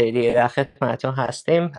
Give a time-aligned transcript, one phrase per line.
[0.00, 1.72] هفته دیگه در خدمتتون هستیم.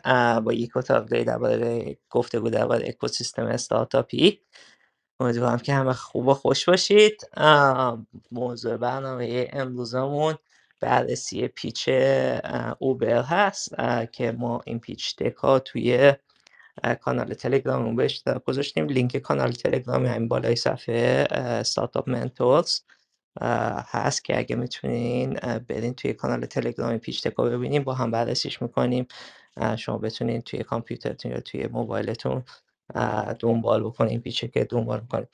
[0.43, 4.41] با یک اتاق درباره گفتگو درباره اکوسیستم استارتاپی.
[5.19, 7.21] امیدوارم که همه خوب و خوش باشید.
[8.31, 10.35] موضوع برنامه امروزمون
[10.81, 11.89] بررسی پیچ
[12.79, 13.75] اوبر هست
[14.11, 16.13] که ما این پیچ دکا توی
[17.01, 18.87] کانال تلگراممون اشتراک گذاشتیم.
[18.87, 22.79] لینک کانال تلگرامی همین بالای صفحه استارتاپ منتورز
[23.87, 25.33] هست که اگه می‌تونین
[25.67, 29.07] برین توی کانال تلگرامی پیش تکا ببینیم با هم بررسیش می‌کنیم.
[29.77, 32.43] شما بتونین توی کامپیوترتون یا توی موبایلتون
[33.39, 35.27] دنبال بکنین پیچه که دنبال می‌کنیم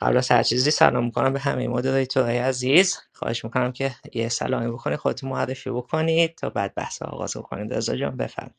[0.00, 2.98] قبل از هر چیزی سلام می‌کنم به همه مدیریتورهای عزیز.
[3.12, 7.74] خواهش می‌کنم که یه سلامی بکنید خودتون معرفی بکنید تا بعد بحث آغاز بکنید.
[7.74, 8.54] رضا جان بفرم.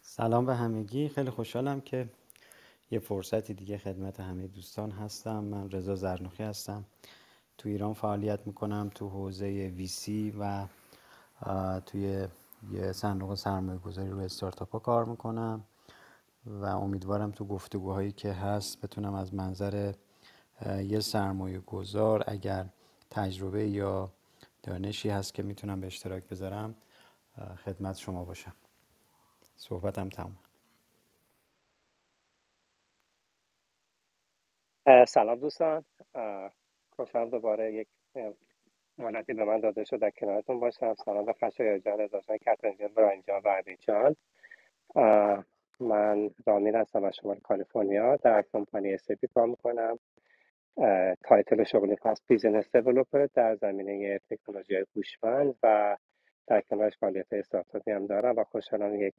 [0.00, 1.08] سلام به همگی.
[1.08, 2.08] خیلی خوشحالم که
[2.90, 5.44] یه فرصتی دیگه خدمت همه دوستان هستم.
[5.44, 6.84] من رضا زرنوخی هستم.
[7.58, 10.66] تو ایران فعالیت می‌کنم تو حوزه ویسی و
[11.86, 12.26] توی
[12.72, 15.64] یه صندوق سرمایه گذاری روی استارتاپ ها کار می‌کنم
[16.46, 19.94] و امیدوارم تو گفتگوهایی که هست بتونم از منظر
[20.66, 22.66] یه سرمایه گذار اگر
[23.10, 24.12] تجربه یا
[24.62, 26.74] دانشی هست که می‌تونم به اشتراک بذارم
[27.64, 28.52] خدمت شما باشم.
[29.56, 30.47] صحبتم تمام
[34.88, 35.84] سلام دوستان.
[36.96, 37.88] خوشحال دوباره یک
[38.98, 40.94] مهلتی به من داده شد در کنارتون باشم.
[40.94, 44.16] سلام به خشای جان ازاشان کتن جان براین جان و جان.
[45.80, 48.16] من رامین هستم از شمال کالیفرنیا.
[48.16, 49.98] در کمپانی اسپی کار می‌کنم.
[51.24, 55.96] تایتل شغلی پس بیزنس دیولوپر در زمینه تکنولوژی هوشمند و
[56.46, 59.14] در کنارش فعالیت استارتاپی هم دارم و خوشحالم یک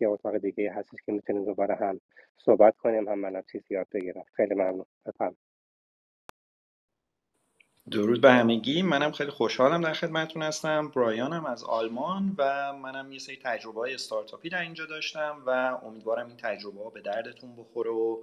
[0.00, 2.00] یه اتاق دیگه هستش که می‌تونیم دوباره هم
[2.38, 4.24] صحبت کنیم هم منم چیزی یاد بگیرم.
[4.36, 4.84] خیلی ممنون.
[5.06, 5.38] بفرمایید.
[7.90, 8.82] درود به همگی.
[8.82, 10.88] منم خیلی خوشحالم در خدمتتون هستم.
[10.88, 15.50] برایانم از آلمان و منم یه سری تجربه های استارتاپی در اینجا داشتم و
[15.84, 18.22] امیدوارم این تجربه ها به دردتون بخوره و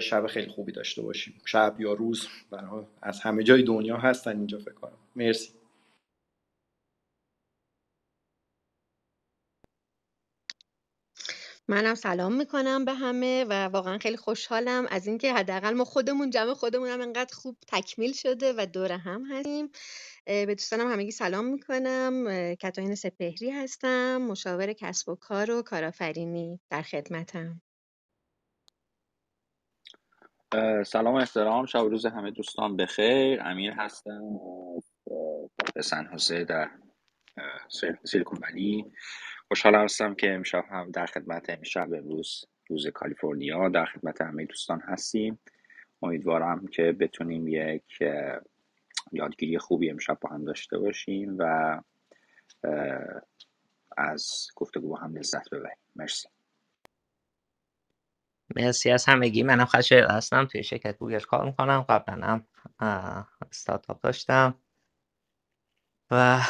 [0.00, 1.34] شب خیلی خوبی داشته باشیم.
[1.44, 4.98] شب یا روز برای از همه جای دنیا هستن اینجا فکر کنم.
[5.16, 5.63] مرسی.
[11.68, 16.54] منم سلام می‌کنم به همه و واقعا خیلی خوشحالم از اینکه حداقل ما خودمون جمع
[16.54, 19.70] خودمون هم انقدر خوب تکمیل شده و دور هم هستیم.
[20.26, 22.24] به دوستانم همگی سلام می‌کنم.
[22.54, 27.62] کتاین سپهری هستم مشاور کسب و کار و کارآفرینی در خدمتم.
[30.86, 31.66] سلام و احترام.
[31.66, 33.42] شب روز همه دوستان بخیر.
[33.42, 34.22] امیر هستم
[35.74, 36.16] به سن
[36.48, 36.70] در
[38.04, 38.92] سیلیکون ولی.
[39.48, 44.80] خوشحال هستم که امشب هم در خدمت امشب امروز روز کالیفرنیا در خدمت همه دوستان
[44.80, 45.38] هستیم.
[46.02, 47.98] امیدوارم که بتونیم یک
[49.12, 51.80] یادگیری خوبی امشب با هم داشته باشیم و
[53.96, 55.76] از گفتگو با هم لذت ببریم.
[55.96, 56.28] مرسی.
[58.56, 59.42] مرسی از همگی.
[59.42, 61.82] منم خشایار هستم توی شرکت گوگل کار می‌کنم.
[61.88, 62.42] قبلا
[62.80, 64.63] هم استارتاپ داشتم.
[66.10, 66.40] و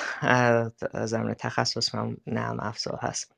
[1.06, 3.32] زمین تخصص من نرم افزار هست.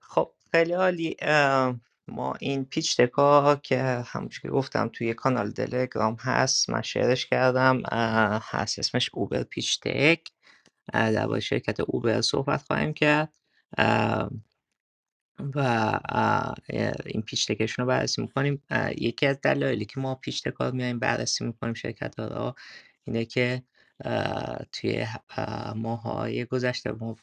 [0.00, 1.16] خب خیلی عالی.
[2.08, 7.82] ما این پیچ دکا که همونجور که گفتم توی کانال تلگرام هست من شیرش کردم.
[8.42, 10.28] هست اسمش اوبر پیچ تک
[10.92, 13.32] در شرکت اوبر صحبت خواهیم کرد.
[15.54, 15.58] و
[17.06, 18.62] این پیچ تکشون رو بررسی می‌کنیم.
[18.96, 22.54] یکی از دلایلی که ما پیچ تکا میایم بررسی می‌کنیم شرکت ها رو
[23.04, 23.62] اینه که
[24.72, 25.06] توی
[25.76, 27.16] ماهای گذشته ما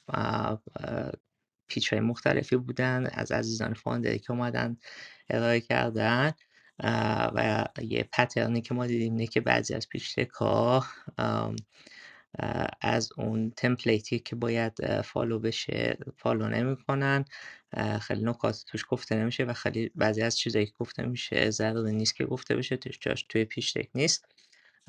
[1.68, 4.78] pitch های مختلفی بودن از عزیزان founder ی که اومدن
[5.30, 6.32] ارائه کردن
[7.36, 10.86] و یه pattern ی که ما دیدیم اینه که بعضی از pitch deck ها
[12.82, 17.26] از اون template ی که باید follow بشه follow نمی‌کنن.
[18.02, 22.16] خیلی نکات توش گفته نمیشه و خیلی بعضی از چیزایی که گفته میشه ضروری نیست
[22.16, 24.33] که گفته بشه توش جاش توی pitch deck نیست.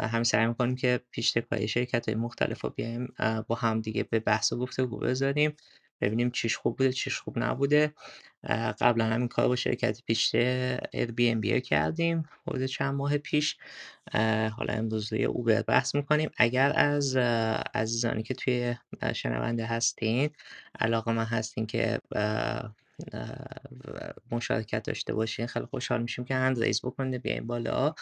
[0.01, 3.15] همین سعی می‌کنیم که پیشتک های شرکت های مختلف رو بیایم
[3.47, 5.55] با هم دیگه به بحث و گفتگو بذاریم
[6.01, 7.95] ببینیم چیش خوب بوده چیش خوب نبوده.
[8.81, 13.57] قبلا همین کار با شرکت پیشته Airbnb کردیم حدود چند ماه پیش.
[14.57, 16.31] حالا امروز روی اوبر بحث می‌کنیم.
[16.37, 17.17] اگر از
[17.75, 18.75] عزیزانی که توی
[19.15, 20.31] شنونده هستین
[20.81, 22.01] علاقه من هستین که
[24.31, 25.47] مشارکت داشته باشین.
[25.47, 27.95] خیلی خوشحال میشیم که هند ریز بکنید بیاین بالا.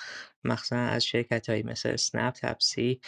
[0.45, 3.01] مخصوصا از شرکت هایی مثل سنپ تپسی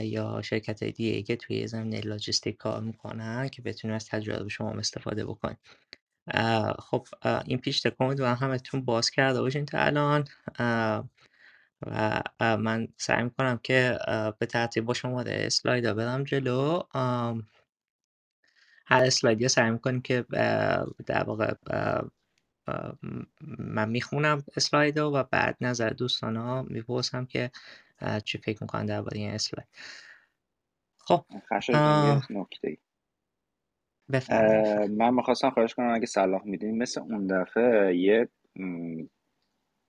[0.00, 4.70] یا شرکت های دیگه که توی زمینه لاجستیک کار می‌کنن که بتونیم از تجربه شما
[4.70, 5.58] استفاده بکنیم
[6.78, 7.06] خب
[7.46, 10.24] این پیش تکون و همتون باز کرده باشین تا الان.
[11.86, 13.98] و من سعی می‌کنم که
[14.38, 16.82] به ترتیب با شما اسلاید برم جلو.
[18.86, 20.24] هر اسلایدی سعی می‌کنیم که
[21.06, 21.54] در واقع
[23.58, 27.50] من می‌خونم اسلاید و بعد نظر دوستان ها می‌پرسم که
[28.24, 29.68] چی فکر می‌کنن درباره این اسلاید.
[30.98, 31.24] خب
[32.30, 32.78] نکته
[34.90, 38.28] من می‌خواستم خواهش کنم اگه صلاح میدین مثل اون دفعه یه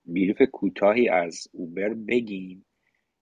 [0.04, 2.66] بیریف کوتاهی از اوبر بگیم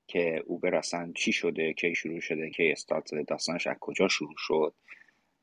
[0.09, 4.75] که اوبر اصلا چی شده کی شروع شده کی استارت داستانش از کجا شروع شد.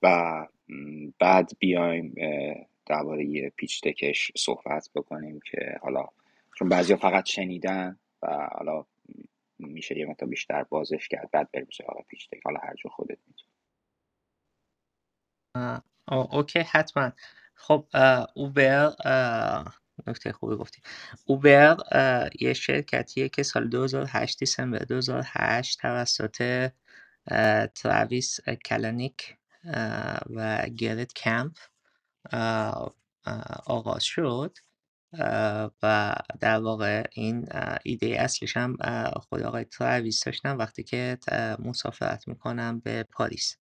[0.04, 0.48] و
[1.20, 2.16] بعد بیایم
[2.86, 6.06] درباره پیچ تکش صحبت بکنیم که حالا
[6.56, 8.86] چون بعضیا فقط شنیدن و حالا
[9.60, 13.18] میشه یه مقدار بیشتر بازش کرد بعد بریم سراغ پیچ تک حالا هر جا خودت
[13.28, 13.52] می‌تونی.
[16.08, 17.12] اوکی حتما.
[17.56, 17.86] خب
[18.36, 18.92] اوبر
[20.08, 20.82] نکته خوبی گفتی.
[21.26, 21.78] اوبر
[22.40, 26.70] یه شرکتیه که سال 2008 دیسمبر 2008 توسط
[27.76, 29.36] تراویس کلانیک
[30.30, 31.58] و گرت کمپ
[33.66, 34.58] آغاز شد.
[35.84, 37.48] و در واقع این
[37.86, 38.78] ایده اصلیش هم
[39.30, 41.18] خود آقای تراویس داشتن وقتی که
[41.60, 43.58] مسافرت می‌کنن به پاریس.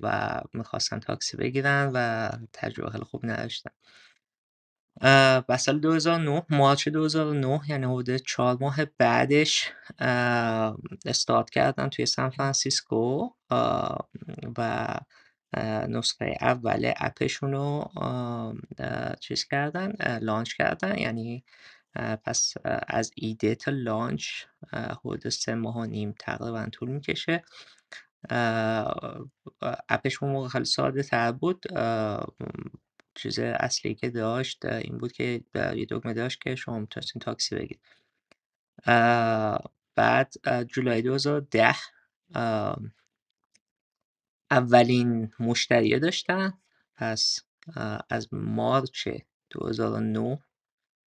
[0.00, 3.70] و می‌خواستن تاکسی بگیرن و تجربه خیلی خوب نداشتن.
[5.48, 9.72] و سال 2009 March 2009 یعنی حدود چهار ماه بعدش
[11.06, 13.28] استارت کردن توی سان فرانسیسکو
[14.58, 14.88] و
[15.88, 17.90] نسخه اول app شون رو
[19.20, 20.98] چیز کردن launch کردن.
[20.98, 21.44] یعنی
[22.24, 22.54] پس
[22.88, 24.28] از ایده تا launch
[24.72, 27.42] حدود سه ماه و نیم تقریبا طول می‌کشه.
[29.88, 31.64] app ش اون موقع خیلی ساده تر بود.
[33.14, 37.80] چیز اصلی که داشت این بود که یه دکمه داشت که شما می‌تونستین تاکسی بگیرید.
[39.94, 40.34] بعد
[40.68, 41.74] جولای 2010
[44.50, 46.52] اولین مشتریه داشتن.
[46.94, 47.38] پس
[48.10, 49.08] از March
[49.50, 50.38] 2009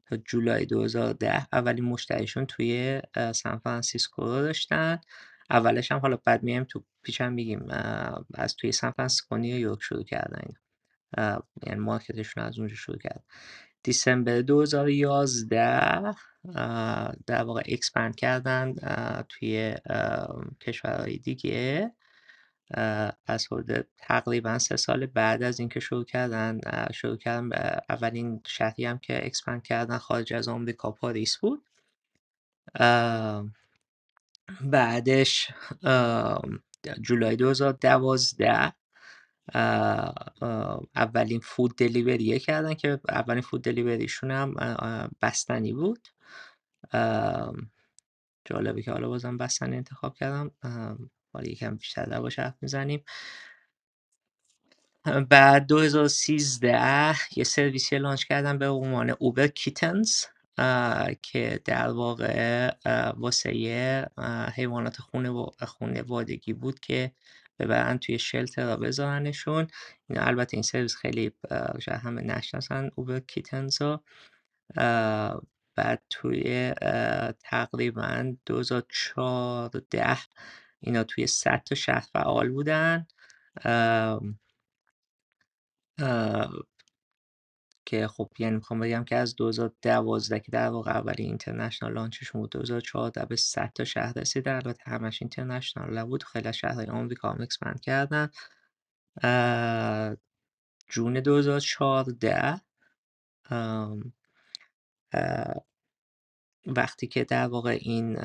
[0.06, 3.02] تا جولای 2010 اولین مشتریشون توی
[3.36, 5.02] سان فرانسیسکو رو داشتن.
[5.50, 7.68] اولش هم حالا بعد میایم تو پیشم میگیم
[8.34, 10.54] از توی سان فرانسیسکو نیویورک شروع کردن.
[11.68, 13.24] یعنی market شون از اونجا شروع کرد.
[13.84, 16.16] December 2011
[17.26, 18.76] در واقع expand کردن
[19.30, 19.76] توی
[20.62, 21.92] کشورهای دیگه.
[23.28, 26.60] از حدود تقریبا سه سال بعد از اینکه شروع کردن
[26.94, 27.50] شروع کردن
[27.90, 31.64] اولین شهری هم که expand کردن خارج از آمریکا پاریس بود.
[34.62, 35.52] بعدش
[37.02, 38.74] جولای 2012
[40.96, 44.56] اولین فود دلیوریه کردن که اولین فود دلیوریشون هم
[45.22, 46.08] بستنی بود.
[48.46, 50.52] جالبه که حالا بازم بستنی انتخاب کردم.
[51.34, 53.04] حالا یکم بیشتر در باشه حرف می‌زنیم.
[55.30, 60.26] بعد 2013 یه سرویسی لانچ کردن به عنوان اوبر کیتنز
[61.22, 62.72] که در واقع
[63.18, 63.50] واسه
[64.54, 64.98] حیوانات
[65.66, 67.12] خونه وادگی بود که
[67.60, 69.68] ببرن توی shelter را بذارنشون.
[70.10, 71.32] این البته این سرویس خیلی
[71.80, 74.04] شاید همه نشناسن Uber Kittens ها
[75.76, 76.74] بعد توی
[77.40, 80.18] تقریبا 2014
[80.80, 83.08] اینا توی 100 تا شهر فعال بودن.
[87.88, 92.42] که خب یعنی می‌خوام بگم که از 2012 که در واقع اولی international launch شون
[92.42, 94.48] بود 2014 به 100 تا شهر رسید.
[94.48, 96.24] البته همش international نبود.
[96.24, 98.30] خیلی از شهرهای آمریکا هم expand کردن.
[100.90, 102.62] جون 2014
[106.66, 108.20] وقتی که در واقع این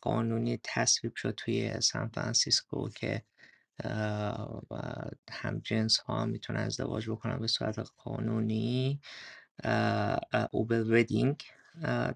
[0.00, 3.22] قانونی تصویب شد توی سان فرانسیسکو که
[5.30, 9.00] هم جنس ها می‌تونن ازدواج بکنن به صورت قانونی
[10.50, 11.42] اوبر ودینگ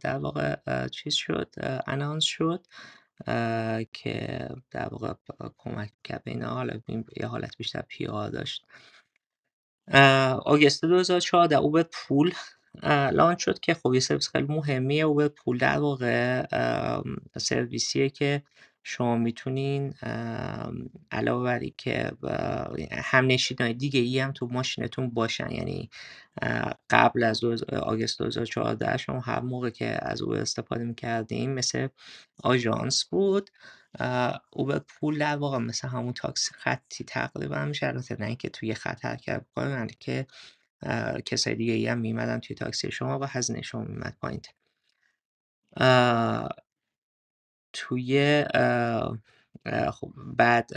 [0.00, 0.56] در واقع
[0.88, 1.54] چیز شد
[1.86, 2.66] انانس شد
[3.92, 5.14] که در واقع
[5.58, 6.48] کمک کرد به اینا.
[6.54, 6.80] حالا
[7.16, 8.66] یه حالت بیشتر پیار داشت.
[10.44, 12.34] آگست 2014 اوبر پول
[13.12, 15.04] لانچ شد که خب یه سرویس خیلی مهمیه.
[15.04, 16.46] اوبر پول در واقع
[17.38, 18.42] سرویسیه که
[18.84, 19.94] شما می‌تونین
[21.10, 22.10] علاوه بر که
[22.92, 25.50] هم نشینای دیگه ای هم تو ماشینتون باشن.
[25.50, 25.90] یعنی
[26.90, 27.44] قبل از
[27.82, 31.88] آگست 2014 شما هر موقع که از او استفاده می‌کردیم مثل
[32.44, 33.50] آژانس بود.
[34.52, 37.86] اوبر پول در واقع مثل همون تاکسی خطی تقریبا میشه.
[37.86, 40.26] البته نه اینکه توی خط حرکت بکنه که
[41.26, 44.40] کسای دیگه ای هم میمدن توی تاکسی شما و هزینه شما میمد پایین.
[47.72, 48.44] توی
[49.92, 50.70] خب بعد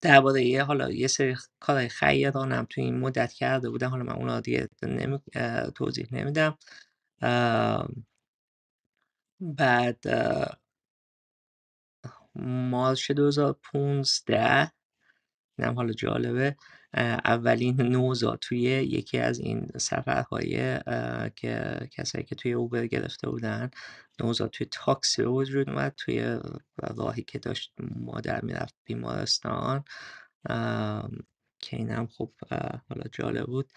[0.00, 3.88] درباره یه حالا یه سری کارهای خیرانم توی این مدت کرده بودم.
[3.88, 5.18] حالا من اونا دیگه نمی...
[5.74, 6.58] توضیح نمیدم.
[9.40, 10.04] بعد
[12.70, 14.72] مارش 2015
[15.58, 16.56] اینم حالا جالبه
[17.24, 20.80] اولین نوزا توی یکی از این سفرهای
[21.36, 23.70] که کسایی که توی اوبر گرفته بودن.
[24.20, 26.38] نوزا توی تاکسی رو وجود اومد توی
[26.78, 29.84] راهی که داشت مادر می‌رفت بیمارستان.
[31.58, 32.32] که اینم خب
[32.88, 33.72] حالا جالب بود.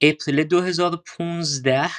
[0.00, 1.90] April 2015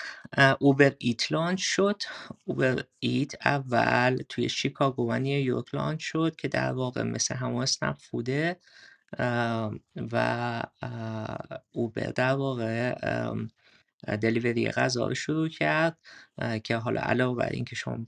[0.59, 2.01] Uber Eats launch شد.
[2.45, 7.97] Uber Eats اول توی شیکاگو و نیویورک launch شد که در واقع مثل همون اسنپ
[7.97, 8.59] فوده
[10.11, 10.63] و
[11.71, 12.95] اوبر در واقع
[14.07, 15.97] delivery غذا رو شروع کرد
[16.63, 18.05] که حالا علاوه بر اینکه شما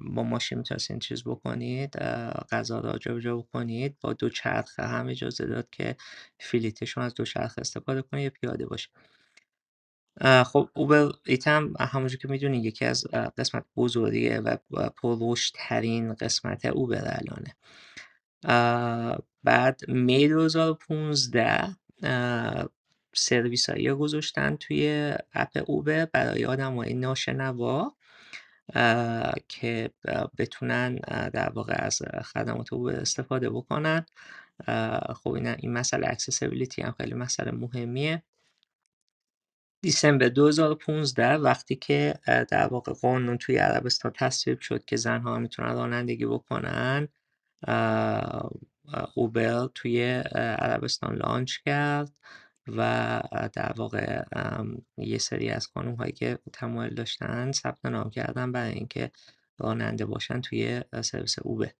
[0.00, 1.96] با ماشین می‌تونستین چیز بکنید
[2.52, 5.96] غذا رو جابجا بکنید با دو چرخه هم اجازه داد که
[6.40, 8.88] فیلیت شما از دو چرخه استفاده کنید یا پیاده باشه.
[10.44, 13.06] خب اوبر ایت هم همونجور که می‌دونید یکی از
[13.38, 14.56] قسمت بزرگیه و
[15.02, 17.56] پررشد ترین قسمت اوبر الانه.
[19.44, 21.76] بعد می 2015
[23.18, 27.94] سرویس هایی گذاشتن توی اپ اوبر برای آدم های ناشنوا
[29.48, 29.90] که
[30.38, 30.94] بتونن
[31.32, 34.06] در واقع از خدمات اوبر استفاده بکنن.
[35.14, 38.22] خب این, این مسئله accessibility هم خیلی مسئله مهمیه.
[39.82, 46.26] December 2015 وقتی که در واقع قانون توی عربستان تصویب شد که زنها می‌تونن رانندگی
[46.26, 47.08] بکنن
[49.14, 50.02] اوبر توی
[50.34, 52.12] عربستان launch کرد.
[52.76, 53.20] و
[53.52, 54.22] در واقع
[54.96, 59.10] یه سری از خانوم هایی که تمایل داشتن ثبت نام کردن برای اینکه
[59.58, 61.70] راننده باشن توی سرویس اوبر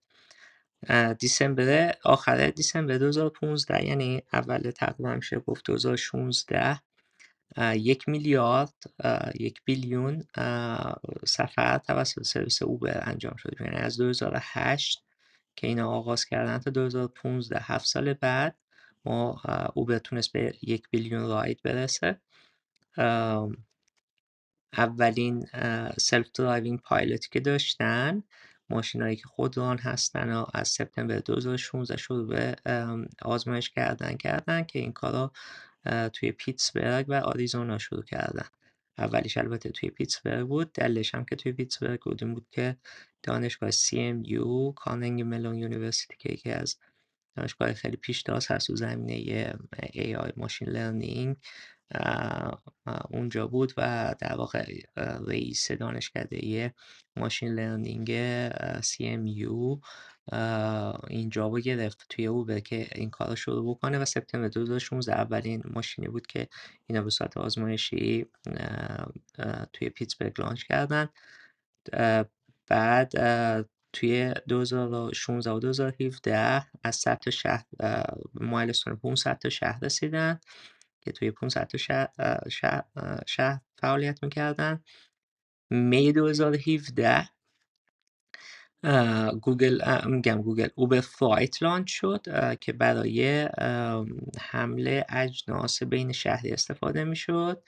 [1.19, 6.81] دیسمبر آخر دیسمبر 2015 یعنی اول تقریبا میشه گفت 2016
[7.75, 8.75] یک میلیارد
[9.35, 10.25] یک بیلیون
[11.27, 15.05] سفر توسط سرویس اوبر انجام شد یعنی از 2008
[15.57, 18.57] که اینا آغاز کردن تا 2015 هفت سال بعد
[19.09, 19.41] ما
[19.75, 22.21] اوبر تونست به یک billion ride برسه.
[24.73, 25.47] اولین
[25.99, 28.23] self driving pilot ی که داشتن
[28.71, 32.57] ماشینایی که خودران هستن و از September 2016 شروع به
[33.23, 35.33] آزمایش کردن کردن که این کارا
[36.13, 38.49] توی پیتسبرگ و آریزونا شروع کردن.
[38.99, 42.21] اولیش البته توی پیتسبرگ بود دلش هم که توی پیتسبرگ بود.
[42.21, 42.77] بود که
[43.23, 46.77] دانشگاه CMU Carnegie Mellon University که یکی از
[47.37, 49.53] دانشگاه خیلی پیشتاز هست تو زمینه
[49.85, 51.37] AI machine learning.
[53.11, 54.81] اونجا بود و در واقع
[55.27, 56.75] رئیس دانشکده
[57.17, 58.09] machine learning
[58.81, 59.79] CMU
[61.09, 62.07] اینجا رو گرفت.
[62.09, 66.49] توی اوبر که این کار رو شروع بکنه و September 2016 اولین ماشینی بود که
[66.87, 68.27] اینا به صورت آزمایشی
[69.73, 71.09] توی پیتسبرگ launch کردن.
[72.67, 73.13] بعد
[73.93, 77.65] توی 2016 و 2017 از 100 تا شهر
[78.35, 80.41] milestone 500 تا شهر رسیدن
[81.01, 82.09] که توی 500 تا شهر,
[82.49, 82.85] شهر,
[83.27, 84.83] شهر فعالیت می‌کردن.
[85.71, 87.29] May 2017
[89.43, 92.23] گوگل میگم گوگل Uber Freight launch شد
[92.61, 93.49] که برای
[94.41, 97.63] حمل اجناس بین شهری استفاده می‌شد.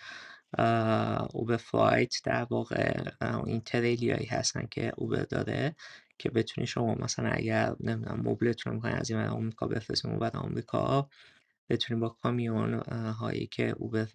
[1.33, 3.03] اوبر فلایت در واقع
[3.47, 5.77] این تریلیایی هستن که اوبر داره.
[6.21, 11.09] که بتونی شما مثلا اگر نمی‌دونم مبلتون رو می‌خواین از این آمریکا بفرستیم اون آمریکا
[11.71, 14.09] بتونی با کامیون هایی که اوبر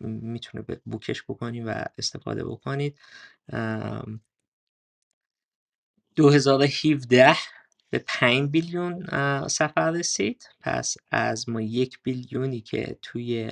[0.00, 2.98] می‌تونه بوکش بکنی و استفاده بکنید.
[6.16, 7.36] 2017
[7.90, 9.06] به 5 بیلیون
[9.48, 10.48] سفر رسید.
[10.60, 13.50] پس از ما یک بیلیونی که توی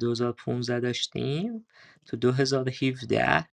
[0.00, 1.66] 2015 داشتیم
[2.06, 3.48] تو 2017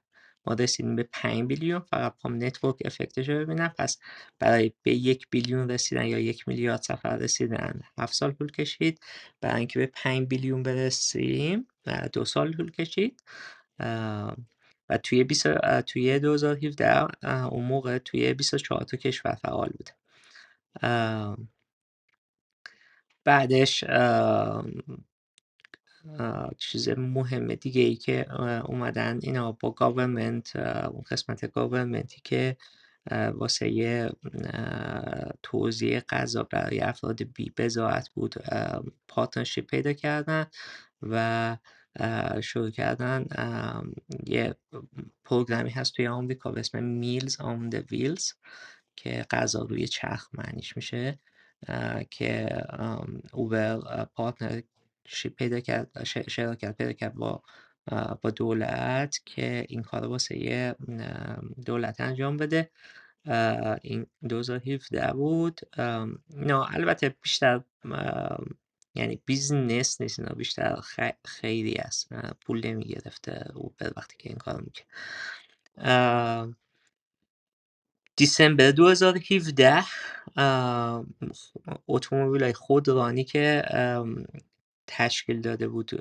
[0.48, 3.74] ما رسیدیم به 5 بیلیون فقط پام نتورک افکتش رو ببینم.
[3.78, 3.98] پس
[4.40, 9.00] برای به یک بیلیون رسیدن یا یک میلیارد سفر رسیدن هفت سال طول کشید.
[9.42, 11.68] برای اینکه به 5 بیلیون برسیم
[12.14, 13.24] دو سال طول کشید.
[14.90, 19.90] و توی 20 توی 2017 اون موقع توی 24 تا کشور فعال بود
[23.26, 23.84] بعدش
[26.58, 32.58] چیز مهم دیگه ای که اومدن اینا با government اون قسمت government ی که
[33.12, 34.10] واسه
[35.44, 38.36] توزیع غذا برای افراد بی بضاعت بود
[39.08, 40.46] partnership پیدا کردن
[41.02, 41.58] و
[42.42, 43.26] شروع کردن
[44.26, 44.56] یه
[45.26, 48.32] program ی هست توی آمریکا به اسم Meals on the Wheels
[48.96, 51.20] که غذا روی چرخ معنیش میشه
[52.10, 52.64] که
[53.34, 54.62] اوبر partner
[55.38, 57.44] پیدا کرد شراکت پیدا کرد با
[58.22, 60.76] با دولت که این کار واسه
[61.66, 62.70] دولت انجام بده.
[63.82, 65.62] این 2017 بود.
[66.36, 67.62] نه البته بیشتر
[68.96, 70.82] یعنی business نیست اینا بیشتر
[71.26, 72.14] خیلی است.
[72.46, 74.86] پول نمی‌گرفته او به وقتی که این کار می‌کنه
[78.16, 79.84] December 2017
[81.88, 83.64] اتومبیل های خودرانی که
[84.88, 85.92] تشکیل داده بود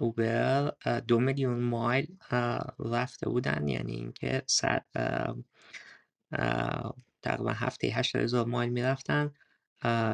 [0.00, 0.72] اوبر.
[1.08, 2.16] دو میلیون مایل
[2.78, 3.68] رفته بودن.
[3.68, 4.42] یعنی اینکه
[7.22, 9.34] تقریبا هفته هشت هزار مایل می‌رفتن.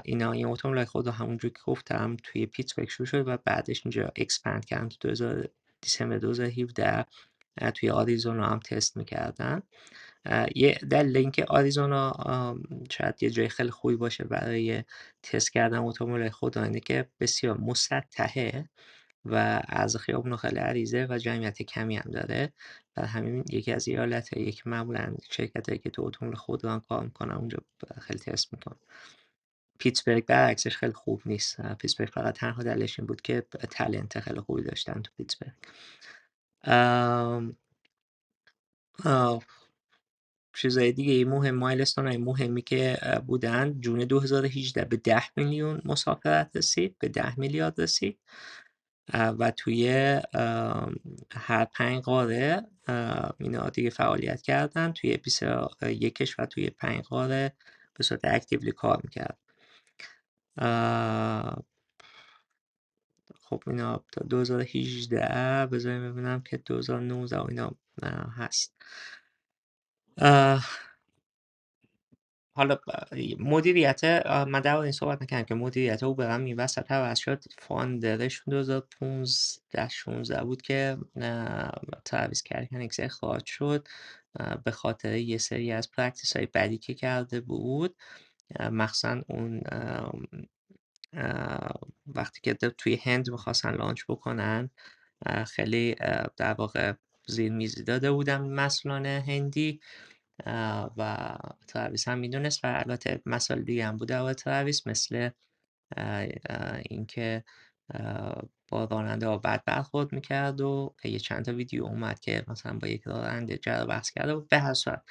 [0.04, 4.64] اینا این اتومبیل خود رو که گفتم توی پیتسبرگ شروع شد و بعدش اینجا expand
[4.64, 5.48] کردن تو 2000
[5.80, 7.06] دیسمبر 2017
[7.74, 9.62] توی آریزونا هم تست می‌کردن.
[10.54, 12.12] یه دلیل اینکه آریزونا
[12.90, 14.84] شاید یه جای خیلی خوبی باشه برای
[15.22, 18.68] تست کردن اتومبیل خود اینه که بسیار مسطحه
[19.24, 22.52] و از خیابون خیلی عریضه و جمعیت کمی هم داره.
[22.96, 27.32] و همین یکی از ایالت یک معمولا شرکت هایی که تو اتومبیل خود کار می‌کنن
[27.34, 27.58] اونجا
[28.00, 28.78] خیلی تست می‌کنن.
[29.78, 31.60] پیتسبرگ برعکسش خیلی خوب نیست.
[31.60, 35.52] پیتسبرگ فقط تنها دلیلش این بود که تلنت خیلی خوبی داشتن تو پیتسبرگ.
[40.54, 43.80] چیزای دیگه مهم مایلستون های مهمی که بودن.
[43.80, 48.18] جون 2018 به 10 میلیون مسافرت رسید به 10 میلیارد رسید.
[49.14, 49.88] و توی
[51.32, 52.62] هر پنج قاره
[53.38, 54.92] اینا دیگه فعالیت کردن.
[54.92, 55.18] توی
[55.82, 57.52] یک کشور توی پنج قاره
[57.94, 59.38] به صورت اکتیولی کار می‌کرد.
[63.40, 67.76] خب اینا تا 2018 بذاریم ببینم که 2019 اینا
[68.36, 68.74] هست.
[72.54, 72.78] حالا
[73.38, 78.52] مدیریت من در این صحبت نکردم که مدیریت اوبرم این وسط عوض شد founder شون
[78.52, 80.96] 2015 16 بود که
[82.04, 83.88] تراویس کلانیک اخراج شد
[84.64, 87.96] به خاطر یه سری از practice های بدی که کرده بود.
[88.60, 89.60] مخصوصا اون
[92.06, 94.70] وقتی که توی هند می‌خواستن launch بکنن
[95.46, 95.94] خیلی
[96.36, 96.92] در واقع
[97.26, 99.80] زیر میزی داده بودن مسئولان هندی
[100.96, 101.36] و
[101.68, 105.30] تراویس هم می‌دونست و البته مسائل دیگه هم بوده و تراویس مثل
[106.90, 107.44] اینکه
[108.68, 112.88] با راننده ها بد برخورد می‌کرد و یه چند تا ویدیو اومد که مثلا با
[112.88, 115.02] یک راننده جر بحث کرده و به هر صورت.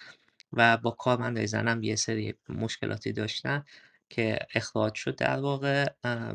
[0.54, 3.66] و با کارمندای زنم یه سری مشکلاتی داشتن
[4.10, 5.86] که اخراج شد در واقع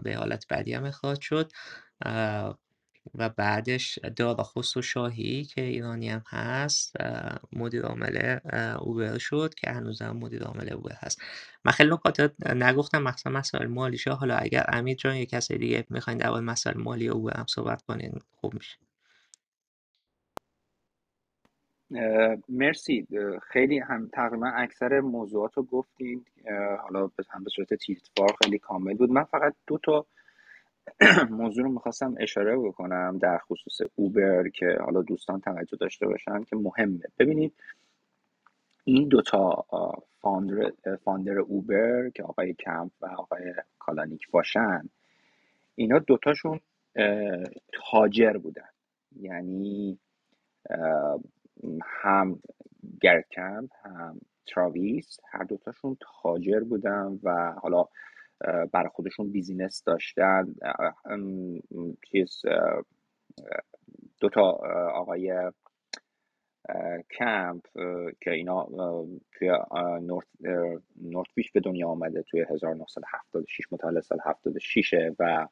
[0.04, 1.52] به حالت بعدی هم اخراج شد.
[3.16, 6.96] و بعدش دارا خسرو شاهی که ایرانی هم هست
[7.52, 8.38] مدیر عامل
[8.80, 11.22] اوبر شد که هنوزم مدیر عامل اوبر هست.
[11.64, 16.18] من خیلی نکات نگفتم مثلا مسائل مالیشه حالا اگر امیر جان یا کسی دیگه می‌خواین
[16.18, 18.78] در مسائل مالی اوبر هم صحبت کنین خوب میشه.
[22.48, 23.06] مرسی.
[23.42, 26.24] خیلی هم تقریبا اکثر موضوعات رو گفتین
[26.82, 29.10] حالا هم به صورت تیتروار خیلی کامل بود.
[29.10, 30.06] من فقط دو تا
[31.30, 36.56] موضوع رو می‌خواستم اشاره بکنم در خصوص اوبر که حالا دوستان توجه داشته باشن که
[36.56, 37.04] مهمه.
[37.18, 37.54] ببینید
[38.84, 39.64] این دوتا
[40.20, 40.72] فاندر,
[41.04, 44.88] فاندر اوبر که آقای کمپ و آقای کالانیک باشن
[45.74, 46.60] اینا دوتاشون
[47.72, 48.68] تاجر بودن.
[49.20, 49.98] یعنی
[51.84, 52.38] هم
[53.00, 57.84] گرت کمپ هم تراویس هر دوتاشون تاجر بودن و حالا
[58.72, 60.54] برای خودشون business داشتن.
[62.10, 62.42] چیز
[64.20, 64.42] دو تا
[64.94, 65.52] آقای
[67.18, 67.62] کمپ
[68.20, 68.66] که اینا
[69.32, 69.50] توی
[71.02, 75.48] نورت, بیش به دنیا آمده توی 1976 متولد سال 76 و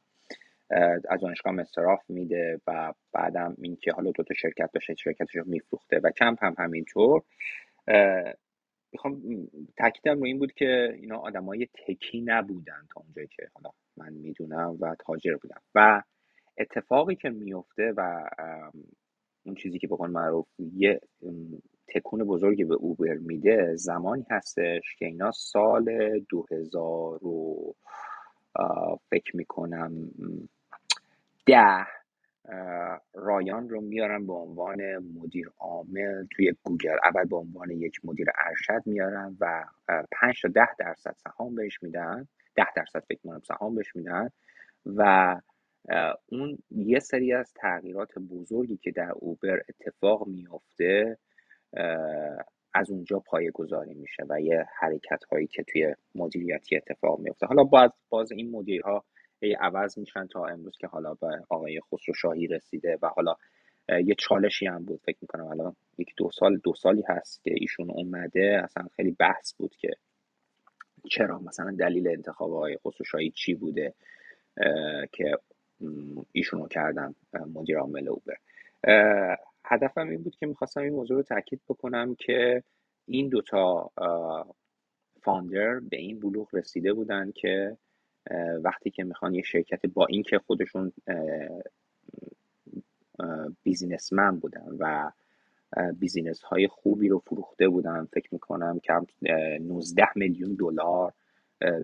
[1.08, 5.44] از دانشگاه مستراف میده و بعدم این که حالا دو تا شرکت داشته شرکتش رو
[5.46, 7.22] میفروخته و کمپ هم همینطور.
[8.94, 9.22] می‌خوام
[9.78, 14.78] تاکیدم رو این بود که اینا آدمای تکی نبودن تا اونجایی که حالا من می‌دونم
[14.80, 16.02] و تاجر بودن و
[16.58, 18.24] اتفاقی که میفته و
[19.46, 21.00] اون چیزی که بکن معروف یه
[21.88, 25.84] تکون بزرگی به اوبر میده زمانی هستش که اینا سال
[26.28, 27.74] 2000 رو
[29.10, 30.10] فکر می‌کنم
[31.46, 31.86] ده
[33.14, 36.96] رایان رو میارن به عنوان مدیر عامل توی گوگل.
[37.04, 39.64] اول به عنوان یک مدیر ارشد میارن و
[40.12, 42.28] 5 تا ده درصد سهام بهش میدن.
[42.54, 44.28] ده درصد فکر کنم سهام بهش میدن.
[44.86, 45.34] و
[46.28, 51.18] اون یه سری از تغییرات بزرگی که در اوبر اتفاق میافته
[52.74, 57.64] از اونجا پایه گذاری میشه و یه حرکت هایی که توی مدیریتی اتفاق میفته حالا
[57.64, 59.04] باز باز این مدیرها
[59.44, 63.36] هی عوض میشن تا امروز که حالا به آقای خسرو شاهی رسیده و حالا
[63.88, 67.90] یه چالشی هم بود فکر می‌کنم الان یک دو سال دو سالی هست که ایشون
[67.90, 69.90] اومده اصلا خیلی بحث بود که
[71.10, 73.94] چرا مثلا دلیل انتخاب آقای خسرو شاهی چی بوده
[75.12, 75.38] که
[76.32, 77.14] ایشونو کردم
[77.54, 78.36] مدیر عامل اوبر.
[79.64, 82.62] هدفم این بود که می‌خواستم این موضوع رو تاکید بکنم که
[83.06, 83.90] این دوتا
[85.22, 87.76] founder به این بلوغ رسیده بودن که
[88.62, 90.92] وقتی که می‌خوان یه شرکت با اینکه خودشون
[93.62, 95.10] businessman بودن و
[95.98, 98.92] business های خوبی رو فروخته بودن فکر می‌کنم که
[99.60, 101.12] 19 میلیون دلار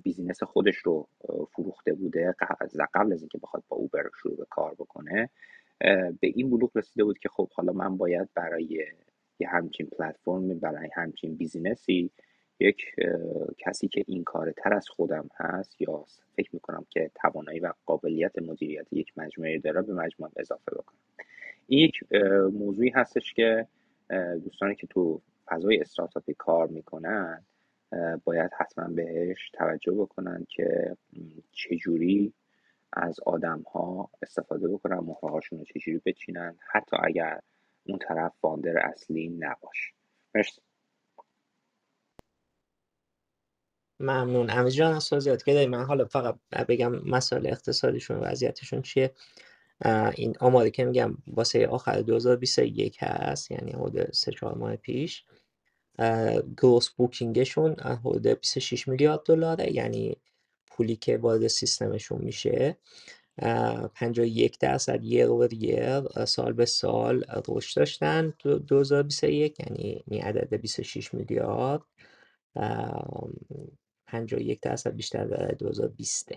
[0.02, 1.08] business خودش رو
[1.52, 2.34] فروخته بوده
[2.94, 5.30] قبل از اینکه بخواد با اوبر شروع به کار بکنه
[6.20, 8.86] به این بلوغ رسیده بود که خب حالا من باید برای
[9.38, 12.10] یه همچین پلتفرم برای همچین بیزینسی
[12.60, 12.94] یک
[13.58, 16.04] کسی که این کار تر از خودم هست یا
[16.36, 20.98] فکر می‌کنم که توانایی و قابلیت مدیریت یک مجموعه داره به مجموعه اضافه بکنم.
[21.66, 22.12] این یک
[22.52, 23.66] موضوعی هستش که
[24.44, 27.44] دوستانی که تو فضای استارتاپی کار می‌کنن
[28.24, 30.96] باید حتما بهش توجه بکنن که
[31.52, 32.32] چجوری
[32.92, 37.40] از آدم ها استفاده بکنن مهره هاشون رو چجوری بچینن حتی اگر
[37.86, 39.92] اون طرف فاندر اصلی نباشه.
[40.34, 40.60] مرسی.
[44.00, 44.50] ممنون.
[44.50, 46.36] امیر جان از توضیحاتی که من حالا فقط
[46.68, 49.14] بگم مسائل اقتصادیشون و وضعیتشون چیه.
[50.14, 55.24] این آماری که میگم واسه آخر 2021 هست یعنی حدود 3 4 ماه پیش.
[56.56, 60.16] گروس بوکینگشون حدود 26 میلیارد دلاره یعنی
[60.66, 62.76] پولی که وارد سیستمشون میشه.
[63.94, 71.14] 51 درصد یر اوور یر سال به سال رشد داشتن 2021 یعنی این عدد 26
[71.14, 71.80] میلیارد.
[74.12, 76.32] 51 درصد بیشتر در 2020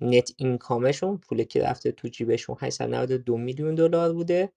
[0.00, 4.52] نت اینکامشون پولی که رفته تو جیبشون 892 میلیون دلار بوده.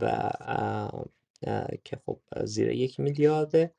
[0.00, 0.30] و
[1.84, 3.74] که خب زیر یک میلیارده.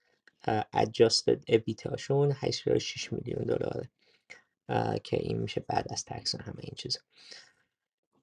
[0.75, 3.89] adjusted هاشون 86 میلیون دلاره.
[5.03, 6.99] که این میشه بعد از تکس همه این چیزا.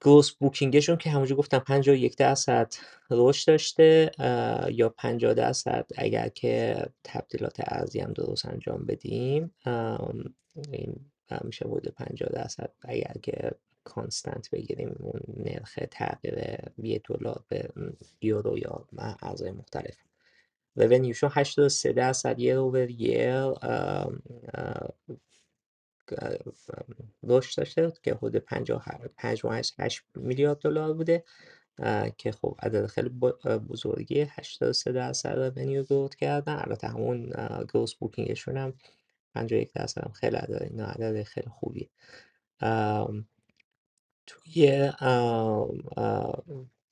[0.01, 2.73] گروس بوکینگشون که همونجا گفتم 51 درصد
[3.11, 4.11] رشد داشته
[4.71, 9.51] یا 50 درصد اگر که تبدیلات ارزی هم درست انجام بدیم
[10.71, 10.95] این
[11.43, 13.51] میشه بوده 50 درصد اگر که
[13.83, 17.69] کانستنت بگیریم اون نرخ تغییر یه دلار به
[18.21, 18.85] یورو یا
[19.21, 19.95] ارزهای مختلف.
[20.75, 23.53] رونیوشون 83 درصد یر اوور یر
[27.23, 31.23] رشد داشته که حدود 58 میلیارد دلار بوده
[32.17, 33.09] که خب عدد خیلی
[33.69, 36.55] بزرگی 83 درصد رونیو گروت کردن.
[36.55, 37.33] البته همون
[37.73, 38.73] گروس بوکینگشون هم
[39.35, 41.89] 51 درصد هم خیلی عدد اینا عدد خیلی خوبی
[44.27, 44.91] توی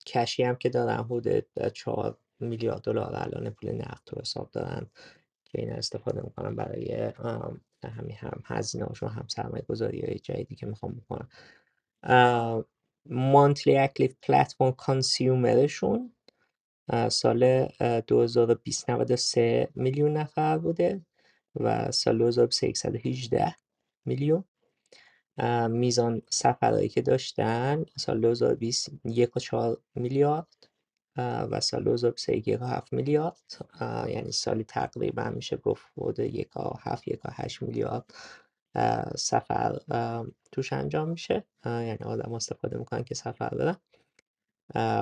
[0.05, 4.87] کشی هم که دارن حدود 4 میلیارد دلار الان پول نقد تو حساب دارن
[5.45, 7.11] که این استفاده می‌کنن برای
[7.89, 11.27] همین هم هزینه هاشون هم سرمایه گذاری های جدیدی که می‌خوام بکنن
[13.09, 16.13] مانتلی اکلیف پلتفورم کانسیومرشون
[17.09, 17.67] سال
[18.07, 21.01] 2020 93 میلیون نفر بوده
[21.55, 23.55] و سال 2023 118
[24.05, 24.43] میلیون.
[25.69, 30.47] میزان سفرهایی که داشتن سال 2020 یک و چهار میلیارد.
[31.17, 33.37] و سال 2021 یک هفت میلیارد.
[33.81, 36.49] یعنی سالی تقریبا میشه گفت حدود یک
[36.79, 38.13] هفت یک هشت میلیارد
[39.15, 39.79] سفر
[40.51, 41.43] توش انجام میشه.
[41.65, 43.77] یعنی آدم استفاده می‌کنن که سفر برن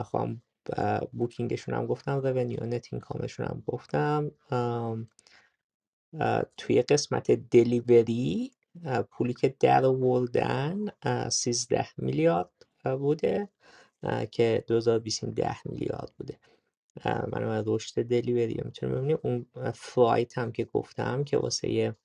[0.03, 0.29] خب
[1.11, 4.31] booking شون هم گفتم revenue net income شون هم گفتم.
[6.57, 8.51] توی قسمت delivery
[9.09, 10.85] پولی که در آوردن
[11.29, 12.49] 13 میلیارد
[12.83, 13.49] بوده.
[14.31, 16.39] که 2020 ده میلیارد بوده.
[17.05, 21.95] من از رشد delivery می‌تونیم ببینیم اون freight هم که گفتم که واسه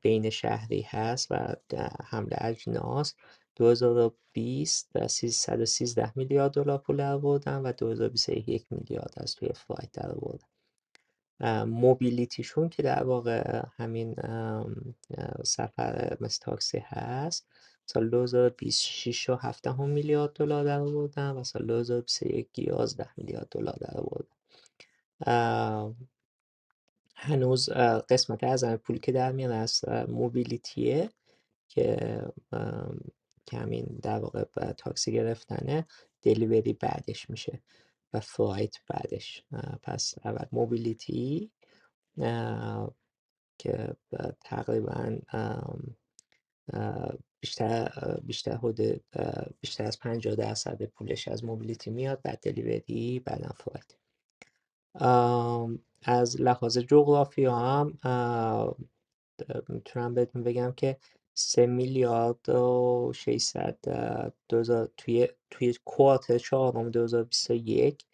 [0.00, 1.56] بین شهری هست و
[2.04, 3.14] حمل اجناس
[3.56, 10.46] 2020 313 میلیارد دلار پول آوردن و 2021 یک میلیارد از توی فلایت در آوردن.
[11.64, 14.14] موبیلیتیشون که در واقع همین
[15.44, 17.46] سفر مثل تاکسی هست
[17.86, 23.76] سال 2026 و 7 هم میلیارد دلار در آوردن و سال 2021 11 میلیارد دلار
[23.80, 24.34] در آوردن
[27.16, 27.68] هنوز
[28.08, 31.10] قسمت از پولی که در میارن از mobility ه
[31.68, 32.22] که
[33.46, 35.86] که همین در واقع تاکسی گرفتنه
[36.22, 37.62] delivery بعدش میشه
[38.12, 39.44] و freight بعدش.
[39.82, 41.50] پس اول mobility
[43.58, 43.96] که
[44.40, 45.18] تقریبا
[47.40, 47.88] بیشتر
[48.22, 49.04] بیشتر حدود
[49.60, 53.94] بیشتر از 50 درصد پولش از mobility میاد بعد delivery بعدا freight
[56.02, 57.98] از لحاظ جغرافی هم
[59.68, 60.96] می‌تونم بهتون بگم که
[61.34, 63.78] سه میلیارد و 600
[64.96, 68.04] توی توی کوارتر چهارم 2021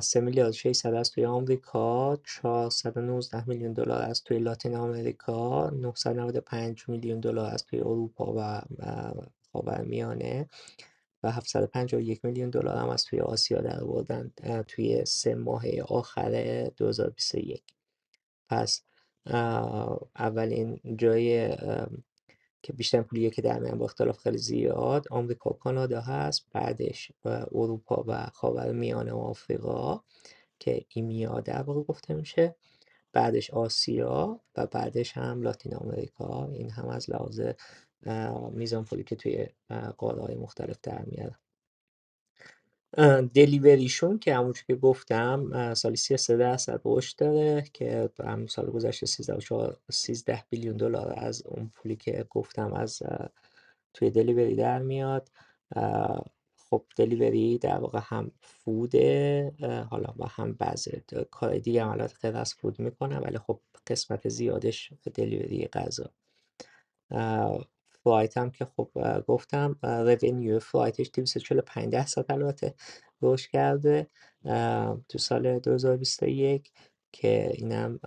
[0.00, 7.20] 3 میلیارد 600 از توی آمریکا 419 میلیون دلار از توی لاتین آمریکا 995 میلیون
[7.20, 8.62] دلار از توی اروپا و
[9.52, 10.48] خاورمیانه
[11.22, 14.32] و 751 میلیون دلار هم از توی آسیا در آوردن
[14.68, 17.62] توی سه ماه آخر 2021
[18.48, 18.82] پس
[20.16, 21.56] اولین جای
[22.64, 27.12] که بیشتر پولیه که در میان با اختلاف خیلی زیاد آمریکا و کانادا هست بعدش
[27.52, 30.00] اروپا و خاورمیانه و آفریقا
[30.58, 32.56] که ایمیا در واقع گفته میشه.
[33.12, 36.46] بعدش آسیا و بعدش هم لاتین آمریکا.
[36.46, 37.40] این هم از لحاظ
[38.52, 39.46] میزان پولی که توی
[39.98, 41.43] قاره های مختلف در میاد.
[43.34, 49.38] دلیوریشون که همونجور که گفتم سالی 33 درصد رشد داره که هم سال گذشته 13
[49.90, 53.02] 13 بیلیون دلار از اون پولی که گفتم از
[53.94, 55.30] توی دلیوری در میاد.
[56.56, 59.52] خب دلیوری در واقع هم فوده
[59.90, 64.92] حالا و هم بعضی کار دیگه عملات غیر از فود می‌کنه ولی خب قسمت زیادش
[65.14, 66.10] دلیوری غذا.
[68.04, 68.90] freight هم که خب
[69.26, 69.78] گفتم
[70.22, 72.74] revenue freight ش 245 درصد البته
[73.22, 74.06] رشد کرده
[75.08, 76.72] تو سال 2021
[77.12, 78.00] که اینم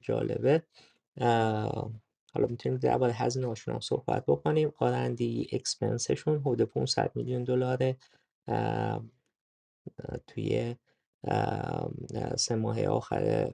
[0.00, 0.62] جالبه.
[2.34, 4.72] حالا می‌تونیم درباره هزینه هاشون هم صحبت بکنیم.
[4.78, 7.96] R&D expense شون حدود 500 میلیون دلاره.
[10.26, 10.76] توی
[12.36, 13.52] سه ماه آخر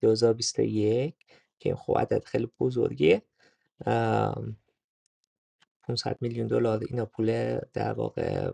[0.00, 1.14] 2021
[1.58, 3.22] که خب عدد خیلی بزرگیه.
[5.82, 6.84] 500 میلیون دلار.
[6.88, 8.50] اینا پول در واقع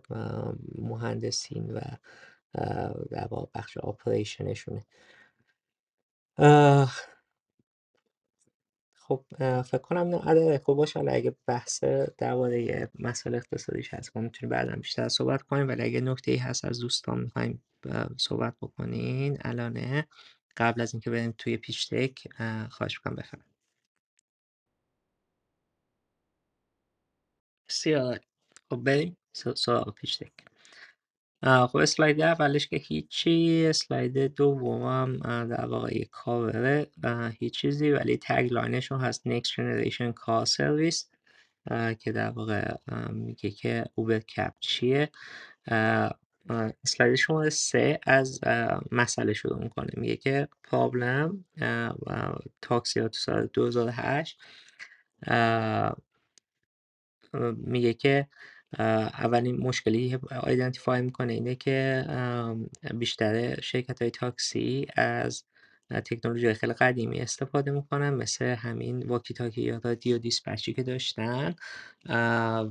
[0.78, 1.80] مهندسین و
[3.10, 4.84] در واقع بخش آپریشنشونه
[8.94, 9.24] خب
[9.62, 10.98] فکر کنم عدد خوب باشه.
[10.98, 11.84] حالا اگه بحث
[12.18, 15.68] درباره مسائل اقتصادیش هست ما می‌تونیم بعدا بیشتر صحبت کنیم.
[15.68, 17.62] ولی اگه نکته ای هست از دوستان می‌خوایم
[18.16, 19.38] صحبت بکنین.
[19.40, 20.06] الانه
[20.56, 22.28] قبل از اینکه بریم توی پیش تک
[22.70, 23.53] خواهش می‌کنم بفرمایید.
[27.68, 28.20] بسیار
[28.70, 29.16] خب بریم
[29.54, 30.32] سراغ پیش تک
[31.44, 36.86] خب اسلاید اولش که هیچی اسلاید دومم در واقع یک کاوره
[37.38, 41.04] هیچ چیزی ولی تگلاینشون هست Next Generation Car Service
[41.98, 42.74] که در واقع
[43.12, 45.10] میگه که اوبر کپ چیه.
[46.84, 48.40] اسلاید شماره سه از
[48.92, 49.90] مسئله شروع می‌کنه.
[49.96, 51.44] میگه که پرابلم
[52.62, 54.38] تاکسی ها تو سال 2008
[57.56, 58.28] میگه که
[58.78, 62.04] اولین مشکلی آیدنتیفای می‌کنه اینه که
[62.94, 65.44] بیشتر شرکت های تاکسی از
[65.90, 71.54] تکنولوژی خیلی قدیمی استفاده می‌کنن مثل همین واکی تاکی یا رادیو دیسپچی که داشتن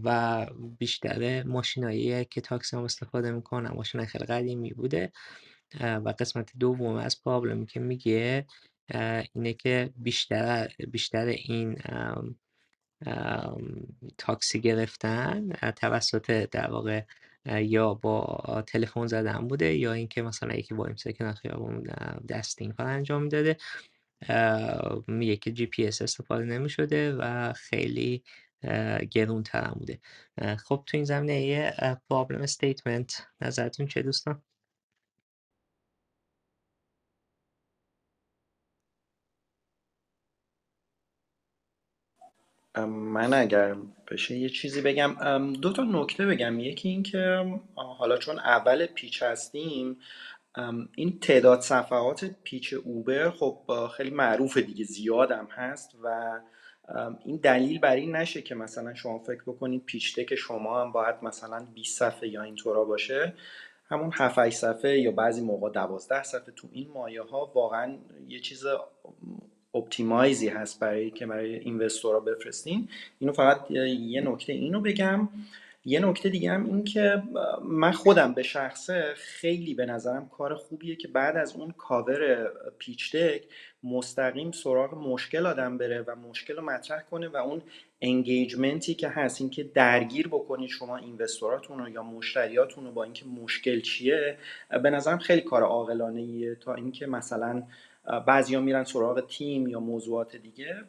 [0.04, 0.48] و
[0.80, 5.12] بیشتر ماشینایی که تاکسی هم استفاده می‌کنن ماشین خیلی قدیمی بوده.
[5.82, 8.46] و قسمت دوم از پرابلمی که میگه
[9.34, 11.78] اینه که بیشتر بیشتر این
[14.18, 17.02] تاکسی گرفتن توسط در واقع
[17.46, 21.84] یا با تلفن زدن بوده یا اینکه مثلا یکی وای میسه کنار خیابون
[22.30, 23.58] دستی این کار انجام می‌داده.
[25.08, 28.24] میگه که جی پی اس استفاده نمی شده و خیلی
[29.12, 30.00] گرون ترم بوده.
[30.58, 31.74] خب تو این زمینه یه
[32.10, 34.42] problem statement نظرتون چه دوستان؟
[42.88, 43.76] من اگر
[44.12, 45.16] بشه یه چیزی بگم.
[45.54, 46.60] دو تا نکته بگم.
[46.60, 49.98] یکی این که حالا چون اول pitch هستیم
[50.96, 56.40] این تعداد صفحات پیچ اوبر خب خیلی معروفه دیگه زیادم هست و
[57.26, 61.16] این دلیل بر این نشه که مثلا شما فکر بکنید پیچ که شما هم باید
[61.22, 63.34] مثلا 20 صفحه یا اینطورا باشه.
[63.90, 68.40] همون 7 8 صفحه یا بعضی موقع 12 صفحه تو این مایه ها واقعا یه
[68.40, 68.66] چیز
[69.74, 72.88] اپتیمایزی هست برای که برای اینوستورها بفرستین.
[73.20, 75.30] اینو فقط یه نکته اینو بگم.
[75.86, 77.24] یه نکته دیگه هم این که
[77.64, 83.16] من خودم به شخصه خیلی به نظرم کار خوبیه که بعد از اون کاور پیچ
[83.16, 83.44] دک
[83.84, 87.62] مستقیم سراغ مشکل آدم بره و مشکل رو مطرح کنه و اون
[88.02, 93.26] انگیجمنتی که هست این که درگیر بکنید شما اینوستوراتون رو یا مشتریاتون رو با اینکه
[93.26, 94.38] مشکل چیه
[94.84, 97.64] به نظرم خیلی کار عاقلانه تا اینکه مثلا
[98.06, 100.84] بعضیا میرن سراغ تیم یا موضوعات دیگه.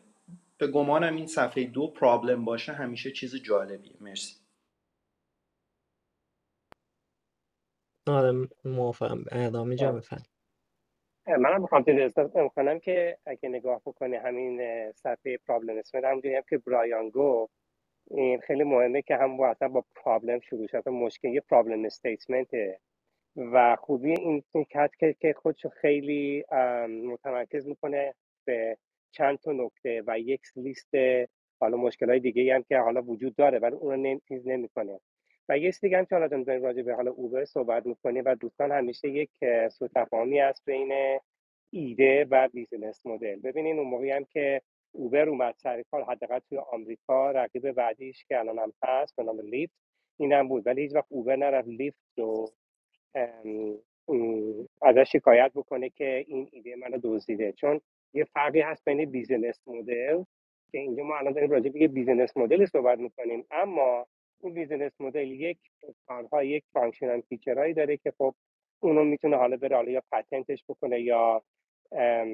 [0.58, 3.96] به گمانم این صفحه دو پرابلم باشه همیشه چیز جالبیه.
[4.00, 4.36] مرسی.
[8.08, 9.24] آره موافقم.
[9.32, 10.22] ادامه جا بفرم
[11.26, 14.60] منم می‌خوام تیز اضافه کنم که اگه نگاه بکنی همین
[14.92, 17.54] صفحه پرابلم اسمت هم که برایان گفت
[18.10, 22.80] این خیلی مهمه که هم با اصلا با پرابلم شروع شد مشکل یه پرابلم استیتمنته
[23.36, 26.44] و خوبی این کت که خودشو خیلی
[27.04, 28.76] متمرکز می‌کنه به
[29.10, 30.94] چند تا نکته و یک لیست
[31.60, 35.00] حالا مشکل های دیگه هم که حالا وجود داره ولی اون رو چیز نمی‌کنه.
[35.48, 38.72] و یه دیگه هم که حالا داریم راجع به حالا اوبر صحبت می‌کنه و دوستان
[38.72, 39.30] همیشه یک
[39.70, 41.18] سوء تفاهمی هست بین
[41.70, 43.36] ایده و business model.
[43.40, 48.38] ببینین اون موقعی هم که اوبر اومد سر کار حداقل توی آمریکا رقیب بعدیش که
[48.38, 49.74] الان هم هست به نام لیفت
[50.18, 50.66] این هم بود.
[50.66, 52.48] ولی هیچ وقت اوبر نرفت لیفت رو
[54.82, 57.52] ازش شکایت بکنه که این ایده منو دزدیده.
[57.52, 57.80] چون
[58.14, 60.22] یه فرقی هست بین business model
[60.72, 63.46] که اینجا ما الان داریم راجع به business model صحبت می‌کنیم.
[63.50, 64.06] اما
[64.42, 65.58] این business model یک
[66.06, 68.34] کارها یک functional feature هایی داره که خب
[68.80, 71.42] اونو می‌تونه حالا بره حالا یا patent ش بکنه یا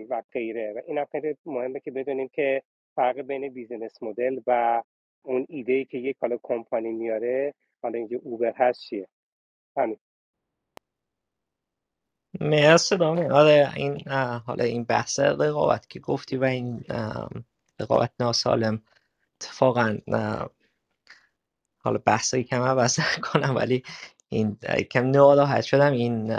[0.08, 0.72] و غیره.
[0.72, 2.62] و این خیلی مهمه که بدونیم که
[2.96, 4.82] فرق بین business model و
[5.22, 9.08] اون ایده ای که یک حالا کمپانی میاره حالا اینجا اوبر هست چیه؟
[9.76, 9.98] همین.
[12.40, 14.08] مرسی دامه آره این
[14.46, 16.84] حالا این بحث رقابت که گفتی و این
[17.80, 18.82] رقابت ناسالم
[19.40, 19.98] اتفاقا
[21.82, 23.82] حالا بحث کم عوض کنم ولی
[24.28, 24.56] این
[24.90, 25.92] کم ناراحت شدم.
[25.92, 26.34] این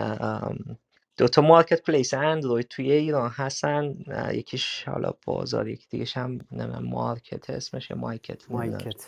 [1.18, 3.96] دو تا marketplace اندروید توی ایران هستن.
[4.34, 6.40] یکیش حالا بازار یکی دیگه هم
[6.84, 9.06] مایکت اسمشه مایکت مایکت.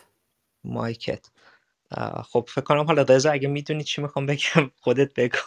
[0.64, 1.30] مایکت.
[2.24, 5.38] خب فکر کنم حالا رضا اگه می‌دونی چی می‌خوام بگم خودت بگو.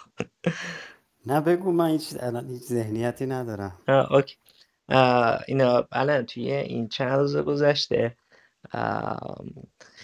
[1.26, 3.78] نه بگو من هیچ الان هیچ ذهنیتی ندارم.
[4.10, 4.36] okay.
[5.48, 8.16] اینا الان توی این چند روز گذشته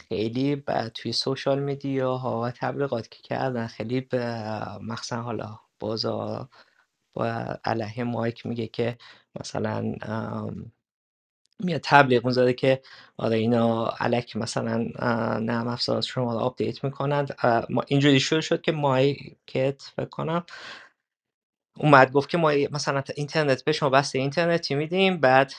[0.08, 0.64] خیلی
[0.94, 4.44] توی social media ها و تبلیغات که کردن خیلی به
[4.82, 6.48] مخصوصا حالا بازار
[7.14, 7.26] با
[7.64, 8.98] علیه مایکت میگه که
[9.40, 9.94] مثلا
[11.60, 12.82] میاد تبلیغ می‌ذاره که
[13.16, 14.76] آره اینا الکی مثلا
[15.40, 17.36] نرم افزار شما رو update می‌کنند.
[17.88, 20.44] اینجوری شروع شد که مایکت فکر کنم
[21.78, 25.52] اومد گفت که ما مثلا اینترنت به شما بسته اینترنتی میدیم؟ بعد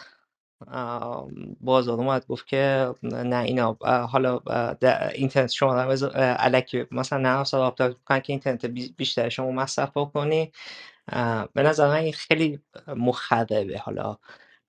[1.62, 4.40] بازار اومد گفت که نه اینا حالا
[5.16, 10.52] اینترنت شما رو الکی مثلا نه افزار آپدیت که اینترنت بیشتر شما مصرف بکنی.
[11.54, 14.18] به نظر من این خیلی مخربه حالا.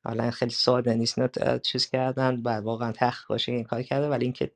[0.05, 4.51] حالا خیلی ساده نیست نه چیز کردن بعد واقعا تحقیقاش این کار کرده ولی اینکه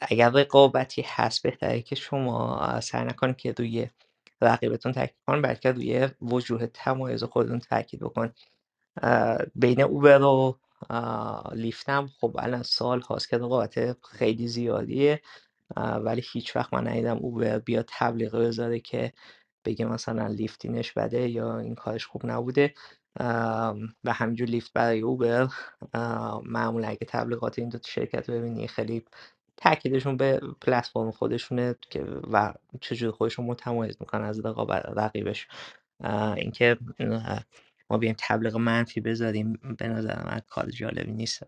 [0.00, 3.88] اگر رقابتی هست بهتره که شما سعی نکنید که روی
[4.42, 8.32] رقیبتون تاکید کن بلکه روی وجوه تمایز خودتون تاکید بکن
[9.54, 10.58] بین اوبر و
[11.54, 15.22] لیفت هم خب الان سال هاست که رقابت خیلی زیادیه.
[15.76, 19.12] ولی هیچ وقت من ندیدم اوبر بیاد تبلیغ بذاره که
[19.64, 22.74] بگه مثلا لیفتینش بده یا این کارش خوب نبوده.
[24.04, 25.48] و همینجور لیفت برای اوبر.
[26.44, 29.04] معمولا اگه تبلیغات این دو شرکت ببینی خیلی
[29.56, 32.02] تاکیدشون به پلتفرم خودشونه که
[32.32, 34.40] و چجوری خودشون متمایز می‌کنن از
[34.96, 35.48] رقیبش.
[36.36, 36.76] اینکه
[37.90, 41.42] ما بیایم تبلیغ منفی بذاریم به نظر من کار جالبی نیست.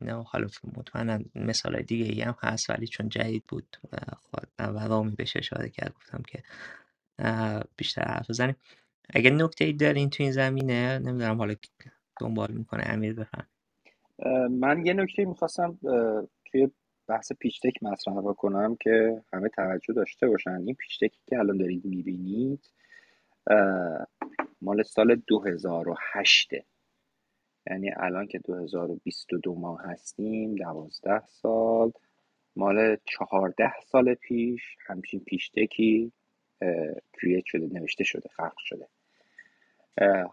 [0.00, 3.76] نه حالا مطمئنا مثال دیگه ای هم هست ولی چون جدید بود
[4.30, 6.42] خود و رامی بهش اشاره کرد گفتم که
[7.76, 8.56] بیشتر حرف بزنیم.
[9.10, 11.54] اگه نکته ای دارین تو این زمینه نمی‌دونم حالا
[12.20, 13.46] دنبال می‌کنه امیر بفهم
[14.50, 15.78] من یه نکته می‌خواستم
[16.52, 16.70] توی
[17.08, 20.50] بحث پیشتک مطرح بکنم که همه توجه داشته باشن.
[20.50, 22.70] این پیشتکی که الان دارید می‌بینید
[24.62, 26.50] مال سال 2008
[27.70, 31.92] یعنی الان که 2022 ماه هستیم دوازده سال
[32.56, 36.12] مال چهارده سال پیش همچین پیشتکی
[37.12, 38.88] کریت شده نوشته شده خلق شده.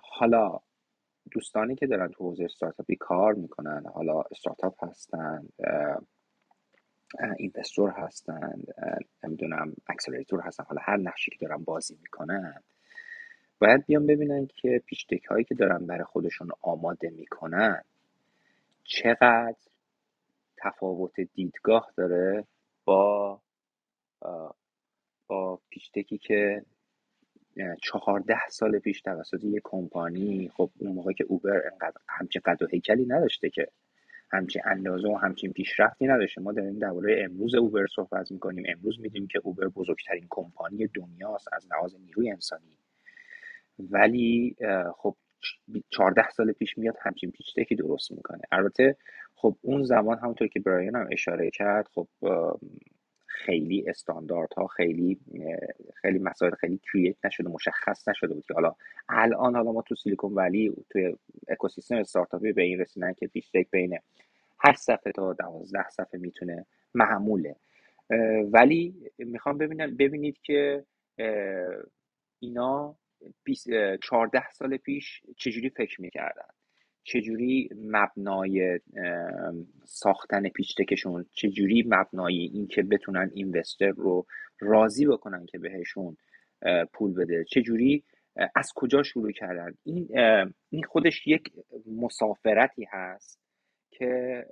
[0.01, 0.59] حالا
[1.31, 5.49] دوستانی که دارن تو حوزه استارتاپی کار می‌کنن حالا استارتاپ هستن
[7.37, 8.63] اینوستور هستن
[9.23, 10.63] نمی‌دونم اکسلراتور هستن.
[10.63, 12.63] حالا هر نقشی که دارن بازی می‌کنن
[13.59, 17.81] باید بیان ببینن که پیشتک هایی که دارن برای خودشون آماده می‌کنن
[18.83, 19.55] چقدر
[20.57, 22.43] تفاوت دیدگاه داره
[22.85, 23.41] با
[25.27, 26.65] با پیشتکی که
[27.83, 32.67] چهارده سال پیش توسط یه کمپانی خب اون موقع که اوبر انقدر همچین قد و
[32.67, 33.67] هیکلی نداشته که
[34.31, 36.41] همچین اندازه و همچین پیشرفتی نداشته.
[36.41, 38.63] ما داریم درباره امروز اوبر صحبت می‌کنیم.
[38.67, 42.77] امروز می‌دونیم که اوبر بزرگترین کمپانی دنیاست از لحاظ نیروی انسانی.
[43.79, 44.55] ولی
[44.97, 45.15] خب
[45.89, 48.41] 14 سال پیش میاد همچین پیچتکی درست می‌کنه.
[48.51, 48.95] البته
[49.35, 52.07] خب اون زمان همونطور که برایان هم اشاره کرد خب
[53.31, 55.19] خیلی استانداردها خیلی
[55.95, 58.75] خیلی مسائل خیلی کریت نشده مشخص نشده بود که حالا
[59.09, 61.15] الان حالا ما تو سیلیکون ولی توی
[61.47, 63.99] اکوسیستم استارتاپی به این رسیدن که پیشتک بین
[64.59, 67.55] 8 صفحه تا 12 صفحه می‌تونه معموله.
[68.51, 70.85] ولی می‌خوام ببینم ببینید که
[72.39, 72.95] اینا
[74.01, 76.47] 14 سال پیش چجوری فکر می‌کردن؟
[77.03, 78.79] چجوری مبنای
[79.85, 84.25] ساختن پیچتکشون چجوری مبنای اینکه بتونن اینوستر رو
[84.59, 86.17] راضی بکنن که بهشون
[86.93, 88.03] پول بده؟ چجوری
[88.55, 90.07] از کجا شروع کردن؟ این
[90.69, 91.51] این خودش یک
[92.01, 93.39] مسافرتی هست
[93.91, 94.45] که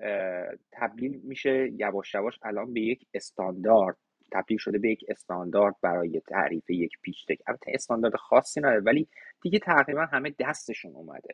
[0.71, 3.97] تبدیل میشه یواش یواش الان به یک استاندارد.
[4.31, 7.37] تبدیل شده به یک استاندارد برای تعریف یک پیچتک.
[7.47, 9.07] البته استاندارد خاصی نداره ولی
[9.41, 11.33] دیگه تقریبا همه دستشون اومده.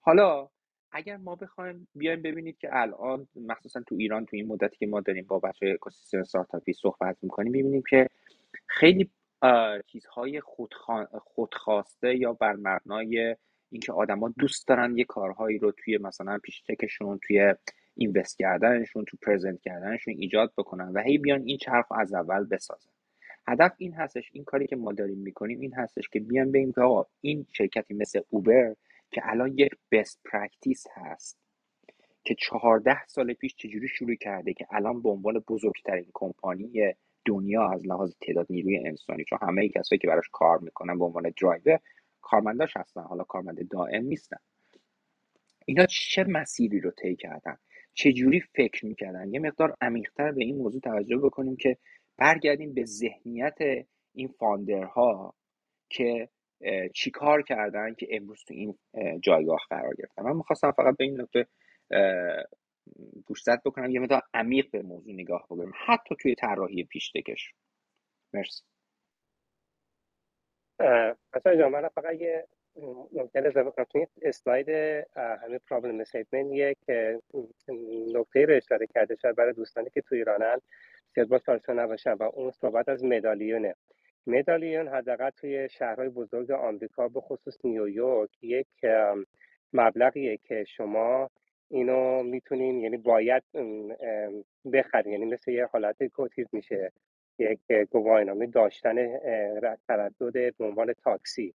[0.00, 0.48] حالا
[0.92, 5.00] اگر ما بخوایم بیایم ببینید که الان مخصوصا تو ایران تو این مدتی که ما
[5.00, 8.08] داریم با بچه اکوسیستم استارتاپی صحبت می‌کنیم می‌بینیم که
[8.66, 9.10] خیلی
[9.86, 10.40] چیزهای
[11.24, 13.36] خودخواسته یا بر مبنای
[13.70, 17.54] اینکه آدما دوست دارن یه کارهایی رو توی مثلا پیشتکشون توی
[17.96, 22.90] اینوست کردنشون تو پرزنت کردنشون ایجاد بکنن و هی بیان این چرخ از اول بسازن.
[23.48, 26.80] هدف این هستش این کاری که ما داریم می‌کنیم این هستش که بیان بگیم که
[26.80, 28.74] آقا این شرکتی مثل اوبر
[29.10, 31.38] که الان یک best practice هست
[32.24, 36.94] که چهارده سال پیش چجوری شروع کرده که الان به عنوان بزرگترین کمپانی
[37.24, 41.32] دنیا از لحاظ تعداد نیروی انسانی چون همه کسایی که براش کار می‌کنن به عنوان
[41.42, 41.78] درایور
[42.20, 44.36] کارمنداش هستن حالا کارمند دائم نیستن.
[45.66, 47.56] اینا چه مسیری رو طی کردن؟
[47.94, 48.12] چه
[48.54, 51.76] فکر می‌کردن؟ یه مقدار عمیقتر به این موضوع توجه بکنیم که
[52.16, 53.58] برگردیم به ذهنیت
[54.14, 55.34] این founder ها
[55.88, 56.28] که
[56.94, 58.78] چیکار کردن که امروز تو این
[59.20, 60.22] جایگاه قرار گرفتن.
[60.22, 61.46] من می‌خواستم فقط به این نکته
[63.26, 67.54] گوشزد بکنم یه مقدار عمیق به موضوع نگاه بکنم حتی توی طراحی pitch deck ش
[68.32, 68.62] مرسی.
[71.36, 72.46] مثلا جان من فقط یه
[73.12, 73.84] نکته اضافه کنم.
[73.84, 74.68] توی اسلاید
[75.16, 76.78] همه problem statement یک
[78.14, 80.60] نکته رو اشاره کرده شاید برای دوستانی که تو ایرانن
[81.14, 81.38] زیاد با
[81.72, 83.74] نباشن و اون صحبت از مدالیونه.
[84.30, 88.66] مدالیون حداقل توی شهرهای بزرگ آمریکا به خصوص نیویورک یک
[89.72, 91.30] مبلغیه که شما
[91.70, 93.42] اینو می‌تونین یعنی باید
[94.72, 95.12] بخرین.
[95.12, 96.92] یعنی مثل یه حالت کوتیز میشه
[97.38, 97.60] یک
[97.90, 99.18] گواهینامه داشتن
[99.88, 101.54] تردد به عنوان تاکسی.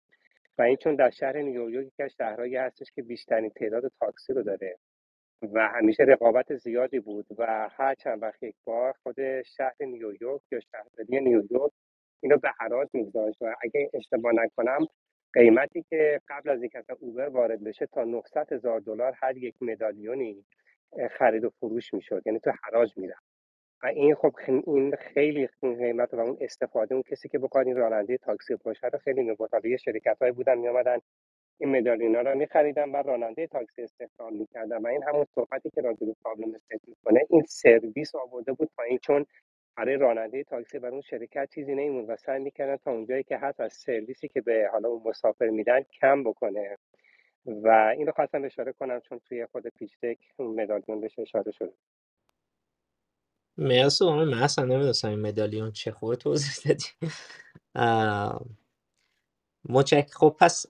[0.58, 4.44] و این چون در شهر نیویورک یکی از شهرهایی هستش که بیشترین تعداد تاکسی رو
[4.44, 4.78] داره.
[5.54, 10.60] و همیشه رقابت زیادی بود و هر چند وقت یک بار خود شهر نیویورک یا
[10.60, 11.73] شهرداری نیویورک
[12.24, 14.88] اینو به حراج میگذاشت و اگه اشتباه نکنم
[15.34, 19.56] قیمتی که قبل از اینکه اصلا اوبر وارد بشه تا 900 هزار دلار هر یک
[19.62, 20.46] مدالیونی
[21.12, 22.22] خرید و فروش می‌شد.
[22.26, 23.24] یعنی تو حراج می‌رفت.
[23.84, 24.36] و این خب
[24.68, 29.00] این خیلی قیمت و اون استفاده اون کسی که بخواد این راننده تاکسی باشه رو
[29.00, 29.66] خیلی می‌برد.
[29.66, 31.00] یه شرکت های بودن میامدن
[31.60, 34.78] این مدالیونا رو میخریدن و راننده تاکسی استخدام می‌کردن.
[34.78, 38.98] و این همون صحبتی که راجع به پرابلم استیت می‌کنه این سرویس آورده بود پایین
[38.98, 39.26] چون
[39.78, 43.60] برای راننده تاکسی برای اون شرکت چیزی نمیمون و سعی می‌کردن تا اونجایی که هست
[43.60, 46.78] از سرویسی که به حالا اون مسافر میدن کم بکنه.
[47.48, 49.98] و این رو خواستم اشاره کنم چون توی خود پیچ
[50.38, 51.74] اون مدالدون بهش اشاره شده
[53.58, 56.86] مرسی من من اصلا نمی‌دونستم این مدالیون چه خوبه توضیح دادی.
[59.70, 60.66] متشکر خب پس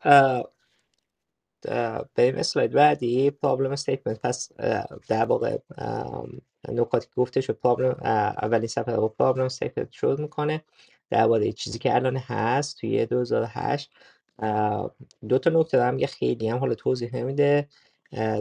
[2.15, 4.51] بریم اسلاید بعدی problem statement پس
[5.09, 5.57] در واقع
[6.69, 7.97] نکاتی که گفته شد problem
[8.41, 10.63] اولین صفحه رو problem statement شروع می‌کنه.
[11.09, 13.91] درباره چیزی که الان هست توی 2008
[14.39, 14.95] اه،
[15.29, 17.67] دو تا نکته دارم یه خیلی هم حالا توضیح نمیده.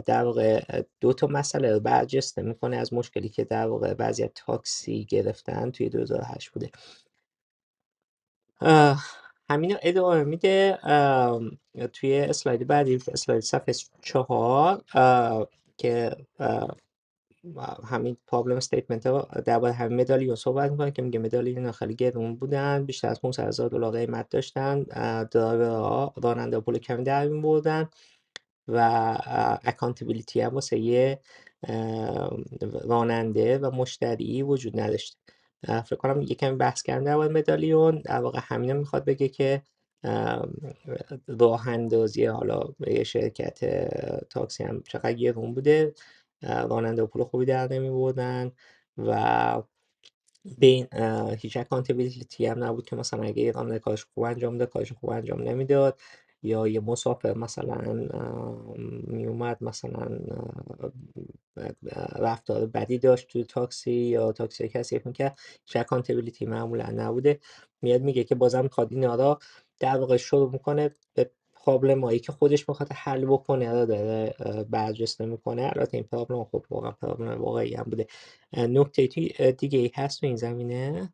[0.05, 5.05] در واقع دو تا مسئله رو برجسته می‌کنه از مشکلی که در واقع از تاکسی
[5.05, 6.69] گرفتن توی 2008 بوده.
[9.49, 10.79] همین رو ادامه میده.
[11.93, 14.83] توی اسلاید بعدی اسلاید صفحه چهار
[15.77, 16.15] که
[17.83, 22.85] همین problem statement ها درباره همین medallion صحبت می‌کنه که میگه medallion خیلی گرون بودن
[22.85, 24.83] بیشتر از 500 هزار دلار قیمت داشتن
[25.23, 27.89] درایورها راننده پول کمی در می‌آوردن
[28.67, 28.79] و
[29.63, 31.19] accountability هم واسه یه
[32.85, 35.17] راننده و مشتری وجود نداشته.
[35.67, 39.61] اه، فکر کنم یه کمی بحث کردن در مدالیون در واقع همینو می‌خواد بگه که
[41.27, 43.59] راه اندازی حالا یه شرکت
[44.29, 45.93] تاکسی هم چقدر گرون بوده.
[46.43, 48.51] راننده پول خوبی در نمی بردن
[48.97, 49.63] و
[50.59, 50.87] به این
[51.39, 55.41] هیچ اکانتیبیلیتی هم نبود که مثلا اگه راننده کارش خوب انجام می‌داد کارش خوب انجام
[55.43, 55.99] نمی‌داد
[56.43, 57.75] یا یه مسافر مثلا
[59.07, 60.19] میومد مثلا
[62.19, 67.39] رفتار بدی داشت توی تاکسی یا تاکسی کسی می‌کرد هیچ اکانتیبیلیتی معمولا نبوده.
[67.81, 69.39] میاد میگه که بازم می‌خواد اینا را
[69.79, 71.31] در واقع شروع می‌کنه به
[71.63, 74.35] پرابلم هایی که خودش می‌خواد حل بکنه رو داره
[74.69, 78.07] برجسته می‌کنه البته این پرابلم خب واقعا پرابلم واقعی هم بوده.
[78.57, 79.07] نکته
[79.57, 81.13] دیگه ای هست تو این زمینه؟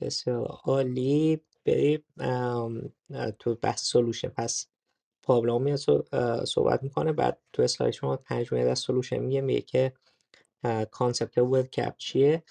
[0.00, 1.40] بسیار عالی.
[1.64, 2.04] بریم
[3.38, 4.66] تو بحث solution پس
[5.22, 5.78] پابلو میاد
[6.44, 9.92] صحبت می‌کنه بعد تو اسلاید شما پنج میاد از solution میگه میگه که
[10.90, 12.42] concept cab چیه؟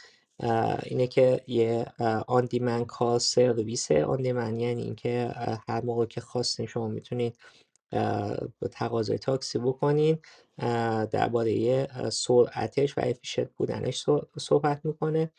[0.84, 1.86] اینه که یه
[2.28, 5.32] on demand car service ه on demand یعنی اینکه
[5.70, 7.38] هر موقع که خواستین شما می‌تونید
[8.72, 10.20] تقاضای تاکسی بکنین.
[11.12, 15.32] درباره سرعتش و efficient بودنش صح- صحبت می‌کنه.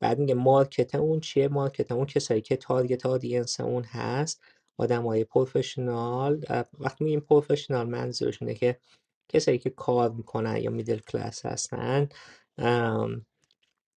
[0.00, 4.42] بعد میگه market اون چیه؟ market اون کسایی که target audience اون هست.
[4.78, 6.44] آدم های پروفشنال
[6.80, 8.78] وقتی میگیم پروفشنال منظورش اینه که
[9.28, 12.08] کسایی که کار می‌کنن یا میدل کلاس هستن.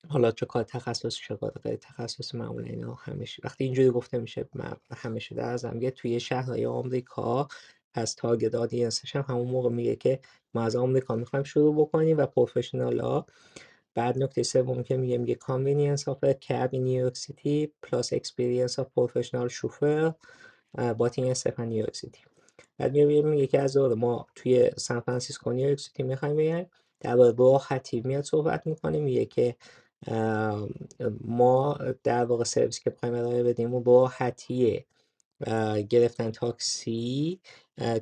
[0.10, 4.50] حالا چه کار تخصصی چه کار غیر تخصصی معمولا اینا همیشه وقتی اینجوری گفته میشه
[4.96, 5.74] همیشه در ازم.
[5.74, 7.48] میگه توی شهرهای آمریکا
[7.94, 10.20] از تارگت آدینسش هم همون موقع میگه که
[10.54, 13.26] ما از آمریکا می‌خوایم شروع بکنیم و پروفشنال ها.
[13.96, 15.36] بعد نکته سوم که میگه میگه
[17.10, 20.14] York City plus experience of professional chauffeur
[20.78, 22.26] uh, but in SF and New York City
[22.78, 26.66] بعد میگه میگه که از اون ما توی سان فرانسیسکو نیویورک سیتی می‌خوایم بیایم.
[27.00, 29.56] در راحتی میاد صحبت می‌کنه میگه که
[31.22, 34.86] ما در واقع سرویسی که بخوایم ارائه بدیم اون راحتیه
[35.48, 37.40] اه، گرفتن تاکسی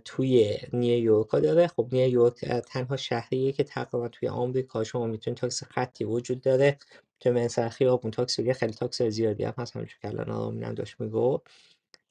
[0.06, 1.68] توی نیویورک داره.
[1.68, 6.78] خب نیویورک تنها شهریه که تقریبا توی آمریکا شما می‌تونید تاکسی خطی وجود داره.
[7.20, 9.76] که مثلا خیابون تاکسی خیلی تاکسی زیادی هم هست.
[9.76, 10.96] همونجور که الان آرمین هم داشت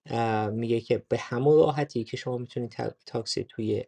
[0.07, 3.85] اه، میگه که به همون راحتی که شما می‌تونید تا- تاکسی توی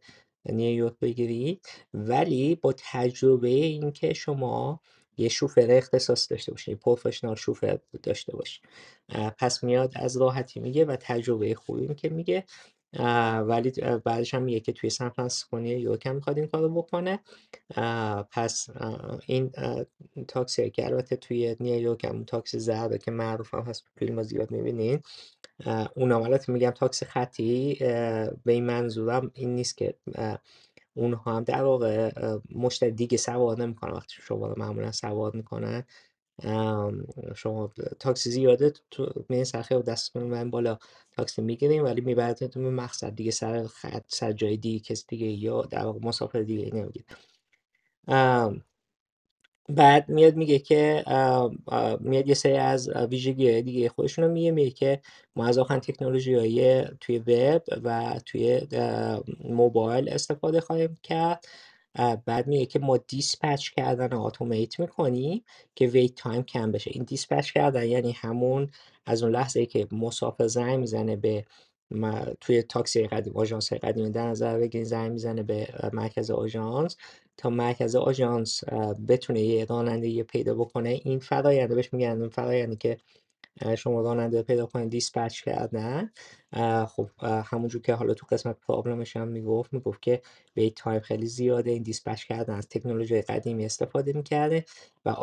[0.46, 1.66] نیویورک بگیرید.
[1.94, 4.80] ولی با تجربه اینکه شما
[5.16, 8.64] یه شوفر اختصاص داشته باشید یه professional شوفر داشته باشید
[9.08, 12.44] اه، پس میاد از راحتی میگه و تجربه خوبی که میگه.
[13.46, 13.70] ولی
[14.04, 17.20] بعدش هم میگه که توی سان فرانسیسکو نیویورک هم می‌خواد این کارو بکنه.
[18.30, 18.68] پس
[19.26, 19.52] این
[20.28, 25.02] تاکسی که البته توی نیویورک هم تاکسی زرده که معروف هم هست فیلم زیاد می‌بینین.
[25.96, 27.76] اونام البته میگم تاکسی خطی
[28.44, 29.94] به این منظورم این نیست که
[30.94, 32.12] اونها هم در واقع
[32.50, 33.92] مشتری دیگه سوار نمی‌کنن.
[33.92, 35.84] وقتی شما معمولا سوار می‌کنن
[37.36, 40.78] شما تاکسی زیاده تو می سخی و دستتون من بالا
[41.12, 45.62] تاکسی می‌گیریم ولی میبردتون به مقصد دیگه سر خط سر جای دیگه کسی دیگه یا
[45.62, 47.06] در واقع مسافر دیگه نمی‌گیره.
[49.68, 51.04] بعد میاد میگه که
[52.00, 55.00] میاد یه سری از ویژگی های دیگه خودشون رو میگه میگه که
[55.36, 58.60] ما از آخرین تکنولوژی های توی وب و توی
[59.44, 61.44] موبایل استفاده خواهیم کرد.
[62.26, 65.44] بعد میگه که ما dispatch کردن رو automate می‌کنیم
[65.74, 66.90] که wait time کم بشه.
[66.94, 68.70] این dispatch کردن یعنی همون
[69.06, 71.44] از اون لحظه ای که مسافر زنگ می‌زنه به
[71.90, 76.96] ما توی تاکسی قدیم آژانس قدیم در نظر بگیرین زنگ می‌زنه به مرکز آژانس.
[77.36, 78.64] تا مرکز آژانس
[79.08, 81.00] بتونه یه راننده‌ای پیدا بکنه.
[81.04, 82.96] این فراینده بهش میگن اون فرایندی که
[83.78, 86.10] شما راننده پیدا کنید dispatch کردن
[86.88, 87.10] خب
[87.44, 90.22] همونجور که حالا تو قسمت problem ش هم می‌گفت می‌گفت که
[90.56, 94.64] wait time خیلی زیاده این dispatch کردن از تکنولوژی قدیمی استفاده می‌کرده
[95.06, 95.14] و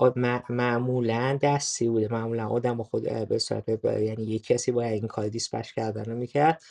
[0.49, 2.07] معمولا دستی بوده.
[2.13, 6.61] معمولا آدم خود به صورت یعنی یک کسی باید این کار dispatch کردن رو می‌کرد.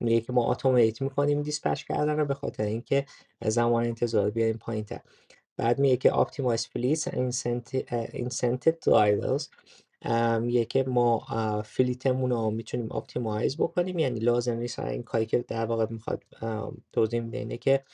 [0.00, 3.06] میگه که ما automate می‌کنیم dispatch کردن رو به خاطر اینکه
[3.42, 5.00] زمان انتظار بیاریم پایین تر
[5.56, 7.34] بعد میگه که optimize fleets and
[8.14, 8.88] incentive
[10.40, 11.26] میگه که ما
[11.64, 13.98] fleet مون رو می‌تونیم optimize بکنیم.
[13.98, 16.24] یعنی لازم نیست این کاری که در واقع می‌خواد
[16.92, 17.84] توضیح میده اینه که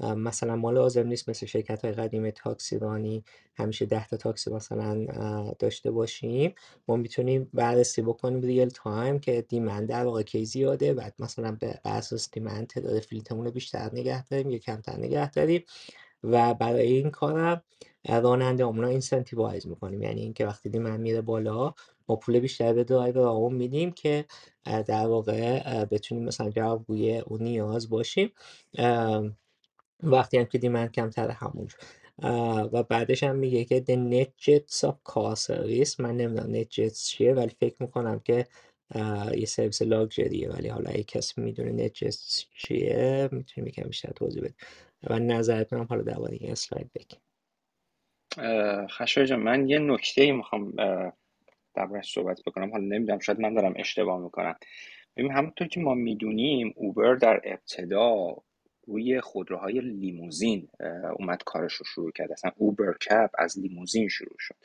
[0.00, 3.24] مثلا ما لازم نیست مثل شرکت های قدیم تاکسی رانی
[3.54, 5.06] همیشه ده تا تاکسی مثلا
[5.58, 6.54] داشته باشیم.
[6.88, 10.94] ما می‌تونیم بررسی بکنیم real time که demand در واقع کی زیاده.
[10.94, 15.30] بعد مثلا به اساس demand تعداد fleet مون رو بیشتر نگه داریم یا کمتر نگه
[15.30, 15.64] داریم.
[16.24, 17.62] و برای این کارم
[18.08, 20.02] راننده رو incentivize می‌کنیم.
[20.02, 21.74] یعنی اینکه وقتی demand میره بالا
[22.08, 24.24] ما پول بیشتر به درایور میدیم که
[24.64, 28.32] در واقع بتونیم مثلا جوابگوی اون نیاز باشیم.
[30.02, 31.80] وقتی هم که demand کمتر همونجور
[32.72, 35.50] و بعدش هم میگه که the NetJets of car
[35.98, 38.46] من نمی‌دونم NetJets چیه ولی فکر می‌کنم که
[39.34, 44.54] یه سرویس لاکچریه ولی حالا اگه کسی می‌دونه NetJets چیه می‌تونیم یکم بیشتر توضیح بده
[45.02, 47.20] و نظرتون هم حالا درباره این اسلاید بگیم.
[48.86, 50.72] خشی جان من یه نکته ای می‌خوام
[51.74, 52.70] دربارش صحبت بکنم.
[52.70, 54.56] حالا نمی‌دونم شاید من دارم اشتباه می‌کنم.
[55.16, 58.36] ببین همونطور که ما می‌دونیم اوبر در ابتدا
[58.90, 60.68] روی خودروهای لیموزین
[61.18, 62.32] اومد کارش رو شروع کرد.
[62.32, 64.56] اصلا Uber Cab از لیموزین شروع شد.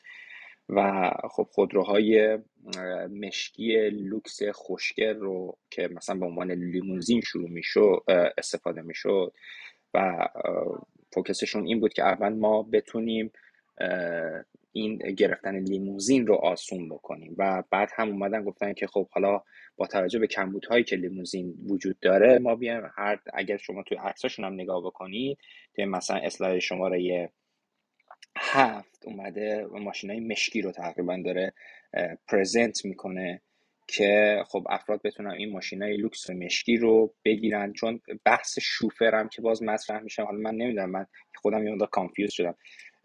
[0.69, 2.39] و خب خودروهای
[3.21, 8.03] مشکی لوکس خوشگل رو که مثلا به عنوان لیموزین شروع می‌شد
[8.38, 9.34] استفاده می‌شد.
[9.93, 10.28] و
[11.13, 13.32] فوکسشون این بود که اول ما بتونیم
[14.71, 17.36] این گرفتن لیموزین رو آسون بکنیم.
[17.38, 19.41] و بعد هم اومدن گفتن که خب حالا
[19.78, 24.45] با توجه به کمبودهایی که لیموزین وجود داره ما بیایم هر اگر شما توی عکساشون
[24.45, 25.38] هم نگاه بکنید
[25.76, 27.30] توی مثلا اسلاید شماره
[28.38, 31.53] هفت اومده ماشین های مشکی رو تقریبا داره
[32.28, 33.41] پرزنت می‌کنه
[33.88, 37.73] که خب افراد بتونن این ماشین های لوکس و مشکی رو بگیرن.
[37.73, 41.05] چون بحث شوفر هم که باز مطرح میشه حالا من نمی‌دونم من
[41.36, 42.55] خودم یه confuse شدم.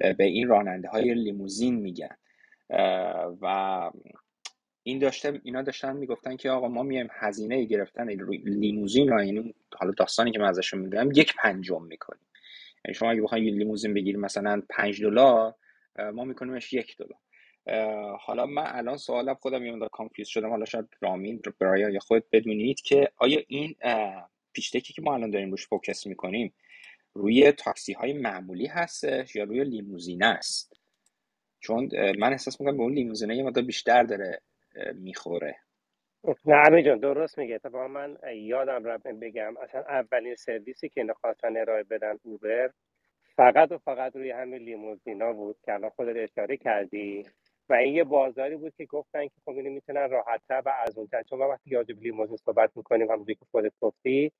[0.00, 2.16] به این راننده های لیموزین میگن.
[3.42, 3.90] و
[4.82, 8.08] این داشته اینا داشتن می‌گفتن که آقا ما میایم هزینه گرفتن
[8.44, 12.26] لیموزین رو یعنی حالا داستانی که من ازشون می‌دونم یک پنجم می‌کنیم.
[12.84, 15.54] یعنی شما اگه بخواید لیموزین بگیرید مثلا 5 دلار
[16.14, 17.18] ما میکنیمش یک دلار.
[18.16, 20.50] حالا من الان سوالم خودم یه confuse شدم.
[20.50, 23.74] حالا شاید رامین برای یا خود بدونید که آیا این
[24.52, 26.52] pitch deckی که ما الان داریم روش focus می‌کنیم
[27.14, 30.72] روی تاکسی های معمولی هستش یا روی لیموزین است؟
[31.60, 34.40] چون من احساس می‌کنم به اون لیموزینه یه مدت بیشتر داره
[34.94, 35.56] می‌خوره.
[36.46, 41.14] نه امیر جان درست میگه اتفاقا من یادم رفت بگم اصلا اولین سرویسی که اینا
[41.14, 42.70] خواستن ارائه بدن اوبر
[43.36, 47.26] فقط و فقط روی همین لیموزینا بود که الان خودت اشاره کردی.
[47.68, 51.38] و این یه بازاری بود که گفتن که خب اینو می‌تونن راحتتر و ارزونتر چون
[51.38, 54.32] ما وقتی راجع لیموزین صحبت می‌کنیم همونجوری که خودت گفتی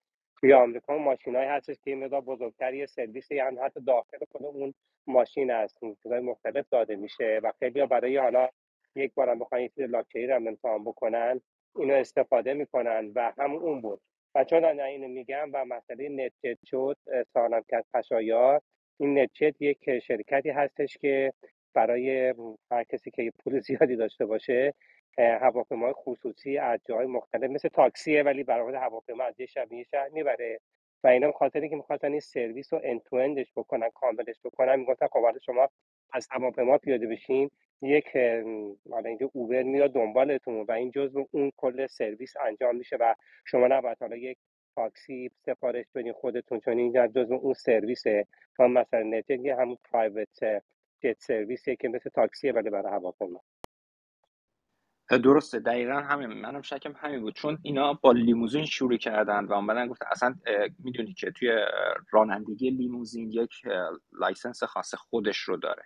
[0.43, 4.74] توی آمریکا ماشینایی هستش که مقدار بزرگتر یه سرویس یعنی حتی داخل خود اون
[5.07, 5.78] ماشین هست.
[6.03, 8.49] چیزای مختلف داده میشه و خیلی برای حالا
[8.97, 11.41] یک بارم بخواین یه لاکچری رو امتحان بکنن
[11.76, 14.01] اینو استفاده می‌کنن و همون اون بود.
[14.34, 16.97] و چون من اینو میگم و مسئله نتچت شد
[17.32, 18.61] سوالم کرد خشایار
[19.01, 21.32] این نتچت یک شرکتی هستش که
[21.74, 22.34] برای
[22.72, 24.74] هر کسی که پول زیادی داشته باشه
[25.18, 27.50] هواپیمای خصوصی از جای مختلف.
[27.50, 30.61] مثل تاکسیه ولی برای هواپیما از یه شهر یه شهر می‌بره.
[31.04, 35.38] و اینا خاطری که می‌خواستن این سرویس رو اند تو بکنن کاملش بکنن می‌گفتن خب
[35.42, 35.68] شما
[36.12, 37.50] از هواپیما پیاده بشین
[37.82, 38.16] یک
[38.90, 43.66] حالا اینجا اوبر میاد دنبالتون و این جزء اون کل سرویس انجام میشه و شما
[43.66, 44.38] نباید حالا یک
[44.76, 48.26] تاکسی سفارش بدین خودتون چون این جزء اون سرویسه.
[48.56, 50.62] تا مثلا NetJets همون private
[51.00, 53.40] jet serviceیه که مثل تاکسیه ولی برای هواپیما.
[55.18, 57.34] درسته دقیقا همین منم شکم همین بود.
[57.34, 60.34] چون اینا با لیموزین شروع کردن و اومدن گفت اصلا
[60.78, 61.66] می‌دونی که توی
[62.11, 63.52] رانندگی لیموزین یک
[64.12, 65.82] license خاص خودش رو داره.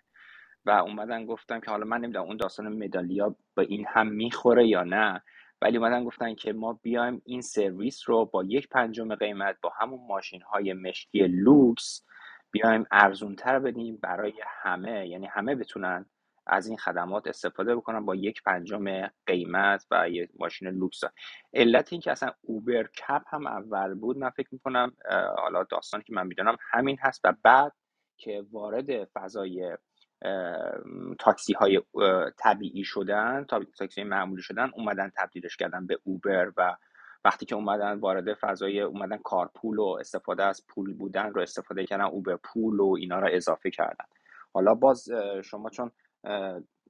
[0.65, 4.85] و اومدن گفتن که حالا من نمی‌دونم اون داستان medallion به این هم می‌خوره یا
[4.85, 5.23] نه
[5.63, 10.01] ولی اومدن گفتن که ما بیایم این سرویس رو با یک پنجم قیمت با همون
[10.09, 12.07] ماشین های مشکی لوکس
[12.51, 16.07] بیایم ارزونتر بدیم برای همه یعنی همه بتونن
[16.47, 21.01] از این خدمات استفاده بکنن با یک پنجم قیمت و یه ماشین لوکس.
[21.55, 24.93] علت این که اصلا Uber Cab هم اول بود من فکر می‌کنم
[25.37, 27.73] حالا داستانی که من می‌دونم همین هست و بعد
[28.17, 29.77] که وارد فضای
[31.19, 31.83] تاکسی های
[32.39, 33.47] طبیعی شدن
[33.79, 36.77] تاکسی معمولی شدن اومدن تبدیلش کردن به اوبر و
[37.25, 42.05] وقتی که اومدن وارد فضای اومدن carpool و استفاده از pool بودن رو استفاده کردن
[42.05, 44.05] Uber Pool و اینا رو اضافه کردن.
[44.53, 45.09] حالا باز
[45.45, 45.91] شما چون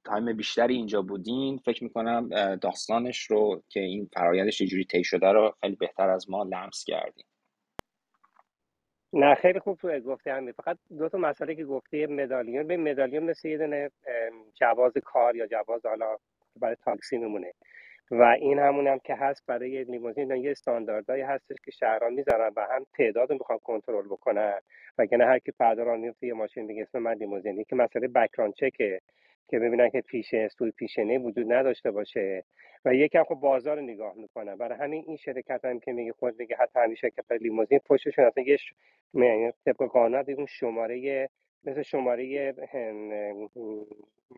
[0.05, 1.57] تایم بیشتری اینجا بودین.
[1.57, 6.43] فکر می‌کنم داستانش رو که این فرایندش چجوری طی شده رو خیلی بهتر از ما
[6.43, 7.25] لمس کردیم
[9.13, 12.67] نه خیلی خوب تو گفتی همین فقط دو تا مسئله که گفتی medallion.
[12.67, 13.91] به medallion مثل یه دونه
[14.53, 16.17] جواز کار یا جواز حالا
[16.59, 17.53] برای تاکسی میمونه.
[18.11, 22.67] و این همون هم که هست برای لیموزین یه استانداردهایی هستش که شهران می‌ذارن و
[22.71, 24.59] هم تعداد رو می‌خوان کنترل بکنن.
[24.97, 29.01] وگرنه هر کی فردا میفته یه ماشین دیگه اسم من لیموزین که مسئله بکران چکه
[29.49, 32.43] که ببینن که پیشه سوی پیشنه وجود نداشته باشه.
[32.85, 34.55] و یکم خب بازار نگاه می‌کنن.
[34.57, 38.43] برای همین این شرکت هم که میگه خود دیگه حتی همین شرکت لیموزین پشتشون اصلا
[38.43, 38.73] یه ش...
[39.65, 41.29] طبق قانون اون شماره
[41.65, 42.53] مثل شماره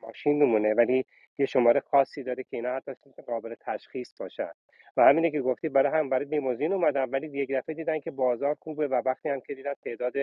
[0.03, 1.05] ماشین میمونه ولی
[1.39, 2.93] یه شماره خاصی داره که اینا حتی
[3.27, 4.51] قابل تشخیص باشن.
[4.97, 8.55] و همینه که گفتی برای هم برای لیموزین اومدن ولی یک دفعه دیدن که بازار
[8.59, 10.13] خوبه و وقتی هم که دیدن تعداد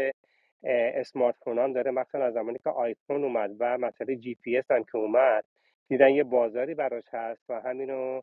[0.65, 4.85] اسمارت فونان داره مثلا از زمانی که آیفون اومد و مسئله جی پی اس هم
[4.85, 5.45] که اومد
[5.89, 8.21] دیدن یه بازاری براش هست و همینو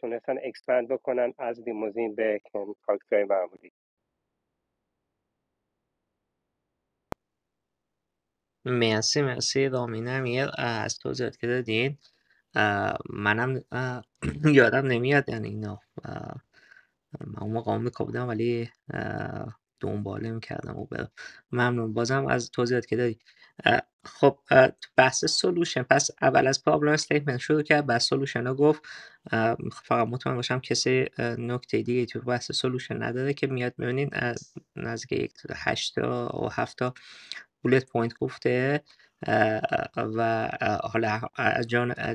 [0.00, 2.40] تونستن expand بکنن از لیموزین به
[2.86, 3.72] تاکسی معمولی.
[8.68, 9.68] مرسی مرسی.
[9.70, 11.98] رامین امیر از توضیحات که دادین.
[13.10, 13.62] منم
[14.58, 15.30] یادم نمیاد.
[15.30, 15.80] یعنی اینا
[17.26, 17.72] من اون موقع
[18.26, 18.70] ولی
[19.80, 21.10] دنباله می‌کردم و برم.
[21.52, 21.94] ممنون.
[21.94, 23.18] بازم از توضیحات که دادی
[24.06, 24.40] خب
[24.96, 27.86] بحث solution پس اول از problem statement شروع کرد.
[27.86, 28.82] بعد solution رو گفت.
[29.84, 34.10] فقط مطمئن باشم کسی نکته دیگه تو بحث سولوشن نداره که میاد می‌بینین
[34.76, 36.94] نزدیک یک هشتا و هفتا.
[37.62, 38.82] بولت پوینت گفته
[39.96, 40.50] و
[40.84, 41.66] حالا از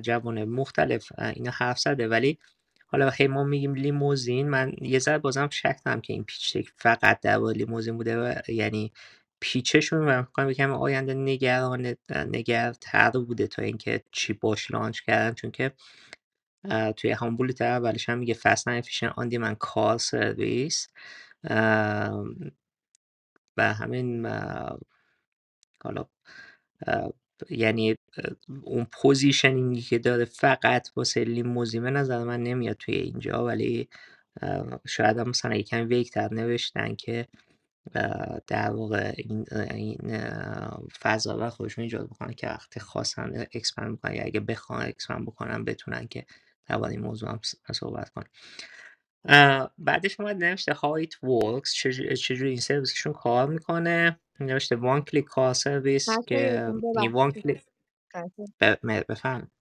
[0.03, 2.39] جوان مختلف اینا حرف زده ولی
[2.87, 7.39] حالا هی ما میگیم لیموزین من یه ذره بازم شک که این پیچ فقط در
[7.39, 8.91] لیموزین بوده و یعنی
[9.39, 15.51] پیچشون و می‌کنم بگم آینده نگران نگرتر بوده تا اینکه چی باش لانچ کردن چون
[15.51, 15.71] که
[16.97, 20.87] توی همون bullet اولش هم میگه fast efficient on-demand car service
[23.57, 24.27] و همین
[25.83, 26.05] حالا
[27.49, 27.95] یعنی
[28.63, 33.89] اون positioningی که داره فقط واسه لیموزین به نظر من نمیاد توی اینجا ولی
[34.87, 37.27] شاید هم مثلا یکم vagueتر نوشتن که
[38.47, 40.21] در واقع این, این
[41.01, 45.65] فضا و خودشون ایجاد بکنن که وقتی خواستن expand بکنن یا اگه بخوان expand بکنن
[45.65, 46.25] بتونن که
[46.67, 47.39] در این موضوع هم
[47.73, 48.27] صحبت کنن.
[49.77, 51.71] بعدش اومد نوشته it works
[52.15, 54.19] چجوری این سرویسشون کار می‌کنه.
[54.39, 56.73] نوشته وان کلیک کار سرویس که
[57.13, 57.63] وان کلیک
[59.09, 59.51] بفهم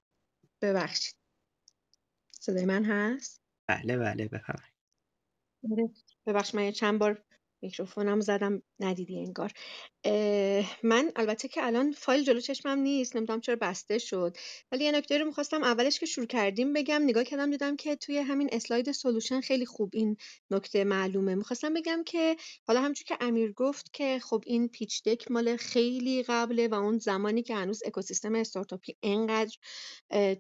[0.63, 1.15] ببخشید.
[2.41, 4.63] صدای من هست؟ بله بله بفهم.
[6.27, 7.25] ببخش من چند بار
[7.63, 9.53] میکروفونم زدم ندیدی انگار.
[10.83, 14.37] من البته که الان فایل جلو چشمم نیست نمی‌دونم چرا بسته شد.
[14.73, 18.19] ولی یه نکته رو می‌خواستم اولش که شروع کردیم بگم نگاه کردم دیدم که توی
[18.19, 20.17] همین اسلاید سولوشن خیلی خوب این
[20.51, 21.35] نکته معلومه.
[21.35, 22.37] می‌خواستم بگم که
[22.67, 26.99] حالا همچون که امیر گفت که خب این پیچ دک مال خیلی قبله و اون
[26.99, 29.57] زمانی که هنوز اکوسیستم استارتاپی انقدر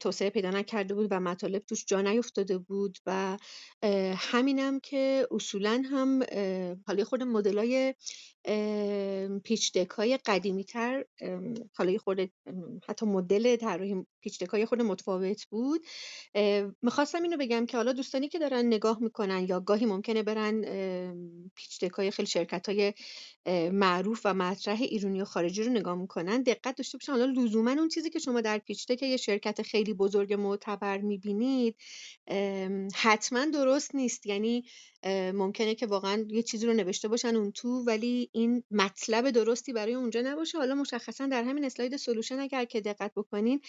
[0.01, 3.39] توسعه پیدا نکرده بود و مطالب توش جا نیفتاده بود و
[4.17, 6.23] همینم که اصولا هم
[6.87, 7.95] حالا خود مدلای
[9.45, 11.05] پیچ های قدیمی تر
[11.75, 12.31] حالا خورده
[12.89, 15.81] حتی مدل طراحی پیچ های خود متفاوت بود.
[16.83, 20.63] می‌خواستم اینو بگم که حالا دوستانی که دارن نگاه می‌کنن یا گاهی ممکنه برن
[21.55, 22.93] پیچ های خیلی شرکت های
[23.73, 27.89] معروف و مطرح ایرانی و خارجی رو نگاه می‌کنن دقت داشته باشن حالا لزوما اون
[27.89, 31.77] چیزی که شما در پیچ یه شرکت خیلی بزرگ معتبر می‌بینید
[32.95, 34.27] حتما درست نیست.
[34.27, 34.65] یعنی
[35.35, 39.95] ممکنه که واقعا یه چیزی رو نوشته باشن اون تو ولی این مطلب درستی برای
[39.95, 40.59] اونجا نباشه.
[40.59, 43.61] حالا مشخصا در همین اسلاید solution اگر که دقت بکنین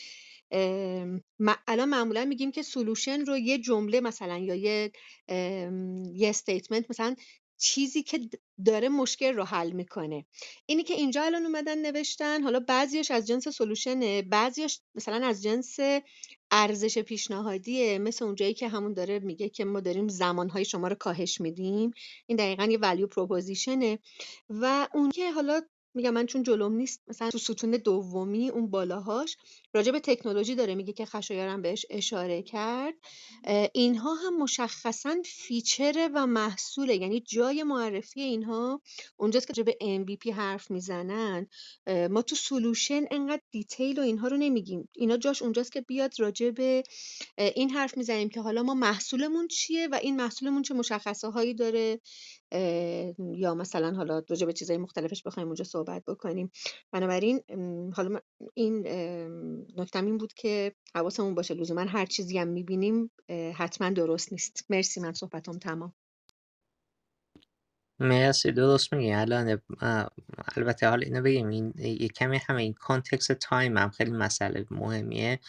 [1.67, 4.91] الان معمولا میگیم که solution رو یه جمله مثلا یا یه
[6.13, 7.15] یه statement مثلا
[7.57, 8.19] چیزی که
[8.65, 10.25] داره مشکل رو حل می‌کنه.
[10.65, 15.77] اینی که اینجا الان اومدن نوشتن حالا بعضیش از جنس solutionه بعضیش مثلا از جنس
[16.55, 17.99] ارزش پیشنهادیه.
[17.99, 21.91] مثل اونجایی که همون داره میگه که ما داریم زمانهای شما رو کاهش میدیم.
[22.27, 23.99] این دقیقا یه value propositionه
[24.49, 25.61] و اون که حالا
[25.93, 29.37] میگم من چون جلوم نیست مثلا تو ستون دومی اون بالاهاش
[29.73, 32.93] راجع به تکنولوژی داره میگه که خشایارم بهش اشاره کرد.
[33.73, 36.95] اینها هم مشخصا feature محصوله.
[36.95, 38.81] یعنی جای معرفی اینها
[39.17, 41.47] اونجاست که راجع به MVP حرف می‌زنن.
[42.09, 44.89] ما تو solution انقدر detail و اینها رو نمیگیم.
[44.95, 46.83] اینا جاش اونجاست که بیاد راجع به
[47.37, 51.99] این حرف می‌زنیم که حالا ما محصولمون چیه و این محصولمون چه مشخصه هایی داره
[53.35, 56.51] یا مثلا حالا راجع به چیزهای مختلفش بخوایم اونجا صحبت بکنیم.
[56.91, 57.41] بنابراین
[57.95, 58.19] حالا
[58.53, 58.83] این
[59.77, 63.11] نکتم این بود که حواسمون باشه لزوما هر چیزی هم می‌بینیم
[63.55, 64.65] حتما درست نیست.
[64.69, 65.93] مرسی من صحبتم تمام.
[67.99, 69.13] مرسی درست میگی.
[69.13, 69.61] الان
[70.55, 75.39] البته حالا اینو بگیم این یه کمی همه این context time هم خیلی مسئله مهمیه.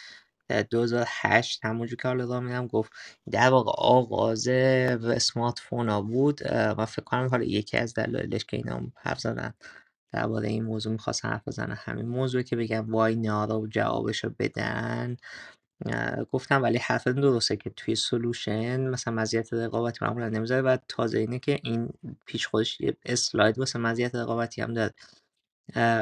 [0.48, 2.92] در 2008 همونجور که حالا رامین گفت
[3.30, 6.40] در واقع آغاز اسمارت فون ها بود.
[6.52, 9.54] و فکر کنم حالا یکی از دلایلش که اینا حرف زدن.
[10.14, 15.16] درباره این موضوع می‌خواستن حرف بزنن همین موضوع که بگم وای نارا و جوابشو بدن.
[16.32, 21.38] گفتم ولی حرف درسته که توی سولوشن مثلا مزیت رقابتی معمولا نمی‌ذاره و تازه اینه
[21.38, 21.88] که این
[22.26, 24.94] پیش خودش یه اسلاید واسه مزیت رقابتی هم داد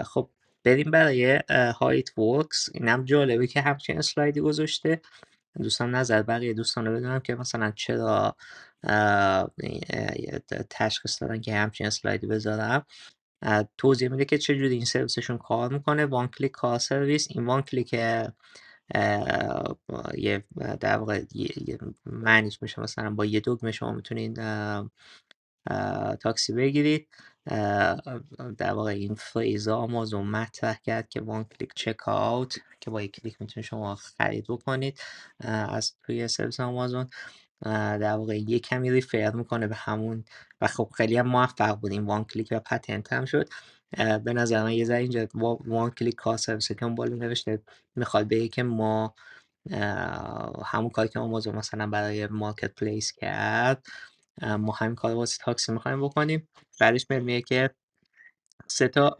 [0.04, 0.30] خب
[0.64, 5.00] بریم برای how it works اینم جالبه که همچین اسلایدی گذاشته.
[5.62, 8.36] دوستان نظر بقیه دوستان رو بدونم که مثلا چرا
[10.70, 12.86] تشخیص دادن که همچین اسلایدی بذارم.
[13.78, 16.06] توضیح میده که چجوری این سرویسشون کار می‌کنه.
[16.06, 17.92] one click car service این one click
[20.14, 20.44] یه
[20.80, 21.22] در واقع
[22.06, 24.40] معنیش میشه مثلا با یه دکمه شما می‌تونید
[26.20, 27.08] تاکسی بگیرید.
[28.58, 33.20] در واقع این phrase را آمازون مطرح کرد که one click checkout که با یک
[33.20, 35.00] کلیک می‌تونید شما خرید بکنید
[35.40, 37.10] از توی سرویس آمازون.
[37.62, 40.24] در واقع یه کمی refer می‌کنه به همون
[40.62, 43.48] و خب خیلی هم موفق بود این one click و patent هم شد.
[44.24, 45.28] به نظر من یه ذره اینجا
[45.66, 47.62] one click service که بالا نوشته
[47.96, 49.14] می‌خواد بگه که ما
[50.66, 53.86] همون کاری که آمازون مثلا برای marketplace کرد
[54.42, 56.48] ما همین کار واسه تاکسی می‌خوایم بکنیم.
[56.80, 57.70] بعدش میگه که
[58.68, 59.16] سه تا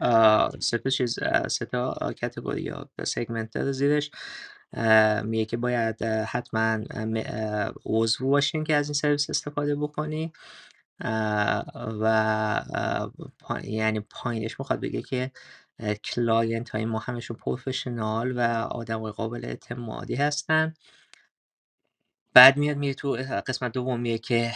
[0.61, 1.19] سه تا چیز
[1.49, 4.11] سه تا category یا segment داره زیرش.
[5.23, 6.79] میگه که باید حتما
[7.85, 10.33] عضو باشین که از این سرویس استفاده بکنی.
[12.01, 12.61] و
[13.63, 15.31] یعنی پایینش می‌خواد بگه که
[16.03, 18.41] client های ما همشون professional و
[18.71, 20.73] آدم قابل اعتمادی هستن.
[22.35, 23.11] بعد میاد میره تو
[23.47, 24.51] قسمت دومیه که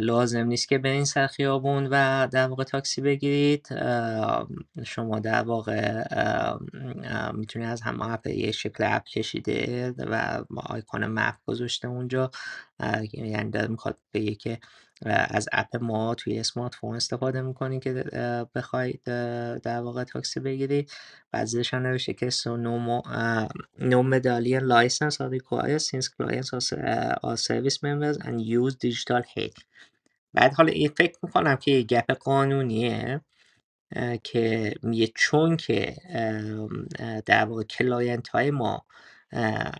[0.00, 3.68] لازم نیست که برین سر خیابون و در واقع تاکسی بگیرید.
[4.84, 6.04] شما در واقع
[7.32, 12.30] می‌تونید از همه اپ یه شکل اپ کشیده و آیکون مپ گذاشته اونجا.
[13.12, 14.58] یعنی داره می‌خواد بگه که
[15.06, 17.92] از اپ ما توی اسمارت فون استفاده می‌کنی که
[18.54, 19.02] بخواید
[19.62, 20.86] در واقع تاکسی بگیری.
[21.32, 27.78] بعد زیرش هم نوشته که no medallion license are required since clients are, are service
[27.82, 29.62] members and use digital head
[30.34, 33.20] بعد حالا این فکر می‌کنم که یه gap قانونیه
[34.22, 35.96] که میگه چون که
[37.26, 38.86] در واقع client های ما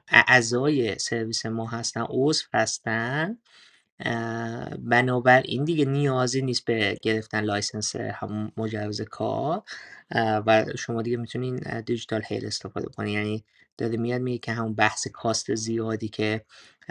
[0.09, 3.39] اعضای سرویس ما هستن عضو هستن.
[4.79, 9.63] بنابراین دیگه نیازی نیست به گرفتن license همون مجوز کار
[10.47, 13.45] و شما دیگه می‌تونین digital hail استفاده کنین یعنی
[13.79, 16.45] داره میاد میگه که همون بحث cost زیادی که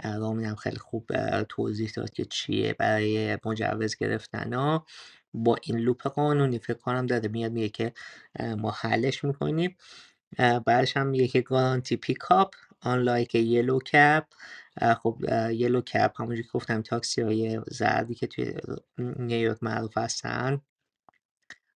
[0.04, 1.10] رامین هم خیلی خوب
[1.42, 4.86] توضیح داد که چیه برای مجوز گرفتن ها.
[5.34, 7.92] با این loop قانونی فکر کنم داره میاد میگه که
[8.58, 9.76] ما حلش می‌کنیم.
[10.66, 14.24] بعدش هم میگه که guaranteed pickup unlike yellow cab
[15.02, 15.18] خب
[15.50, 18.54] yellow cab همونجوری که گفتم تاکسی های زردی که توی
[18.98, 20.60] نیویورک معروف هستن.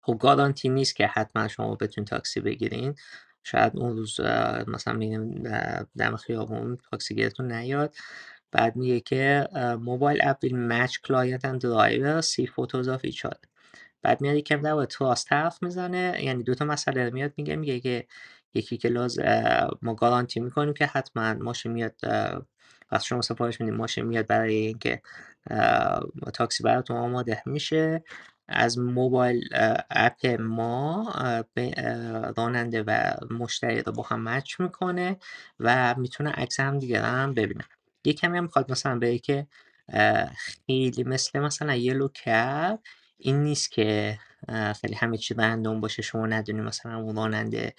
[0.01, 2.95] خب گارانتی نیست که حتما شما بتونید تاکسی بگیرین.
[3.43, 4.21] شاید اون روز
[4.67, 5.43] مثلا میگیم
[5.99, 7.95] دم خیابون تاکسی گیرتون نیاد.
[8.53, 9.49] بعد میگه که
[9.81, 13.27] موبایل اپ will match client and driver see photos of each
[14.03, 16.19] بعد میاد یکم در تراست حرف می‌زنه.
[16.25, 17.57] یعنی دوتا مسئله میاد میگه.
[17.57, 18.07] میگه که
[18.55, 19.19] یکی که لاز
[19.83, 21.95] ما گارانتی می‌کنیم که حتما ماشین میاد
[22.93, 23.77] وقتی شما سفارش میدین.
[23.77, 25.03] ماشین میاد برای اینکه
[26.35, 28.05] تاکسی براتون آماده میشه.
[28.49, 29.49] از موبایل
[29.91, 31.13] اپ ما
[32.37, 35.17] راننده و مشتری رو با هم مچ می‌کنه
[35.61, 37.65] و می‌تونه عکس هم دیگه هم ببینه.
[38.05, 39.47] یه کمی هم می‌خواد مثلا بگه که
[40.37, 42.79] خیلی مثل مثلا یلو کپ
[43.19, 44.19] این نیست که
[44.81, 46.03] خیلی همه چی رندوم باشه.
[46.03, 47.75] شما ندونی مثلا اون راننده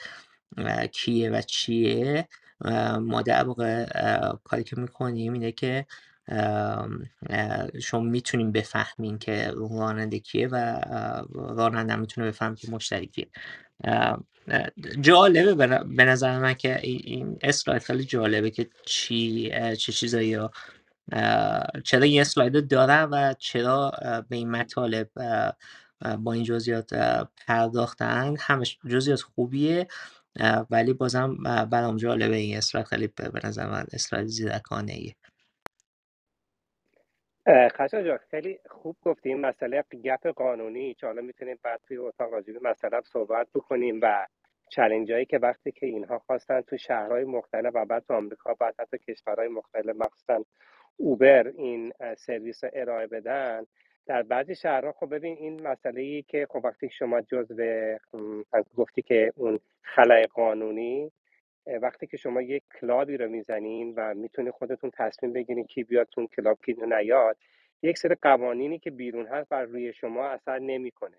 [0.91, 2.27] کیه و چیه.
[3.01, 3.85] ما در واقع
[4.43, 5.85] کاری که می‌کنیم اینه که
[7.81, 10.81] شما می‌تونیم بفهمین که راننده کیه و
[11.33, 13.27] راننده می‌تونه بفهم که مشتری کیه
[15.01, 20.37] جالبه به نظر من که این اسلاید خیلی جالبه که چی چه چیزایی
[21.83, 23.91] چرا این اسلاید دارم و چرا
[24.29, 25.09] به این مطالب
[26.19, 26.93] با این جزئیات
[27.47, 28.35] پرداختن.
[28.39, 29.87] همش جزئیات خوبیه.
[30.71, 31.37] ولی بازم
[31.71, 35.15] برام جالبه این اسلاید خیلی به نظر من اسلاید زیرکانه ایه.
[37.49, 40.93] خشا جان خیلی خوب گفتی این مسئله gap قانونی.
[40.93, 44.27] که حالا می‌تونیم بعد توی اتاق راجب این مسئله صحبت بکنیم و
[44.69, 48.75] challenge هایی که وقتی که اینها خواستن تو شهرهای مختلف و بعد تو آمریکا بعد
[48.79, 50.45] حتی کشورهای مختلف مخصوصا
[50.97, 53.65] اوبر این سرویس رو ارائه بدن
[54.09, 57.97] در بعضی شهرها خب ببین این مسئله ای که خب وقتی شما جزو
[58.75, 61.11] گفتی که اون خلای قانونی
[61.81, 66.27] وقتی که شما یک کلابی رو می‌زنین و می‌تونی خودتون تصمیم بگیرین کی بیاد تو
[66.27, 67.37] کلاب کی نیاد
[67.81, 71.17] یک سری قوانینی که بیرون هست بر روی شما اثر نمی‌کنه.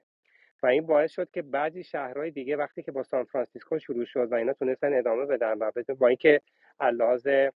[0.62, 4.32] و این باعث شد که بعضی شهرهای دیگه وقتی که با سان فرانسیسکو شروع شد
[4.32, 6.40] و اینا تونستن ادامه بدن و با اینکه
[6.80, 7.50] علاوه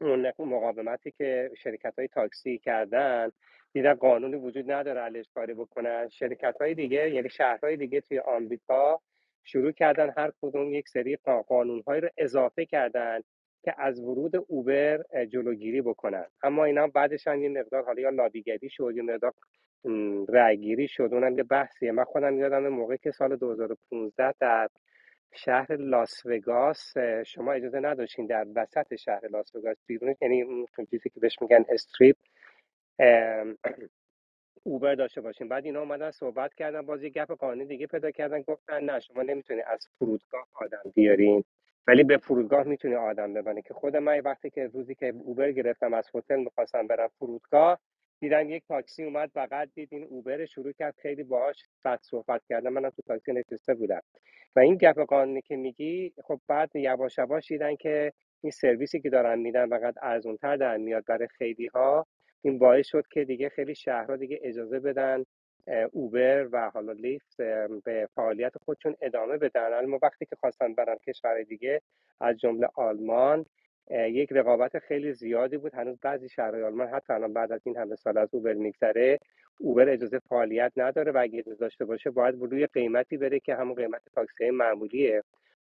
[0.00, 3.30] اون مقاومتی که شرکت های تاکسی کردن
[3.72, 6.08] دیدن قانونی وجود نداره علیش کاری بکنن.
[6.08, 9.00] شرکت های دیگه یعنی شهرهای دیگه توی آمریکا
[9.44, 11.16] شروع کردن هر کدوم یک سری
[11.48, 13.20] قانون رو اضافه کردن
[13.62, 15.02] که از ورود اوبر
[15.32, 16.26] جلوگیری بکنن.
[16.42, 19.32] اما اینا بعدش هم یه مقدار حالا یا لابیگری شد یا مقدار
[20.28, 21.08] رأیگیری شد.
[21.12, 21.92] اونم یه بحثیه.
[21.92, 24.68] من خودم یادم موقعی که سال 2015 در
[25.34, 26.92] شهر لاس وگاس
[27.26, 31.64] شما اجازه نداشتین در وسط شهر لاس وگاس بیرون یعنی اون چیزی که بهش میگن
[31.68, 32.16] استریپ
[34.64, 38.42] اوبر داشته باشین بعد اینا اومدن صحبت کردن باز یه گپ قانونی دیگه پیدا کردن
[38.42, 41.44] گفتن نه شما نمی‌تونی از فرودگاه آدم بیارین.
[41.86, 45.94] ولی به فرودگاه می‌تونی آدم ببرین که خود من وقتی که روزی که اوبر گرفتم
[45.94, 47.80] از هتل می‌خواستم برم فرودگاه
[48.20, 52.70] دیدم یک تاکسی اومد بغل دید این اوبر شروع کرد خیلی باهاش بد صحبت کردن.
[52.70, 54.02] منم تو تاکسی نشسته بودم.
[54.56, 59.10] و این گپ قانونی که میگی خب بعد یواش یواش دیدن که این سرویسی که
[59.10, 62.06] دارن میدن فقط ارزونتر در میاد برای خیلی ها
[62.42, 65.24] این باعث شد که دیگه خیلی شهرها دیگه اجازه بدن
[65.92, 67.36] اوبر و حالا لیفت
[67.84, 69.84] به فعالیت خودشون ادامه بدن.
[69.86, 71.82] ما وقتی که خواستن برن کشور دیگه
[72.20, 73.46] از جمله آلمان
[73.90, 75.74] یک رقابت خیلی زیادی بود.
[75.74, 79.18] هنوز بعضی شهرهای آلمان حتی الان بعد از این همه سال از اوبر میگذره
[79.60, 83.74] اوبر اجازه فعالیت نداره و اگه اجازه داشته باشه باید روی قیمتی بره که همون
[83.74, 85.22] قیمت تاکسی معمولیه.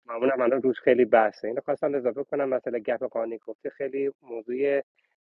[0.05, 1.47] معمولا من روش خیلی بحثه.
[1.47, 2.49] اینو خواستم اضافه کنم.
[2.49, 4.81] مثلا گپ قانونی گفته خیلی موضوع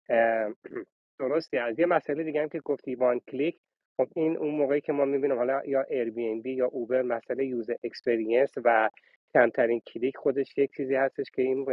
[1.18, 3.58] درستی از یه مسئله دیگه هم که گفتی وان کلیک
[3.96, 8.52] خب این اون موقعی که ما می‌بینیم حالا یا Airbnb یا اوبر مسئله user experience
[8.64, 8.90] و
[9.34, 11.64] کمترین کلیک خودش یک چیزی هستش که این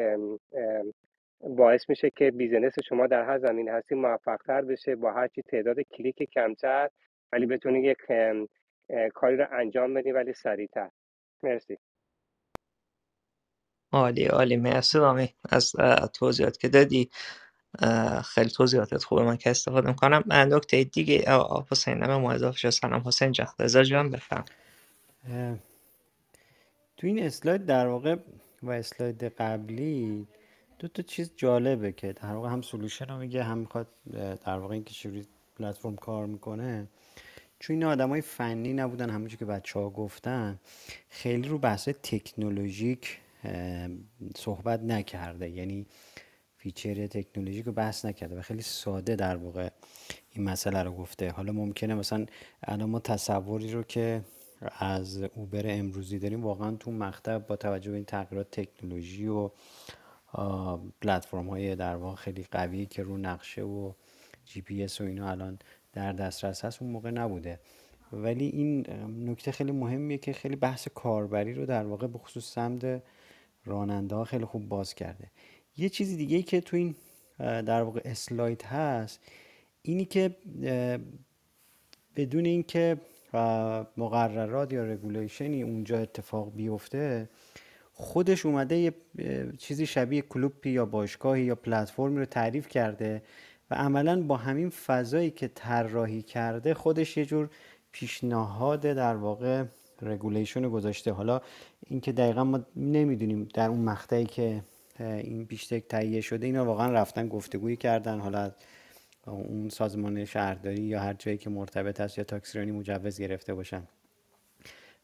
[1.42, 6.24] باعث میشه که business شما در هر زمینه‌ای هستی موفقتر بشه با هرچی تعداد کلیک
[6.24, 6.90] کمتر
[7.32, 7.98] ولی بتونی یک
[9.14, 10.90] کاری رو انجام بدی ولی سریعتر.
[11.44, 11.78] مرسی.
[13.94, 14.58] عالی عالی.
[14.58, 14.98] مرسی
[15.52, 15.72] از
[16.14, 17.10] توضیحات که دادی.
[18.24, 19.24] خیلی توضیحاتت خوبه.
[19.24, 20.24] من که استفاده می‌کنم.
[20.30, 21.26] نکته دیگه
[21.72, 23.48] حسین هم اضافه شد سلام حسین جان.
[23.60, 24.46] رضا جان بفهم
[26.98, 28.16] تو این اسلاید در واقع
[28.64, 30.28] و اسلاید قبلی
[30.80, 33.88] دو تا چیز جالبه که در واقع هم سولوشن رو میگه هم می‌خواد
[34.46, 35.28] در واقع اینکه چجوری
[35.60, 36.88] پلتفرم کار می‌کنه.
[37.60, 40.60] چون این آدم های فنی نبودن همونجور که بچه ها گفتن
[41.10, 43.20] خیلی رو بحث تکنولوژیک
[44.36, 45.50] صحبت نکرده.
[45.50, 45.86] یعنی
[46.62, 49.70] feature تکنولوژیک رو بحث نکرده و خیلی ساده در واقع
[50.32, 51.30] این مسئله رو گفته.
[51.30, 52.26] حالا ممکنه مثلا
[52.64, 54.22] الان ما تصوری رو که
[54.80, 59.50] از اوبر امروزی داریم واقعا تو مقطع با توجه به این تغییرات تکنولوژی و
[61.02, 63.94] پلتفرم های در واقع خیلی قوی که رو نقشه و
[64.46, 65.60] جی پی اس و اینا الان
[65.94, 67.60] در دسترس هست اون موقع نبوده.
[68.14, 68.86] ولی این
[69.30, 73.04] نکته خیلی مهمیه که خیلی بحث کاربری رو در واقع به خصوص سمت
[73.66, 75.32] راننده ها خیلی خوب باز کرده.
[75.78, 76.96] یه چیزی دیگه که تو این
[77.40, 79.20] در واقع اسلاید هست
[79.82, 80.36] اینی که
[82.16, 82.98] بدون اینکه
[83.98, 87.30] مقررات یا رگولیشنی اونجا اتفاق بیفته
[87.94, 88.94] خودش اومده یه
[89.58, 93.22] چیزی شبیه کلوپی یا باشگاهی یا پلتفرمی رو تعریف کرده
[93.72, 97.50] و عملا با همین فضایی که طراحی کرده خودش یه جور
[97.92, 99.64] پیشنهاد در واقع
[100.02, 101.12] regulation گذاشته.
[101.12, 101.42] حالا
[101.88, 104.64] اینکه دقیقا ما نمی‌دونیم در اون مقطعی که
[105.02, 108.20] این pitch deck تهیه شده اینا واقعا رفتن گفتگویی کردن.
[108.20, 108.52] حالا
[109.26, 113.84] اون سازمان شهرداری یا هر جایی که مرتبط است یا تاکسیرانی مجوز گرفته باشن.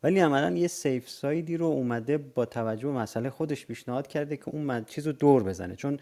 [0.03, 4.37] ولی عملا یه safe side ی رو اومده با توجه به مسئله خودش پیشنهاد کرده
[4.37, 5.75] که اون چیز رو دور بزنه.
[5.75, 5.99] چون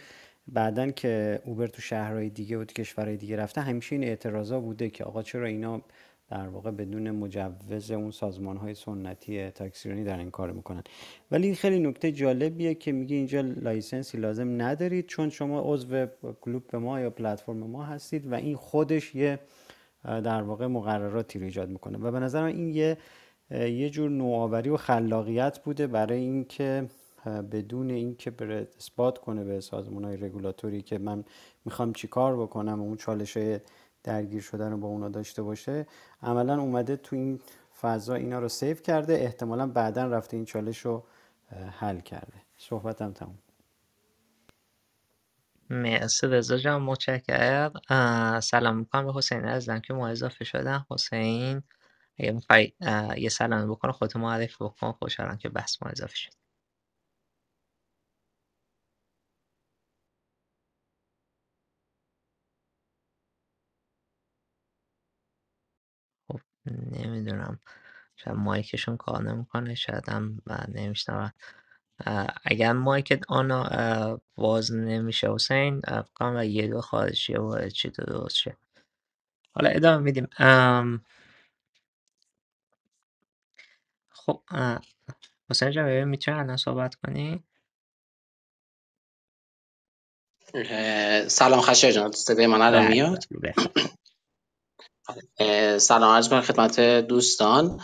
[0.48, 4.90] بعدا که اوبر تو شهرهای دیگه و تو کشورهای دیگه رفته همیشه این اعتراضا بوده
[4.90, 5.82] که آقا چرا اینا
[6.30, 10.84] در واقع بدون مجوز اون سازمان های سنتی تاکسیرانی در این کار می‌کنن.
[11.32, 16.06] ولی خیلی نکته جالبیه که میگه اینجا license ی لازم ندارید چون شما عضو
[16.42, 19.40] کلوب ما یا پلتفرم ما هستید و این خودش یه
[20.04, 21.98] در واقع مقرراتی رو ایجاد می‌کنه.
[21.98, 22.98] و به نظر این یه
[23.52, 26.86] یه جور نوآوری و خلاقیت بوده برای اینکه
[27.52, 31.24] بدون اینکه بره اثبات کنه به سازمان های رگولاتوری که من
[31.66, 33.38] می‌خوام چیکار بکنم اون چالش
[34.06, 35.88] درگیر شدن رو با اونا داشته باشه
[36.24, 37.42] عملا اومده تو این
[37.82, 41.04] فضا اینا رو سیو کرده احتمالا بعدا رفته این چالش رو
[41.80, 42.42] حل کرده.
[42.58, 43.40] صحبتم تموم.
[45.70, 47.74] مرسی رضا جان متشکرم.
[48.44, 50.86] سلام می‌کنم به حسین عزیزم که ما اضافه شدن.
[50.92, 51.64] حسین
[52.20, 52.74] اگه می‌خوای
[53.18, 54.92] یه سلام بکن خودتو معرفی بکن.
[54.92, 56.45] خوشحالم که بحث ما اضافه شد.
[66.72, 67.60] نمی‌دونم.
[68.16, 71.32] شاید مایکشون کار نمی‌کنه شاید هم نمیشنون.
[72.44, 78.36] اگر مایکت آنا باز نمیشه حسین فکرم و یه دو خارجیه و چی تو درست
[78.36, 78.58] شه
[79.52, 80.28] حالا ادامه میدیم.
[84.10, 84.44] خب
[85.50, 87.44] حسین جان می‌تونی الان صحبت کنی؟
[91.28, 93.54] سلام خشایار جان صدای من الان بله میاد؟ بله
[95.78, 97.82] سلام عرض خدمت دوستان.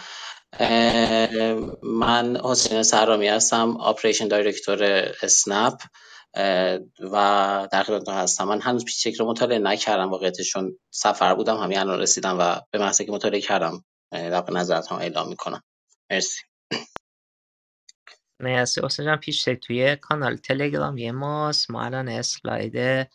[1.84, 4.84] من حسین سرامی هستم آپریشن دایرکتور
[5.22, 5.82] اسنپ
[6.99, 8.43] و در خدمتتون هستم.
[8.43, 13.05] من هنوز پیچ رو مطالعه نکردم واقعیتشون سفر بودم همین الان رسیدم و به محضی
[13.05, 15.63] که مطالعه کردم در نظرت هم اعلام می‌کنم.
[16.11, 16.41] مرسی.
[18.42, 18.82] مرسی.
[18.84, 21.72] حسین جان پیش توی کانال تلگرامی ماست.
[21.72, 23.08] ما الان اسلاید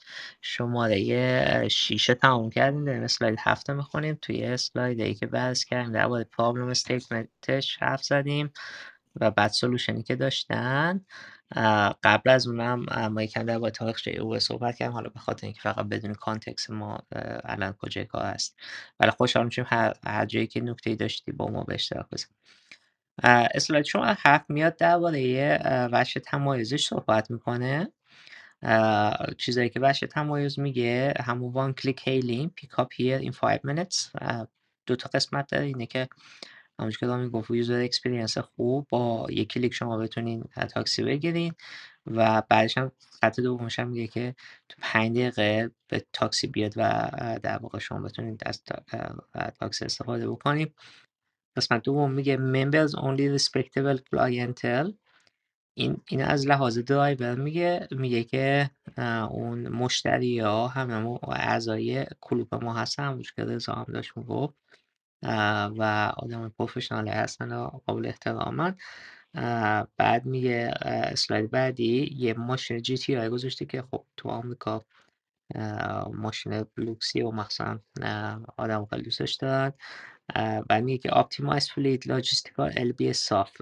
[0.43, 2.85] شماره شیشه تموم کردیم.
[2.85, 4.19] داریم اسلاید هفته می‌خونیم.
[4.23, 8.53] توی اسلاید ای که بحث کردیم در مورد پرابلم استیتمنتش حرف زدیم
[9.17, 11.01] و بعد سلوشنی که داشتن.
[12.05, 14.93] قبل از اونم ما یکم در مورد تاریخ او صحبت کردیم.
[14.95, 16.99] حالا به خاطر اینکه فقط بدون کانتکس ما
[17.45, 18.57] الان کجای کار هست.
[19.01, 22.29] ولی خوشحال میشیم هر, هر جایی که نکته داشتی با ما به اشتراک بزن
[23.25, 25.59] اسلاید شما حرف میاد درباره
[25.93, 27.93] وجه تمایزش صحبت می‌کنه.
[29.39, 34.11] چیزایی که وجه تمایز میگه همون one click hailing pick up here in 5 minutes.
[34.87, 36.09] دو تا قسمت داره اینه که
[36.79, 40.45] همونجور که رامین گفت user experience خوب با یک کلیک شما بتونین
[40.75, 41.55] تاکسی بگیرین.
[42.07, 44.35] و بعدش هم خط دومش هم میگه که
[44.69, 47.11] تو پنج دقیقه به تاکسی بیاد و
[47.43, 48.63] در واقع شما بتونید از
[49.61, 50.75] تاکسی استفاده بکنید
[51.57, 54.93] قسمت دوم میگه members only respectable clientele.
[55.79, 58.71] این این از لحاظ درایور میگه میگه که
[59.31, 64.55] اون مشتری ها همه اعضای کلوب ما هستن همونش که رضا هم داشت می‌گفت.
[65.79, 68.77] و آدم professional هستن و قابل احترامن.
[69.97, 74.85] بعد میگه اسلاید بعدی یه ماشین GTI گذاشته که خب تو آمریکا
[76.13, 77.81] ماشین لوکسی و مخصوصا
[78.59, 79.73] آدم خیلی دوستش دارن
[80.69, 81.11] بعد میگه
[81.75, 83.61] فلید لاجستیکال ال بی صاف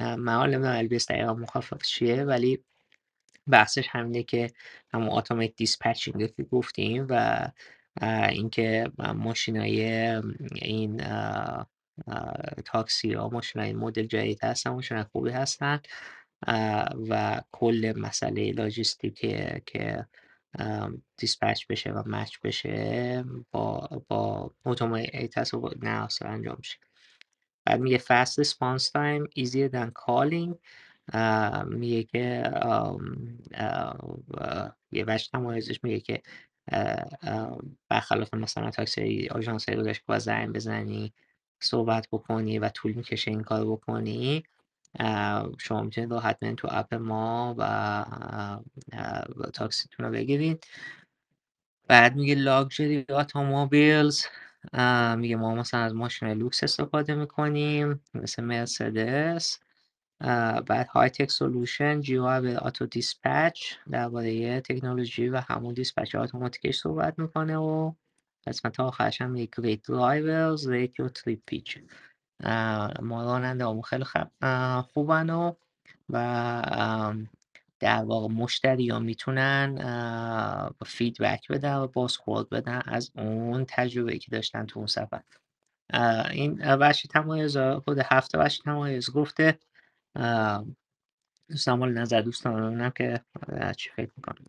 [0.00, 2.64] من نمی‌دونم اس دقیقا مخفف چیه ولی
[3.46, 4.50] بحثش همینه که
[4.94, 7.48] همون اتومات دیسپچینگ که گفتیم و
[8.28, 9.82] اینکه ماشینای
[10.54, 11.02] این
[12.64, 15.80] تاکسی ها ماشین های مدل جدید هستن ماشین خوبی هستن
[17.08, 19.14] و کل مسئله لاجستیک
[19.66, 20.06] که
[21.16, 26.78] دیسپچ بشه و مچ بشه با با اتومات و ناس انجام میشه.
[27.64, 30.54] بعد میگه fast response time easier than calling.
[31.66, 32.50] میگه که
[34.92, 36.22] یه وجه تمایزش میگه که
[37.88, 41.12] برخلاف مثلا تاکسی آژانس هایی که با زنگ بزنی
[41.60, 44.42] صحبت بکنی و طول می‌کشه این کار بکنی.
[45.58, 48.60] شما می‌تونید راحت تو app ما و
[49.54, 50.66] تاکسیتون رو بگیرید.
[51.88, 54.24] بعد میگه luxury automobiles.
[55.16, 59.58] میگه ما مثلا از ماشین لوکس استفاده می‌کنیم مثل مرسدس.
[60.66, 67.92] بعد high-tech solution geo-aware auto dispatch درباره تکنولوژی و همون dispatch اتوماتیکش صحبت می‌کنه و
[68.46, 71.78] قسمت آخرش هم میگه great drivers rate your trip feature
[73.02, 74.04] ما راننده همون خیلی
[74.94, 75.52] خوبن و
[76.10, 77.14] و
[77.80, 79.78] در واقع مشتری ها می‌تونن
[80.86, 85.22] فیدبک بدن و بازخورد بدن از اون تجربه که داشتن تو اون سفر.
[86.30, 89.58] این وحشی تمایز خود هفته وحشی تمایز گفته.
[91.48, 93.20] دوستان مال نظر دوستان ببینم که
[93.76, 94.46] چی فکر می‌کنم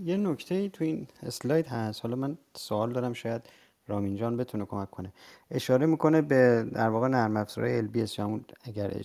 [0.00, 2.02] یه نکته تو این اسلاید هست.
[2.02, 3.48] حالا من سوال دارم شاید
[3.86, 5.12] رامین جان بتونه کمک کنه.
[5.50, 9.02] اشاره می‌کنه به در واقع نرم افزارهای LBS یا همون اگر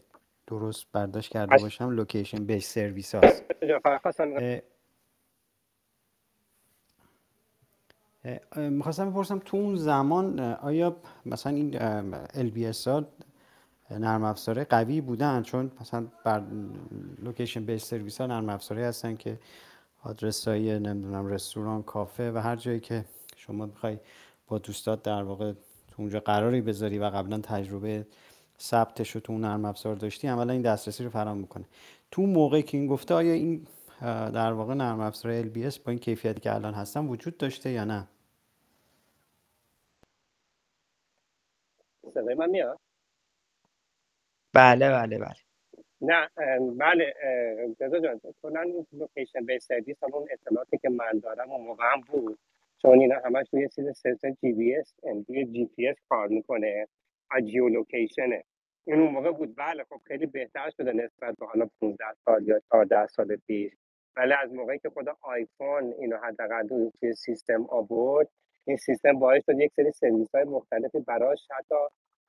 [0.47, 3.43] درست برداشت کرده باشم location based service هاست.
[8.57, 10.95] می‌خواستم بپرسم تو اون زمان آیا
[11.25, 11.71] مثلا این
[12.27, 13.05] LBS ها
[13.91, 16.43] نرم افزاره قوی بودن؟ چون مثلا بر
[17.17, 19.39] location based service ها نرم افزاره هستن که
[20.03, 23.05] آدرس های نمی‌دونم رستوران کافه و هر جایی که
[23.37, 23.99] شما بخوای
[24.47, 28.07] با دوستات در واقع تو اونجا قراری بذاری و قبلا تجربه
[28.61, 31.65] ثبتش رو تو اون نرم افزار داشتی عملا این دسترسی رو فراهم می‌کنه.
[32.11, 33.67] تو موقعی که این گفته آیا این
[34.33, 38.07] در واقع نرم افزار LBS با این کیفیتی که الان هستن وجود داشته یا نه؟
[42.13, 42.79] صدای من میاد؟
[44.53, 45.35] بله بله بله.
[46.03, 46.29] نه
[46.79, 47.13] بله
[47.81, 52.01] رضا جان کلا این location based service همون اطلاعاتی که من دارم اون موقع هم
[52.01, 52.39] بود.
[52.83, 54.95] چون اینا همش روی چیز سنسور جی پی اس
[55.29, 56.87] روی جی پی اس کار می‌کنه
[57.31, 58.43] و geolocation ه
[58.87, 59.55] این اون موقع بود.
[59.57, 63.73] بله خب خیلی بهتر شده نسبت به حالا 15 سال یا 14 سال پیش.
[64.17, 68.29] ولی از موقعی که خود آیفون اینو حداقل توی سیستم آورد
[68.65, 71.75] این سیستم باعث شد یک سری سرویس های مختلفی براش حتی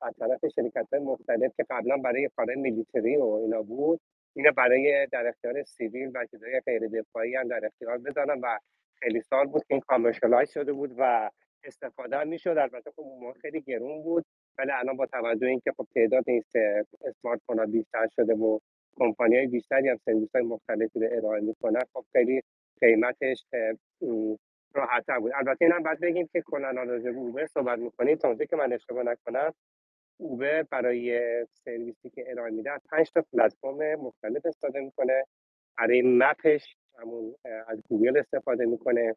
[0.01, 4.01] از طرف شرکت های مختلف که قبلا برای کار military و اینا بود
[4.35, 8.59] اینا برای در اختیار civil و چیزهای غیر دفاعی هم در اختیار بذارن و
[8.99, 11.29] خیلی سال بود که این commercialize شده بود و
[11.63, 12.57] استفاده هم می‌شد.
[12.57, 14.25] البته خب اون خیلی گرون بود
[14.57, 16.43] ولی الان با توجه اینکه خب تعداد این
[17.05, 18.59] smartphone بیشتر شده و
[18.95, 22.41] کمپانی های بیشتری هم سرویس های مختلفی رو ارائه می‌کنن خب خیلی
[22.81, 23.45] قیمتش
[24.73, 25.31] راحتتر بود.
[25.35, 28.15] البته اینم بعد بگیم که کلا راجع به اوبر صحبت می‌کنیم.
[28.15, 29.53] تا که من اشتباه نکنم
[30.17, 31.21] اوبر برای
[31.53, 35.23] سرویسی که ارائه میده از پنج تا پلتفرم مختلف استفاده می‌کنه.
[35.77, 37.35] برای map ش همون
[37.67, 39.15] از گوگل استفاده می‌کنه.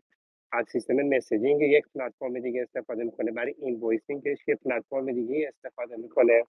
[0.53, 3.33] از سیستم messaging یک پلتفرم دیگه استفاده می‌کنه.
[3.33, 6.45] برای invoicing ش یک پلتفرم دیگه استفاده می‌کنه.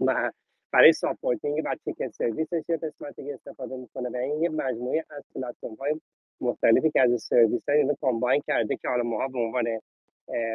[0.00, 0.32] و
[0.72, 4.08] برای supporting و ticket service ش یه قسمت دیگه استفاده می‌کنه.
[4.08, 6.00] و این یه مجموعه از پلتفرم های
[6.40, 9.80] مختلفی که از سرویس های اینو combine کرده که حالا ماها به عنوان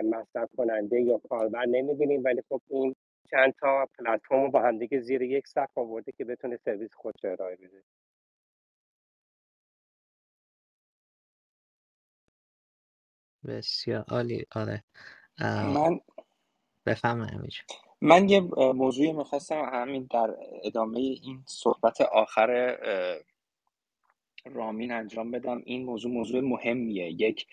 [0.03, 2.23] مصرف کننده یا کاربر نمی‌بینیم.
[2.23, 2.95] ولی خب این
[3.31, 7.55] چند تا پلتفرم رو با همدیگه زیر یک سقف آورده که بتونه سرویس خودش ارائه
[7.55, 7.83] بده.
[13.47, 14.45] بسیار عالی.
[14.55, 14.83] آره.
[15.61, 15.99] من
[16.85, 17.63] بفهم همینجا
[18.01, 22.77] من یه موضوعی می‌خواستم همین در ادامه این صحبت آخر
[24.45, 25.63] رامین انجام بدم.
[25.65, 27.11] این موضوع موضوع مهمیه.
[27.11, 27.47] یک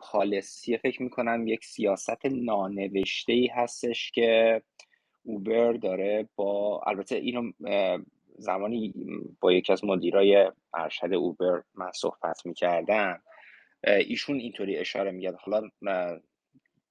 [0.00, 4.62] پالسی فکر می‌کنم یک سیاست نانوشته ای هستش که
[5.22, 7.52] اوبر داره با البته اینو
[8.38, 8.94] زمانی
[9.40, 13.22] با یکی از مدیرای ارشد اوبر من صحبت می‌کردم
[13.84, 15.68] ایشون اینطوری اشاره میگه حالا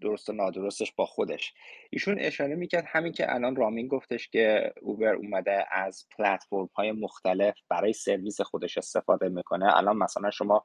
[0.01, 1.53] درست و نادرستش با خودش.
[1.89, 7.55] ایشون اشاره می‌کرد همین که الان رامین گفتش که اوبر اومده از پلتفرم های مختلف
[7.69, 9.77] برای سرویس خودش استفاده می‌کنه.
[9.77, 10.63] الان مثلا شما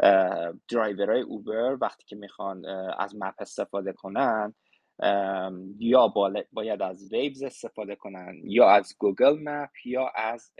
[0.00, 2.66] های اوبر وقتی که می‌خوان
[2.98, 4.54] از map استفاده کنن
[5.78, 6.08] یا
[6.52, 10.52] باید از Waze استفاده کنن یا از گوگل map یا از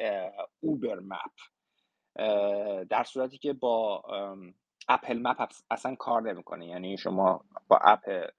[0.60, 1.32] اوبر map.
[2.88, 4.02] در صورتی که با
[4.88, 6.66] اپل map اصلا کار نمی‌کنه.
[6.66, 8.30] یعنی شما با app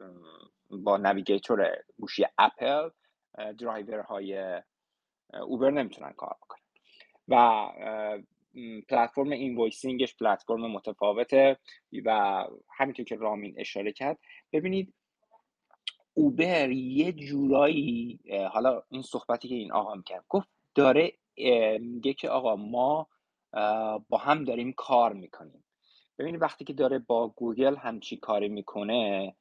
[0.69, 2.89] با navigator گوشی اپل
[3.59, 4.61] درایور های
[5.41, 6.61] اوبر نمی‌تونن کار بکنن.
[7.27, 7.69] و
[8.89, 11.57] پلتفرم invoicing ش پلتفرم متفاوته
[12.05, 12.43] و
[12.77, 14.19] همینطور که رامین اشاره کرد
[14.51, 14.93] ببینید
[16.13, 18.19] اوبر یه جورایی
[18.51, 21.13] حالا این صحبتی که این آقا کرد گفت داره
[21.79, 23.07] میگه که آقا ما
[24.09, 25.63] با هم داریم کار می‌کنیم.
[26.19, 29.35] ببینید وقتی که داره با گوگل همچی کاری می‌کنه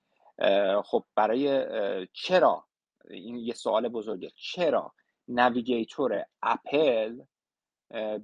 [0.84, 1.66] خب برای
[2.12, 2.64] چرا؟
[3.10, 4.30] این یه سوال بزرگه.
[4.36, 4.92] چرا
[5.28, 7.20] navigator اپل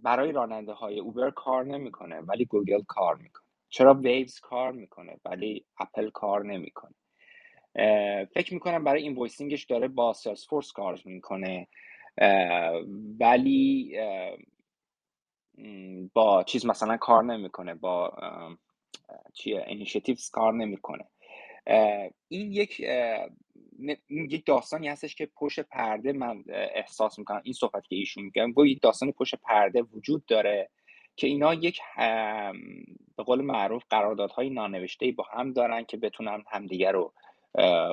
[0.02, 3.42] برای راننده های اوبر کار نمی‌کنه ولی گوگل کار می‌کنه.
[3.68, 6.94] چرا Waze کار می‌کنه ولی اپل کار نمی‌کنه.
[8.34, 11.68] فکر می‌کنم برای invoicing ش داره با Salesforce کار می‌کنه
[13.20, 13.96] ولی
[16.14, 18.12] با چیز مثلا کار نمی‌کنه با
[19.32, 21.04] چیه initiatives کار نمی‌کنه.
[22.28, 22.82] این یک
[24.08, 26.44] یک داستانی هستش که پشت پرده من
[26.74, 30.70] احساس می‌کنم این صحبت که ایشون میگن با یک داستان پشت پرده وجود داره
[31.16, 31.80] که اینا یک
[33.16, 37.12] به قول معروف قراردادهای نانوشته با هم دارن که بتونن همدیگه رو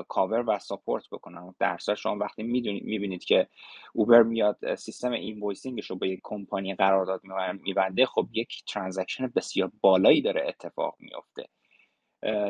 [0.07, 1.55] کاور و support بکنن.
[1.59, 3.47] در شما وقتی می‌بینید که
[3.93, 7.21] اوبر میاد سیستم invoicing ش رو با یک کمپانی قرارداد
[7.61, 11.47] میبنده خب یک transaction بسیار بالایی داره اتفاق میفته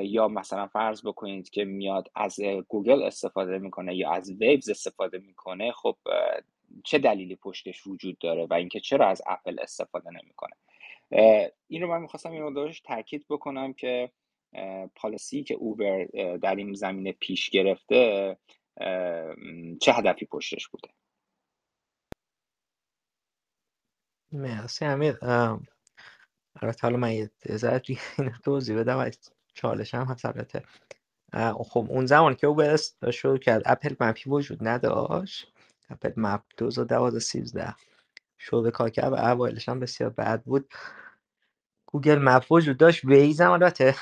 [0.04, 5.72] یا مثلا فرض بکنید که میاد از گوگل استفاده می‌کنه یا از ویبز استفاده می‌کنه
[5.72, 5.98] خب
[6.84, 10.56] چه دلیلی پشتش وجود داره و اینکه چرا از اپل استفاده نمی‌کنه؟
[11.68, 14.12] این رو من می‌خواستم این مقدارش تاکید بکنم که
[14.96, 16.06] پالیسی که اوبر
[16.42, 18.38] در این زمینه پیش گرفته
[19.82, 20.88] چه هدفی پشتش بوده؟
[24.32, 25.18] مرسی امیر.
[26.62, 27.32] البته حالا من یه
[28.44, 29.12] توضیح بدم.
[29.62, 30.64] چالش هم البته.
[31.64, 32.78] خب اون زمان که اوبر
[33.14, 35.54] شروع کرد Apple Map ی وجود نداشت.
[35.90, 37.76] Apple Map 2012 13
[38.38, 40.74] شروع به کار کرد و اوایلش هم بسیار بد بود.
[41.86, 43.06] Google Map وجود داشت.
[43.06, 43.96] Waze هم البته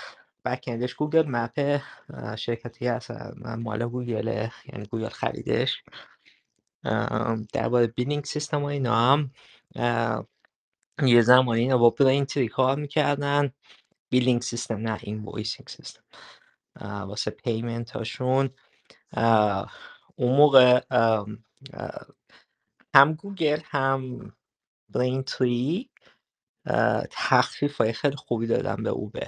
[0.46, 1.82] backend ش Google Map
[2.36, 3.12] شرکتی هست.
[3.58, 4.28] مال گوگل
[4.74, 5.84] یعنی گوگل خریدش.
[7.54, 9.32] درباره billing system و اینا هم
[11.04, 13.52] یه زمانی اینا با Braintree کار می‌کردن.
[14.10, 16.04] billing system نه invoicing system
[16.82, 18.50] واسه payment هاشون.
[20.16, 20.82] اون موقع
[22.96, 24.34] هم گوگل هم
[24.90, 25.90] Braintree
[27.12, 29.28] تخفیف های خیلی خوبی دادن به اوبر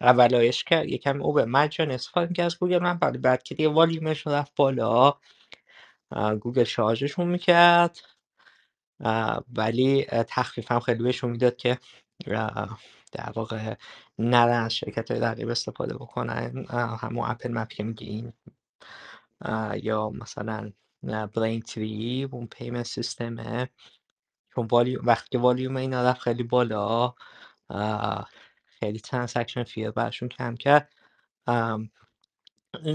[0.00, 4.26] اولایش کرد یکم اوبر مجانی استفاده می‌کرد از گوگل من بعد بعد که دیگه والیومش
[4.26, 5.14] رفت بالا.
[6.40, 7.98] گوگل charge شون می‌کرد.
[9.52, 11.78] ولی تخفیف هم خیلی بهشون می‌داد که
[13.12, 13.74] در واقع
[14.18, 16.66] نرن از شرکت های رقیب استفاده بکنن
[17.00, 18.32] همون Apple Map که میگه
[19.82, 20.72] یا مثلا
[21.34, 23.68] Braintree اون payment system ه.
[24.54, 24.68] چون
[25.04, 27.14] وقتی که والیوم اینا رفت خیلی بالا
[28.80, 30.92] خیلی transaction fee برشون کم کرد.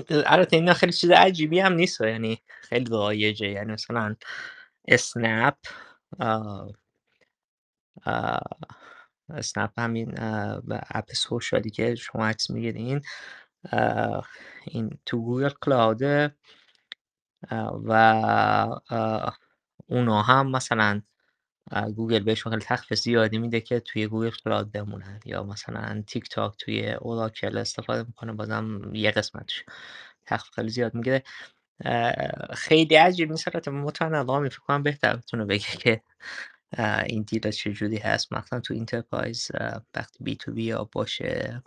[0.09, 3.47] البته اینا خیلی چیز عجیبی هم نیست یعنی خیلی رایجه.
[3.49, 4.15] یعنی مثلا
[4.87, 5.55] Snap
[9.35, 10.15] Snap همین
[10.91, 13.01] app social ی که شما عکس می‌گیرین
[14.67, 16.35] این تو Google Cloud ه
[17.85, 17.93] و
[19.87, 21.01] اونا هم مثلا
[21.95, 26.55] گوگل بهشون خیلی تخفیف زیادی میده که توی Google Cloud بمونن یا مثلا تیک تاک
[26.59, 29.65] توی اوراکل استفاده می‌کنه بازم یه قسمتش
[30.27, 31.23] تخفیف خیلی زیاد می‌گیره.
[32.53, 33.71] خیلی عجیب نیست البته
[34.19, 36.01] الان فکر کنم بهتر بتونه بگه که
[37.07, 39.51] این deal چجوری هست؟ مثلا تو enterprise
[39.95, 41.63] وقتی B2B باشه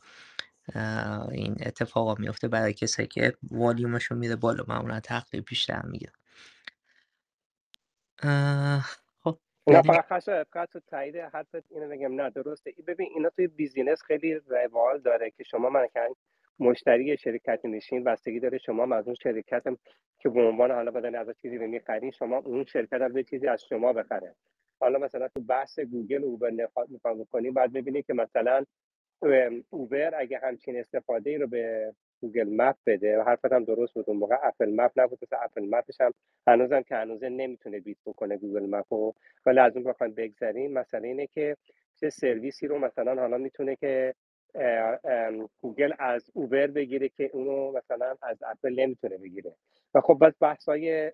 [1.33, 6.13] این اتفاقا میفته برای کسی که والیومشون میره بالا معمولا تخفیف بیشتر می‌گیره.
[9.25, 12.21] خب نه بریم فقط خواست فقط تو تایید حرفت اینو بگم.
[12.21, 12.75] نه درسته.
[12.77, 15.89] ای ببین اینا توی بیزینس خیلی روال داره که شما من
[16.59, 19.65] مشتری شرکتی میشین بستگی داره شما از اون شرکت
[20.19, 23.65] که به عنوان حالا بدن از چیزی رو می‌خرین شما اون شرکت هم چیزی از
[23.69, 24.37] شما بخره.
[24.85, 26.51] حالا مثلا تو بحث گوگل اوبر
[26.89, 28.65] می‌خواد بکنیم بعد ببینید که مثلا
[29.71, 34.05] اوبر اگه همچین استفاده ای رو به Google Map بده و حرفت هم درست بود
[34.09, 36.13] اون موقع Apple Map نبود مثل Apple Map ش هم
[36.47, 39.13] هنوزم که هنوزه نمی‌تونه beat بکنه Google Map و
[39.47, 41.57] ولی از اون بخوایم بگذریم مثلا اینه که
[42.01, 44.15] چه سرویسی رو مثلا حالا می‌تونه که
[45.61, 49.55] گوگل از اوبر بگیره که اونو مثلا از اپل نمی‌تونه بگیره.
[49.95, 51.13] و خب بس بحث های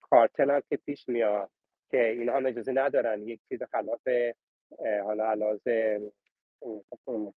[0.00, 1.50] کارتل هم که پیش میاد.
[1.90, 3.22] که اینا هم اجازه ندارن.
[3.22, 4.08] یک چیز خلاف
[5.04, 5.98] حالا علاوه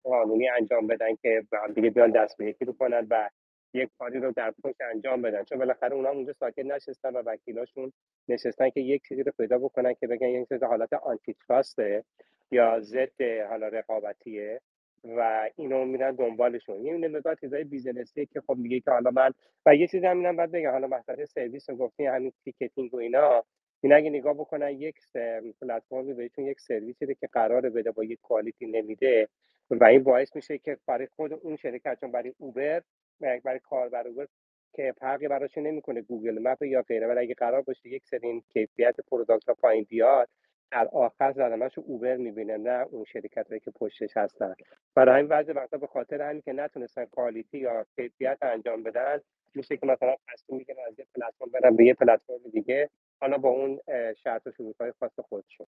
[0.04, 1.44] قانونی انجام بدن که
[1.76, 3.30] دیگه بیان دست به یکی رو کنن و
[3.74, 5.44] یک کاری رو در پشت انجام بدن.
[5.44, 7.94] چون بالاخره اونا اونجا ساکت نشستن و وکیلاشون
[8.28, 12.04] نشستن که یک چیزی رو پیدا بکنن که بگن یک چیز حالت antitrust ه
[12.52, 14.62] یا ضد حالا رقابتیه
[15.04, 16.86] و اینو میرن دنبالشون.
[16.86, 19.32] یه نگاه چیزای business ی که خب میگه که حالا من
[19.66, 20.72] و یه چیزی هم بعد بگم.
[20.72, 23.44] حالا مسئله سرویس رو گفتین همین ticketing و اینا.
[23.82, 24.96] این اگه نگاه بکنن یک
[25.62, 29.30] پلتفرمی بهتون یک سرویسی که قرار بده با یک quality نمیده
[29.72, 32.82] و این باعث میشه که برای خود اون شرکت چون برای اوبر
[33.22, 34.28] برای کاربر اوبر
[34.74, 38.96] که فرقی براش نمی‌کنه Google Map یا غیره ولی اگه قرار باشه یک سری کیفیت
[39.12, 40.30] product ها پایین بیاد
[40.72, 44.56] در آخر زدنش اوبر می‌بینه نه اون شرکت هایی که پشتش هستن.
[44.96, 49.22] برای این بعضی وقتا به خاطر همین که نتونستن quality یا کیفیت انجام بدن
[49.56, 52.90] میشه که مثلا تصمیم می‌گیرن از یه پلتفرم برن به یه پلتفرم دیگه.
[53.22, 53.82] حالا با اون
[54.24, 55.68] شرط و شروط های خاص خودشون.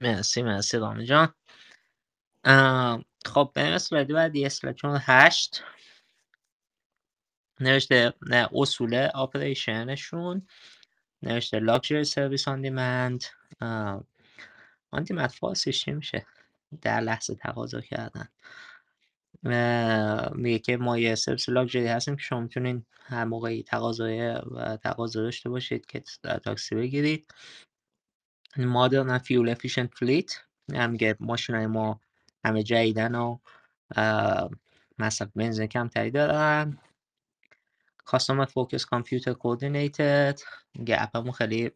[0.00, 1.34] مرسی مرسی رامی جان.
[3.26, 5.64] خب بریم اسلاید بعدی اسلاید چون هشت.
[7.60, 8.14] نوشته
[8.54, 10.48] اصول آپریشنشون
[11.22, 13.24] نوشته لاکچری سرویس آن دیمند
[14.90, 16.26] آن دیمند فارسیش چی میشه؟
[16.82, 18.28] در لحظه تقاضا کردن.
[20.34, 25.22] میگه که ما یه سرویس لاکچری هستیم که شما می‌تونین هر موقعی تقاضای و تقاضا
[25.22, 26.02] داشته باشید که
[26.44, 27.34] تاکسی بگیرید.
[28.56, 30.32] Modern fuel efficient fleet
[30.68, 32.00] میگه ماشین ما
[32.44, 33.38] همه جدیدن و
[34.98, 36.78] مصرف بنزین کمتری دارن.
[38.04, 40.40] Customer focused computer coordinated
[40.74, 41.70] میگه app مون خیلی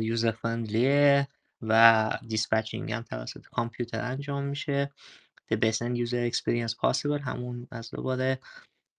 [0.00, 1.28] user friendly ه
[1.62, 4.90] و dispatching هم توسط کامپیوتر انجام میشه.
[5.52, 7.20] The best end user experience possible.
[7.20, 8.38] همون از دوباره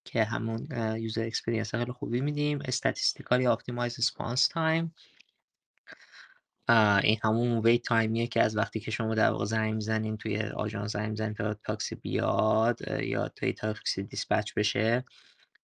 [0.05, 0.67] که همون
[0.97, 2.59] user experience خیلی خوبی میدیم.
[2.65, 4.89] Statistically optimize response time.
[7.03, 10.41] این همون wait time یه که از وقتی که شما در واقع زنگ می‌زنین توی
[10.41, 15.05] آژانس زنگ می‌زنین تا تاکسی بیاد یا توی تاکسی dispatch بشه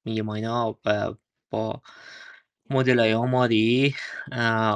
[0.05, 0.79] میگه ما اینا
[1.49, 1.81] با
[2.69, 3.95] مدل های آماری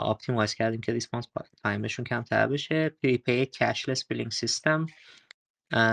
[0.01, 1.25] optimize کردیم که response
[1.63, 2.89] time شون کمتر بشه.
[2.89, 4.85] Prepaid cashless billing system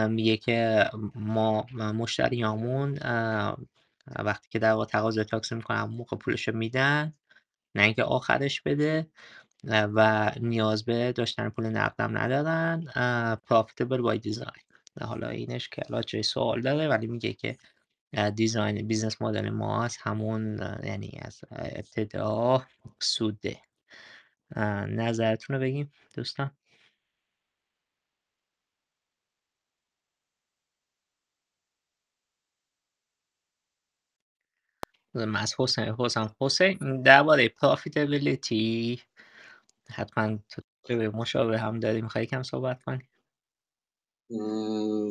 [0.08, 2.98] میگه که ما مشتریامون
[4.18, 7.12] وقتی که در واقع تقاضای تاکسی می‌کنن موقع پولش میدن
[7.74, 9.06] نه اینکه آخرش بده
[9.64, 12.84] و نیاز به داشتن پول نقدم ندارن
[13.50, 14.50] profitable by design
[15.00, 17.56] حالا اینش که حالا جای سوال داره ولی میگه که
[18.34, 22.66] design business model ما از همون یعنی از ابتدا
[23.00, 23.58] سوده.
[24.88, 26.50] نظرتون رو بگیم دوستان.
[35.14, 39.00] از حسین حسین حسین درباره profitability
[39.90, 42.98] حتما تو به مشابه هم داری می‌خوای کم صحبت کنی؟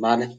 [0.04, 0.38] بله.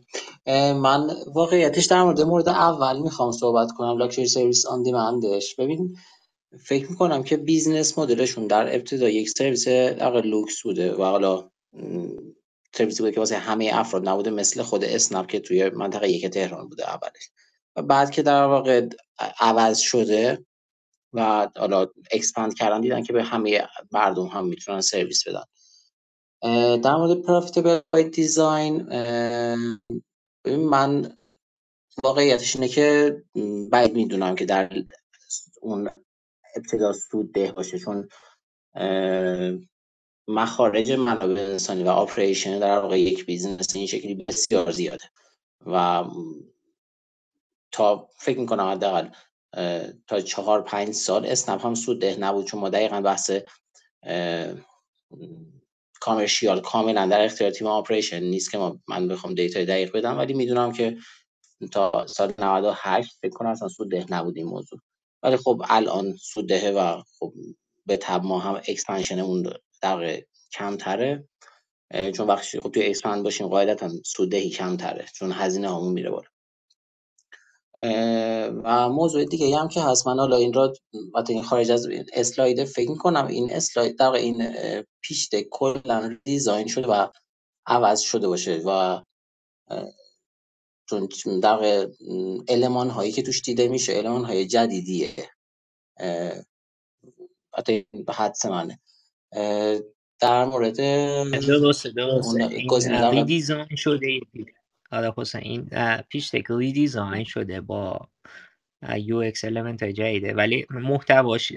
[0.75, 5.97] من واقعیتش در مورد مورد اول می‌خوام صحبت کنم luxury service on demand ش ببین
[6.61, 11.51] فکر می‌کنم که business model شون در ابتدا یک سرویس در لوکس بوده و حالا
[12.75, 16.69] سرویسی بوده که واسه همه افراد نبوده مثل خود اسنپ که توی منطقه یک تهران
[16.69, 17.32] بوده اولش.
[17.75, 18.89] بعد که در واقع
[19.41, 20.47] عوض شده
[21.13, 25.45] و حالا expand کردن دیدن که به همه مردم هم می‌تونن سرویس بدن.
[26.79, 28.83] در مورد profitable design
[30.47, 31.17] من
[32.05, 33.17] واقعیتش اینه که
[33.73, 34.83] بعید می‌دونم که در
[35.61, 35.91] اون
[36.57, 37.79] ابتدا سود ده باشه.
[37.79, 38.09] چون
[40.29, 45.05] مخارج منابع انسانی و operation در واقع یک business این شکلی بسیار زیاده
[45.67, 46.05] و
[47.73, 49.09] تا فکر می‌کنم حداقل
[50.07, 51.27] تا چهار پنج سال.
[51.27, 53.31] اسنپ هم سود ده نبود چون ما دقیقا بحث
[56.01, 60.35] commercial کاملا در اختیار تیم operation نیست که ما من بخوام data دقیق بدم ولی
[60.35, 60.97] می‌دونم که
[61.73, 64.79] تا سال 98 فکر کنم اصلا سود ده نبود این موضوع.
[65.23, 67.33] ولی خب الان سود دهه و خب
[67.87, 70.23] به تبع ما هم expansion مون در
[70.53, 71.29] کمتره.
[72.15, 76.32] چون وقتی خب توی expand باشیم قاعدتا سوددهی کمتره چون هزینه همون میره بالا.
[78.65, 80.07] و موضوع دیگه هم که هست.
[80.07, 80.73] من حالا این را
[81.29, 84.55] این خارج از اسلاید فکر کنم این اسلاید در این
[85.01, 87.07] pitch deck کلا design شده و
[87.67, 89.03] عوض شده باشه و
[90.89, 91.89] چون در
[92.49, 95.11] المان هایی که توش دیده میشه المان های جدیدیه
[97.55, 98.81] حتی به حدس منه.
[100.21, 100.77] در مورد
[101.47, 102.49] درسته درسته.
[102.51, 102.71] این
[103.11, 104.21] redesign شده
[104.93, 105.71] آره حسین این
[106.09, 108.09] pitch deck design شده با
[108.97, 110.35] UX element های جدیده.
[110.35, 111.53] ولی محتواش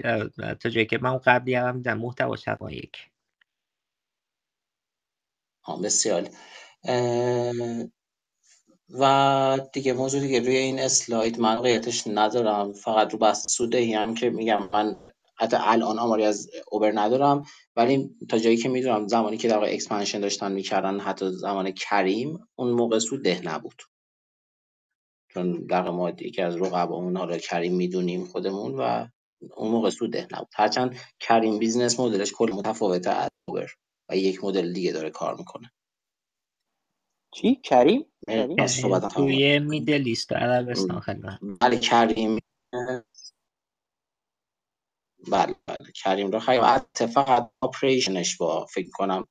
[0.60, 2.96] تا جایی که من قبلی هم دیدم محتواش تقریبا یک.
[5.84, 6.28] بسیار.
[8.90, 12.72] و دیگه موضوع دیگه روی این اسلاید من واقعیتش ندارم.
[12.72, 14.96] فقط رو بحث سوددهی هم که میگم من
[15.38, 17.44] حتی الان آماری از اوبر ندارم
[17.76, 22.48] ولی تا جایی که می‌دونم زمانی که در واقع expansion داشتن می‌کردن حتی زمان کریم
[22.54, 23.82] اون موقع سود ده نبود.
[25.28, 29.06] چون در ما یکی از اون حالا کریم می‌دونیم خودمون و
[29.56, 30.48] اون موقع سود ده نبود.
[30.54, 33.66] هرچند کریم business model ش کل متفاوته از اوبر
[34.08, 35.72] و یک مدل دیگه داره کار می‌کنه.
[37.34, 38.06] چی؟ کریم؟
[39.14, 40.32] توی Middle East.
[40.32, 41.22] عربستان خیلی
[41.60, 42.38] بله کریم.
[45.18, 45.92] بله بله.
[45.94, 46.62] کریم رو خیلی
[47.14, 49.24] فقط operation ش با فکر کنم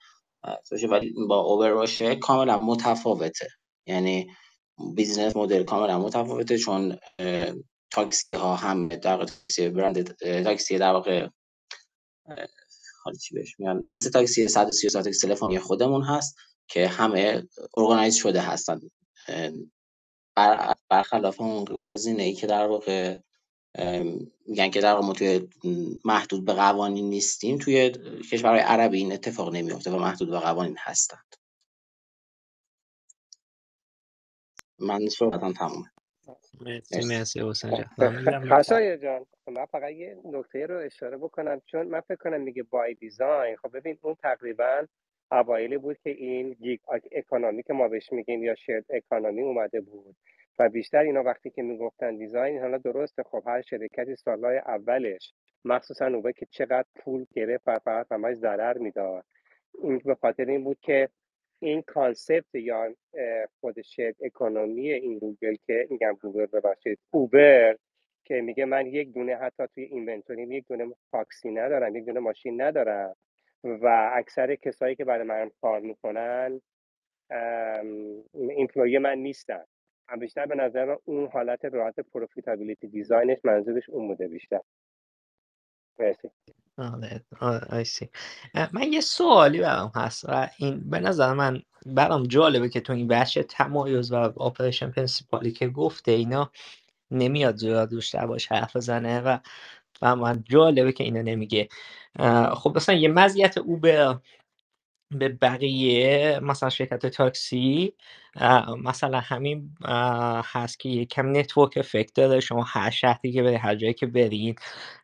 [0.90, 3.48] ولی با اوبر باشه کاملا متفاوته.
[3.88, 4.32] یعنی
[4.96, 6.98] business model کاملا متفاوته چون
[7.92, 11.28] تاکسی ها هم در تاکسی برند تاکسی در واقع
[13.04, 13.84] حالا چی بهش میگن؟
[14.14, 16.36] تاکسی 130 تاکسی تلفنی خودمون هست
[16.68, 17.48] که همه
[17.78, 18.80] ارگانایز شده هستن.
[20.90, 23.18] برخلاف اون گزینه ای که در واقع
[24.48, 25.48] میگن که در ما توی
[26.06, 27.58] محدود به قوانین نیستیم.
[27.58, 27.90] توی
[28.32, 31.36] کشورهای عربی این اتفاق نمیفته و محدود به قوانین هستند.
[34.80, 35.92] من صحبتم تمومه.
[36.62, 37.42] مرسی مرسی.
[37.50, 37.86] حسین خب
[38.32, 42.42] جان به خشایار جان من فقط یه نکته رو اشاره بکنم چون من فکر کنم
[42.42, 44.88] میگه بای دیزاین خب ببین اون تقریبا
[45.32, 46.80] اوایلی بود که این gig
[47.12, 50.16] economy که ما بهش میگیم یا shared economy اومده بود.
[50.60, 55.34] و بیشتر اینا وقتی که می‌گفتن design حالا درسته خب هر شرکتی سالهای اولش
[55.66, 59.26] مخصوصا اون که چقدر پول گرفت و فقط همش ضرر می‌داد.
[59.84, 61.10] این به خاطر این بود که
[61.60, 62.96] این concept یا
[63.60, 67.78] خود shared economy این گوگل که میگم گوگل ببخشید اوبر
[68.26, 72.20] که میگه من یک دونه حتی توی inventory م یک دونه تاکسی ندارم یک دونه
[72.20, 73.16] ماشین ندارم
[73.64, 76.62] و اکثر کسایی که برای من کار می‌کنن
[78.34, 79.64] employee من نیستن.
[80.10, 84.60] هم بیشتر به نظر من اون حالت راحت profitability design ش منظورش اون بوده بیشتر.
[86.00, 86.30] مرسی.
[86.78, 88.10] آره آره آیسی
[88.74, 93.08] من یه سوالی برام هست و این به نظر من برام جالبه که تو این
[93.08, 96.52] بخش تمایز و آپریشن پرنسیپالی که گفته اینا
[97.12, 99.38] نمیاد زیاد روش باش حرف بزنه و
[100.02, 101.70] و من جالبه که اینو نمیگه.
[102.56, 104.20] خب مثلا یه مزیت به
[105.42, 107.94] بقیه مثلا شرکت تاکسی
[108.84, 109.76] مثلا همین
[110.46, 114.60] هست که یکم network effect داره شما هر شهری که بری هر جایی که برید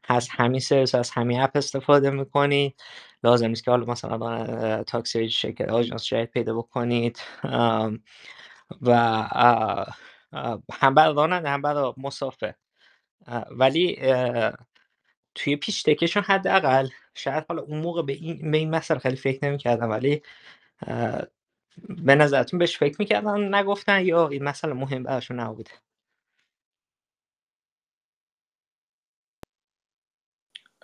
[0.07, 2.75] هست همین سرویس از همین اپ استفاده می‌کنید.
[3.23, 7.19] لازم نیست که حالا مثلا تاکسی شرکت آژانس جدید پیدا بکنید.
[8.81, 8.95] و
[10.73, 12.53] هم برای راننده هم برای مسافر.
[13.51, 13.99] ولی
[15.35, 19.45] توی پیش تکشون حداقل شاید حالا اون موقع به این به این مسئله خیلی فکر
[19.49, 20.21] نمی‌کردم ولی
[21.89, 25.71] به نظرتون بهش فکر می‌کردن نگفتن یا این مسئله مهم براشون نبوده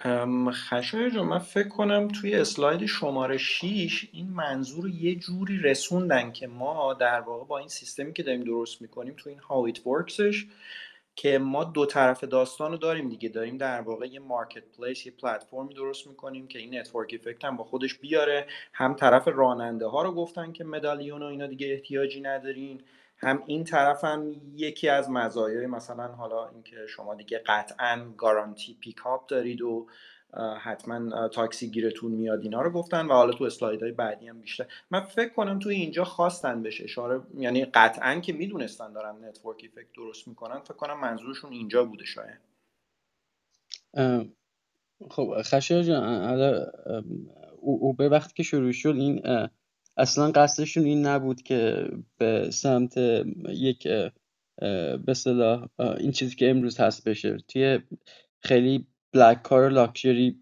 [0.01, 5.59] ام، خشایار جان من فکر کنم توی اسلاید شماره 6 این منظور رو یه جوری
[5.59, 9.77] رسوندن که ما در واقع با این سیستمی که داریم درست می‌کنیم تو این it
[9.77, 10.45] worksش
[11.17, 13.29] که ما دو طرف داستان رو داریم دیگه.
[13.29, 17.63] داریم در واقع یه marketplace یه پلتفرمی درست می‌کنیم که این network effect هم با
[17.63, 18.47] خودش بیاره.
[18.73, 22.81] هم طرف راننده ها رو گفتن که medallion و اینا دیگه احتیاجی ندارین.
[23.17, 29.27] هم این طرف هم یکی از مزایای مثلا حالا اینکه شما دیگه قطعا گارانتی پیکاپ
[29.27, 29.87] دارید و
[30.61, 34.65] حتما تاکسی گیرتون میاد اینا رو گفتن و حالا تو اسلایدهای بعدی هم بیشتر.
[34.91, 39.93] من فکر کنم توی اینجا خواستن بهش اشاره یعنی قطعا که می‌دونستن دارن network effect
[39.95, 42.39] درست می‌کنن فکر کنم منظورشون اینجا بوده شاید.
[45.11, 46.41] خب خشایار جان
[47.61, 49.21] اوبر وقتی که شروع شد این
[49.97, 52.97] اصلا قصدشون این نبود که به سمت
[53.49, 53.87] یک
[55.05, 57.37] به صلاح این چیزی که امروز هست بشه.
[57.47, 57.79] توی
[58.39, 60.39] خیلی بلک کار و لاکچری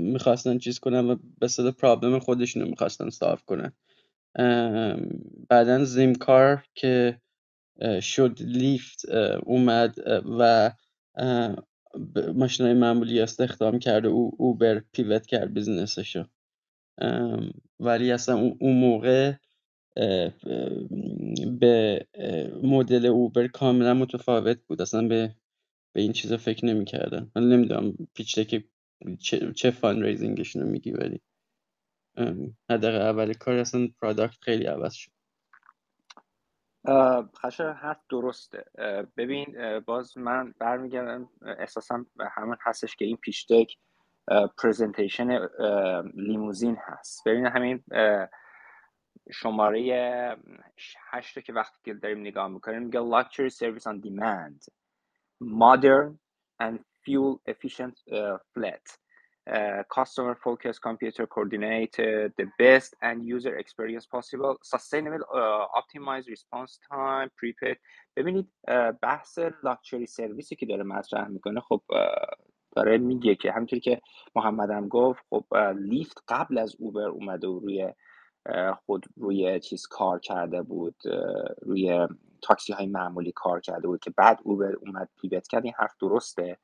[0.00, 3.72] می‌خواستن چیز کنن و به صلاح پرابلم خودشون رو می‌خواستن صاف کنن.
[5.48, 7.20] بعدا زیم کار که
[8.00, 9.08] شد لیفت
[9.44, 9.94] اومد
[10.38, 10.72] و
[12.34, 16.24] ماشین های معمولی استخدام کرد و اوبر pivot کرد business شو.
[17.80, 19.32] ولی اصلا اون موقع
[21.60, 22.06] به
[22.62, 24.82] مدل اوبر کاملا متفاوت بود.
[24.82, 25.34] اصلا به
[25.94, 27.30] به این چیزا فکر نمی‌کردن.
[27.36, 28.64] من نمی‌دونم pitch deck
[29.20, 31.20] چه, چه fundraising شون رو میگی ولی.
[32.70, 35.10] حداقل اول کار اصلا product خیلی عوض شد.
[37.42, 38.64] خشر حرف درسته.
[39.16, 42.06] ببین باز من برمیگردم احساسم
[42.36, 43.76] همون هستش که این پیشتک
[44.58, 45.48] پریزنتیشن
[46.14, 47.28] لیموزین هست.
[47.28, 47.84] ببین همین
[49.32, 50.36] شماره
[51.10, 54.68] هشت که وقتی که داریم نگاه می‌کنیم میگه luxury service on demand.
[55.43, 56.17] modern
[56.59, 58.85] and fuel efficient uh, fleet
[59.51, 66.79] uh, customer focused computer coordinated the best and user experience possible sustainable uh, optimized response
[66.91, 67.77] time prepaid
[68.17, 68.47] ببینید
[69.01, 71.81] بحث لاکچری سرویسی که داره مطرح میکنه خب
[72.75, 74.01] داره میگه که همونطوری که
[74.35, 75.45] محمدم گفت خب
[75.75, 77.93] لیفت قبل از اوبر اومده و روی
[78.85, 80.95] خود روی چیز کار کرده بود
[81.61, 82.07] روی
[82.44, 86.58] تاکسی های معمولی کار کرده بود که بعد اوبر اومد پیوت کرد این حرف درسته.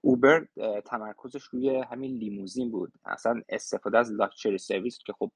[0.00, 0.46] اوبر
[0.84, 2.92] تمرکزش روی همین لیموزین بود.
[3.04, 5.30] اصلا استفاده از لاکچری سرویس که خب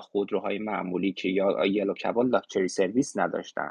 [0.00, 3.70] خودروهای معمولی که یا یلو کبال لاکچری سرویس نداشتن.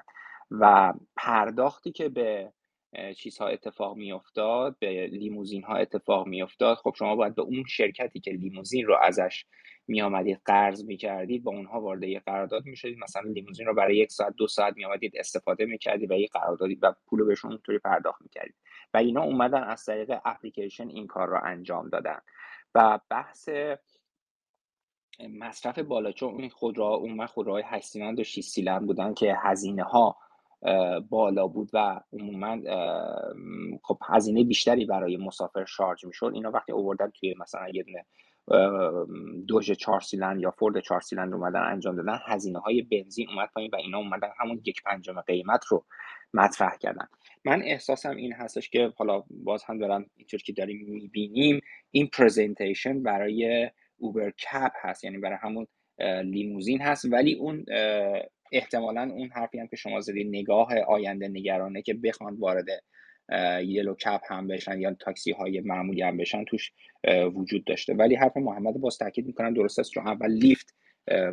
[0.51, 2.53] و پرداختی که به
[3.17, 6.77] چیزها اتفاق میافتاد به لیموزین ها اتفاق میافتاد.
[6.77, 9.45] خب شما باید به اون شرکتی که لیموزین رو ازش
[9.87, 13.73] می آمدید قرض می کردید با اونها وارد یه قرارداد می شدید مثلا لیموزین رو
[13.73, 17.19] برای یک ساعت دو ساعت می آمدید استفاده می کردید و یه قراردادی و پول
[17.19, 18.55] رو بهشون اونطوری پرداخت می کردید
[18.93, 22.19] و اینا اومدن از طریق اپلیکیشن این کار رو انجام دادن.
[22.75, 23.49] و بحث
[25.19, 29.83] مصرف بالا چون این خودروها اون خودروهای 8 سیلندر و 6 سیلندر بودن که هزینه
[29.83, 30.17] ها
[31.09, 32.57] بالا بود و عموما
[33.83, 36.31] خب هزینه بیشتری برای مسافر شارژ می‌شد.
[36.33, 38.05] اینا وقتی اووردن توی مثلا یه دونه
[39.47, 40.01] دوژ چهار
[40.37, 44.29] یا فورد چهار سیلند اومدن انجام دادن هزینه های بنزین اومد پایین و اینا اومدن
[44.39, 45.85] همون یک پنجم قیمت رو
[46.33, 47.07] مطرح کردن.
[47.45, 51.61] من احساسم این هستش که حالا باز هم دارم اینطور که داریم می‌بینیم
[51.91, 55.67] این پرزنتیشن برای اوبر کپ هست یعنی برای همون
[56.23, 57.65] لیموزین هست ولی اون
[58.53, 62.65] احتمالا اون حرفی هم که شما زدید نگاه آینده نگرانه که بخوان وارد
[63.63, 66.71] یلو کپ هم بشن یا تاکسی های معمولی هم بشن توش
[67.33, 67.93] وجود داشته.
[67.93, 70.75] ولی حرف محمد باز تاکید می‌کنم درست است چون اول لیفت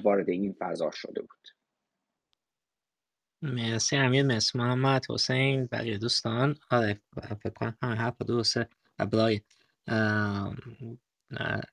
[0.03, 1.49] وارد این فضا شده بود.
[3.43, 6.57] مرسی امیر مرسی محمد حسین بقیه دوستان.
[6.71, 7.01] آره
[7.43, 8.69] فکر کنم همه حرف درسته.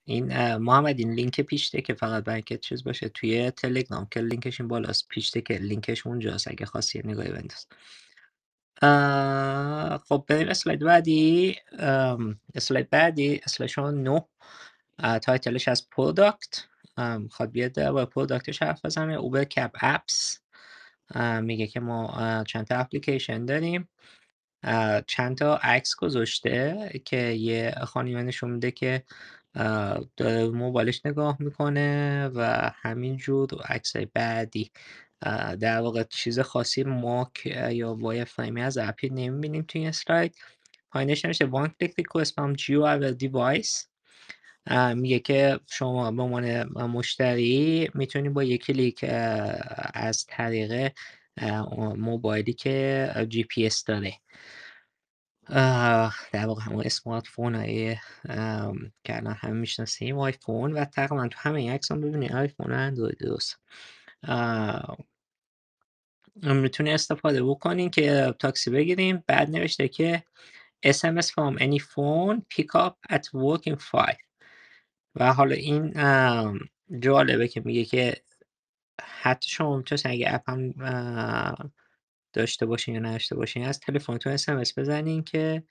[0.06, 4.68] این محمد این لینک پیشته که فقط برای چیز باشه توی تلگرام که لینکش این
[4.68, 7.68] بالاست پیشته که لینکش اونجاست اگه خواستی نگاهی بنداز.
[10.04, 11.56] خب بریم اسلاید بعدی.
[12.56, 14.20] اسلاید بعدی اسلاید شماره نه
[15.22, 16.66] title ش از product
[16.98, 19.14] می‌خواد بیاد با product ش حرف بزنه.
[19.14, 20.40] UberCab apps.
[21.42, 23.90] میگه که ما چند تا اپلیکیشن داریم.
[25.08, 29.04] چند تا عکس گذاشته که یه خانیمه نشون میده که
[30.54, 34.72] موبایلش نگاه می‌کنه و همینجور عکسای بعدی.
[35.60, 40.36] در واقع چیز خاصی ماک یا وای فریمی از اپی نمی‌بینیم توی این اسلاید
[40.92, 43.88] پایینش نمیشه one click request from GUI device
[44.96, 49.06] میگه که شما به عنوان مشتری می‌تونی با یک کلیک
[49.94, 50.92] از طریق
[51.98, 54.14] موبایلی که جی پی اس داره.
[55.50, 57.96] در واقع همون smartphone های
[59.04, 63.60] که الان همه می‌شناسیم آیفون و تقریبا تو همه عکس هم ببینید آیفون اندروید درست
[66.44, 69.24] می‌تونی استفاده بکنین که تاکسی بگیریم.
[69.28, 70.24] بعد نوشته که
[70.88, 74.16] SMS from any phone pick up at work in 5
[75.16, 75.94] و حالا این
[77.00, 78.22] جالبه که میگه که
[79.02, 80.74] حتی شما می‌تونید اگه app هم
[82.38, 85.64] داشته باشین یا نداشته باشین از تلفنتون SMS بزنین که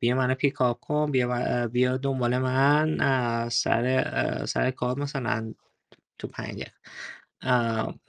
[0.00, 2.98] بیا منو پیکاپ کن بیا بیا دنبال من.
[3.48, 5.54] سر سر کار مثلا
[6.18, 6.64] تو پنج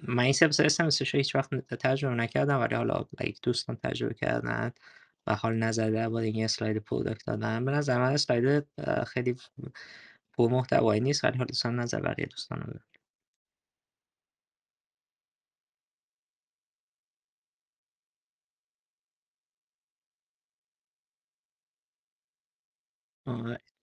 [0.03, 4.71] من این سرویس SMS رو هیچ وقت تجربه نکردم ولی حالا یک دوستان تجربه کردن
[5.27, 7.65] و حالا نظر درباره این اسلاید product دادن.
[7.65, 8.67] به نظر من اسلاید
[9.07, 9.35] خیلی
[10.33, 12.96] پر محتوایی نیست ولی حالا دوستان نظر بقیه دوستان رو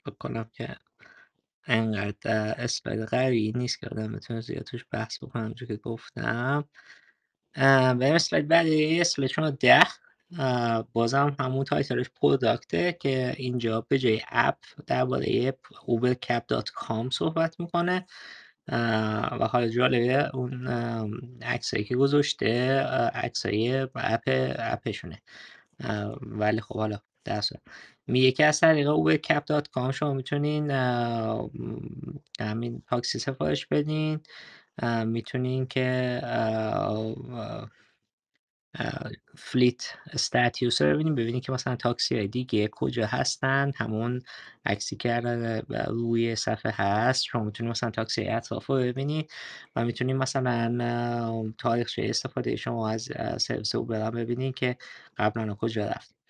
[0.06, 0.76] بکنم که
[1.66, 6.64] انقدر اسلاید قوی نیست که آدم بتونه زیاد توش بحث بکنم اونجور که گفتم.
[7.54, 9.82] بریم اسلاید بعدی اسلاید شما ده.
[10.92, 15.50] بازم همون تایتلش پروداکته که اینجا به جای اپ درباره
[15.88, 18.06] ubercap.com صحبت می‌کنه.
[19.32, 20.66] و حالا جالبه اون
[21.42, 22.80] عکسایی که گذاشته
[23.14, 24.22] عکسای اپ
[24.58, 25.22] اپشونه.
[26.20, 27.42] ولی خب حالا در
[28.06, 30.70] میگه که از طریق ubercap.com شما می‌تونین
[32.40, 34.20] همین تاکسی سفارش بدین.
[35.06, 36.20] می‌تونین که
[39.36, 43.72] fleet status رو ببینیم ببینیم که مثلا تاکسی های دیگه کجا هستن.
[43.76, 44.22] همون
[44.66, 45.20] عکسی که
[45.88, 47.24] روی صفحه هست.
[47.24, 49.30] شما می‌تونید مثلا تاکسی اطراف رو ببینید
[49.76, 53.08] و می‌تونید مثلا تاریخ استفاده شما از
[53.38, 54.76] سرویس اوبر ببینید که
[55.16, 56.23] قبلا کجا رفت.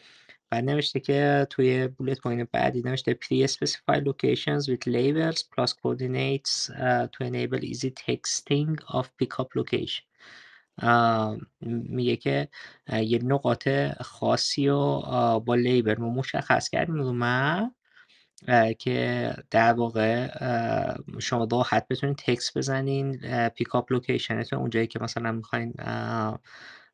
[0.55, 6.71] بعد نوشته که توی bullet point بعدی نوشته pre specify locations with labels plus coordinates
[6.71, 10.05] uh, to enable easy texting of pickup location.
[11.89, 12.49] میگه که
[12.93, 13.69] یه نقاط
[14.01, 15.03] خاصی رو
[15.47, 16.95] با label رو مشخص کردیم.
[16.95, 17.71] رو من
[18.79, 20.29] که در واقع
[21.19, 23.19] شما راحت بتونید تکس بزنین
[23.49, 25.75] pickup location تون اونجایی که مثلا می‌خواین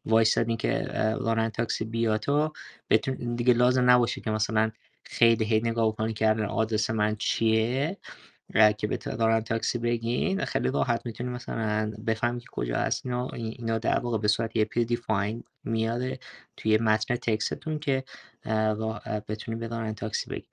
[0.06, 0.82] وایستادین که
[1.20, 2.52] راننده تاکسی بیاد و
[2.90, 4.70] بتون دیگه لازم نباشه که مثلا
[5.04, 7.96] خیلی هی نگاه کنی که آدرس من چیه
[8.78, 10.44] که به راننده تاکسی بگین.
[10.44, 13.06] خیلی راحت می‌تونی مثلا بفهمی که کجا هست.
[13.06, 16.18] اینا اینا در واقع به صورت یه predefined میاره
[16.56, 18.04] توی متن text تون که
[19.28, 20.46] بتونی به راننده تاکسی بگی.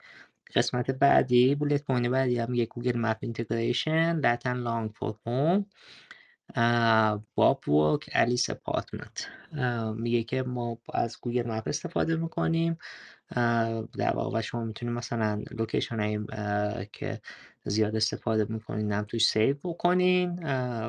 [0.56, 5.66] قسمت بعدی bullet point بعدی هم یه Google Map integration lat and long for home
[7.34, 9.26] Bob work Alice apartment
[9.96, 12.78] میگه که ما از Google Map استفاده می‌کنیم.
[13.98, 16.26] در واقع شما می‌تونید مثلا location هایی
[16.92, 17.20] که
[17.64, 20.38] زیاد استفاده می‌کنین هم توش save بکنین.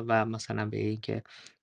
[0.08, 1.22] و مثلا به این که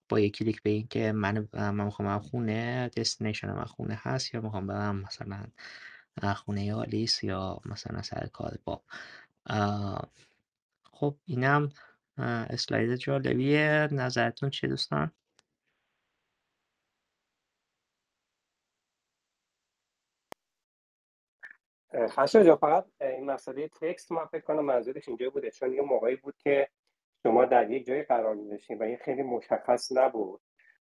[0.09, 4.41] با یک کلیک به این که من من می‌خوام خونه دستینیشن من خونه هست یا
[4.41, 5.43] می‌خوام برم مثلا
[6.35, 8.81] خونه آلیس یا مثلا سر کار با
[10.91, 11.69] خب اینم
[12.23, 13.88] اسلاید جالبیه.
[13.91, 15.11] نظرتون چیه دوستان؟
[21.95, 26.15] خشم جا فقط این مسئله تکست من فکر کنم منظورش اینجا بوده چون یه موقعی
[26.15, 26.69] بود که
[27.23, 30.41] شما در یک جای قرار می‌داشتین و این خیلی مشخص نبود.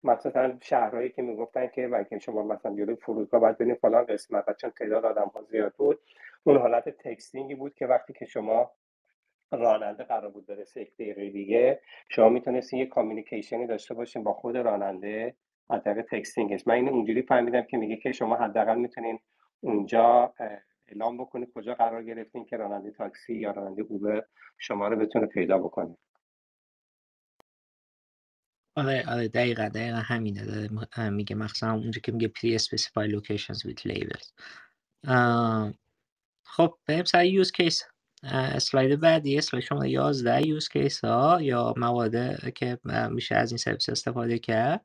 [0.04, 4.70] مثلا شهرهایی که می‌گفتن که بلکه شما مثلا جلوی فرودگاه باید برین فلان قسمت چون
[4.70, 6.00] تعداد آدم ها زیاد بود
[6.44, 8.72] اون حالت تکستینگی بود که وقتی که شما
[9.52, 11.80] راننده قرار بود برسه یک دقیقه دیگه.
[12.08, 15.36] شما می‌تونستین یه کامیونیکیشنی داشته باشین با خود راننده
[15.70, 19.18] از طریق تکستینگش من اینو اونجوری فهمیدم که میگه که شما حداقل می‌تونین
[19.60, 20.34] اونجا
[20.88, 24.24] اعلام بکنید کجا قرار گرفتین که راننده تاکسی یا راننده اوبر
[24.58, 25.96] شما رو بتونه پیدا بکنه.
[28.76, 30.44] آره آره دقیقا دقیقا همینه.
[30.44, 34.32] داره میگه مخصوصا اونجا که میگه pre specify locations with labels.
[36.42, 37.84] خب بریم سر use case
[38.22, 42.78] اسلاید بعدی اسلاید شماره 11 use case ها یا موارد که
[43.10, 44.84] میشه از این سرویس استفاده کرد؟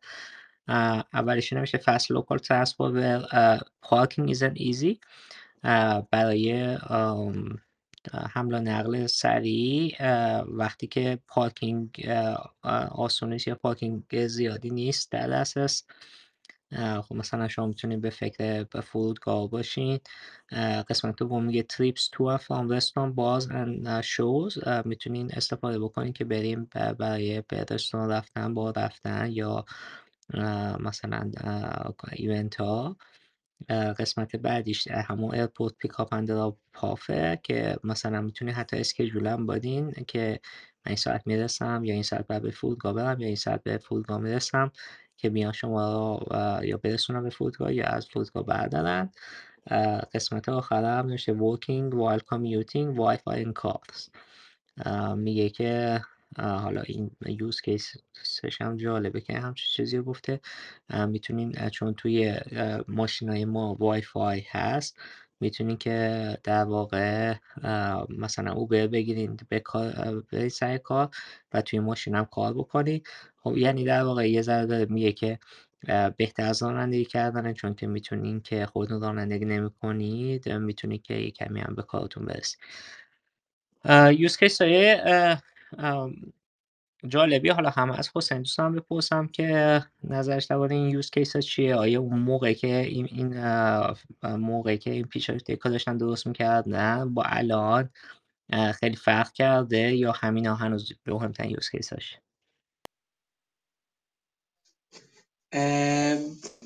[1.14, 3.26] اولش نوشته local transport where
[3.86, 5.00] parking isn't easy.
[6.12, 6.78] برای
[8.30, 9.96] حمل و نقل سریع
[10.42, 12.10] وقتی که پارکینگ
[12.92, 15.84] آسون نیست یا پارکینگ زیادی نیست در دسترس.
[17.02, 20.00] خب مثلا شما می‌تونید به فکر به فرودگاه باشین
[20.90, 24.86] قسمت دوم میگه to and from restaurant bars and shows.
[24.86, 26.70] می‌تونین استفاده بکنین که بریم
[27.00, 29.66] برای به رستوران رفتن با رفتن یا
[30.80, 31.32] مثلا
[32.12, 32.98] event ها
[33.70, 39.92] قسمت بعدیش همون airport pickup and drop-off ه که مثلا می‌تونی حتی schedule هم بدین
[40.08, 40.40] که
[40.86, 44.18] من این ساعت می‌رسم یا این ساعت به فرودگاه برم یا این ساعت به فرودگاه
[44.18, 44.72] می‌رسم.
[45.18, 49.12] که بیان شما رو یا برسونم به فرودگاه یا از فرودگاه بردارن.
[50.14, 54.10] قسمت آخر هم نوشته working while commuting wifi in cars.
[55.16, 56.02] میگه که
[56.38, 60.40] حالا این use case ش هم جالبه که همچین چیزی رو گفته.
[61.08, 62.36] می‌تونین چون توی
[62.88, 65.00] ماشینای ما وای فای هست
[65.44, 67.34] می‌تونین که در واقع
[68.10, 71.10] مثلا اوبر بگیرین به کار سر کار
[71.54, 73.04] و توی ماشین هم کار بکنی.
[73.38, 75.40] خب یعنی در واقع یه ذره میگه که
[76.18, 81.32] بهتر از رانندگی کردنه چون که می‌تونین که خودتون رانندگی نمی کنید می‌تونید که یه
[81.32, 82.60] کمی هم به کارتون برسید
[84.20, 84.98] یوز کیس های
[87.08, 92.02] جالبی حالا همه از حسین دوستان بپرسم که نظرش درباره این use case چیه؟ آیا
[92.02, 93.38] اون موقع که این, این
[94.36, 97.90] موقع که این pitch deck ها داشتن درست می‌کردن با الان
[98.80, 102.18] خیلی فرق کرده یا همین ها هنوز مهمترین use case هاش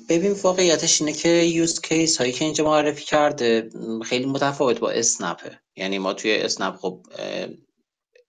[0.08, 3.70] ببین واقعیتش اینه که use case هایی که اینجا معرفی کرده
[4.04, 7.06] خیلی متفاوت با اسنپه یعنی ما توی اسنپ خب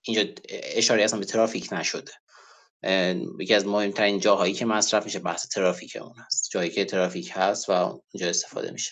[0.09, 2.11] اینجا اشاره اصلا به ترافیک نشده.
[3.39, 6.49] یکی از مهمترین جاهایی که مصرف میشه بحث ترافیک اون هست.
[6.51, 8.91] جایی که ترافیک هست و اونجا استفاده میشه.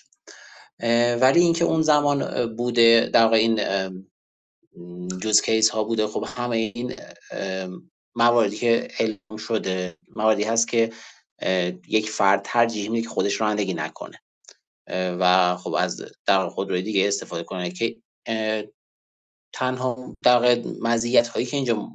[1.22, 3.60] ولی اینکه اون زمان بوده در این
[5.22, 6.96] جوز کیس ها بوده خب همه این
[8.16, 10.90] مواردی که علم شده مواردی هست که
[11.88, 14.22] یک فرد ترجیح میده که خودش رانندگی نکنه.
[14.90, 17.98] و خب از در خودروی دیگه استفاده کنه که
[19.54, 21.90] تنها در مزیت هایی که اینجا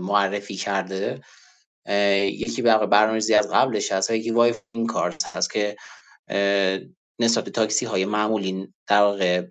[0.00, 1.20] معرفی کرده
[2.24, 5.76] یکی برنامه‌ریزی از قبلش هست و یکی وای این کارت هست که
[7.20, 9.42] نسبت به تاکسی های معمولی در واقع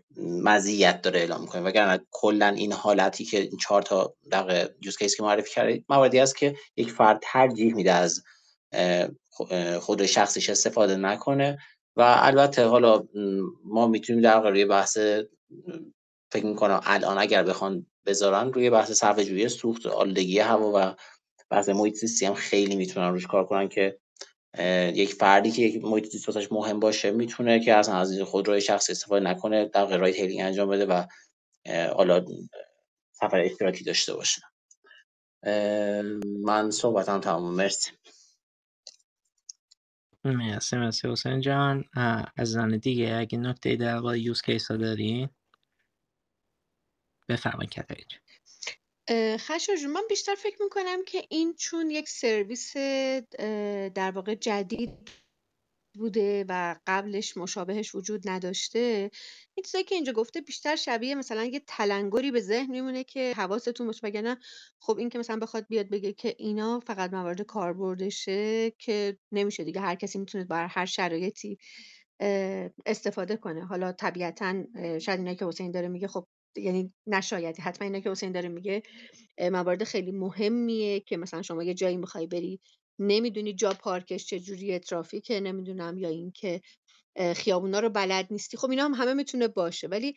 [0.44, 1.62] مزیت داره اعلام می‌کنه.
[1.62, 6.20] وگرنه کلا این حالتی که این چهار تا در یوز کیس که معرفی کرده مواردی
[6.20, 8.24] است که یک فرد ترجیح میده از
[9.80, 11.58] خود شخصیش استفاده نکنه
[11.96, 13.04] و البته حالا
[13.64, 14.98] ما می‌تونیم در روی بحث
[16.32, 20.96] فکر می‌کنم الان اگر بخوان بذارن روی بحث صرفه جویی سوخت آلودگی هوا و
[21.50, 24.00] بحث محیط زیستی هم خیلی می‌تونن روش کار کنن که
[24.94, 29.26] یک فردی که یک محیط زیست مهم باشه می‌تونه که اصلا از خودروی شخصی استفاده
[29.26, 31.04] نکنه در رایت هیلینگ انجام بده و
[31.96, 32.26] حالا
[33.12, 34.42] سفر اشتراکی داشته باشه.
[36.46, 37.92] من صحبتم تمام مرسی.
[40.26, 41.08] مرسی مرسی.
[41.08, 41.84] حسین جان.
[42.38, 45.30] از دیگه اگه نکته در یوز کیس ها دارین؟
[47.30, 48.08] بفرمایید کتایج
[49.38, 52.78] خشا جون من بیشتر فکر می‌کنم که این چون یک سرویس
[53.94, 54.90] در واقع جدید
[55.96, 59.12] بوده و قبلش مشابهش وجود نداشته
[59.54, 63.88] این چیزایی که اینجا گفته بیشتر شبیه مثلا یه تلنگری به ذهن میمونه که حواستون
[63.88, 64.38] باشه وگرنه
[64.80, 69.82] خب این که مثلا بخواد بیاد بگه که اینا فقط موارد کاربردشه که نمیشه دیگه
[69.82, 71.58] هر کسی می‌تونه بر هر شرایطی
[72.86, 73.66] استفاده کنه.
[73.66, 74.64] حالا طبیعتا
[75.00, 76.28] شاید اینا که حسین داره میگه خب
[76.58, 77.62] یعنی نشایدی.
[77.62, 78.84] حتما اینا که حسین داره میگه
[79.40, 82.60] موارد خیلی مهمیه که مثلا شما یه جایی می‌خوای بری
[83.00, 86.62] نمی‌دونی جا پارکش چجوریه ترافیکه نمی‌دونم یا اینکه
[87.36, 88.58] خیابونا رو بلد نیستی.
[88.58, 89.88] خب اینا هم همه می‌تونه باشه.
[89.88, 90.16] ولی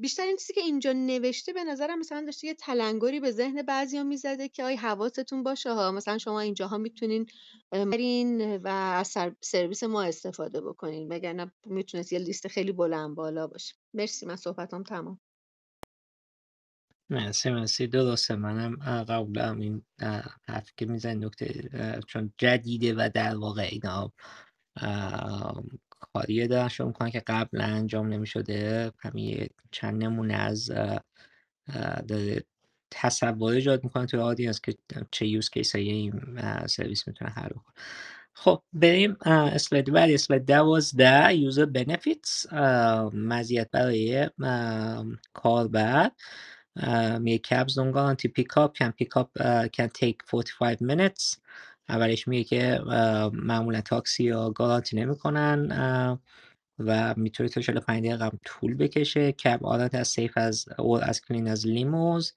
[0.00, 4.02] بیشتر این چیزی که اینجا نوشته به نظرم مثلا داشته یه تلنگری به ذهن بعضیا
[4.04, 7.26] می‌زده که آی حواستون باشه ها مثلا شما اینجاها می‌تونین
[7.72, 13.74] برین و از سرویس ما استفاده بکنین وگرنه می‌تونست یه لیست خیلی بلند بالا باشه.
[13.94, 15.20] مرسی من صحبتام تمام.
[17.10, 17.86] مرسی مرسی.
[17.86, 19.82] درسته منم قبلا این
[20.48, 21.70] حرف که میزن نکته
[22.08, 24.12] چون جدیده و در واقع اینا
[26.14, 30.70] کاریه دارن شروع می‌کنن که قبل انجام نمی‌شده همین چند نمونه از
[32.08, 32.44] داره
[32.90, 34.74] تصور ایجاد می‌کنن توی audience که
[35.10, 36.12] چه use case های این
[36.66, 37.74] سرویس می‌تونه حل کنه
[38.34, 42.46] خب بریم اسلاید بعد اسلاید دوازده user benefits
[43.14, 44.30] مزیت برای
[45.34, 46.10] کاربر.
[47.20, 51.36] میگه don't guarantee pick up can pick up uh, can take 45 minutes.
[51.92, 52.80] اولش میگه که
[53.32, 55.68] معمولا تاکسی ها گارانتی نمی‌کنن
[56.78, 59.32] و می‌تونه تا 45 دقیقه هم طول بکشه.
[59.32, 62.32] cabs aren't as safe or as clean as limos.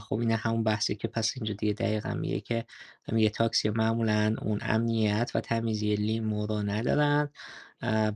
[0.00, 2.64] خب این همون بحثی که پس اینجا دیگه دقیقا میگه که
[3.12, 7.28] میگه تاکسی معمولا اون امنیت و تمیزی limo رو ندارن.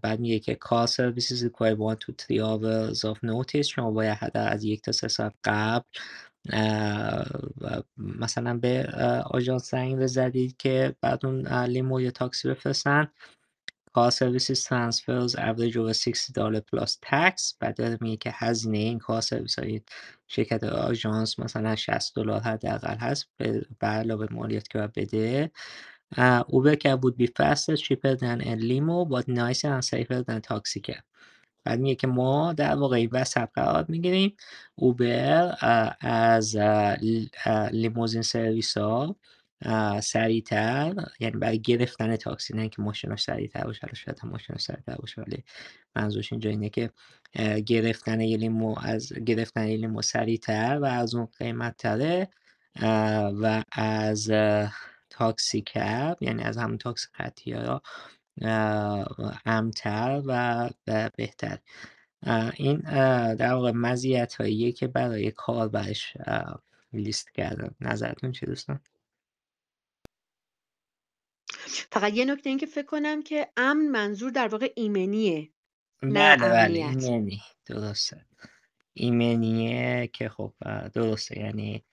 [0.03, 3.67] بعد میگه که car services require one to three hours of notice.
[3.67, 5.85] شما باید حد از یک تا سه ساعت قبل
[7.97, 8.87] مثلا به
[9.27, 13.09] آژانس زنگ بزنید که بعد اون limo یا تاکسی بفرستن.
[13.93, 19.21] car services transfers average over 60 dollar plus tax بعد میگه که هزینه این car
[19.21, 19.83] service های
[20.29, 25.51] شرکت آژانس مثلا 60 دلار حداقل هست به علاوه مالیات که باید بده.
[26.49, 31.14] اوبر که be faster cheaper than a limo but nicer and safer than taxi cab.
[31.65, 34.37] بعد میگه که ما در واقع وسط قرار می‌گیریم.
[34.75, 35.57] اوبر
[36.01, 36.57] از
[37.73, 39.17] لیموزین سرویس ها
[40.01, 44.95] سریعتر یعنی برای گرفتن تاکسی نه که ماشیناش سریعتر باشه حالا شاید هم ماشیناش سریعتر
[44.95, 45.45] باشه ولی
[45.97, 46.91] منظورش اینجا اینه که
[47.67, 52.29] گرفتن یه لیمو از گرفتن یه لیمو سریعتر و از اون قیمت تره
[53.43, 54.31] و از
[55.11, 57.83] تاکسی کب یعنی از همون تاکسی خطی ها
[59.47, 60.71] امتر و
[61.17, 61.59] بهتر.
[62.57, 62.77] این
[63.35, 66.17] در واقع مزیت هاییه که برای کاربرش
[66.93, 68.81] لیست کردن نظرتون چی دوستان؟
[71.93, 75.51] فقط یه نکته این که فکر کنم که امن منظور در واقع ایمنیه
[76.03, 77.05] نه بله امنیت.
[77.05, 77.43] ایمنی.
[77.67, 78.27] درسته.
[78.95, 80.55] ایمنیه که خب
[80.95, 81.41] درسته.
[81.41, 81.85] یعنی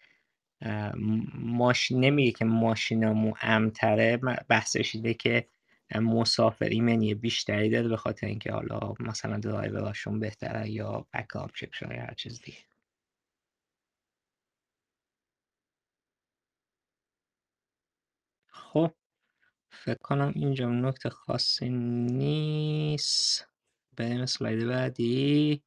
[1.33, 4.17] ماشین نمیگه که ماشینمو امتره
[4.49, 5.47] بحثش ایده که
[5.99, 12.01] مسافر ایمنی بیشتری داره به خاطر اینکه حالا مثلا درایوراشون بهتره یا بکاپ چکشون یا
[12.01, 12.57] هر چیز دیگه.
[18.47, 18.91] خب
[19.71, 23.47] فکر کنم اینجا نکته خاصی نیست.
[23.97, 25.63] بریم اسلاید بعدی.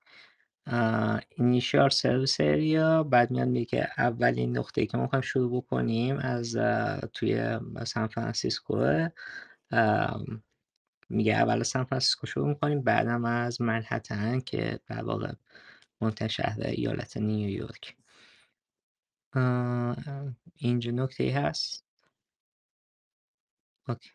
[1.36, 6.56] initial service area بعد میاد میگه اولین نقطه که ما شروع بکنیم از
[7.14, 9.08] توی سان فرانسیسکو.
[11.08, 15.32] میگه اول از سان فرانسیسکو شروع می‌کنیم بعدم از منهتن که در واقع
[16.28, 17.96] شهر ایالت نیویورک.
[20.56, 21.84] اینجا نکته هست؟
[23.88, 24.10] okay.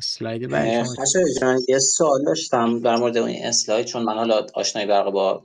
[0.00, 5.10] اسلاید بعد شما یه سوال داشتم در مورد این اسلاید چون من حالا آشنایی برق
[5.10, 5.44] با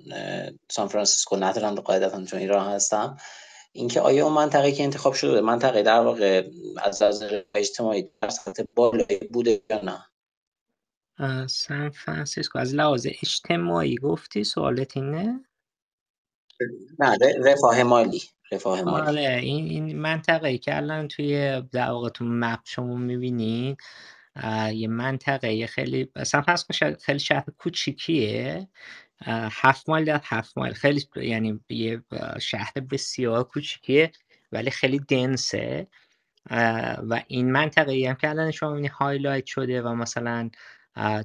[0.72, 3.18] سان فرانسیسکو ندارم قاعدتا چون ایران هستم.
[3.76, 6.50] اینکه آیا اون منطقه که انتخاب شده منطقه در واقع
[6.84, 7.24] از از
[7.56, 10.06] اجتماعی در سطح بالایی بوده یا نه؟
[11.48, 15.40] سان فرانسیسکو از لحاظ اجتماعی گفتی سوالت اینه؟
[17.00, 18.22] نه رفاه مالی
[18.52, 19.08] رفاه مالی.
[19.08, 23.78] آره این این منطقه ای که الان توی در واقع تو map شما می‌بینید
[24.74, 28.68] یه منطقه یه خیلی سان فرانسیسکو خیلی شهر کوچیکیه.
[29.52, 30.74] هفت مایل در هفت مایل.
[30.74, 32.04] خیلی یعنی یه
[32.42, 34.12] شهر بسیار کوچیکیه
[34.52, 35.88] ولی خیلی dense ه.
[37.10, 40.50] و این منطقه هم که الان شما می‌بینی highlight شده و مثلا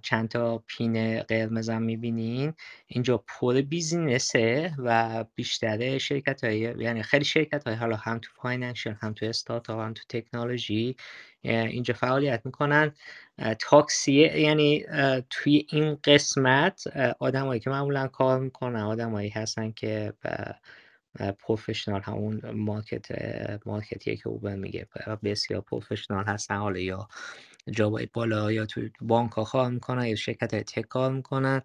[0.03, 2.55] چند تا pin قرمزم می‌بینین.
[2.87, 8.31] اینجا پر business ه و بیشتر شرکت های یعنی خیلی شرکت های حالا هم تو
[8.43, 10.97] financial هم تو استارتاپ هم تو تکنولوژی
[11.43, 12.93] اینجا فعالیت می‌کنن.
[13.59, 14.85] تاکسی یعنی
[15.31, 16.83] توی این قسمت
[17.21, 20.13] آدمایی که معمولا کار می‌کنن آدمایی هستن که
[21.39, 23.07] professional همون market
[23.67, 24.87] market یه که اوبر میگه
[25.25, 27.09] بسیار professional هستن حالا یا
[27.71, 31.63] job ای بالا یا تو بانک ها کار می‌کنن یا شرکت های tech کار می‌کنن.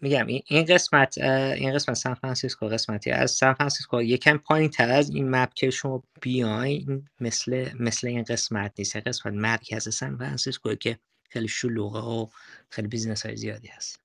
[0.00, 5.10] میگم این قسمت این قسمت سان فرانسیسکو قسمتی از سان فرانسیسکو یکم پایین تر از
[5.10, 8.96] این map که شما بیاین مثل مثل این قسمت نیست.
[8.96, 10.98] قسمت مرکز سان فرانسیسکو که
[11.30, 12.26] خیلی شلوغه و
[12.70, 14.00] خیلی business های زیادی هست.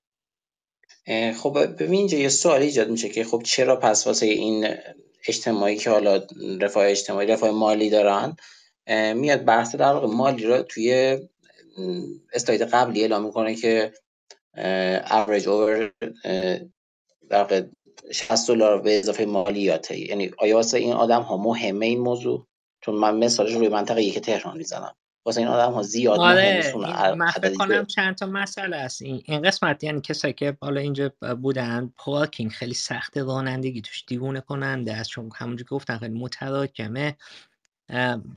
[1.42, 4.74] خب ببین اینجا یه سوال ایجاد میشه که خب چرا پس واسه این
[5.28, 6.26] اجتماعی که حالا
[6.60, 8.36] رفاه اجتماعی رفاه مالی دارن
[9.14, 11.18] میاد بحث در واقع مالی رو توی
[12.32, 13.92] استاید قبلی اعلام می‌کنه که
[15.04, 15.90] average over
[17.30, 17.64] در
[18.12, 22.46] 60 دلار به اضافه مالیاته یعنی آیا واسه این آدم ها مهمه این موضوع.
[22.80, 24.94] چون من مثالش روی منطقه یک تهران می‌زنم.
[25.26, 26.74] واسه این آدم ها زیاد آره
[27.14, 29.02] من فکر کنم چند تا مسئله است.
[29.02, 31.12] این, قسمت یعنی کسایی که بالا اینجا
[31.42, 35.10] بودن پارکینگ خیلی سخت رانندگی توش دیوونه کننده است.
[35.10, 37.16] چون همونجور که گفتن خیلی متراکمه.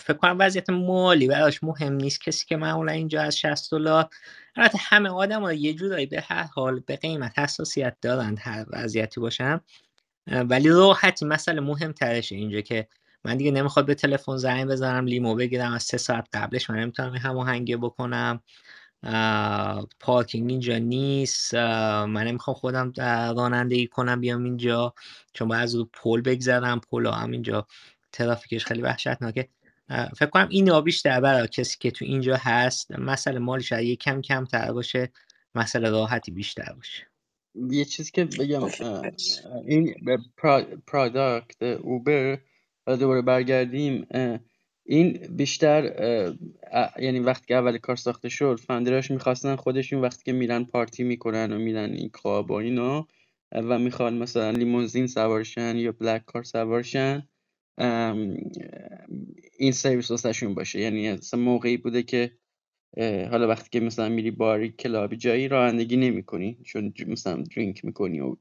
[0.02, 2.22] فکر کنم وضعیت مالی براش مهم نیست.
[2.22, 4.10] کسی که معمولا اینجا از 60 دلار
[4.56, 9.20] البته همه آدم ها یه جورایی به هر حال به قیمت حساسیت دارند هر وضعیتی
[9.20, 9.62] باشن.
[10.28, 12.88] ولی راحتی مسئله مهم ترشه اینجا که
[13.24, 17.12] من دیگه نمی‌خواد به تلفن زنگ بزنم لیمو بگیرم از سه ساعت قبلش من نمی‌تونم
[17.12, 18.44] این هماهنگی بکنم.
[20.00, 21.56] پارکینگ اینجا نیست.
[21.56, 22.94] من نمی‌خوام خودم
[23.38, 24.94] رانندگی کنم بیام اینجا
[25.34, 27.68] چون باید از رو پل بگذرم پل هم اینجا
[28.18, 29.48] ترافیکش خیلی وحشتناکه.
[30.18, 34.22] فکر کنم این بیشتر برای کسی که تو اینجا هست مسئله مالی شاید یه کم
[34.22, 35.10] کم تر باشه
[35.56, 37.08] مسئله راحتی بیشتر باشه.
[37.70, 38.62] یه چیزی که بگم
[39.66, 39.96] این
[40.88, 42.38] پرادکت اوبر
[42.88, 44.08] دوباره برگردیم.
[44.86, 45.84] این بیشتر
[47.00, 51.54] یعنی وقتی که اول کار ساخته شد فندراش می‌خواستن خودشون وقتی که میرن پارتی می‌کنن
[51.54, 53.08] و میرن این کلاب و اینا
[53.52, 57.28] و می‌خوان مثلا لیموزین سوارشن یا black car سوارشن
[59.60, 60.80] این سرویس واسهشون باشه.
[60.80, 62.32] یعنی مثلا موقعی بوده که
[63.32, 67.86] حالا وقتی که مثلا میری باری club ی جایی رانندگی نمی کنی چون مثلا drink
[67.86, 68.38] می‌کنی و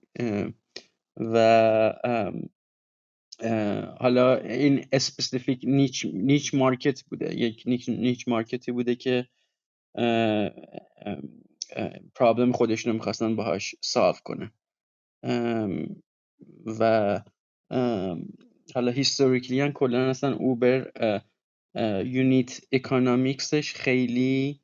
[1.16, 1.92] و
[4.00, 7.34] حالا این specific niche, niche market بوده.
[7.34, 9.28] یک niche, niche market ی بوده که
[12.14, 14.52] problem خودشون رو می‌خواستن باهاش solve کنه
[16.66, 17.20] و
[18.74, 20.90] حالا historically هم کلا اصلا اوبر
[22.04, 24.60] unit economics ش خیلی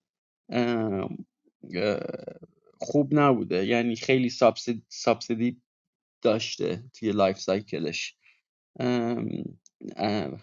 [2.80, 3.66] خوب نبوده.
[3.66, 4.30] یعنی خیلی
[4.88, 5.62] subsidy
[6.22, 8.16] داشته توی life cycle ش.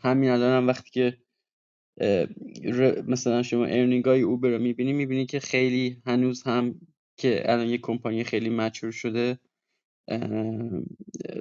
[0.03, 1.17] همین الان هم وقتی که
[3.07, 6.81] مثلا شما earning های اوبر رو می‌بینی می‌بینی که خیلی هنوز هم
[7.17, 9.39] که الان یه کمپانی خیلی mature شده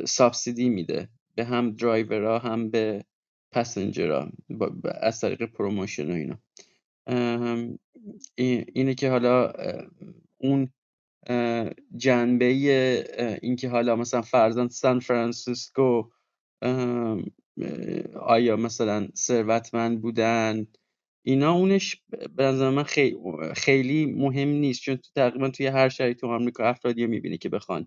[0.07, 1.09] subsidy میده.
[1.39, 3.05] به هم درایورها هم به
[3.53, 4.33] passenger ها
[5.01, 6.39] از طریق promotion و اینا.
[8.74, 9.52] اینه که حالا
[10.39, 10.69] اون
[11.97, 12.47] جنبه
[13.43, 16.10] اینکه حالا مثلا فرزند سان فرانسیسکو
[18.20, 20.66] آیا مثلا ثروتمند بودن
[21.23, 22.02] اینا اونش
[22.36, 22.85] به نظر من
[23.55, 24.82] خیلی, مهم نیست.
[24.82, 27.86] چون تقریبا توی هر شهری تو آمریکا افرادی می‌بینی که بخوان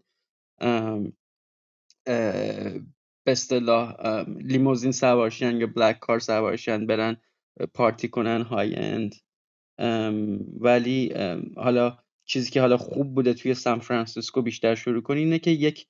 [3.23, 3.95] به اصطلاح
[4.27, 7.17] لیموزین سوارشن یا black car سوارشن برن
[7.73, 9.15] پارتی کنن high-end.
[10.59, 11.13] ولی
[11.55, 15.87] حالا چیزی که حالا خوب بوده توی سان فرانسیسکو بیشتر شروع کنی اینه که یک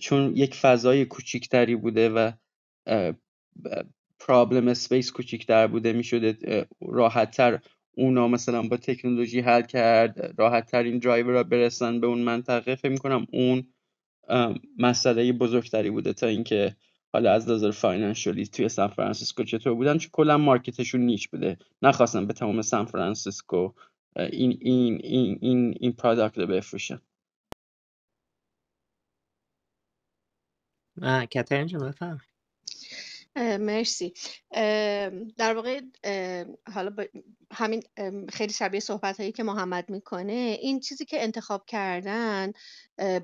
[0.00, 2.30] چون یک فضای کوچیکتری بوده و
[4.18, 5.92] problem space کوچیکتر بوده.
[5.92, 7.58] می‌شده راحتتر
[7.96, 12.74] اونا مثلا با تکنولوژی حل کرد راحتتر این درایور را برسن به اون منطقه.
[12.74, 13.66] فکر می‌کنم اون
[14.78, 16.76] مسئله بزرگتری بوده تا اینکه
[17.12, 19.98] حالا از نظر financially توی سان فرانسیسکو چطور بودن.
[19.98, 21.58] چون کلا market شون niche بوده.
[21.82, 23.72] نخواستن به تمام سان فرانسیسکو
[24.16, 27.00] این این این این این product رو بفروشن.
[31.30, 32.20] کترین جون بفهم
[33.36, 34.14] مرسی.
[35.36, 35.80] در واقع
[36.74, 36.96] حالا
[37.52, 37.82] همین
[38.32, 42.52] خیلی شبیه صحبت هایی که محمد می‌کنه این چیزی که انتخاب کردن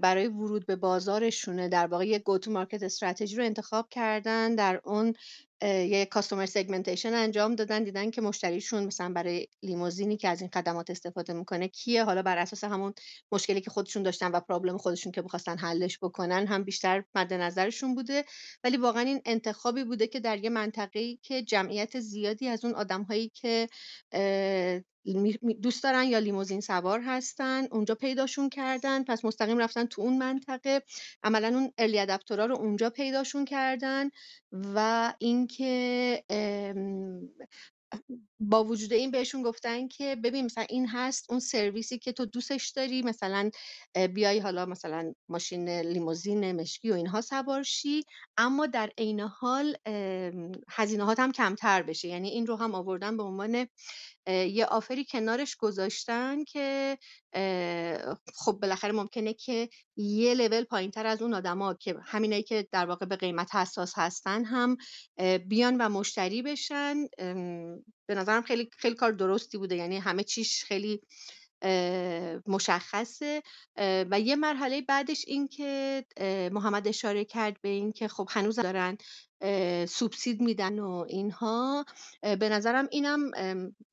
[0.01, 5.15] برای ورود به بازارشونه در واقع یک گوتو مارکت استراتژی رو انتخاب کردن در اون
[5.63, 10.91] یه کاستومر سگمنتیشن انجام دادن دیدن که مشتریشون مثلا برای لیموزینی که از این خدمات
[10.91, 12.95] استفاده می‌کنه کیه؟ حالا بر اساس همون
[13.33, 17.95] مشکلی که خودشون داشتن و پرابلم خودشون که می‌خواستن حلش بکنن هم بیشتر مد نظرشون
[17.95, 18.25] بوده.
[18.65, 23.29] ولی واقعا این انتخابی بوده که در یه منطقه‌ای که جمعیت زیادی از اون آدمهایی
[23.29, 23.69] که
[25.63, 30.83] دوست دارن یا لیموزین سوار هستن اونجا پیداشون کردن پس مستقیم رفتن تو اون منطقه.
[31.23, 34.11] عملا اون ارلی ادپتورا رو اونجا پیداشون کردن
[34.53, 36.25] و اینکه
[38.41, 42.69] با وجود این بهشون گفتن که ببین مثلا این هست اون سرویسی که تو دوستش
[42.69, 43.51] داری مثلا
[44.15, 48.05] بیای حالا مثلا ماشین لیموزین مشکی و اینها سوار شی.
[48.37, 49.77] اما در عین حال
[50.69, 52.09] هزینه هم کمتر بشه.
[52.09, 53.67] یعنی این رو هم آوردن به عنوان
[54.27, 56.99] یه آفری کنارش گذاشتن که
[58.35, 62.87] خب بالاخره ممکنه که یه لول پایین تر از اون آدما که همینایی که در
[62.87, 64.77] واقع به قیمت حساس هستن هم
[65.49, 67.07] بیان و مشتری بشن.
[68.07, 69.77] به نظرم خیلی خیلی کار درستی بوده.
[69.77, 71.01] یعنی همه چیش خیلی
[72.47, 73.43] مشخصه.
[74.11, 76.05] و یه مرحله بعدش این که
[76.53, 78.99] محمد اشاره کرد به این که خب هنوز دارن
[79.89, 81.85] سوبسید میدن و اینها.
[82.23, 83.31] به نظرم اینم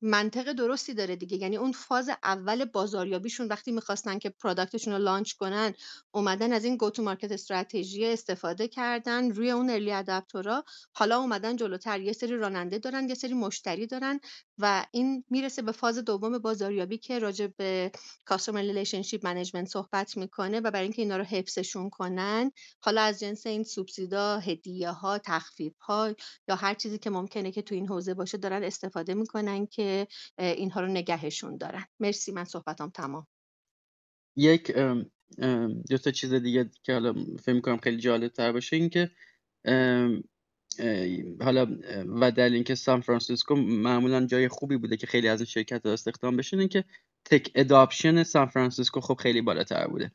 [0.02, 1.36] منطق درستی داره دیگه.
[1.36, 5.74] یعنی اون فاز اول بازاریابیشون وقتی می‌خواستن که پروداکتشون رو لانچ کنن
[6.10, 12.00] اومدن از این گوتو مارکت استراتژی استفاده کردن روی اون ارلی ادپتورا حالا اومدن جلوتر.
[12.00, 14.20] یه سری راننده دارن یه سری مشتری دارن
[14.58, 17.92] و این می‌رسه به فاز دوم بازاریابی که راجع به
[18.24, 22.52] customer relationship management صحبت می‌کنه و برای اینکه اینا رو حفظشون کنن.
[22.80, 25.18] حالا از جنس این سوبسیدا هدیه ها
[25.80, 26.14] ها
[26.48, 30.06] یا هر چیزی که ممکنه که تو این حوزه باشه دارن استفاده می‌کنن که
[30.38, 31.84] اینها رو نگهشون دارن.
[32.00, 33.26] مرسی من صحبتام تمام.
[34.36, 34.72] یک
[35.90, 39.10] دو تا چیز دیگه که حالا فکر کنم خیلی جالب تر باشه این که
[41.40, 41.78] حالا
[42.20, 46.36] و دلیل اینکه سان فرانسیسکو معمولا جای خوبی بوده که خیلی از این شرکت establish
[46.36, 46.84] بشن این که
[47.24, 50.12] tech adoption سان فرانسیسکو خب خیلی بالاتر بوده.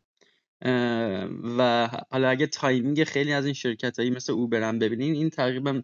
[1.58, 5.84] و حالا اگه timing خیلی از این شرکت هایی مثل اوبر هم ببینین این تقریبا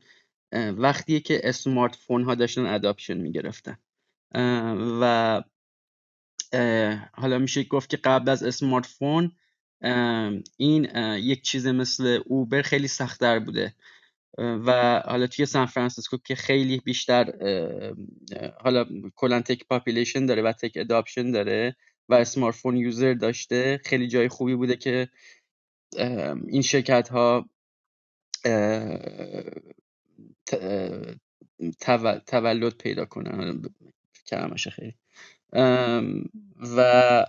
[0.53, 3.77] وقتیه که smartphone ها داشتن adoption می‌گرفتن.
[5.01, 5.43] و
[7.13, 9.31] حالا میشه گفت که قبل از smartphone
[10.57, 13.73] این یک چیز مثل اوبر خیلی سختتر بوده.
[14.37, 17.33] و حالا توی سان فرانسیسکو که خیلی بیشتر
[18.59, 18.85] حالا
[19.15, 21.75] کلا tech population داره و tech adoption داره
[22.09, 23.81] و smartphone user داشته.
[23.85, 25.09] خیلی جای خوبی بوده که
[26.47, 27.49] این شرکت ها
[32.27, 33.61] تولد پیدا کنن.
[34.27, 34.95] کلمش خیلی.
[36.77, 37.25] و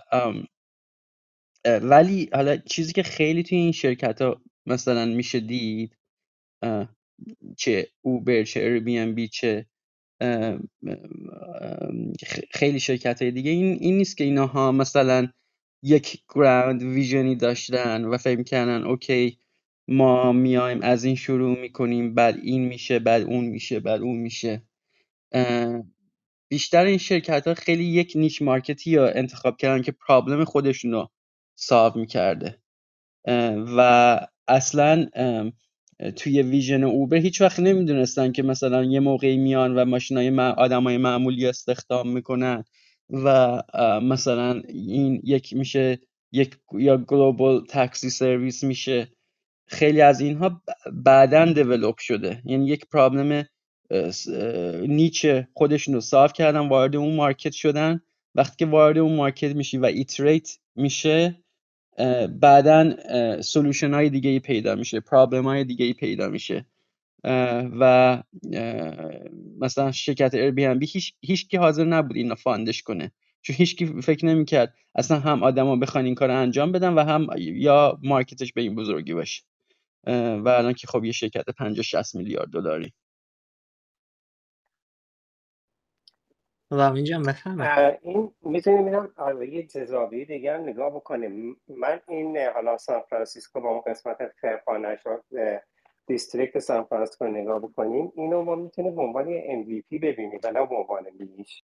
[1.65, 5.97] ولی حالا چیزی که خیلی توی این شرکت ها مثلا میشه دید
[7.57, 9.65] چه؟ Uber چه؟ Airbnb چه؟
[12.51, 13.51] خیلی شرکت های دیگه.
[13.51, 15.27] این, این نیست که اینها مثلا
[15.83, 19.39] یک grand vision ی داشتن و فکر کردن okay
[19.87, 24.61] ما میایم از این شروع می‌کنیم بعد این میشه بعد اون میشه بعد اون میشه.
[26.49, 30.91] بیشتر این شرکت ها خیلی یک niche market ی یا انتخاب کردن که problem خودشون
[30.91, 31.09] رو
[31.55, 32.61] ساو می‌کرده
[33.77, 35.07] و اصلا
[36.15, 41.47] توی vision Uber هیچ وقت نمی‌دونستن که مثلا یه موقعی میان و ماشینای آدمای معمولی
[41.47, 42.63] استخدام می‌کنن
[43.09, 43.61] و
[44.03, 45.99] مثلا این یک میشه
[46.31, 49.11] یک یا global taxi service میشه.
[49.67, 50.61] خیلی از اینها
[50.93, 52.41] بعدا develop شده.
[52.45, 53.45] یعنی یک problem
[54.87, 58.01] niche خودشون رو solve کردن وارد اون market شدن.
[58.35, 61.43] وقتی که وارد اون market میشی و iterate میشه
[62.39, 62.93] بعدا
[63.41, 66.65] solution های دیگه ای پیدا میشه problem های دیگه ای پیدا میشه.
[67.79, 68.23] و
[69.59, 73.11] مثلا شرکت Airbnb هیچ, هیچ کی حاضر نبود اینو fund ش کنه.
[73.41, 77.27] چون هیچ کی فکر نمی‌کرد اصلا هم آدما بخوان این کار انجام بدن و هم
[77.37, 79.43] یا market ش به این بزرگی باشه.
[80.43, 82.93] و الان که خب یه شرکت 50 60 میلیارد دلاری.
[86.71, 87.21] اینجا
[88.01, 91.61] این می‌تونیم اینم آره، یه زاویه دیگه هم نگاه بکنیم.
[91.67, 94.17] من این حالا سان فرانسیسکو با اون قسمت
[94.65, 95.21] financial
[96.07, 100.65] district سان فرانسیسکو نگاه بکنیم اینو ما می‌تونیم به عنوان یه MVP ببینیم و نه
[100.65, 101.63] به عنوان niche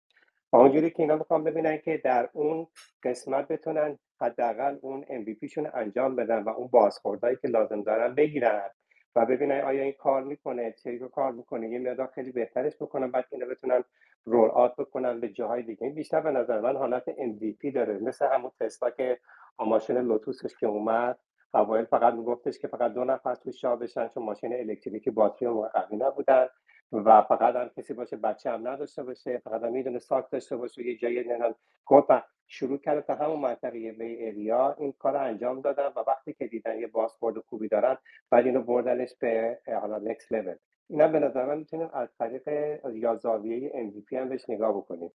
[0.51, 2.67] اونجوری که اینا می‌خوام ببینن که در اون
[3.03, 8.71] قسمت بتونن حداقل اون MVP شون انجام بدن و اون بازخوردهایی که لازم دارن بگیرن.
[9.17, 13.25] و ببینن آیا این کار می‌کنه چه کار می‌کنه یه مقدار خیلی بهترش بکنن بعد
[13.33, 13.85] اینا بتونن
[14.25, 15.91] رول آت بکنن به جاهای دیگه.
[15.91, 17.99] بیشتر به نظر من حالت MVP داره.
[17.99, 19.19] مثل همون تسلا که
[19.59, 21.19] ماشین لوتوسش که اومد
[21.55, 25.69] اوایل فقط میگفتش که فقط دو نفر توش جا بشن چون ماشین الکتریکی باتری موقع
[25.69, 26.47] قوی نبودن.
[26.93, 30.87] و فقط هم کسی باشه بچه هم نداشته باشه فقط هم می‌دونه ساک داشته باشه
[30.87, 31.55] یه جایی نمی‌دونم
[31.91, 36.47] و شروع کرده تا همون منطقه بی اریا این کار انجام دادن و وقتی که
[36.47, 37.97] دیدن یه بازخورد خوبی دارن
[38.31, 40.57] بعد اینو بردنش به حالا نکست لول
[40.89, 42.49] اینا به نظر من می‌تونیم از طریق
[42.95, 45.13] یا زاویه MVP هم بهش نگاه بکنیم.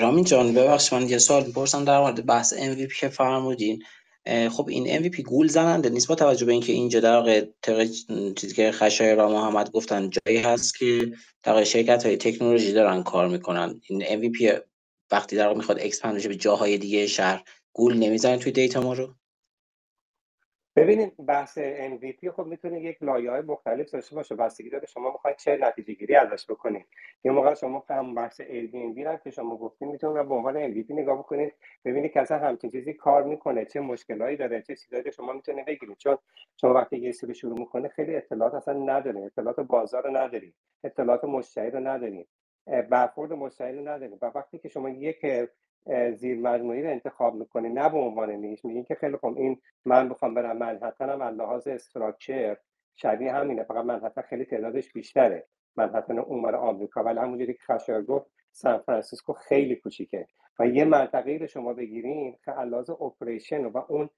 [0.00, 3.82] رامین جان ببخشید من یه سوال می‌پرسم در مورد بحث MVP که فرمودین.
[4.50, 6.08] خب این MVP گول زننده نیست.
[6.08, 7.46] با توجه به اینکه اینجا در واقع
[8.36, 13.28] چیزی که خشایار را محمد گفتن جایی هست که در شرکت های تکنولوژی دارن کار
[13.28, 13.80] می‌کنن.
[13.88, 14.60] این MVP
[15.10, 17.42] وقتی در واقع می‌خواد expand بشه به جاهای دیگه شهر
[17.72, 19.14] گول نمی‌زنه توی data ما رو.
[20.78, 24.34] ببینید بحث MVP خب می‌تونه یک لایه های مختلف داشته باشه.
[24.34, 26.86] بستگی داره شما می‌خواید چه نتیجه گیری ازش بکنید.
[27.24, 31.18] یه موقع شما هم بحث Airbnb رو که شما گفتید می‌تونید به عنوان MVP نگاه
[31.18, 35.66] بکنید ببینید که اصلا همچین چیزی کار می‌کنه چه مشکلایی داره چه چیزایی شما می‌تونید
[35.66, 35.98] بگیرید.
[35.98, 36.18] چون
[36.60, 39.24] شما وقتی یه سری شروع می‌کنه خیلی اطلاعات اصلا ندارید.
[39.24, 40.54] اطلاعات بازار رو ندارید.
[40.84, 42.28] اطلاعات مشتری رو ندارید.
[42.90, 44.18] برخورد مشتری رو ندارید.
[44.22, 45.26] و وقتی که شما یک
[46.14, 50.08] زیر مجموعی رو انتخاب می‌کنی نه به عنوان niche میگین که خیلی خوب این من
[50.08, 52.56] بخوام برم منهتن هم لحاظ structure.
[52.96, 55.46] شبیه همینه فقط منهتن خیلی تعدادش بیشتره.
[55.76, 57.02] منهتن اونور آمریکا.
[57.02, 60.26] ولی همونجوری که خشایار گفت سان فرانسیسکو خیلی کوچیکه.
[60.58, 64.08] و یه منطقه رو شما بگیرین که لحاظ operation و اون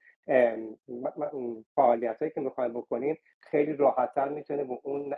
[1.75, 5.13] فعالیت هایی که می‌خواین بکنین خیلی راحتتر می‌تونه به اون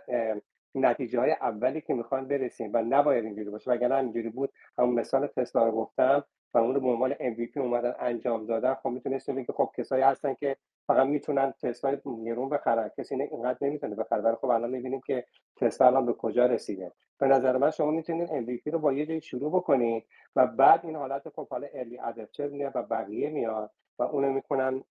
[0.76, 5.28] نتیجه های اولی که می‌خوان برسیم و نباید اینجوری باشه وگرنه اینجوری بود همون مثال
[5.28, 6.24] تسلا رو گفتم
[6.54, 10.34] و اون رو به عنوان MVP اومدن انجام دادن خب می‌تونستیم بگیم خب کسایی هستن
[10.34, 14.22] که فقط می‌تونن تسلا گرون بخرن کسی اینقدر نمی‌تونه بخره.
[14.22, 15.26] ولی خب الان می‌بینیم که
[15.56, 16.92] تسلا الان به کجا رسیده.
[17.20, 20.06] به نظر من شما می‌تونید MVP رو با یه جایی شروع بکنید
[20.36, 24.84] و بعد این حالت خب حالا ارلی ادپتر میاد و بقیه میاد و اونو می‌کنن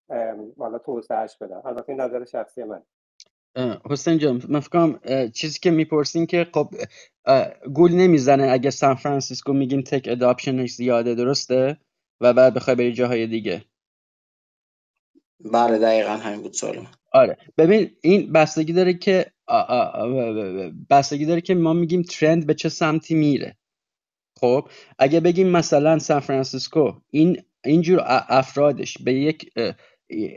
[0.58, 1.62] حالا توسعهش بدن.
[1.64, 2.82] البته این نظر شخصی من
[3.90, 5.00] حسین جان من فکرم
[5.30, 6.74] چیزی که می‌پرسین که خب
[7.74, 11.76] گول نمی‌زنه اگه سان فرانسیسکو میگین تک اداپشنش زیاده درسته؟
[12.20, 13.64] و بعد بخوای بری جاهای دیگه.
[15.52, 17.36] بله دقیقا همین بود سوال آره.
[17.58, 19.32] ببین این بستگی داره که
[20.90, 23.56] بستگی داره که ما میگیم ترند به چه سمتی میره.
[24.40, 24.68] خب
[24.98, 29.52] اگه بگیم مثلا سان فرانسیسکو این اینجور افرادش به یک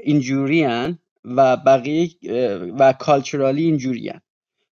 [0.04, 2.10] اینجوریان و بقیه
[2.80, 4.22] و کالچورالی اینجوریان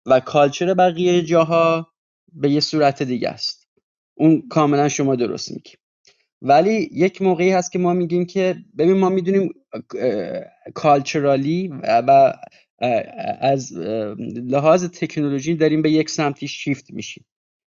[0.06, 1.94] و کالچر بقیه جاها
[2.34, 3.68] به یه صورت دیگه است.
[4.18, 5.72] اون کاملا شما درست میگی.
[6.42, 9.54] ولی یک موقعی هست که ما میگیم که ببین ما می‌دونیم
[10.74, 12.34] کالچرالی و
[13.40, 13.74] از
[14.36, 17.26] لحاظ تکنولوژی داریم به یک سمتی شیفت میشیم.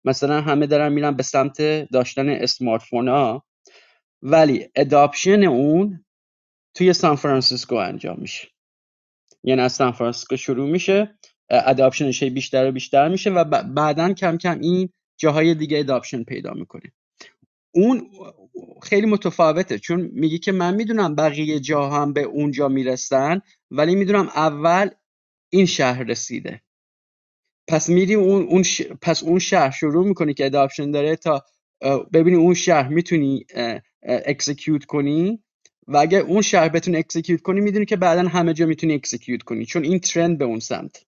[0.04, 3.44] مثلا همه دارن میرن به سمت داشتن smartphone ها.
[4.22, 6.04] ولی adoption اون
[6.74, 8.48] توی سان فرانسیسکو انجام میشه.
[9.44, 11.18] یعنی از سان فرانسیسکو شروع میشه
[11.50, 16.52] adoption ش بیشتر و بیشتر میشه و بعدا کم کم این جاهای دیگه adoption پیدا
[16.52, 16.92] می‌کنه.
[17.74, 18.06] اون
[18.82, 23.40] خیلی متفاوته چون میگه که من می‌دونم بقیه جا هم به اونجا می‌رسن
[23.70, 24.90] ولی می‌دونم اول
[25.52, 26.60] این شهر رسیده.
[27.68, 28.62] پس میری اون, اون
[29.02, 31.44] پس اون شهر شروع می‌کنی که adoption داره تا
[32.12, 33.46] ببینی اون شهر می‌تونی
[34.02, 35.42] execute کنی.
[35.88, 39.66] و اگر اون شهر بتونی execute کنی می‌دونی که بعدا همه جا می‌تونی execute کنی
[39.66, 41.04] چون این trend به اون سمت.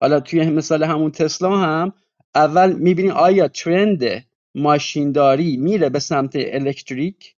[0.00, 1.92] حالا توی مثال همون تسلا هم
[2.34, 4.24] اول می‌بینی آیا trend
[4.54, 7.34] ماشینداری میره به سمت electric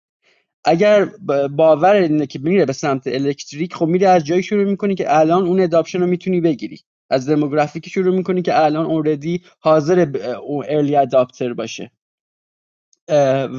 [0.65, 1.05] اگر
[1.51, 5.47] باور اینه که میره به سمت الکتریک خب میره از جایی شروع می‌کنی که الان
[5.47, 6.81] اون اداپشن رو می‌تونی بگیری.
[7.11, 10.01] از دموگرافیکی شروع می‌کنی که الان اوردی حاضر
[10.43, 11.91] اون ارلی اداپتر باشه.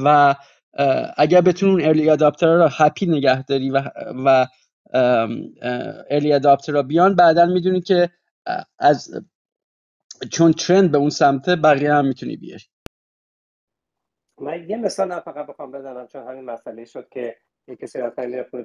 [0.04, 0.34] و
[1.16, 3.82] اگر بتونی اون ارلی اداپتر رو هپی نگه داری و,
[4.24, 4.46] و
[6.10, 8.10] ارلی اداپتر رو بیان بعدا می‌دونی که
[8.78, 9.24] از
[10.32, 12.64] چون ترند به اون سمت بقیه هم می‌تونی بیاری.
[14.40, 17.36] من یه مثال هم فقط بخوام بزنم چون همین مسئله شد که
[17.68, 18.12] یک کسی از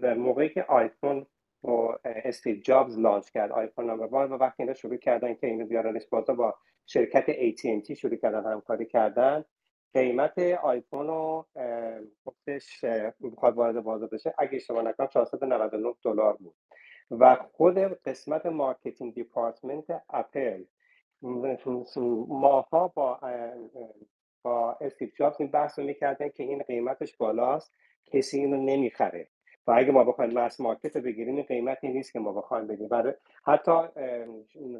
[0.01, 1.25] در موقعی که آیفون
[1.61, 3.51] با استیو جابز launch کرد.
[3.51, 8.15] iPhone number و وقتی اینا شروع کردن که اینو بیارنش بالا با شرکت AT&T شروع
[8.15, 9.45] کردن همکاری کردن
[9.93, 11.45] قیمت آیفون رو
[12.25, 12.85] گفتش
[13.19, 14.33] می‌خواد وارد بازار بشه.
[14.37, 16.55] اگه اشتباه نکنم 499 دلار بود.
[17.11, 20.63] و خود قسمت marketing department Apple
[22.29, 23.19] ماها با
[24.43, 27.73] با استیو جابز این بحث رو می‌کردن که این قیمتش بالاست
[28.05, 29.27] کسی اینو نمی‌خره.
[29.67, 32.87] و اگه ما بخوایم مس مارکت رو بگیریم این قیمتی نیست که ما بخوایم بدیم.
[32.87, 33.13] برای
[33.45, 33.71] حتی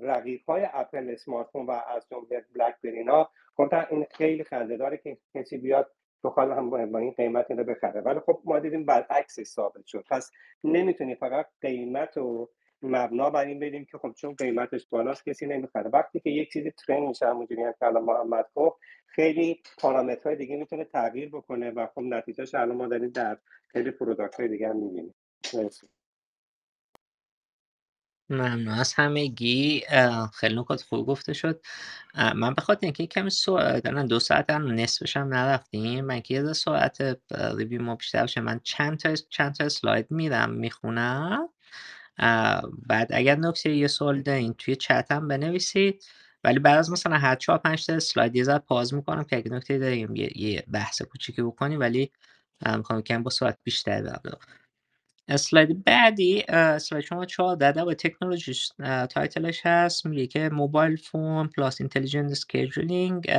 [0.02, 5.58] رقیب های اپل اسمارت و از جمله بلک برینا گفتن این خیلی خنده که کسی
[5.58, 5.92] بیاد
[6.24, 8.02] بخواد هم با این قیمت اینو بخره.
[8.02, 10.06] ولی خب ما دیدیم برعکسش ثابت شد.
[10.10, 10.32] پس
[10.64, 12.50] نمی‌تونی فقط قیمت و
[12.84, 15.90] مبنا بر این بدیم که خب چون قیمتش بالاست کسی نمی‌خره.
[15.90, 20.56] وقتی که یک چیزی trend میشه همونجوری هم که الان محمد گفت خیلی پارامترهای دیگه
[20.56, 23.38] می‌تونه تغییر بکنه و خب نتیجهش الان ما داریم در
[23.68, 25.16] خیلی product های دیگه هم می‌بینیم.
[28.30, 28.68] ممنون.
[28.68, 31.62] از همگی اه، خیلی نکات خوب گفته شد.
[32.36, 33.58] من بخاطر اینکه کمی سو...
[33.58, 38.24] دارن دو ساعت هم نصفش هم نرفتیم من که یه ساعت اه، review ما بیشتر
[38.24, 41.50] بشه من چند تا چند تا اسلاید میرم می‌خونم.
[42.88, 46.04] بعد اگر نکته یه سوال دارین توی چت هم بنویسید.
[46.44, 49.78] ولی بعد از مثلا هر چهار پنج تا اسلاید یه pause می‌کنم که اگه نکته
[49.78, 51.80] داریم یه, بحث کوچیکی بکنیم.
[51.80, 52.12] ولی
[52.78, 54.38] می‌خوام کم با سرعت بیشتر برم
[55.28, 58.54] اسلاید بعدی اسلاید شما 14 با تکنولوژی
[59.10, 60.06] title ش هست.
[60.06, 63.32] میگه که mobile phone plus intelligent scheduling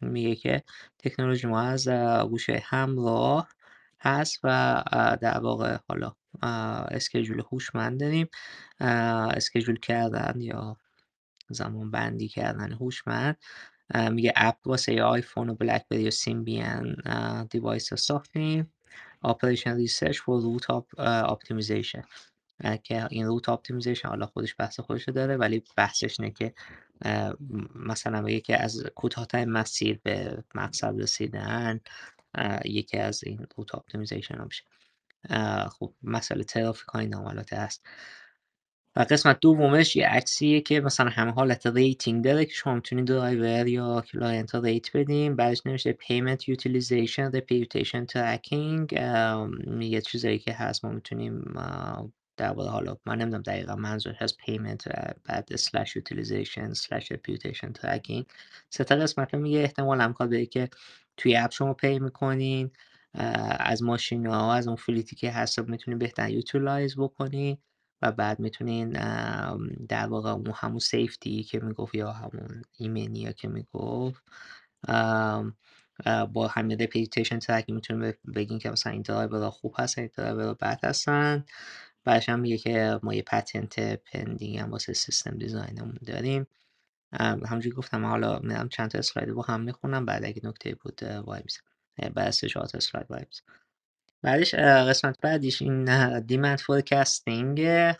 [0.00, 0.62] میگه که
[0.98, 1.88] تکنولوژی ما از
[2.30, 3.48] گوشی همراه
[4.00, 4.82] هست و
[5.20, 6.12] در واقع حالا
[6.42, 8.28] schedule هوشمند داریم.
[8.80, 10.76] schedule کردن یا
[11.50, 13.36] زمان بندی کردن هوشمند.
[14.12, 16.96] میگه app واسه آیفون و BlackBerry و Symbian
[17.50, 18.72] device رو ساختیم
[20.26, 22.04] route op- اه، optimization.
[22.64, 26.54] اه، که این route optimization حالا خودش بحث خودش داره ولی بحثش اینه که
[27.74, 31.80] مثلا که از کوتاهترین مسیر به مقصد رسیدن
[32.64, 34.64] یکی از این route optimization ها میشه.
[35.68, 37.86] خب مسئله ترافیک های ناملایمات هست.
[38.96, 43.66] و قسمت دومش یه عکسیه که مثلا همه حالت rating داره که شما می‌تونید درایور
[43.68, 45.36] یا client رو rate بدین.
[45.36, 45.96] بعدش نمیشه
[46.50, 48.92] utilization reputation tracking.
[48.96, 51.54] ام، یه چیزایی که هست ما می‌تونیم
[52.36, 54.38] درباره حالا من نمی‌دونم دقیقا منظور هست
[54.86, 54.90] و
[55.24, 58.24] بعد slash utilization slash reputation tracking.
[58.70, 60.68] سه تا قسمت میگه احتمال امکان که
[61.16, 62.70] توی اپ شما pay می‌کنین.
[63.60, 67.58] از ماشین ها از اون fleet ی که هست می‌تونین بهتر utilize بکنین
[68.02, 68.90] و بعد می‌تونین
[69.88, 74.22] در واقع اون همون safety که می‌گفت یا همون ایمنی که می‌گفت
[76.32, 80.80] با همین reputation track می‌تونیم بگین که مثلا این درایور خوب هستن این درایور بد
[80.84, 81.44] هستن.
[82.04, 86.46] بعدش هم میگه که ما یه patent pending هم واسه system design مون داریم.
[87.20, 91.40] همونجوری گفتم حالا میرم چند تا اسلاید با هم می‌خونم بعد اگه نکته بود وای
[91.44, 91.71] میسم.
[91.98, 93.44] بعد از سه چهار تا اسلاید وای میسم
[94.22, 97.98] بعدش قسمت بعدیش این demand forecasting یعنی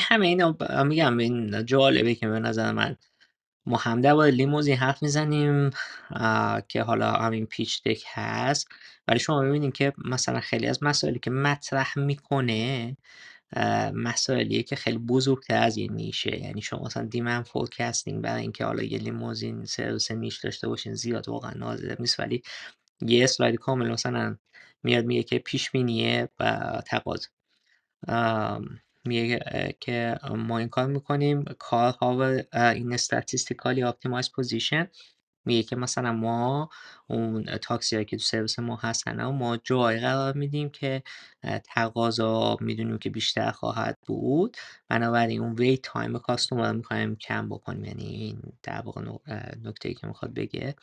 [0.00, 2.96] همه اینا میگم این جالبه که به نظر من
[3.66, 5.70] ما هم درباره لیموزین حرف می‌زنیم
[6.68, 8.68] که حالا همین pitch deck هست.
[9.08, 12.96] ولی شما ببینید که مثلا خیلی از مسائلی که مطرح می‌کنه
[13.94, 16.40] مسائلیه که خیلی بزرگتر از یه niche ه.
[16.40, 21.28] یعنی شما مثلا demand forecasting برای اینکه حالا یه لیموزین سرویس niche داشته باشین زیاد
[21.28, 22.20] واقعا نازل نیست.
[22.20, 22.42] ولی
[23.00, 24.36] یه اسلاید کامل مثلا
[24.82, 27.28] میاد میگه که پیش بینیه و تقاضا.
[29.04, 29.40] میگه
[29.80, 31.44] که ما این کار می‌کنیم.
[31.44, 32.22] کارها و
[32.54, 34.86] این statistical optimized positioning
[35.48, 36.70] میگه که مثلا ما
[37.08, 41.02] اون تاکسی هایی که تو سرویس ما هستن و ما جایی قرار میدیم که
[41.64, 44.56] تقاضا می‌دونیم که بیشتر خواهد بود.
[44.88, 47.84] بنابراین اون ویت تایم کاستومر رو می‌خوایم کم بکنیم.
[47.84, 49.02] یعنی این در واقع
[49.64, 50.74] نکته ای که می‌خواد بگه.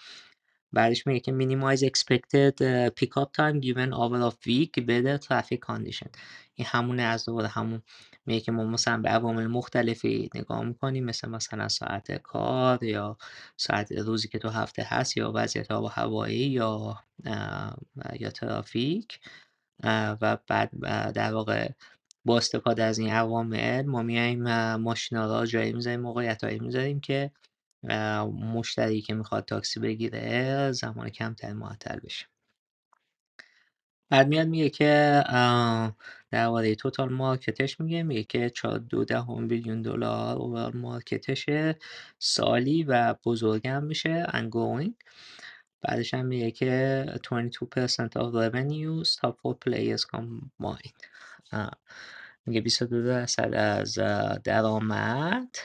[0.75, 6.09] بعدش میگه که minimize expected uh, pickup time given hour of week weather traffic condition.
[6.55, 7.81] این همونه از دوباره همون
[8.25, 13.17] میگه که ما مثلا به عوامل مختلفی نگاه می‌کنیم مثل مثلا ساعت کار یا
[13.57, 16.99] ساعت روزی که تو هفته هست یا وضعیت آب و هوایی یا
[18.19, 19.19] یا ترافیک.
[19.83, 20.71] و بعد
[21.13, 21.69] در واقع
[22.25, 27.31] با استفاده از این عوامل ما میایم ماشینا را جایی می‌ذاریم موقعیت هایی می‌ذاریم که
[28.31, 32.25] مشتری که می‌خواد تاکسی بگیره زمان کمتر معطل بشه.
[34.09, 35.23] بعد میاد میگه که
[36.31, 41.75] درباره توتال مارکتش میگه میگه که چهار دو دهم بیلیون دلار اوورال مارکتشه
[42.19, 44.91] سالی و بزرگم میشه ongoing.
[45.81, 47.29] بعدش هم میگه که 22%
[48.15, 51.05] of revenues top four players combined.
[52.45, 53.93] میگه 22 درصد از
[54.43, 55.55] درآمد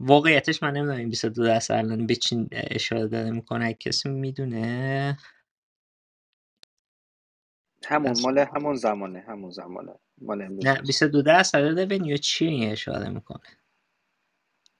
[0.00, 5.16] واقعیتش من نمی‌دونم این 22 درصد الان به چی اشاره داره می‌کنه کسی می‌دونه.
[7.84, 9.94] همون مال همون زمانه همون زمانه.
[10.18, 10.66] مال امروز.
[10.66, 13.46] نه نیست 22 درصد رونیو چی این اشاره می‌کنه.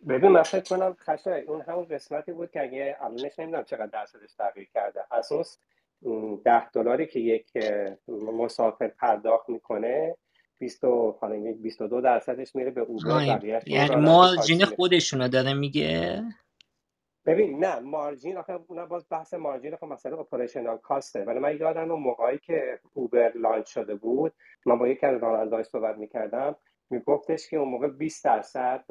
[0.09, 4.32] ببین من فکر کنم خشه اون همون قسمتی بود که اگه الانش نمی‌دونم چقدر درصدش
[4.32, 5.01] تغییر کرده.
[6.01, 7.47] اون ده دلاری که یک
[8.09, 10.16] مسافر پرداخت می‌کنه
[10.58, 16.22] 20 و حالا یک 22 درصدش میره به اوبر یعنی مارجین خودشونو داره میگه؟
[17.26, 21.90] ببین نه مارجین آخه اونم باز بحث مارجین خب مثلا اپریشنال کاسته ولی من یادم
[21.90, 24.32] اون موقعی که اوبر لانچ شده بود
[24.66, 26.56] من با یکی از راننده‌های صحبت می‌کردم
[26.90, 28.84] میگفتش که اون موقع 20 درصد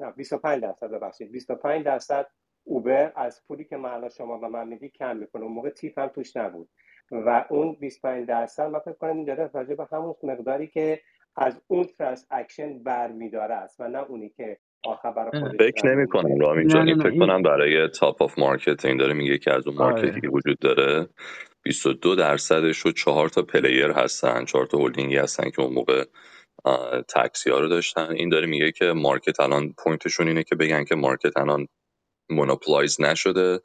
[0.00, 2.26] نه 25 درصد ببخشید 25 درصد
[2.64, 5.42] اوبر از پولی که الان شما به من میدی کم می‌کنه.
[5.42, 6.68] اون موقع tip هم توش نبود.
[7.12, 11.00] و اون 25 درصد من فکر کنم داره راجع به همون مقداری که
[11.36, 15.94] از اون first action برمیداره است و نه اونی که آخر برای اه، خودش فکر
[15.94, 18.96] نمی کنم رامین نه جان نه این نه فکر کنم برای top of market این
[18.96, 20.20] داره میگه که از اون market ی آره.
[20.20, 21.08] که وجود داره.
[21.64, 26.04] 22 درصدش رو چهار تا player هستن چهار تا هلدینگی هستن که اون موقع
[26.64, 28.12] آه، تاکسی ها رو داشتن.
[28.12, 31.68] این داره میگه که market الان point شون اینه که بگن که market الان
[32.30, 33.60] monopolize نشده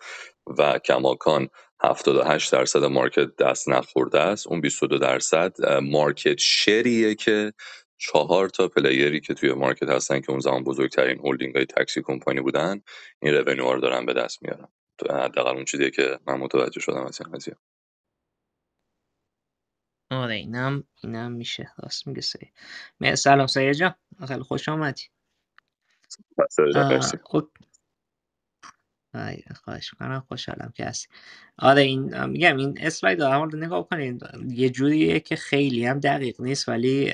[0.59, 1.49] و کماکان
[1.85, 4.47] 78 درصد market دست نخورده است.
[4.47, 5.53] اون 22 درصد
[5.83, 7.53] market share یه که
[7.97, 12.01] چهار تا player ی که توی market هستن که اون زمان بزرگترین هلدینگ های taxi
[12.03, 12.81] company بودن
[13.21, 14.67] این revenue رو دارن به دست میارن.
[14.97, 17.55] تو حداقل اون چیزیه که من متوجه شدم از این قضیه.
[20.11, 21.71] آره اینم اینم میشه.
[21.83, 22.21] راست میگه
[23.15, 23.95] سلام سعید جان.
[24.27, 25.03] خیلی خوش آمدی
[26.39, 27.47] بس آه، مرسی اوکی،
[29.63, 30.23] خواهش می‌کنم.
[30.27, 31.07] خوشحالم که هستی.
[31.59, 36.69] آره این میگم این اسلاید رو نگاه کنید یه جوریه که خیلی هم دقیق نیست
[36.69, 37.13] ولی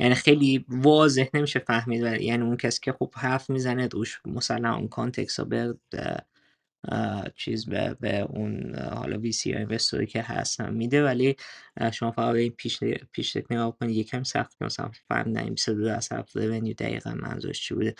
[0.00, 2.02] یعنی خیلی واضح نمیشه فهمید.
[2.02, 5.74] ولی یعنی اون کسی که خوب حرف می‌زنه روش مثلا اون context رو به
[7.36, 11.36] چیز به, به اون حالا VC investor ی که هستن میده ولی
[11.92, 12.78] شما فقط به این پیج
[13.12, 17.94] پیج نگاه کنید یکم سخت مثلا فهمیدن 22 درصد revenue دقیقا منظورش چی بوده؟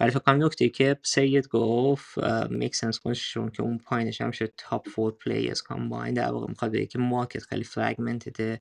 [0.00, 2.18] ولی فکر کنم نکته که سعید گفت
[2.50, 6.46] make sense کنه‌ش چون که اون پایینش هم شد top four players combined در واقع
[6.48, 8.60] می‌خواد بگه که market خیلی fragmented ه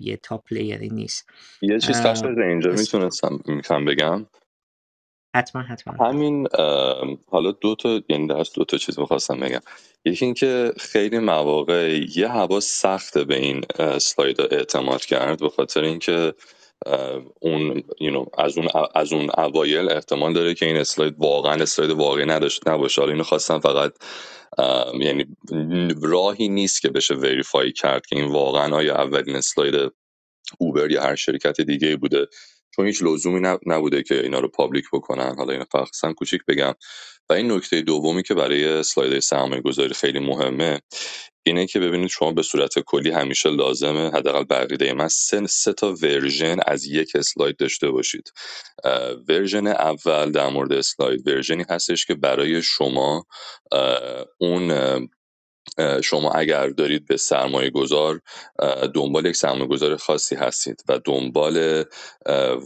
[0.00, 1.30] یه top player ی نیست.
[1.62, 4.26] یه چیز قبل اینجا می‌تونستم می‌تونم بگم.
[5.34, 6.06] حتما حتما.
[6.06, 6.48] همین
[7.30, 9.60] حالا دو تا یعنی درست دو تا چیز می‌خواستم بگم.
[10.04, 16.34] یکی اینکه خیلی مواقع یه هوا سخته به این اسلاید اعتماد کرد به خاطر اینکه
[17.40, 21.90] اون you know, از اون از اون اوایل احتمال داره که این اسلاید واقعا اسلاید
[21.90, 23.00] واقعی نداشت نباشه.
[23.00, 23.92] حالا اینو خواستم فقط
[25.00, 25.26] یعنی
[26.02, 29.92] راهی نیست که بشه وریفای کرد که این واقعا آیا اولین اسلاید
[30.58, 32.26] اوبر یا هر شرکت دیگه بوده.
[32.76, 35.34] چون هیچ لزومی نبوده که اینا رو public بکنن.
[35.38, 36.74] حالا اینو فقط کوچیک بگم.
[37.30, 40.80] و این نکته دومی که برای اسلاید سرمایه گذاری خیلی مهمه
[41.46, 45.72] اینه که ببینید شما به صورت کلی همیشه لازمه حداقل به عقیده من سه, سه
[45.72, 48.32] تا ورژن از یک اسلاید داشته باشید.
[49.28, 53.26] ورژن اول در مورد اسلاید ورژنی هستش که برای شما
[54.38, 54.72] اون
[56.04, 58.20] شما اگر دارید به سرمایه گذار
[58.94, 61.84] دنبال یک سرمایه گذار خاصی هستید و دنبال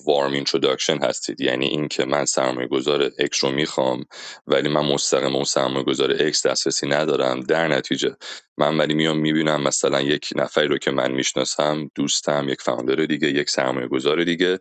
[0.07, 1.41] warm introduction هستید.
[1.41, 4.05] یعنی اینکه من سرمایه گذار X رو می‌خوام
[4.47, 7.41] ولی من مستقیم اون سرمایه گذار X دسترسی ندارم.
[7.41, 8.17] در نتیجه
[8.59, 13.29] من ولی میام می‌بینم مثلا یک نفری رو که من می‌شناسم دوستم یک founder دیگه
[13.29, 14.59] یک سرمایه گذار دیگه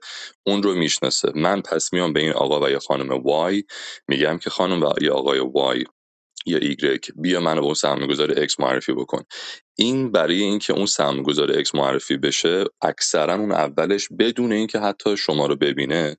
[0.48, 1.32] اون رو می‌شناسه.
[1.36, 3.64] من پس میام به این آقا و یا خانم Y
[4.08, 5.86] میگم که خانم و یا آقای Y
[6.48, 9.24] یا ایگرگ بیا منو به اون سرمایه‌گذار X معرفی بکن.
[9.78, 15.48] این برای اینکه اون سرمایه‌گذار X معرفی بشه اکثرا اون اولش بدون اینکه حتی شما
[15.48, 16.18] رو ببینه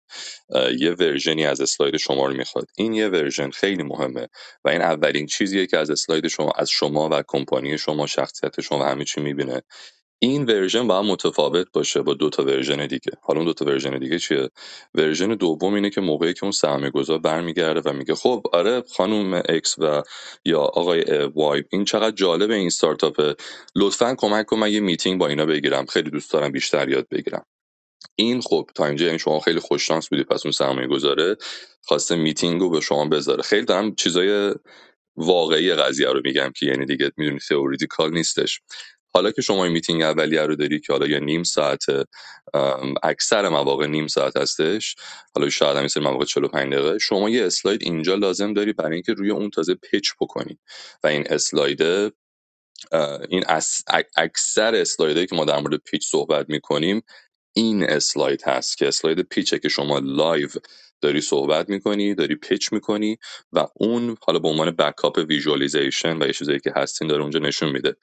[0.78, 2.66] یه ورژنی از اسلاید شما رو می‌خواد.
[2.78, 4.28] این یه ورژن خیلی مهمه
[4.64, 8.84] و این اولین چیزیه که از اسلاید شما از شما و کمپانی شما شخصیت شما
[8.86, 9.62] همه چی می‌بینه.
[10.20, 13.12] این ورژن باید متفاوت باشه با دو تا ورژن دیگه.
[13.22, 14.50] حالا اون دو تا ورژن دیگه چیه؟
[14.94, 19.42] ورژن دوم اینه که موقعی که اون سرمایه گذار برمیگرده و میگه خب آره خانم
[19.48, 20.02] X و
[20.44, 21.04] یا آقای
[21.36, 23.36] Y این چقدر جالب این استارتاپه.
[23.76, 25.86] لطفا کمک کن من یه میتینگ با اینا بگیرم.
[25.86, 27.46] خیلی دوست دارم بیشتر یاد بگیرم.
[28.16, 31.36] این خب تا اینجا یعنی شما خیلی خوش شانس بودی پس اون سرمایه گذاره
[31.82, 33.42] خواسته میتینگ رو به شما بذاره.
[33.42, 34.54] خیلی دارم چیزای
[35.16, 38.60] واقعی قضیه رو میگم که یعنی دیگه می‌دونی theoretical نیستش.
[39.14, 42.04] حالا که شما این میتینگ اولیه رو داری که حالا یا نیم ساعته
[43.02, 44.96] اکثر مواقع نیم ساعت هستش
[45.36, 49.12] حالا شاید هم مثل مواقع 45 دقیقه شما یه اسلاید اینجا لازم داری برای اینکه
[49.12, 50.58] روی اون تازه pitch بکنی.
[51.04, 51.82] و این اسلاید
[53.30, 53.44] این
[54.16, 57.02] اکثر اسلایدهایی که ما در مورد pitch صحبت می‌کنیم
[57.56, 60.48] این اسلاید هست که اسلاید pitch ه که شما live
[61.02, 63.18] داری صحبت می‌کنی داری pitch می‌کنی
[63.52, 67.70] و اون حالا به عنوان backup visualization و یه چیزایی که هستین داره اونجا نشون
[67.72, 67.96] میده.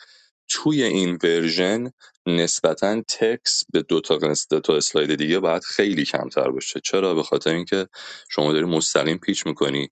[0.50, 1.92] توی این ورژن
[2.28, 4.20] نسبتا تکس به دو تا
[4.50, 6.80] دو تا اسلاید دیگه باید خیلی کمتر باشه.
[6.80, 7.88] چرا؟ به خاطر اینکه
[8.30, 9.90] شما داری مستقیم پیچ می‌کنی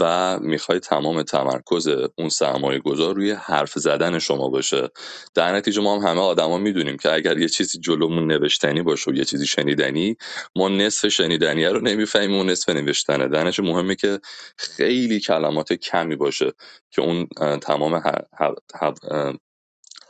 [0.00, 4.88] و می‌خوای تمام تمرکز اون سرمایه گذار روی حرف زدن شما باشه.
[5.34, 9.14] در نتیجه ما هم همه آدما می‌دونیم که اگر یه چیزی جلومون نوشتنی باشه و
[9.14, 10.16] یه چیزی شنیدنی
[10.56, 13.28] ما نصف شنیدنی رو نمی‌فهمیم و نصف نوشتنه.
[13.28, 14.20] در نتیجه مهمه که
[14.58, 16.52] خیلی کلمات کمی باشه
[16.90, 17.26] که اون
[17.62, 18.02] تمام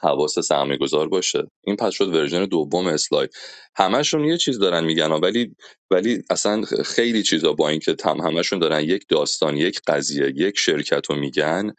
[0.07, 1.45] حواس سرمایه‌گذار باشه.
[1.67, 3.31] این پس شد version دوم اسلاید.
[3.77, 5.57] همشون یه چیز دارن میگن ولی
[5.93, 11.07] ولی اصلا خیلی چیزا با اینکه تم همشون دارن یک داستان یک قضیه یک شرکت
[11.11, 11.75] رو میگن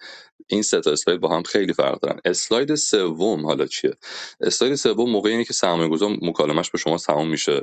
[0.47, 2.19] این سه تا اسلاید با هم خیلی فرق دارن.
[2.25, 3.93] اسلاید سوم حالا چیه؟
[4.41, 7.61] اسلاید سوم موقعی که سرمایه‌گذار مکالمش با شما تمام میشه.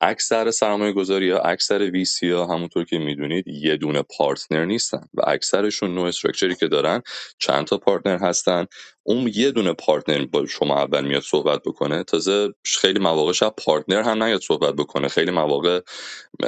[0.00, 5.94] اکثر سرمایه‌گذاری ها اکثر VC ها همونطور که می‌دونید یه دونه partner نیستن و اکثرشون
[5.94, 7.02] نوع structure ی که دارن
[7.38, 8.66] چند تا partner هستن.
[9.02, 14.02] اون یه دونه partner با شما اول میاد صحبت بکنه تازه خیلی مواقع شاید partner
[14.02, 15.08] هم نیاد صحبت بکنه.
[15.08, 15.80] خیلی مواقع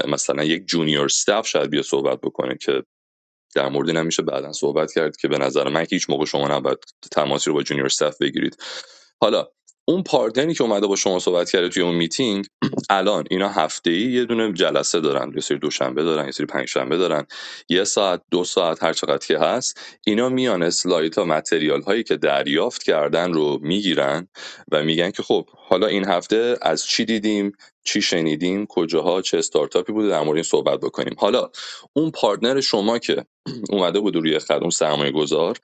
[0.08, 2.82] مثلا یک junior staff شاید بیاد صحبت بکنه که
[3.54, 6.48] در مورد این میشه بعدا صحبت کرد که به نظر من که هیچ موقع شما
[6.48, 6.78] نباید
[7.10, 8.56] تماسی رو با junior staff بگیرید.
[9.20, 9.48] حالا
[9.88, 12.46] اون partner ی که اومده با شما صحبت کرده توی اون میتینگ
[12.90, 16.96] الان اینا هفته ای یه دونه جلسه دارن یه سری دوشنبه دارن یه سری پنجشنبه
[16.96, 17.26] دارن
[17.70, 22.16] یه ساعت دو ساعت هر چقدر که هست اینا میان اسلایت ها متریال هایی که
[22.16, 24.28] دریافت کردن رو می‌گیرن
[24.72, 27.52] و میگن که خب حالا این هفته از چی دیدیم
[27.84, 31.14] چی شنیدیم کجاها چه استارتاپی بوده در مورد این صحبت بکنیم.
[31.18, 31.50] حالا
[31.92, 33.26] اون پارتنر شما که
[33.72, 35.58] اومده بود روی خط اون سرمایه گذار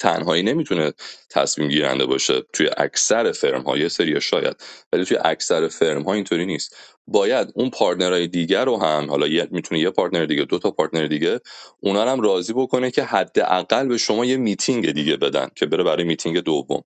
[0.00, 0.92] تنهایی نمی‌تونه
[1.30, 4.56] تصمیم گیرنده باشه توی اکثر فرم ها یه سری شاید
[4.94, 6.76] ولی توی اکثر فرم ها اینطوری نیست.
[7.08, 10.72] باید اون partner های دیگر رو هم حالا یه می‌تونه یه partner دیگه دو تا
[10.72, 11.40] partner دیگه
[11.80, 16.04] اونا هم راضی بکنه که حداقل به شما یه میتینگ دیگه بدن که بره برای
[16.04, 16.84] میتینگ دوم.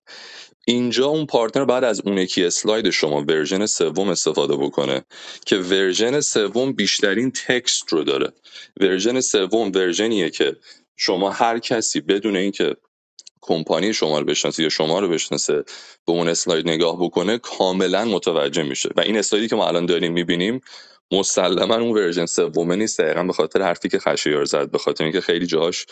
[0.67, 5.05] اینجا اون partner بعد از اون یکی اسلاید شما version سوم استفاده بکنه
[5.45, 8.31] که version سوم بیشترین text رو داره.
[8.81, 10.57] version سوم version یه که
[10.97, 12.75] شما هر کسی بدون اینکه
[13.45, 15.55] کمپانی شما رو بشناسه یا شما رو بشناسه
[16.07, 18.89] به اون اسلاید نگاه بکنه کاملا متوجه میشه.
[18.97, 20.61] و این اسلایدی که ما الان داریم می‌بینیم
[21.13, 23.01] مسلما اون version سومه نیست.
[23.01, 25.87] دقیقا به خاطر حرفی که خشایار زد به خاطر اینکه خیلی جاهاش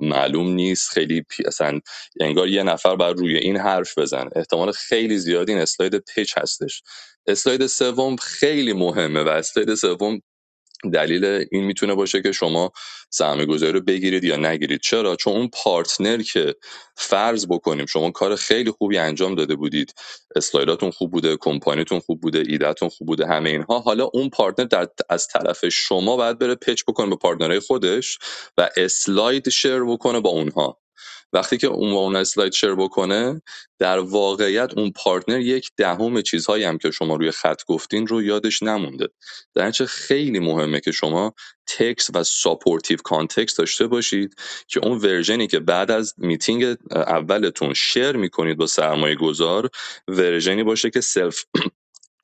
[0.00, 0.90] معلوم نیست.
[0.90, 1.44] خیلی پی...
[1.46, 1.80] اصلا
[2.20, 4.30] انگار یه نفر باید روی این حرف بزنه.
[4.36, 6.82] احتمال خیلی زیادی این اسلاید pitch هستش.
[7.28, 10.20] اسلاید سوم خیلی مهمه و اسلاید سوم
[10.94, 12.72] دلیل این می‌تونه باشه که شما
[13.10, 14.80] سرمایه گذاری رو بگیرید یا نگیرید.
[14.80, 16.54] چرا؟ چون اون partner که
[16.96, 19.94] فرض بکنیم شما کار خیلی خوبی انجام داده بودید
[20.36, 24.88] اسلایداتون خوب بوده کمپانیتون خوب بوده ایدهتون خوب بوده همه اینها حالا اون partner در
[25.10, 28.18] از طرف شما باید بره pitch بکنه به partner های خودش
[28.58, 30.78] و اسلاید share بکنه با اونها.
[31.32, 33.42] وقتی که اون اون اسلاید share بکنه
[33.78, 38.62] در واقعیت اون partner یک دهم چیزهایی هم که شما روی خط گفتین رو یادش
[38.62, 39.08] نمونده.
[39.54, 41.34] در خیلی مهمه که شما
[41.66, 44.34] text و supportive context داشته باشید
[44.68, 49.70] که اون version ی که بعد از میتینگ اولتون share می‌کنید با سرمایه گذار
[50.08, 51.44] version ی باشه که self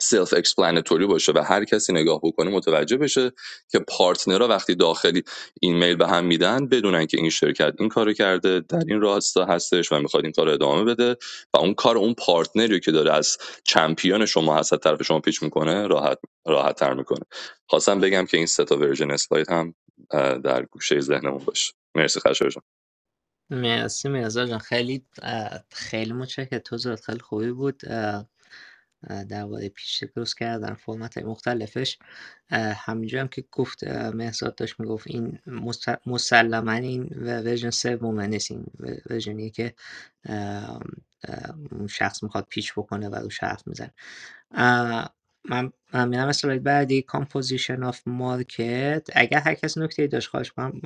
[0.00, 3.32] self explanatory باشه و هر کسی نگاه بکنه متوجه بشه
[3.70, 5.22] که partner ها وقتی داخلی
[5.60, 9.92] ایمیل به هم میدن بدونن که این شرکت این کارو کرده در این راستا هستش
[9.92, 11.16] و می‌خواد این کار ادامه بده
[11.54, 15.42] و اون کار اون partner ی که داره از champion شما هست طرف شما pitch
[15.42, 17.24] می‌کنه راحت راحت تر می‌کنه.
[17.66, 19.74] خواستم بگم که این سه تا version اسلاید هم
[20.44, 21.72] در گوشه ذهنمون باشه.
[21.94, 22.52] مرسی خشایار
[23.50, 24.58] مرسی مهزاد جان.
[24.58, 25.04] خیلی
[25.70, 26.58] خیلی متشکرم.
[26.58, 27.82] توضیحات خیلی خوبی بود.
[29.28, 31.98] درباره pitch درست کردن فرمت مختلفش.
[32.76, 35.38] همینجا هم که گفت مهزاد داشت می‌گفت این
[36.06, 38.50] مسلما این version سومه نیست.
[38.50, 38.66] این
[39.10, 39.74] version یه که
[41.72, 43.90] اون شخص می‌خواد pitch بکنه و رو حرف میزن
[45.50, 47.02] من میرم اسلاید بعدی.
[47.02, 50.80] Composition of market اگر هر کس نکته داشت خواهش کنم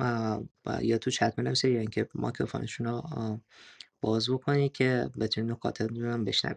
[0.81, 3.03] یا تو چت بنویسه یا اینکه microphone شون رو
[4.01, 6.55] باز بکنی که بتونی نکات رو بشنوی.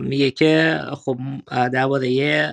[0.00, 1.18] میگه که خب
[1.48, 2.52] درباره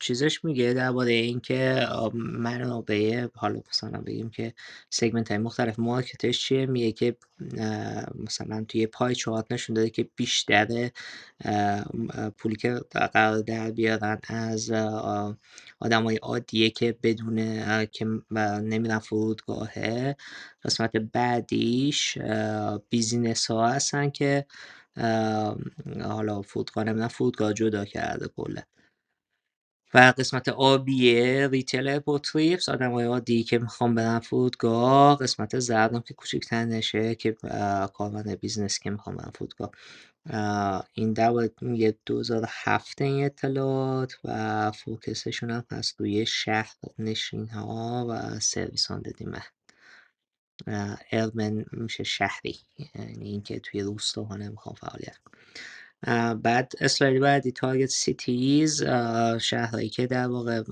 [0.00, 4.54] چیزش میگه درباره اینکه منابع حالا مثلا بگیم که
[4.90, 7.16] segment های مختلف market ش چیه؟ میگه که
[8.14, 10.90] مثلا توی pie chart نشون داده که بیشتر
[12.38, 14.70] پولی که قرار در بیارن از
[15.80, 18.06] آدم های عادیه که بدون که
[18.62, 20.16] نمیرن فرودگاهه.
[20.64, 22.18] قسمت بعدیش
[22.88, 24.46] بیزینس ها هستن که
[26.02, 28.66] حالا فرودگاه نمی‌دونم فرودگاه جدا کرده کله
[29.94, 36.14] و قسمت آبیه ریتیل پوتریپس آدم های عادی که می‌خوام برن فرودگاه قسمت زردم که
[36.14, 37.36] کوچکتر نشه که
[37.94, 39.70] کارمند بیزنس که می‌خوام برن فرودگاه
[40.94, 48.06] این در یه دوزار هفته این اطلاعات و فوکسشون هم هست روی شهر نشین ها
[48.10, 49.42] و سرویس آن دیمه
[51.12, 52.56] ارمن میشه شهری
[52.94, 55.16] یعنی اینکه توی روستاها نمی‌خوام فعالیت
[56.42, 58.82] بعد اسلاید بعدی تارگت سیتیز
[59.40, 60.62] شهرهایی که در واقع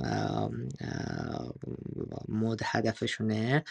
[2.28, 3.64] مورد هدفشونه.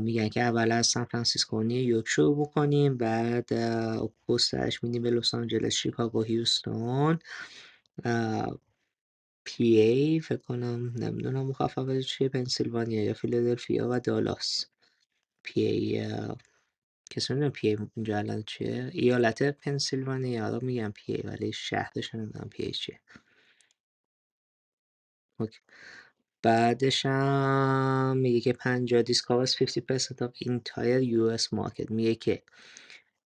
[0.00, 3.52] میگن که اول از سان فرانسیسکو نیویورک شروع بکنیم بعد
[4.28, 7.18] گسترش میدیم به لس آنجلس شیکاگو هیوستون.
[9.44, 14.71] PA فکر کنم نمی‌دونم مخففش چیه پنسیلوانیا یا فیلادلفیا و دالاس.
[15.44, 16.02] P
[17.10, 22.70] کسی نمی‌دونم PA اینجا الان چیه؟ ایالت پنسیلوانیا رو میگم P ولی شهرش نمی‌دونم P
[22.72, 23.00] چیه.
[25.40, 25.58] okay.
[26.42, 32.42] بعدش هم میگه که 50 this covers 50% of entire US market میگه که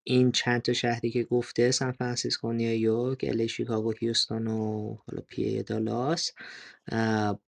[0.05, 5.63] این چند تا شهری که گفته سان فرانسیسکو نیویورک LA شیکاگو هیوستون و حالا PA
[5.63, 6.33] دالاس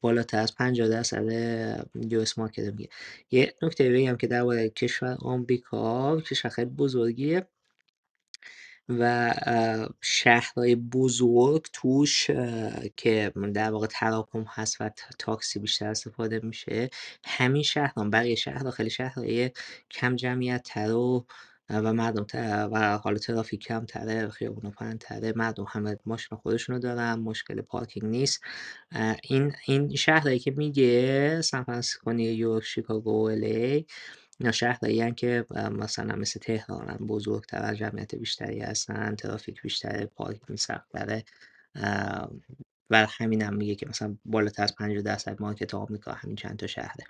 [0.01, 1.25] بالاتر از 50 درصد
[2.11, 2.89] US market میگه.
[3.31, 7.47] یه نکته بگم که درباره کشور آمریکا کشور خیلی بزرگیه
[8.89, 9.35] و
[10.01, 12.27] شهرهای بزرگ توش
[12.97, 16.91] که در واقع تراکم هست و تاکسی بیشتر استفاده میشه
[17.25, 19.51] همین شهران بقیه شهرها خیلی شهرهای
[19.91, 21.27] کم جمعیت تر و
[21.71, 22.27] و مردم
[22.73, 28.41] و حالا ترافیک کم تره خیابون تره مردم همه ماشین خودشونو دارن مشکل پارکینگ نیست.
[29.25, 33.87] این این شهرهایی که میگه سان فرانسیسکو نیویورک شیکاگو LA
[34.41, 41.25] اینا شهرهایی که مثلا مثل تهرانن بزرگتر جمعیت بیشتری هستن ترافیک بیشتره پارکینگ سختتره.
[42.91, 46.67] و همین هم میگه که مثلا بالاتر از 50 درصد مارکت آمریکا همین چند تا
[46.67, 47.05] شهره.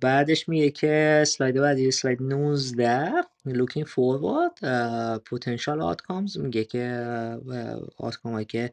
[0.00, 3.12] بعدش میگه که اسلاید بعدی اسلاید 19
[3.48, 4.58] looking forward
[5.30, 6.36] potential outcomes.
[6.36, 6.88] میگه که
[7.96, 8.70] آتکام هایی که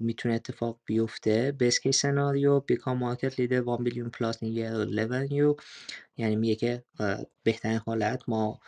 [0.00, 1.56] می‌تونه اتفاق بیفته.
[1.62, 5.54] Best case scenario become market leader 1 billion plus in year revenue.
[6.16, 6.84] یعنی میگه که
[7.42, 8.60] بهترین حالت ما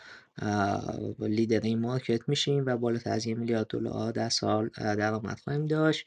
[1.21, 6.07] لیدر این مارکت میشیم و بالاتر از یه میلیارد دلار در سال درآمد خواهیم داشت.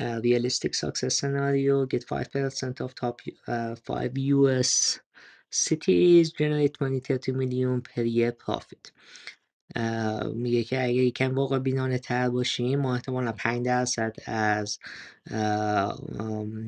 [0.00, 5.00] Uh, realistic success scenario get 5% of top uh, 5 US
[5.50, 8.92] cities generate 20 30 million per year profit
[10.34, 14.78] میگه که اگه یکم واقع بینانه تر باشیم ما احتمالا 5 درصد از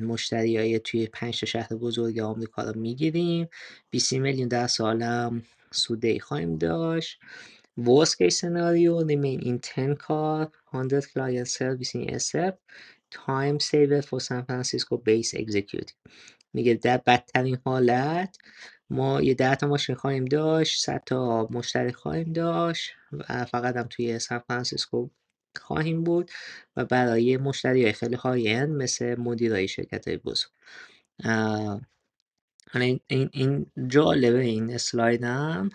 [0.01, 3.47] مشتری های توی 5 شهر بزرگ آمریکا رو می‌گیریم
[3.89, 7.19] 20 میلیون در سالم سوده خواهیم داشت
[7.79, 12.55] Worst case scenario remain in 10 car 100 client service in SF
[13.11, 15.93] time saver for San Francisco base executive.
[16.53, 18.37] میگه در بدترین حالت
[18.89, 23.87] ما یه ده تا ماشین خواهیم داشت 100 تا مشتری خواهیم داشت و فقط هم
[23.89, 25.09] توی سان فرانسیسکو
[25.61, 26.31] خواهیم بود
[26.75, 30.51] و برای مشتری های خیلی های مثل مدیرای شرکت های بزرگ
[32.75, 35.69] این, این, این جالبه این اسلاید هم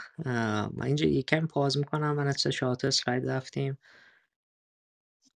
[0.74, 3.78] من اینجا یکم پاز می‌کنم من از تا اسلاید رفتیم.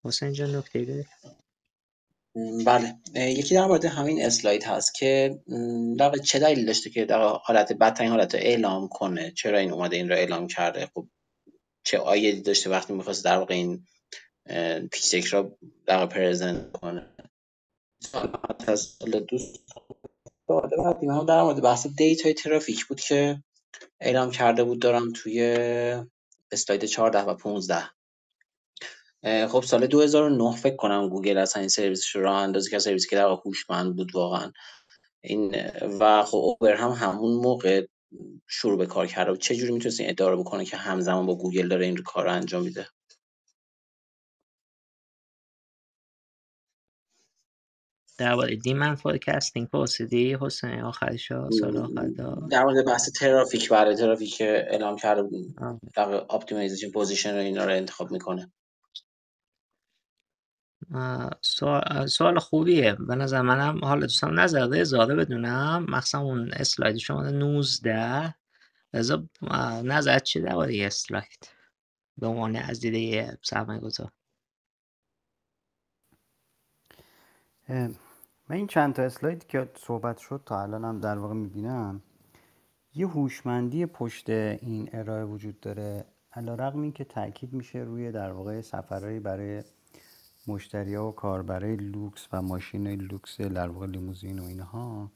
[0.04, 1.06] حسین جان نکته؟
[2.66, 2.96] بله.
[3.16, 5.40] یکی در مورد همین اسلاید هست که
[5.98, 9.96] در چه دلیل داشته که در حالت بدترین حالت رو اعلام کنه؟ چرا این اومده
[9.96, 11.08] این رو اعلام کرده؟ خب
[11.84, 13.86] چه ایده‌ای داشته وقتی می‌خواست در واقع این
[14.92, 17.06] pitch deck رو در present کنه؟
[18.76, 19.60] سوال دوست
[20.78, 23.44] بعدی هم در مورد بحث data ی ترافیک بود که
[24.00, 25.42] اعلام کرده بود دارم توی
[26.52, 27.76] اسلاید 14 و 15
[29.24, 33.16] خب سال 2009 فکر کنم گوگل از این سرویسش رو راه اندازی که سرویسی که
[33.16, 34.52] در هوشمند بود واقعا.
[35.22, 35.56] این
[36.00, 37.86] و خب اوبر هم همون موقع
[38.48, 41.68] شروع به کار کرده چه جوری می‌تونست این ادعا رو بکنه که همزمان با گوگل
[41.68, 42.88] داره این کار رو انجام میده؟
[48.18, 51.28] درباره demand forecasting پرسیدی حسین آخرش
[51.60, 52.08] سوال آخر
[52.52, 55.56] در مورد بحث ترافیک برای ترافیک که اعلام کرده بود.
[55.96, 58.52] در optimization position رو اینا رو انتخاب می‌کنه.
[62.08, 62.94] سوال, خوبیه.
[62.94, 65.86] به نظر منم حالا دوستان نظر رضا بدونم.
[65.90, 66.98] مخصوصا اون اسلاید.
[66.98, 68.36] شما 19
[68.94, 69.24] رضا
[69.84, 71.50] نظر چی درباره اسلاید؟
[72.18, 74.12] به عنوان از دیده سرمایه گذار.
[77.70, 82.02] من این چند تا اسلاید که صحبت شد تا الان هم در واقع می‌بینم
[82.94, 86.06] یه هوشمندی پشت این ارائه وجود داره.
[86.34, 89.64] علی‌رغم این که تاکید میشه روی در واقع سفرهایی برای
[90.48, 95.12] مشتری ها و کاربرای لوکس و ماشین لوکس در واقع لیموزین و اینها.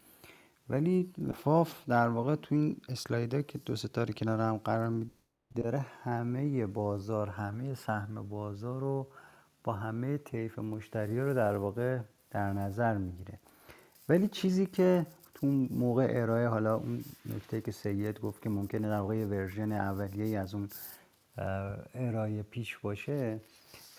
[0.70, 5.06] ولی فاف در واقع تو این اسلایدا که دو ستاره کنار هم قرار
[5.56, 9.08] داره همه بازار همه سهم بازار رو
[9.64, 12.00] با همه طیف مشتری رو در واقع
[12.32, 13.40] در نظر می‌گیره.
[14.10, 19.00] ولی چیزی که تو موقع ارائه حالا اون نکته که سید گفت که ممکنه در
[19.00, 20.70] واقع version اولیه از اون
[21.96, 23.40] ارائه پیش باشه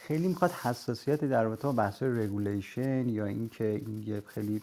[0.08, 4.62] خیلی می‌خواد حساسیت در رابطه با بحث regulation یا اینکه این یه خیلی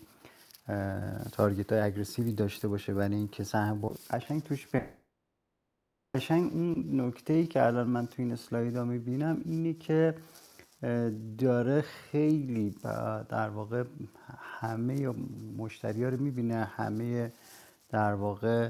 [1.32, 4.84] target های aggressive ی داشته باشه برای اینکه سهم قشنگ توش به
[6.16, 10.16] قشنگ اون نکته ای که الان من تو این اسلاید ها می‌بینم اینه که
[11.38, 12.76] داره خیلی
[13.30, 13.84] در واقع
[14.60, 15.14] همه
[15.58, 17.32] مشتری ها رو می‌بینه همه
[17.90, 18.70] در واقع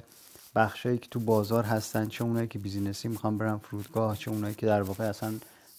[0.56, 4.56] بخشایی که تو بازار هستن چه اونایی که business ی می‌خوان برن فرودگاه چه اونایی
[4.56, 5.34] که در واقع اصلا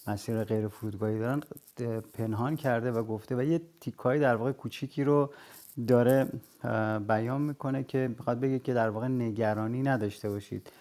[0.07, 1.41] مسیر غیر فرودگاهی دارن
[2.13, 5.33] پنهان کرده و گفته و یه تیکایی در واقع کوچیکی رو
[5.87, 6.27] داره
[7.07, 10.71] بیان می‌کنه که می‌خواد بگه که در واقع نگرانی نداشته باشید.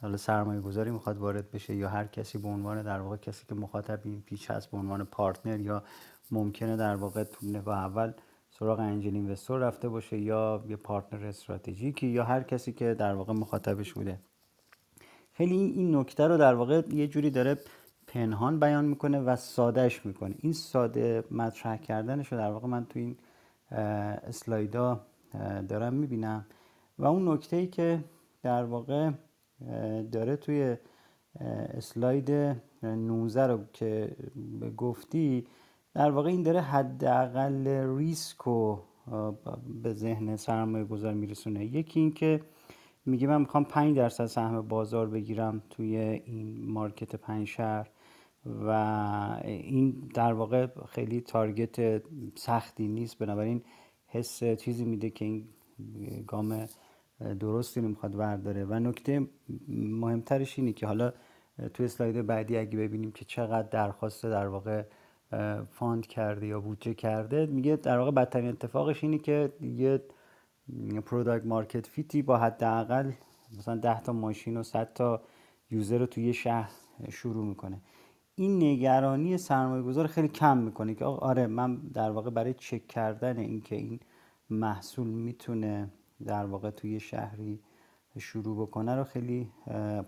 [0.00, 3.54] حالا سرمایه گذاری می‌خواد وارد بشه یا هر کسی به عنوان در واقع کسی که
[3.54, 5.82] مخاطب این پیچ هست به عنوان پارتنر یا
[6.30, 8.12] ممکنه در واقع تو نگاه اول
[8.50, 13.32] سراغ انجل اینوستور رفته باشه یا یه پارتنر استراتژیکی یا هر کسی که در واقع
[13.32, 14.20] مخاطبش بوده.
[15.32, 17.56] خیلی این نکته رو در واقع یه جوری داره
[18.12, 20.34] پنهان بیان می‌کنه و سادهش می‌کنه.
[20.38, 23.16] این ساده مطرح کردنش رو در واقع من تو این
[24.22, 25.00] اسلایدا
[25.68, 26.46] دارم می‌بینم.
[26.98, 28.04] و اون نکته ای که
[28.42, 29.10] در واقع
[30.12, 30.76] داره توی
[31.74, 34.16] اسلاید 19 رو که
[34.76, 35.46] گفتی
[35.94, 37.66] در واقع این داره حداقل
[37.96, 38.82] ریسک رو
[39.82, 41.64] به ذهن سرمایه گذار میرسونه.
[41.64, 42.40] یکی این که
[43.06, 47.90] میگه من می‌خوام 5 درصد سهم بازار بگیرم توی این مارکت پنج شهر.
[48.46, 48.70] و
[49.44, 52.02] این در واقع خیلی target
[52.38, 53.18] سختی نیست.
[53.18, 53.62] بنابراین
[54.06, 55.48] حس چیزی میده که این
[56.26, 56.66] گام
[57.40, 58.64] درستی نمی‌خواد ورداره.
[58.64, 59.26] و نکته
[59.68, 61.12] مهمترش اینه که حالا
[61.74, 64.82] توی اسلاید بعدی اگه ببینیم که چقدر درخواست در واقع
[65.70, 70.02] fund کرده یا بودجه کرده میگه در واقع بدترین اتفاقش اینه که یه
[71.06, 73.12] product market fit ی با حداقل
[73.58, 75.22] مثلا 10 تا ماشین و 100 تا
[75.70, 76.70] یوزر رو توی شهر
[77.10, 77.80] شروع می‌کنه.
[78.40, 83.38] این نگرانی سرمایه گذار خیلی کم می‌کنه که آره من در واقع برای چک کردن
[83.38, 84.00] اینکه این
[84.50, 85.90] محصول می‌تونه
[86.26, 87.60] در واقع توی شهری
[88.18, 89.48] شروع بکنه رو خیلی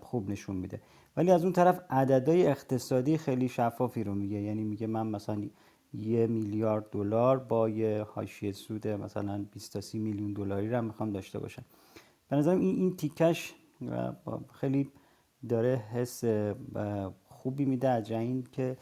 [0.01, 0.81] خوب نشون میده.
[1.17, 4.41] ولی از اون طرف عددهای اقتصادی خیلی شفافی رو میگه.
[4.41, 5.49] یعنی میگه من مثلا
[5.93, 11.11] یه میلیارد دلار با یه حاشیه سود مثلا 20 تا 30 میلیون دلاری رو می‌خوام
[11.11, 11.63] داشته باشم.
[12.29, 13.53] به نظرم این این تیکش
[14.53, 14.91] خیلی
[15.49, 16.23] داره حس
[17.43, 18.77] خوبی میده از این که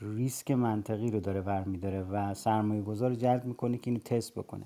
[0.00, 4.64] ریسک منطقی رو داره برمیداره و سرمایه گذار جلب می‌کنه که اینو تست بکنه.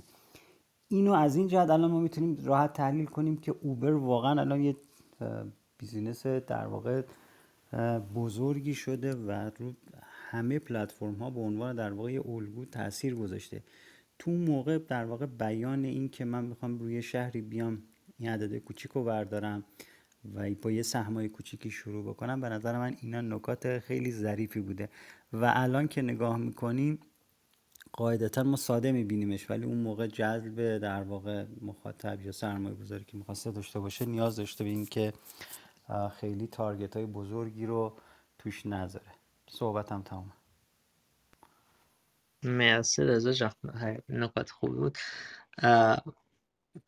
[0.89, 4.77] اینو از این جهت الان ما می‌تونیم راحت تحلیل کنیم که اوبر واقعا الان یه
[5.79, 7.03] بیزینس در واقع
[8.15, 9.73] بزرگی شده و رو
[10.31, 13.63] همه پلتفرم ها به عنوان در واقع یه الگو تاثیر گذاشته.
[14.19, 17.83] تو موقع در واقع بیان این که من می‌خوام روی شهری بیام
[18.19, 19.65] این عدد کوچیک رو بردارم
[20.35, 22.41] و با یه سهمای کوچیکی شروع بکنم.
[22.41, 24.89] به نظر من اینا نکات خیلی ظریفی بوده.
[25.33, 26.99] و الان که نگاه می‌کنیم
[27.93, 33.17] قاعدتا ما ساده میبینیمش ولی اون موقع جذب در واقع مخاطب یا سرمایه گذاری که
[33.17, 35.13] می‌خواسته داشته باشه نیاز داشته به اینکه
[36.21, 37.97] خیلی تارگت های بزرگی رو
[38.39, 39.13] توش نذاره.
[39.51, 40.33] صحبتم تمام
[42.43, 43.53] مرسی جان.
[44.09, 44.99] نکات خوبی بود.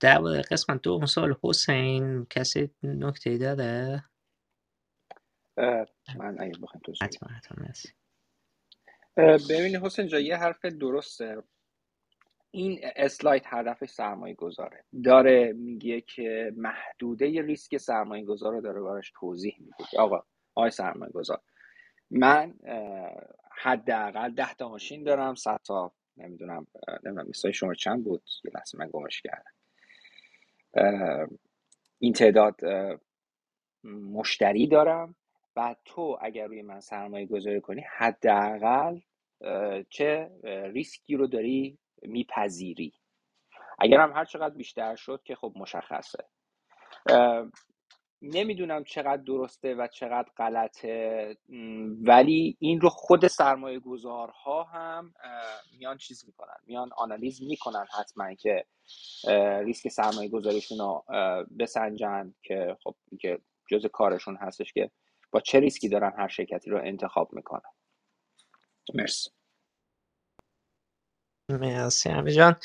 [0.01, 0.19] در
[0.51, 4.05] قسمت دو سال حسین کسی نکته داره
[6.19, 7.89] من اگه بخوام تو حتما حتما مرسی
[9.51, 11.43] ببینید حسین جا یه حرف درسته.
[12.51, 19.13] این اسلاید هدفش سرمایه گذاره داره میگه که محدوده ریسک سرمایه گذار رو داره براش
[19.21, 19.75] توضیح میده.
[19.99, 20.23] آقا
[20.55, 21.41] آقای سرمایه گذار
[22.11, 22.55] من
[23.53, 26.67] حداقل ده تا ماشین دارم صد تا نمی‌دونم
[27.05, 29.53] نمی‌دونم مثلا شما چند بود؟ یه لحظه من گمش کردم.
[32.01, 32.61] این تعداد
[33.85, 35.17] مشتری دارم
[35.57, 39.01] و تو اگر روی من سرمایه گذاری کنی حداقل
[39.91, 40.31] چه
[40.75, 42.95] ریسکی رو داری میپذیری.
[43.79, 46.25] اگر هم هر چقدر بیشتر شد که خب مشخصه.
[48.23, 51.37] نمی‌دونم چقدر درسته و چقدر غلطه
[52.03, 55.15] ولی این رو خود سرمایه گذارها هم
[55.79, 58.65] میان چیز می‌کنن میان آنالیز می‌کنن حتما که
[59.65, 61.05] ریسک سرمایه گذاریشون رو
[61.59, 63.39] بسنجن که خب که
[63.71, 64.91] جز کارشون هستش که
[65.31, 67.71] با چه ریسکی دارن هر شرکتی رو انتخاب می‌کنن.
[68.95, 69.31] مرسی.
[71.51, 72.57] مرسی جان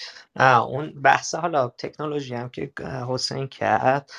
[0.69, 2.73] اون بحث حالا تکنولوژی هم که
[3.09, 4.11] حسین کرد.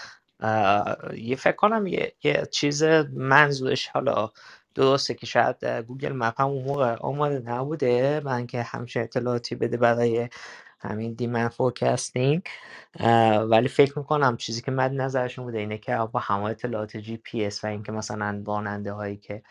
[1.16, 2.82] یه فکر کنم یه, یه چیز
[3.12, 4.30] منظورش حالا
[4.74, 9.76] درسته که شاید Google Map هم اون موقع آماده نبوده برای اینکه همچین اطلاعاتی بده
[9.76, 10.28] برای
[10.80, 12.42] همین demand forecasting
[13.50, 17.44] ولی فکر می‌کنم چیزی که مد نظرشون بوده اینه که با همه اطلاعات جی پی
[17.44, 19.42] اس و اینکه مثلا راننده هایی که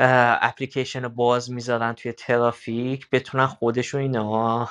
[0.00, 4.70] اپلیکیشن رو باز می‌ذارن توی ترافیک بتونن خودشون اینا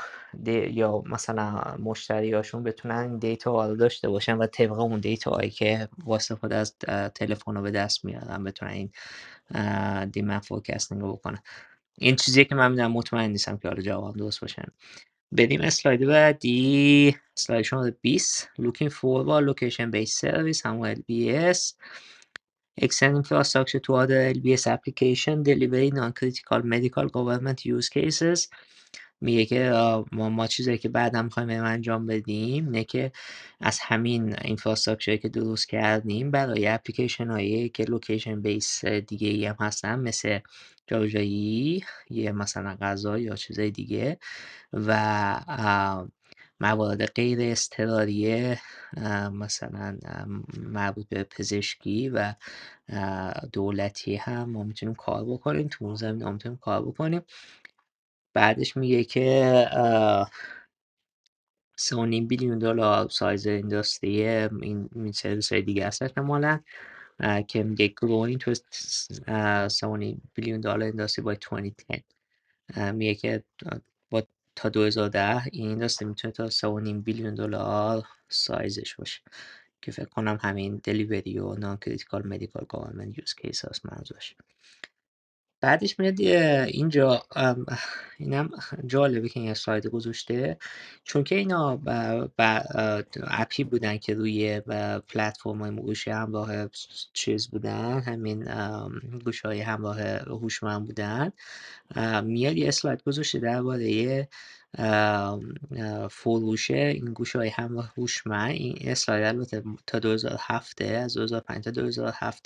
[0.72, 5.90] یا مثلا مشتریاشون بتونن این data رو داشته باشن و طبق اون data هایی که
[6.08, 6.76] استفاده از
[7.16, 8.92] تلفن رو به دست میارن بتونن این
[10.06, 11.40] demand forecasting رو بکنن.
[11.98, 14.66] این چیزیه که من می‌دونم مطمئن نیستم که حالا جواب درست باشن
[15.32, 17.18] بریم اسلاید بعدی.
[17.38, 21.60] اسلاید شماره 20 looking for location based service همون LBS
[22.78, 28.50] extend infrastructure to other LBS application delivery non-critical medical government use cases.
[29.24, 29.72] میگه که
[30.12, 33.12] ما, ما چیزایی که بعدا می‌خوایم انجام بدیم اینه که
[33.60, 39.56] از همین اینفراستراکچری که درست کردیم برای اپلیکیشن هایی که لوکیشن بیس دیگه ای هم
[39.60, 40.40] هستن مثل
[40.88, 44.18] جاجایی یه مثلا غذا یا چیزای دیگه
[44.74, 44.96] و
[46.62, 48.60] موارد غیر اضطراریه
[49.32, 49.98] مثلا
[50.58, 52.34] مربوط به پزشکی و
[53.54, 57.22] دولتی هم ما می‌تونیم کار بکنیم تو اون زمینه ما می‌تونیم کار بکنیم.
[58.34, 59.66] بعدش میگه که
[61.78, 66.60] سه و نیم billion دلار سایز industry این این سرویس های دیگه هست احتمالا.
[67.48, 68.54] که میگه growing to
[69.68, 73.44] سه و نیم billion دلار industry by 2010 میگه که
[74.56, 79.22] تا 2010 این industry می‌تونه تا سه و نیم billion دلار سایزش باشه.
[79.82, 84.36] که فکر کنم همین delivery و non-critical medical government use case هست منظورش.
[85.62, 87.24] بعدش میاد اینجا
[88.18, 88.50] اینم
[88.86, 90.58] جالبه که این اسلاید گذاشته.
[91.04, 94.62] چون که اینا ب- ب- اپی بودن که روی
[95.10, 96.68] پلتفرم های گوشی همراه
[97.14, 98.46] چیز بودن همین
[99.26, 101.32] گوش های همراه هوشمند بودن
[102.24, 104.28] میاد یه اسلاید گذاشته درباره
[104.78, 111.64] ام، اه، فروش این گوش های همراه هوشمند این اسلاید البته تا 2007 از 2005
[111.64, 112.46] تا 2007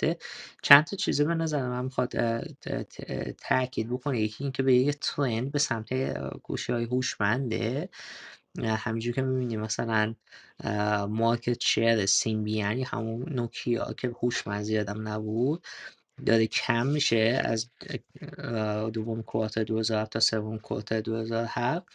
[0.62, 2.12] چند تا چیزی به نظر من می‌خواد
[3.48, 4.20] تاکید بکنه.
[4.20, 5.88] یکی اینکه به یه ترند به سمت
[6.42, 7.88] گوشی های هوشمنده
[8.64, 10.14] همینجور که می‌بینیم مثلا
[11.10, 15.66] مارکت شیر سیمبیان یا همون نوکیا که هوشمند زیادم نبود.
[16.26, 17.70] داره کم میشه از
[18.92, 21.86] دوم کوارتر 2007 تا سوم کوارتر 2007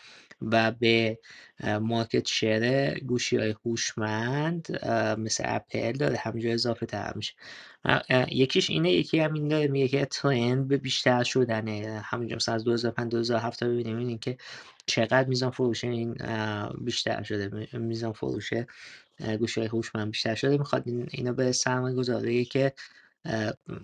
[0.42, 1.20] و به
[1.82, 4.86] مارکت شیر گوشی های هوشمند
[5.20, 7.34] مثل اپل داره همینجور اضافه تر میشه.
[8.32, 12.02] یکیش اینه یکی هم این داره میگه که ترند به بیشتر شدنه.
[12.06, 14.38] همینجور مثلا از 2005 2007 تا ببینیم این که
[14.86, 16.14] چقدر میزان فروش این
[16.82, 18.54] بیشتر شده می- میزان فروش
[19.40, 20.58] گوشی های هوشمند بیشتر شده.
[20.58, 22.74] می‌خواد این اینو به سرمایه گذاری که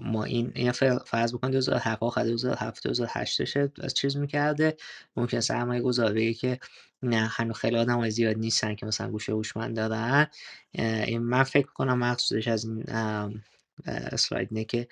[0.01, 4.77] ما این اینا ف- فرض بکن 2007 آخر 2007 2008 شه از چیز می‌کرده.
[5.15, 6.59] ممکن سرمایه گذاری که
[7.03, 10.27] نه هنوز خیلی آدم های زیاد نیستن که مثلا گوشه هوشمند دارن.
[10.73, 12.83] این من فکر کنم مقصودش از این
[13.85, 14.87] اسلاید اینه که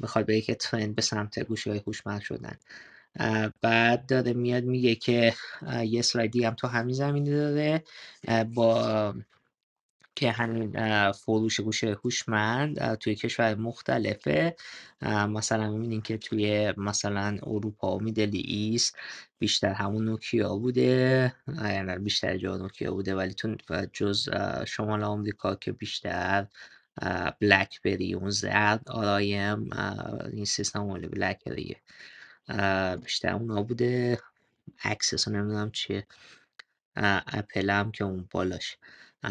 [0.00, 2.56] می‌خواد به که ترند به سمت گوشی های هوشمند شدن.
[3.62, 5.34] بعد داره میاد میگه که
[5.84, 7.84] یه اسلایدی هم تو همین زمینه داره.
[8.54, 9.14] با
[10.18, 10.72] که همین
[11.12, 14.56] فروش گوشی هوشمند توی کشور مختلفه.
[15.28, 18.96] مثلا می‌بینین که توی مثلا اروپا و میدل ایست
[19.38, 21.34] بیشتر همون نوکیا بوده.
[21.62, 23.56] یعنی بیشتر جا نوکیا بوده ولی تو
[23.92, 24.28] جز
[24.66, 26.46] شمال آمریکا که بیشتر
[27.40, 29.70] BlackBerry اون زرده RIM
[30.32, 31.76] این سیستم مال BlackBerry ه
[33.04, 34.20] بیشتر اونا بوده.
[34.84, 36.06] Access نمی‌دونم چیه.
[37.26, 38.78] اپل هم که اون بالاش.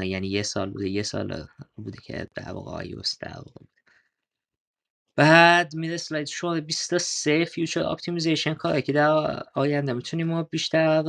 [0.03, 3.65] یعنی یه سال بوده یه سال بوده که در واقع iOS در واقع
[5.17, 11.03] بعد میره اسلاید شو 23 future optimization کاره که در آینده می‌تونیم ما بیشتر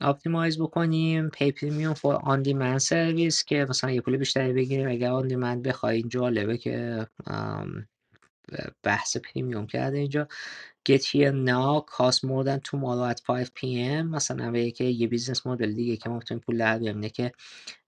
[0.00, 1.28] optimize بکنیم.
[1.28, 4.88] pay premium for on demand service که مثلا یه پول بیشتری بگیریم.
[4.88, 7.06] اگر on demand بخواین جالبه که
[8.82, 10.28] بحث premium کرده اینجا.
[10.88, 15.46] Get here now cost more than tomorrow at 5 pm مثلا به که یه business
[15.46, 16.96] model دیگه که ما می‌تونیم پول در بیاریم.
[16.96, 17.32] اینه که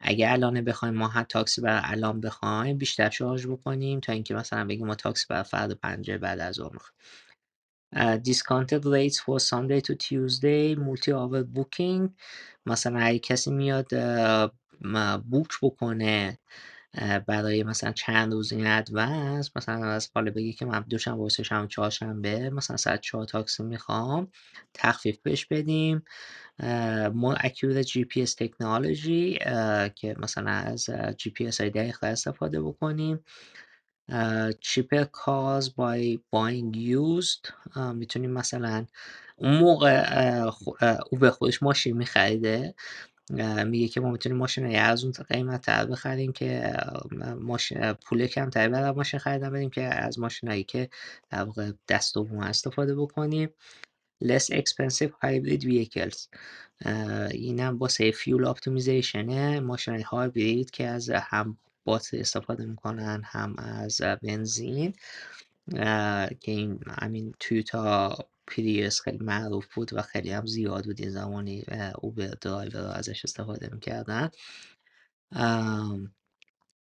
[0.01, 4.65] اگه الان بخوایم ما هم تاکسی برای الان بخوایم بیشتر شارژ بکنیم تا اینکه مثلا
[4.67, 6.95] بگیم ما تاکسی برای فردا پنج بعد از ظهر می‌خوایم
[8.25, 12.11] discounted rates for Sunday to Tuesday multi hour booking.
[12.67, 13.89] مثلا اگه کسی میاد
[15.31, 16.39] بوک بکنه
[17.27, 21.69] برای مثلا چند روز این ادوانس مثلا از حالا بگی که من دوشنبه و سه‌شنبه
[21.69, 24.29] چهارشنبه مثلا ساعت چهار تاکسی می‌خوام
[24.75, 26.03] تخفیف بهش بدیم.
[27.13, 29.39] more accurate GPS technology
[29.97, 30.91] که مثلا از
[31.23, 33.25] GPS های دقیق استفاده بکنیم.
[34.67, 37.53] cheaper cars by buying used
[37.95, 38.87] می‌تونیم مثلا
[39.37, 40.05] اون موقع
[41.13, 42.75] اوبر خودش ماشین میخریده.
[43.67, 46.75] میگه که ما می‌تونیم ماشین های ارزون قیمت تر بخریم که
[47.41, 50.91] ماشین پول کمتری برای ماشین خریدن بدیم که از ماشین هایی که
[51.31, 53.49] در واقع دست دوم استفاده بکنیم.
[54.25, 56.29] Less expensive hybrid vehicles.
[57.31, 64.01] اینم واسه فیول اپتیمیزیشنه ماشین های هایبرید که از هم باتری استفاده می‌کنن هم از
[64.23, 64.95] بنزین.
[66.41, 71.65] که این همین تویوتا پریوس خیلی معروف بود و خیلی هم زیاد بود این زمانی
[71.99, 74.31] اوبر درایور ازش استفاده می‌کردن.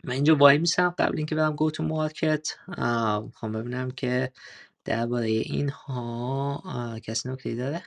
[0.03, 2.49] من اینجا وای میسم قبل اینکه برم گو تو مارکت.
[3.23, 4.31] می‌خوام ببینم که
[4.85, 7.83] درباره اینها کسی نکته داره؟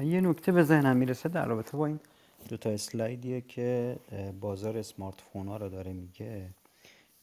[0.00, 2.00] من یه نکته به ذهنم می‌رسه در رابطه با این
[2.48, 3.96] دو تا اسلایدیه که
[4.40, 6.54] بازار smartphone ها رو داره میگه.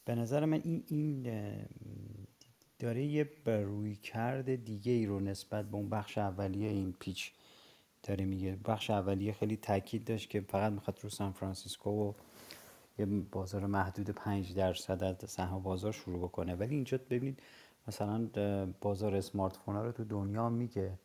[0.06, 1.28] به نظر من این این
[2.80, 7.32] داره یه رویکرد دیگه ای رو نسبت به اون بخش اولیه این pitch
[8.04, 8.58] داره میگه.
[8.66, 12.14] بخش اولیه خیلی تاکید داشت که فقط می‌خواد رو سان فرانسیسکو و
[13.00, 16.56] یه بازار محدود 5 درصد از سهم بازار شروع بکنه.
[16.56, 17.40] ولی اینجا ببینید
[17.88, 18.30] مثلا
[18.82, 21.00] بازار اسمارت فون ها رو تو دنیا میگه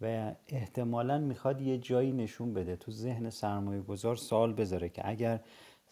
[0.00, 5.40] و احتمالا می‌خواد یه جایی نشون بده تو ذهن سرمایه گذار سال بذاره که اگر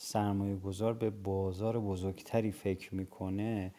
[0.00, 3.74] سرمایه گذار به بازار بزرگتری فکر می‌کنه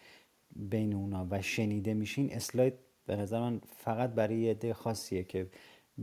[0.56, 2.74] بین اونا و شنیده میشین اسلاید
[3.06, 5.48] به نظر من فقط برای یه عده خاصیه که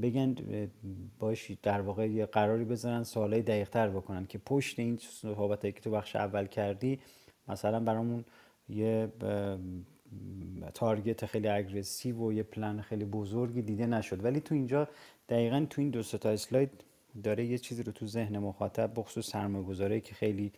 [0.03, 0.35] بگن
[1.19, 5.81] باشی در واقع یه قراری بزنن سوالای دقیق تر بکنن که پشت این صحبت که
[5.81, 6.99] تو بخش اول کردی
[7.49, 8.25] مثلا برامون
[8.69, 9.13] یه
[10.75, 14.25] target خیلی aggressive و یه پلن خیلی بزرگی دیده نشد.
[14.25, 14.89] ولی تو اینجا
[15.29, 16.85] دقیقا تو این دو تا اسلاید
[17.23, 20.53] داره یه چیزی رو تو ذهن مخاطب بخصوص سرمایه که خیلی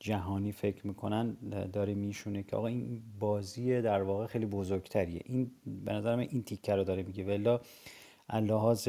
[0.00, 1.36] جهانی فکر می‌کنن
[1.72, 5.20] داره میشونه که آقا این بازی در واقع خیلی بزرگتریه.
[5.24, 5.50] این
[5.84, 7.24] به نظر من این تیکه رو داره میگه.
[7.24, 7.58] ولی
[8.32, 8.88] لحاظ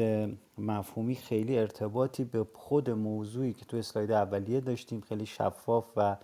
[0.58, 6.16] مفهومی خیلی ارتباطی به خود موضوعی که تو اسلاید اولیه داشتیم خیلی شفاف و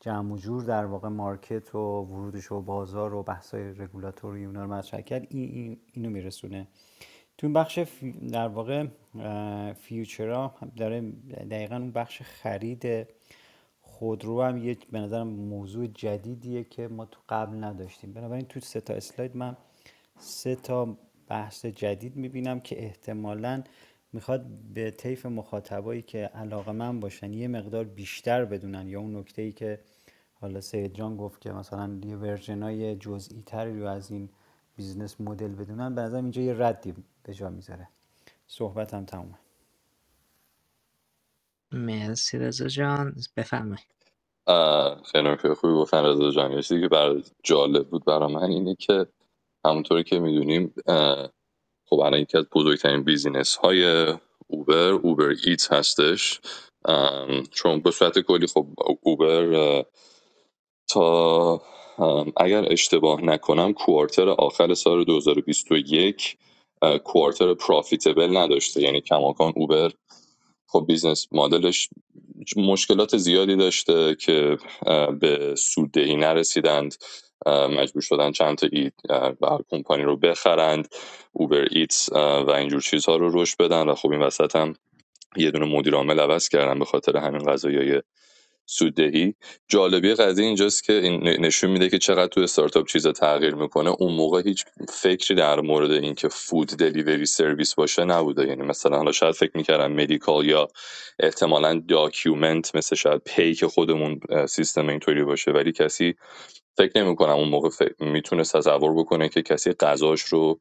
[0.00, 4.72] جمع و جور در واقع مارکت و ورودش و بازار و بحثای رگولاتوری اونا رو
[4.72, 6.66] مطرح کرد این, این اینو میرسونه.
[7.40, 7.78] تو این بخش
[8.32, 8.86] در واقع
[9.72, 11.00] فیوچرا داره
[11.50, 13.06] دقیقا اون بخش خرید
[13.80, 18.12] خودرو هم یه به نظرم موضوع جدیدیه که ما تو قبل نداشتیم.
[18.12, 19.56] بنابراین تو سه تا اسلاید من
[20.18, 20.96] سه تا
[21.28, 23.62] بحث جدید می‌بینم که احتمالا
[24.12, 29.42] می‌خواد به طیف مخاطبایی که علاقه من باشن یه مقدار بیشتر بدونن یا اون نکته
[29.42, 29.80] ای که
[30.34, 34.28] حالا سید جان گفت که مثلا یه version های جزئی تری رو از این
[34.80, 37.88] business model بدونن به نظرم اینجا یه ردی به جا می‌ذاره.
[38.46, 39.38] صحبتم تمومه.
[41.72, 43.14] مرسی رضا جان.
[43.36, 44.12] بفرمایید.
[45.12, 46.52] خیلی نکته خوبی گفتن رضا جان.
[46.52, 49.06] یه چیزی که برام جالب بود برای من اینه که
[49.64, 50.74] همونطوری که می‌دونیم
[51.84, 54.14] خب الان یکی از بزرگترین business های
[54.46, 56.40] اوبر Uber Eats هستش.
[57.50, 58.66] چون به صورت کلی خب
[59.02, 59.84] اوبر
[60.88, 61.62] تا
[62.36, 66.38] اگر اشتباه نکنم quarter آخر سال 2021
[67.04, 68.82] quarter profitable نداشته.
[68.82, 69.90] یعنی کماکان اوبر.
[70.66, 71.88] خب business model ش
[72.56, 74.58] مشکلات زیادی داشته که
[75.20, 76.94] به سوددهی نرسیدند.
[77.46, 78.90] مجبور شدن چند تا ای
[79.40, 80.88] بر کمپانی رو بخرند.
[81.32, 83.88] Uber Eats و اینجور چیزها رو رشد بدن.
[83.88, 84.74] و خب این وسط هم
[85.36, 88.02] یه دونه مدیر عامل عوض کردن به خاطر همین قضایای
[88.70, 89.34] سوددهی.
[89.68, 93.90] جالبی قضیه اینجاست که این نشون میده که چقدر تو استارتاپ چیزا تغییر می‌کنه.
[93.90, 98.48] اون موقع هیچ فکری در مورد اینکه food delivery service باشه نبوده.
[98.48, 100.68] یعنی مثلا حالا شاید فکر می‌کردن medical یا
[101.20, 105.50] احتمالا document مثل شاید پی که خودمون سیستم اینطوری باشه.
[105.52, 106.14] ولی کسی
[106.78, 110.60] فکر نمی کنم اون موقع می‌تونه تصور بکنه که کسی غذاش رو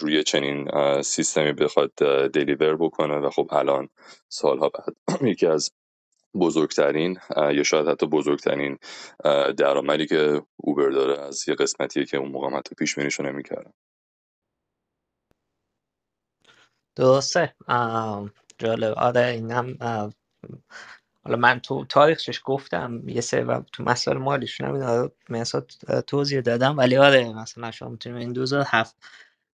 [0.00, 0.68] روی چنین
[1.02, 1.92] سیستمی بخواد
[2.34, 3.88] دلیور بکنه و خب الان
[4.28, 4.96] سالها بعد
[5.32, 5.70] یکی از
[6.38, 8.78] بزرگترین یا شاید حتی بزرگترین
[9.58, 13.74] درآمدی که اوبر داره از یه قسمتیه که اون موقع حتی پیش بینیشو نمی‌کردم.
[16.96, 17.54] درسته.
[18.58, 18.94] جالب.
[18.98, 19.78] آره اینم
[21.24, 25.62] حالا من تو تاریخش گفتم یه سری تو مسائل مالیشون هم مثلا
[26.08, 28.96] توضیح دادم ولی آره مثلا شما می‌تونیم این 2007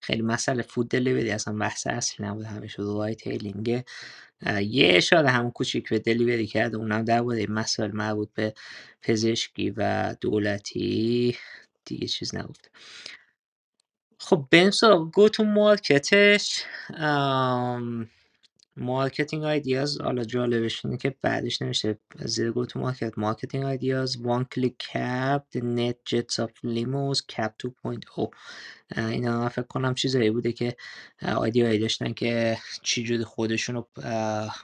[0.02, 3.28] خیلی مسئله food delivery اصلا بحث اصلی نبود همه شد ride
[4.46, 8.54] یه اشاره هم کوچیک به delivery کرد اونم درباره مسائل مربوط به
[9.02, 11.36] پزشکی و دولتی
[11.84, 12.70] دیگه چیز نگفت
[14.18, 16.64] خب بریم سراغ go to market ش
[18.76, 24.44] marketing ideas حالا جالبش اینه که بعدش نمیشه زیر go to market marketing ideas one
[24.44, 28.30] click cab net jets of limos cab 2.0 اه،
[28.96, 30.76] اینا فکر کنم چیزایی بوده که
[31.22, 33.88] idea یی داشتن که چجوری خودشون رو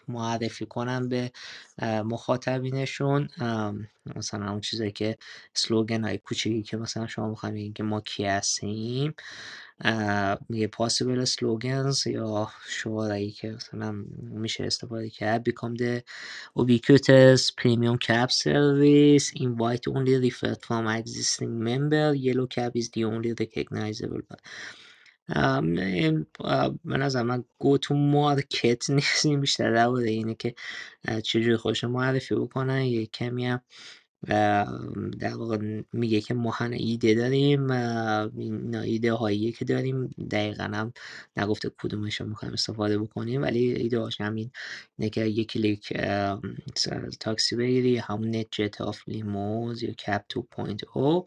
[0.09, 1.33] معرفی کنن به
[1.83, 3.29] مخاطبینشون.
[4.17, 5.19] مثلا اون چیزایی که
[5.55, 9.15] slogan های کوچیکی که مثلا شما بخواید که ما کی هستیم.
[10.51, 15.49] یه possible slogans یا شعارهایی که مثلا میشه استفاده کرد.
[15.49, 16.03] Become the
[16.59, 19.33] ubiquitous premium cab service.
[19.37, 22.15] Invite only referred from existing member.
[22.15, 24.18] Yellow cab is the only recognizable
[25.77, 26.27] این
[26.85, 30.55] به نظر من go to market نیست این بیشتر در اینه که
[31.25, 32.83] چجوری خودش معرفی بکنن.
[32.85, 33.61] یه کمی هم
[35.21, 37.71] در واقع میگه که ما هم ایده داریم.
[37.71, 40.07] اینا ایده هایی که داریم.
[40.31, 40.93] دقیقا هم
[41.37, 43.43] نگفته کدومش رو می‌خوایم استفاده بکنیم.
[43.43, 44.51] ولی ایده هاش همین
[44.99, 45.93] اینه که یک کلیک
[47.21, 47.97] تاکسی بگیری.
[47.97, 51.25] همون net jet of limos یا cab 2.0 اه،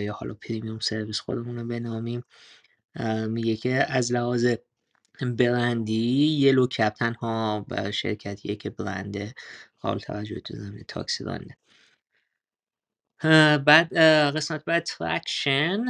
[0.00, 2.24] یا حالا premium service خودمون رو بنامیم.
[3.28, 4.46] میگه که از لحاظ
[5.22, 9.34] برندی Yellow Cab تنها شرکتیه که برند
[9.80, 11.56] قابل توجه تو زمینه تاکسی راننده
[13.20, 13.96] اه، بعد
[14.36, 15.84] قسمت بعد traction.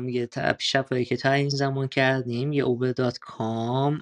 [0.00, 0.26] میگه
[0.58, 2.52] پیشرفت‌هایی که تا این زمان کردیم.
[2.52, 3.98] یه Uber dot com.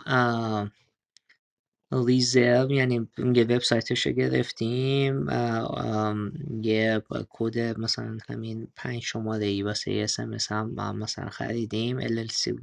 [1.93, 9.93] reserve یعنی یه وبسایتش رو گرفتیم ام، یه کد مثلا همین پنج شماره ای واسه
[10.05, 12.55] SMS هم با هم مثلا خریدیم LLC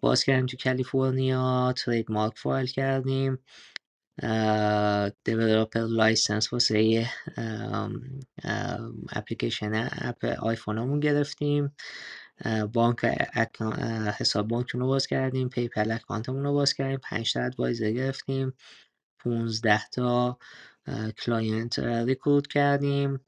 [0.00, 3.38] باز کردیم تو کالیفرنیا trademark file کردیم
[5.24, 7.06] developer license واسه
[7.36, 8.02] ام،
[8.44, 11.64] ام، اپلیکیشن app آیفونمون گرفتیم.
[11.64, 11.70] اه،
[12.74, 17.32] بانک acc- اه، حساب بانکمون رو باز کردیم PayPal account مون رو باز کردیم 5
[17.32, 18.52] تا advisor گرفتیم
[19.20, 20.38] 15 تا
[21.18, 23.20] client recruit کردیم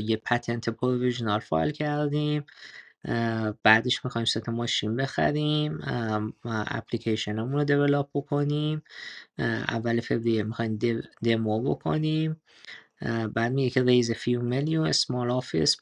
[0.00, 2.44] یه patent provisional file کردیم
[3.64, 5.78] بعدش می‌خوایم سه تا ماشین بخریم
[6.44, 8.82] اپلیکیشنمون رو develop بکنیم
[9.68, 10.78] اول فوریه می‌خوایم
[11.24, 12.42] دمو بکنیم
[13.34, 15.76] بعد میگه که raise a few million small office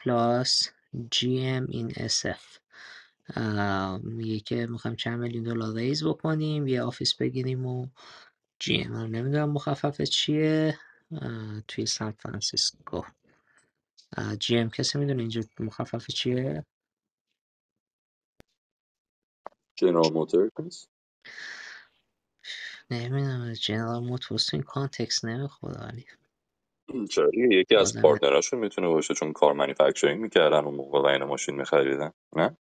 [0.95, 2.61] GM in SF
[3.37, 7.87] اه، میگه که می‌خوایم چند میلیون دلار raise بکنیم یه office بگیریم و
[8.59, 10.79] GM هم نمی‌دونم مخفف چیه.
[11.69, 13.03] توی سان فرانسیسکو.
[14.39, 16.65] GM کسی می‌دونه اینجا مخفف چیه؟
[19.77, 20.51] General Motor
[22.91, 26.07] نمی‌دونم General Motors این context نمی‌خوره ولی.
[27.11, 31.19] چرا دیگه؟ یکی از بازم partner اشون می‌تونه باشه چون کار manufacturing می‌کردن اون موقع
[31.19, 32.57] و ماشین میخریدن نه؟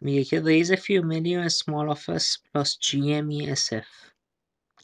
[0.00, 4.10] میگه که raise a few million small office plus GM in SF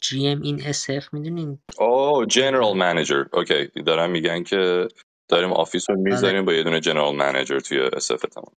[0.01, 4.87] GM in SF می‌دونین؟ اوه general manager okay دارن میگن که
[5.27, 6.11] داریم office رو آره.
[6.11, 8.55] می‌ذاریم با یه دونه general manager توی SF تمام.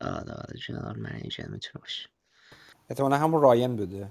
[0.00, 2.08] آره آره general manager می‌تونه باشه.
[2.90, 4.08] احتمالا همون رایان بوده.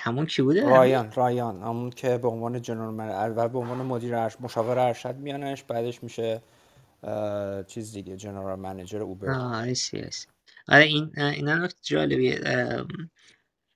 [0.00, 1.62] همون کی بوده؟ همون رایان رایان.
[1.62, 6.02] همون که به عنوان جنرال من و به عنوان مدیر ارش مشاور ارشد میانش بعدش
[6.02, 6.42] میشه
[7.04, 9.28] اه، چیز دیگه جنرال منیجر اوبر.
[9.30, 10.26] آه آیسی آیسی
[10.68, 12.40] آره این اینا نکته جالبیه.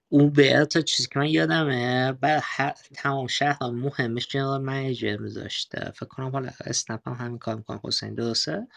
[0.08, 5.92] اوبر تا چیزی که من یادمه بر هر تمام شهر مهمش جنرال منیجر میذاشته.
[5.96, 7.80] فکر کنم حالا اسنپ هم همین کار می‌کنه.
[7.84, 8.68] حسین درسته؟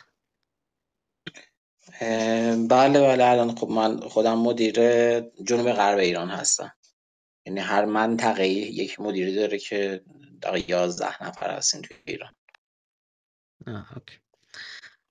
[2.69, 4.75] بله بله الان خب من خودم مدیر
[5.21, 6.71] جنوب غرب ایران هستم.
[7.47, 10.01] یعنی هر منطقه یک مدیری داره که
[10.41, 12.33] دقیقا یازده نفر هستیم توی ایران.
[13.67, 14.17] آه اوکی.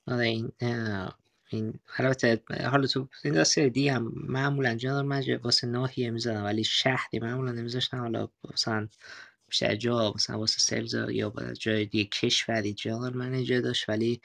[0.06, 5.66] آره این اه، این البته حالا تو این دسته دی هم معمولا جنرال منیجر واسه
[5.66, 7.98] ناحیه می‌ذارن ولی شهری معمولا نمیذاشتن.
[7.98, 8.88] حالا مثلا
[9.48, 14.20] بیشتر جا مثلا واسه سلز یا جای دیگه کشوری جنرال منیجر داشت ولی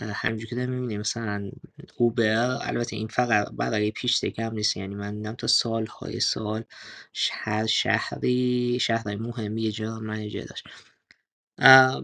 [0.00, 1.50] همینجور که داریم می‌بینیم مثلا
[1.98, 4.76] اوبر البته این فقط برای pitch هم نیست.
[4.76, 6.64] یعنی من دیدم تا سالهای سال
[7.32, 10.68] هر شهری شهرهای مهمی یه general manager داشت.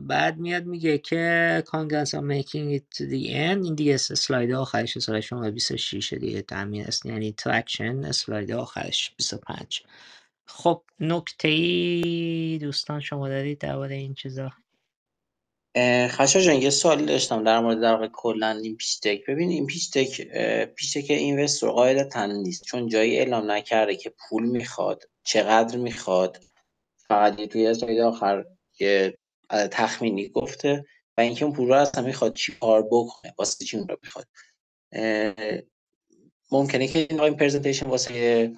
[0.09, 3.65] بعد میاد میگه که congrats for making it to the end.
[3.65, 7.07] این دیگه اسلاید آخرش اسلاید شما 26 دیگه تعمین است.
[7.07, 9.83] یعنی traction اسلاید آخرش 25
[10.47, 14.51] خب نکته ای دوستان شما دارید درباره این چیزا؟
[16.09, 19.67] خشا جان یه سوالی داشتم در مورد در واقع کلا این پیچ تک ببین این
[19.67, 20.21] پیچ تک
[20.75, 22.65] پیچ تک اینوستور قاعدتا نیست.
[22.65, 26.41] چون جایی اعلام نکرده که پول می‌خواد چقدر می‌خواد.
[27.09, 28.45] فقط یه توی اسلاید آخر
[28.81, 29.19] یه
[29.51, 30.85] تخمینی گفته
[31.19, 34.27] و اینکه اون پول رو اصلا می‌خواد چی کار بکنه واسه چی اون رو می‌خواد.
[36.51, 38.53] ممکنه که این پرزنتیشن واسه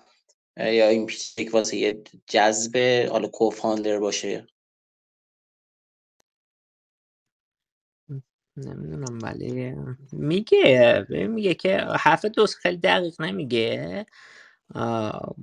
[0.57, 4.47] یا این پیچ تک واسه یه جذب حالا کوفاندر باشه.
[8.57, 9.75] نمی‌دونم ولی
[10.13, 14.07] میگه میگه که حرف دوست خیلی دقیق نمیگه.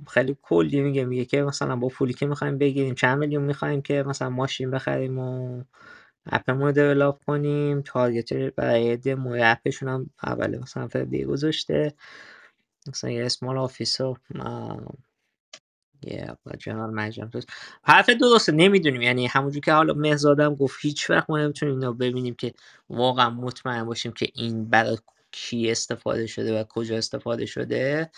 [0.08, 4.02] خیلی کلی میگه میگه که مثلا با پولی که می‌خوایم بگیریم چند میلیون می‌خوایم که
[4.06, 5.62] مثلا ماشین بخریم و
[6.26, 7.82] app مون رو develop کنیم.
[7.82, 11.94] target برای demo app شون هم اول مثلا فوریه گذاشته.
[12.88, 14.00] مثلا یه small office
[16.04, 17.44] یه general manager توش
[17.82, 19.02] حرف درسته نمی‌دونیم.
[19.02, 22.54] یعنی همونجور که حالا مهزادم گفت هیچ وقت ما نمی‌تونیم اینو ببینیم که
[22.90, 24.98] واقعا مطمئن باشیم که این برای
[25.32, 28.10] کی استفاده شده و کجا استفاده شده.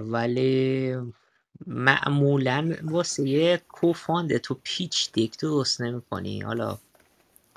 [0.00, 0.94] ولی
[1.66, 6.40] معمولا واسه یه کوفانده تو پیچ دیک درست نمی‌کنی.
[6.40, 6.78] حالا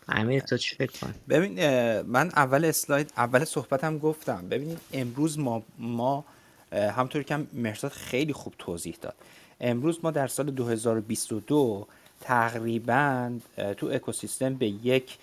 [0.07, 1.53] امیر تو چی فکر کن ببین
[2.01, 4.49] من اول اسلاید اول صحبتم گفتم.
[4.49, 6.25] ببینید امروز ما ما
[6.71, 9.15] اه، همونطور که هم مرزاد خیلی خوب توضیح داد.
[9.61, 11.87] امروز ما در سال 2022
[12.21, 13.39] تقریبا
[13.77, 15.17] تو اکوسیستم به یک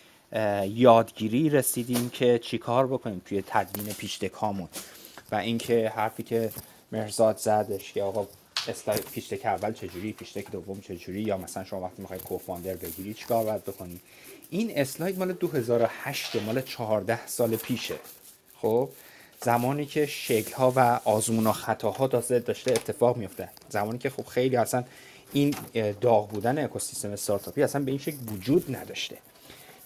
[0.69, 4.69] یادگیری رسیدیم که چیکار بکنیم توی تدوین پیشتکامون
[5.33, 6.51] و اینکه حرفی که
[6.93, 8.27] مرزاد زدش که آقا
[8.69, 13.45] اسلاید پیشتک اول چجوری پیشتک دوم چجوری یا مثلا شما وقتی می‌خوای کوفاندر بگیری چیکار
[13.45, 14.01] باید بکنی؟
[14.51, 17.95] این اسلاید مال 2008 مال 14 سال پیشه.
[18.57, 18.89] خب؟
[19.43, 24.27] زمانی که شکل ها و آزمون و خطاها داشته داشته اتفاق میفته زمانی که خب
[24.27, 24.85] خیلی اصلا
[25.33, 25.55] این
[26.01, 29.17] داغ بودن اکوسیستم استارتاپی اصلا به این شکل وجود نداشته.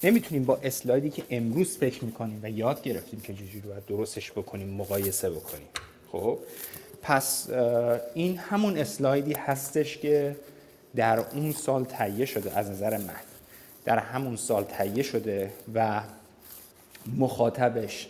[0.02, 4.68] نمی‌تونیم با اسلایدی که امروز فکر می‌کنیم و یاد گرفتیم که چجوری باید درستش بکنیم
[4.68, 5.68] مقایسه بکنیم.
[6.12, 6.38] خب
[7.02, 7.50] پس
[8.14, 10.36] این همون اسلایدی هستش که
[10.96, 13.20] در اون سال تهیه شده از نظر من.
[13.84, 16.02] در همون سال تهیه شده و
[17.16, 18.08] مخاطبش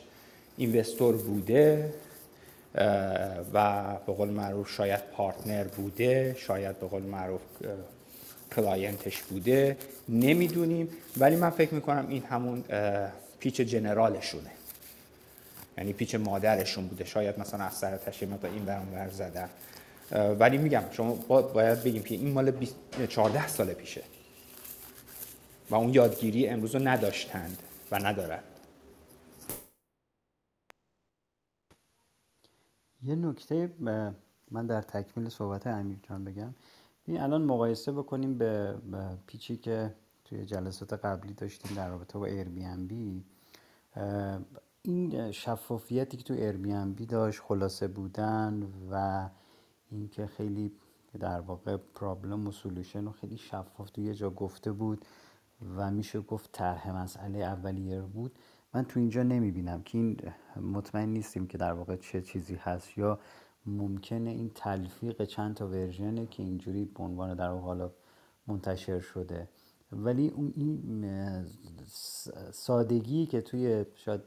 [0.60, 1.92] اینوستور بوده
[3.54, 7.40] و به قول معروف شاید partner بوده شاید به قول معروف
[8.56, 9.76] client ش بوده
[10.08, 10.88] نمی‌دونیم.
[11.16, 12.64] ولی من فکر می‌کنم این همون
[13.38, 14.50] pitch general شونه.
[15.78, 17.04] یعنی pitch مادرشون بوده.
[17.04, 19.48] شاید مثلا از سر تشریح مقدار این برام زدن.
[20.38, 21.14] ولی میگم شما
[21.54, 22.52] باید بگیم که این مال
[23.08, 24.02] 14 سال پیشه.
[25.70, 27.58] و اون یادگیری امروز رو نداشتند
[27.90, 28.42] و ندارند
[33.02, 33.74] یه نکته
[34.50, 36.54] من در تکمیل صحبت امیر جان بگم.
[37.06, 38.74] این الان مقایسه بکنیم به
[39.26, 43.24] pitch ی که توی جلسات قبلی داشتیم در رابطه با Airbnb
[44.82, 49.28] این شفافیتی که تو Airbnb داشت خلاصه بودن و
[49.90, 50.72] اینکه خیلی
[51.20, 55.04] در واقع problem و solution رو خیلی شفاف تو یه جا گفته بود
[55.76, 58.38] و میشه گفت طرح مسئله اولیه بود.
[58.74, 60.16] من تو اینجا نمی‌بینم که این
[60.56, 63.18] مطمئن نیستیم که در واقع چه چیزی هست یا
[63.66, 67.90] ممکنه این تلفیق چند تا version ه که اینجوری به عنوان در واقع حالا
[68.46, 69.48] منتشر شده.
[69.92, 71.46] ولی اون این
[72.52, 74.20] سادگی که توی شاید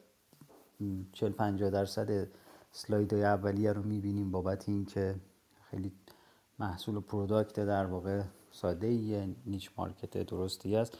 [1.11, 2.27] 40 50 درصد
[2.73, 5.15] اسلایدهای اولیه رو می‌بینیم بابت اینکه
[5.69, 5.91] خیلی
[6.59, 10.97] محصول و product در واقع ساده ایه niche market درستی است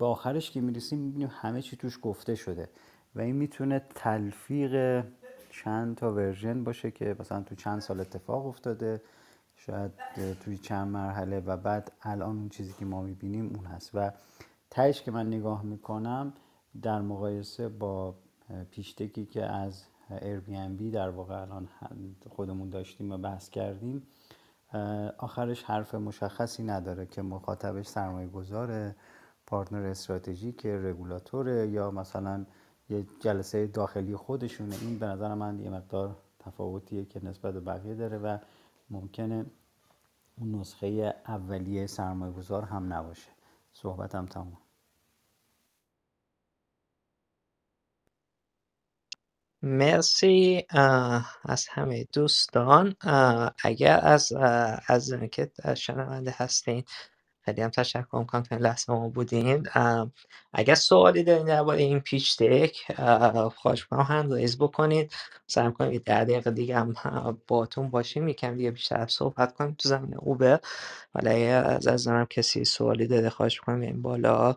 [0.00, 2.68] به آخرش که می‌رسیم می‌بینیم همه چی توش گفته شده
[3.14, 5.04] و این می‌تونه تلفیق
[5.50, 9.02] چند تا ورژن باشه که مثلا تو چند سال اتفاق افتاده
[9.56, 9.92] شاید
[10.44, 13.90] توی چند مرحله و بعد الان اون چیزی که ما می‌بینیم اون هست.
[13.94, 14.12] و
[14.70, 16.32] تهش که من نگاه می‌کنم
[16.82, 18.14] در مقایسه با
[18.70, 21.68] پیشتکی که از Airbnb در واقع الان
[22.28, 24.02] خودمون داشتیم و بحث کردیم
[25.18, 28.96] آخرش حرف مشخصی نداره که مخاطبش سرمایه گذاره
[29.50, 32.46] پارتنر استراتژیک رگولاتوره یا مثلا
[32.90, 34.76] یه جلسه داخلی خودشونه.
[34.80, 38.38] این به نظر من یه مقدار تفاوتیه که نسبت به بقیه داره و
[38.90, 39.46] ممکنه
[40.38, 43.30] اون نسخه اولیه سرمایه گذار هم نباشه.
[43.72, 44.58] صحبتم تموم.
[49.62, 50.66] مرسی
[51.44, 52.94] از همه دوستان.
[53.64, 54.32] اگر از
[54.88, 56.84] از که شنونده هستین
[57.50, 59.66] خیلی هم تشکر می‌کنم که لحظه ما بودین.
[60.52, 62.92] اگر سوالی دارین درباره این پیچ دک
[63.56, 65.12] خواهش می‌کنم هم ریز بکنید.
[65.46, 66.94] سعی کنیم یه ده دقیقه دیگه هم
[67.48, 68.28] باتون باشیم.
[68.28, 69.74] یکم دیگه بیشتر صحبت کنیم.
[69.78, 70.60] تو زمین اوبر
[71.14, 74.56] ولی از از کسی سوالی داره خواهش می‌کنم این بالا.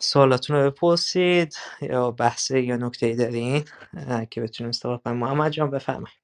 [0.00, 3.64] سوالاتون رو بپرسید یا بحث یا نکته دارین
[4.30, 5.16] که بتونیم استفاده کنیم.
[5.16, 6.23] محمد جان بفرمایید.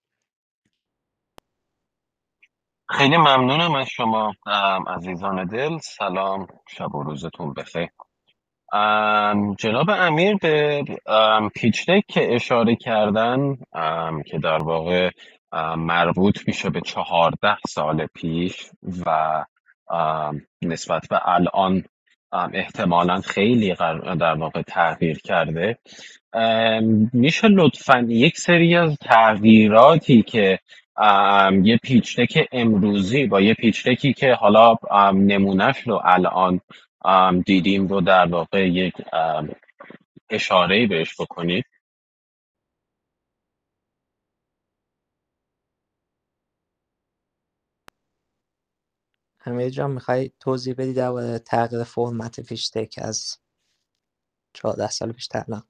[2.90, 4.34] خیلی ممنونم از شما
[4.86, 5.78] عزیزان دل.
[5.78, 7.88] سلام شب و روزتون بخیر.
[8.72, 13.56] ام، جناب امیر به ام، پیچ دک که اشاره کردن
[14.26, 15.10] که در واقع
[15.76, 18.70] مربوط میشه به چهارده سال پیش
[19.06, 19.44] و
[20.62, 21.84] نسبت به الان
[22.32, 23.74] ام، احتمالا خیلی
[24.20, 25.78] در واقع تغییر کرده.
[27.12, 30.58] میشه لطفا یک سری از تغییراتی که
[31.64, 34.76] یه پیچ دک امروزی با یه پیچ دکی که حالا
[35.12, 36.60] نمونهش رو الان
[37.46, 38.94] دیدیم رو در واقع یک
[40.30, 41.64] اشاره بهش بکنید.
[49.46, 53.38] امیر جان می‌خوای توضیح بدی درباره تغییر فرمت پیش تک از
[54.54, 55.62] 14 سال پیش تا الان؟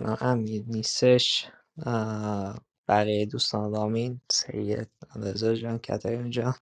[0.00, 1.50] کنم امیر نیستش
[2.88, 6.54] بقیه دوستان رامین سید رضا جان کتای جان.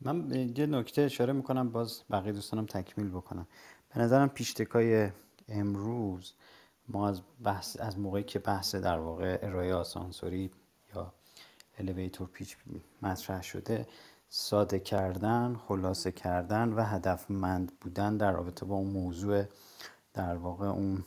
[0.00, 3.46] من یه نکته اشاره می‌کنم باز بقیه دوستانم تکمیل بکنم
[3.94, 5.10] به نظرم پیشتکای
[5.48, 6.34] امروز
[6.88, 10.50] ما از بحث از موقعی که بحث در واقع ارائه آسانسوری
[10.94, 11.14] یا
[11.78, 12.56] الیویتور پیچ
[13.02, 13.86] مطرح شده
[14.36, 19.44] ساده کردن خلاصه کردن و هدفمند بودن در رابطه با اون موضوع
[20.14, 21.04] در واقع اون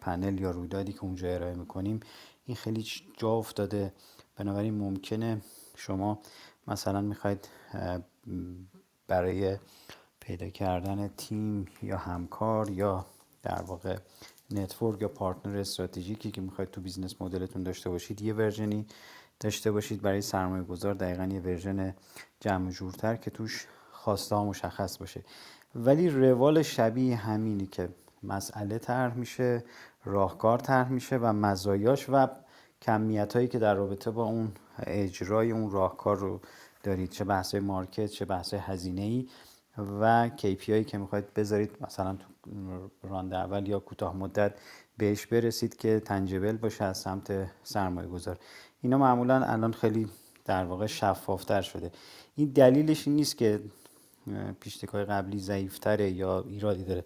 [0.00, 2.00] پنل یا رویدادی که اونجا ارائه می‌کنیم
[2.46, 3.92] این خیلی جا افتاده.
[4.36, 5.40] بنابراین ممکنه
[5.76, 6.18] شما
[6.66, 7.48] مثلا می‌خواید
[9.06, 9.58] برای
[10.20, 13.06] پیدا کردن تیم یا همکار یا
[13.42, 13.98] در واقع
[14.50, 18.86] network یا partner استراتژیکی که می‌خواید تو business model تون داشته باشید یه version ی
[19.40, 21.94] داشته باشید برای سرمایه گذار دقیقا یه version
[22.40, 25.24] جمع جورتر که توش خواسته ها مشخص باشه.
[25.74, 27.88] ولی روال شبیه همینی که
[28.22, 29.64] مسئله طرح میشه
[30.04, 32.26] راهکار طرح میشه و مزایاش و
[32.82, 34.52] کمیت هایی که در رابطه با اون
[34.86, 36.40] اجرای اون راهکار رو
[36.82, 39.28] دارید چه بحث مارکت چه بحث هزینه ای
[40.00, 42.28] و KPI که می‌خواید بذارید مثلا تو
[43.02, 44.54] راند اول یا کوتاه مدت
[44.96, 48.38] بهش برسید که تنجبل باشه از سمت سرمایه گذار
[48.82, 50.08] اینا معمولا الان خیلی
[50.44, 51.90] در واقع شفافتر شده.
[52.36, 53.60] این دلیلش این نیست که
[54.60, 57.04] پیشتکای قبلی ضعیفتره یا ایرادی داره.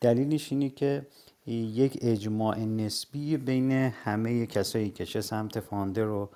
[0.00, 1.06] دلیلش اینه که
[1.46, 6.30] یک اجماع نسبی بین همه کسایی که چه سمت فاندر و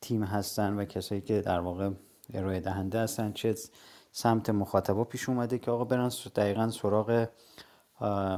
[0.00, 1.90] تیم هستن و کسایی که در واقع
[2.34, 3.54] ارائه دهنده هستن چه
[4.12, 7.28] سمت مخاطبا پیش اومده که آقا برن دقیقا سراغ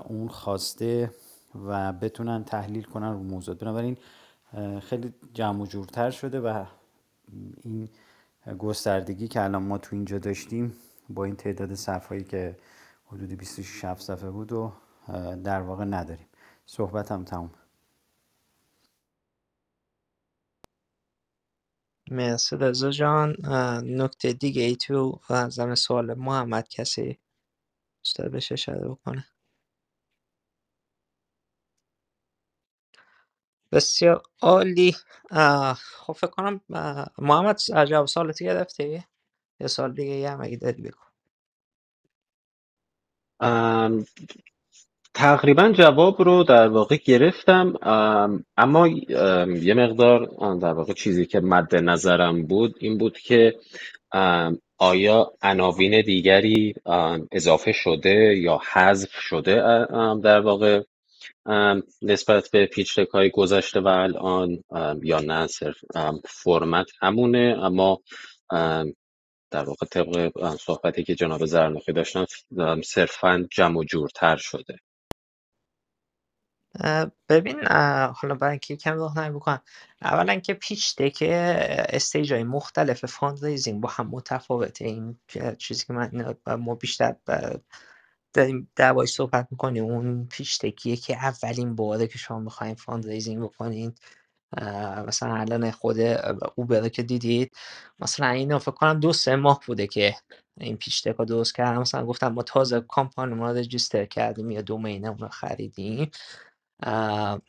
[0.08, 1.10] اون خواسته
[1.66, 3.54] و بتونن تحلیل کنن رو موضوع.
[3.54, 3.96] بنابراین
[4.82, 6.64] خیلی جمع و جورتر شده و
[7.64, 7.88] این
[8.58, 10.76] گستردگی که الان ما تو اینجا داشتیم
[11.08, 12.56] با این تعداد صفحایی که
[13.06, 14.72] حدود 26 صفحه بود و
[15.44, 16.26] در واقع نداریم.
[16.66, 17.50] صحبت هم تموم
[22.10, 23.36] مرسی رضا جان.
[23.84, 25.20] نکته دیگه ای تو
[25.50, 27.18] زمین سوال محمد کسی
[28.04, 29.26] دوست داره بهش اشاره بکنه.
[33.72, 34.96] بسیار عالی.
[35.76, 36.60] خب فکر کنم
[37.18, 37.58] محمد
[37.88, 39.04] جواب سوالتی گرفتی؟
[39.60, 40.90] یه سال دیگه یه هم اگه داری
[43.40, 44.04] ام،
[45.14, 50.26] تقریبا جواب رو در واقع گرفتم ام، اما ام، یه مقدار
[50.62, 53.60] در واقع چیزی که مد نظرم بود این بود که
[54.78, 56.74] آیا عناوین دیگری
[57.32, 59.54] اضافه شده یا حذف شده
[60.24, 60.82] در واقع
[62.02, 64.64] نسبت به پیچ های گذشته و الان
[65.02, 65.76] یا نه صرف
[66.24, 67.56] فرمت همونه.
[67.62, 68.00] اما
[68.50, 68.94] ام،
[69.50, 72.24] در واقع طبق صحبتی که جناب زرنوخی داشتن
[72.84, 74.78] صرفا جمع و جورتر شده.
[77.28, 77.66] ببین
[78.14, 79.62] حالا برای اینکه یکم راهنمایی بکنم.
[80.02, 81.22] اولا که pitch deck
[81.88, 84.84] stage های مختلف fund با هم متفاوته.
[84.84, 87.16] این که چیزی که من ما بیشتر
[88.34, 93.06] داریم دربارش صحبت می‌کنیم اون pitch deck یه که اولین باره که شما می‌خواین fund
[93.40, 93.94] بکنین
[95.08, 95.96] مثلا الان خود
[96.56, 97.52] اوبر که دیدید
[98.00, 100.16] مثلا اینا فکر کنم دو سه ماه بوده که
[100.60, 104.62] این پیش تکا درست کردم مثلا گفتم ما تازه کامپانی ما رو رجیستر کردیم یا
[104.62, 106.10] دومین اون رو خریدیم.
[106.82, 107.40] اه،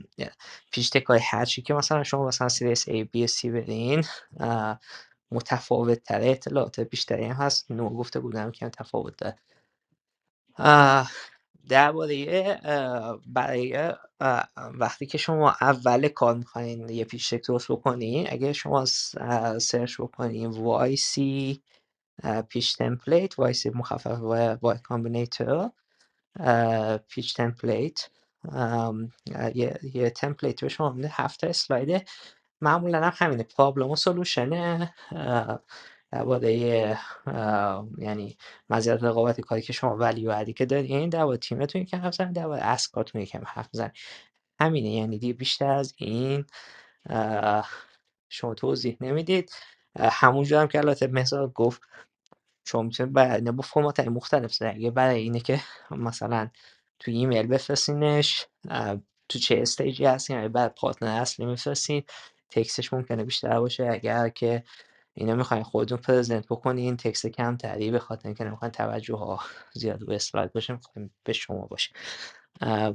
[0.72, 4.04] پیش تکای هر چی که مثلا شما مثلا سیریس B C بدین
[4.40, 4.80] اه،
[5.32, 7.72] متفاوت تره اطلاعات بیشتری هم هست.
[7.72, 9.38] نو گفته بودم که تفاوت داره.
[11.70, 13.78] درباره اه، برای
[14.22, 18.86] اه، وقتی که شما اول کار می‌خواین یه pitch درست بکنین اگه شما
[19.22, 21.64] اه، search بکنین YC
[22.50, 24.20] pitch template YC مخفف
[24.64, 25.72] Y Combinator
[27.10, 28.10] pitch template
[28.54, 28.94] اه،
[29.56, 32.10] یه, یه template به شما میده هفت تا اسلاید
[32.62, 34.96] معمولا هم همینه problem و solution ه
[36.12, 36.52] درباره
[37.98, 38.38] یعنی
[38.70, 42.62] مزیت رقابتی کاری که شما ولی بعدی که دارین درباره تیمتون یکم حرف زنید درباره
[42.62, 43.92] ask تون یکم حرف زنید.
[44.62, 46.46] همینه یعنی دیگه بیشتر از این
[48.30, 49.52] شما توضیح نمی‌دید.
[49.96, 51.82] اه، همونجا هم که البته مثال گفت
[52.66, 56.50] شما می‌تونید برای با فرمات مختلف زدن یه برای اینه که مثلا
[57.00, 58.98] تو ایمیل بفرستینش اه،
[59.30, 62.04] تو چه stage ی هستین یعنی بعد partner اصلی میفرستین.
[62.50, 64.64] text ش ممکنه بیشتر باشه اگر که
[65.14, 69.40] اینا می‌خواین خودتون پرزنت بکنین تکست کم تری به خاطر اینکه نمی‌خواین توجه ها
[69.82, 71.92] زیاد روی اسلاید باشه می‌خواین به شما باشه.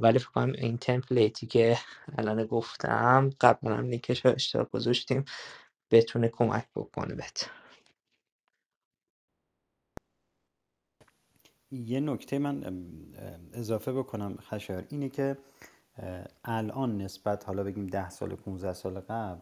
[0.01, 1.77] ولی فکر کنم این تمپلیتی که
[2.17, 5.25] الان گفتم قبلا هم لینکش رو اشتراک گذاشتیم
[5.91, 7.49] بتونه کمک بکنه بهت.
[11.71, 12.83] یه نکته من
[13.53, 15.37] اضافه بکنم خشایار اینه که
[16.43, 19.41] الان نسبت حالا بگیم ده سال 15 سال قبل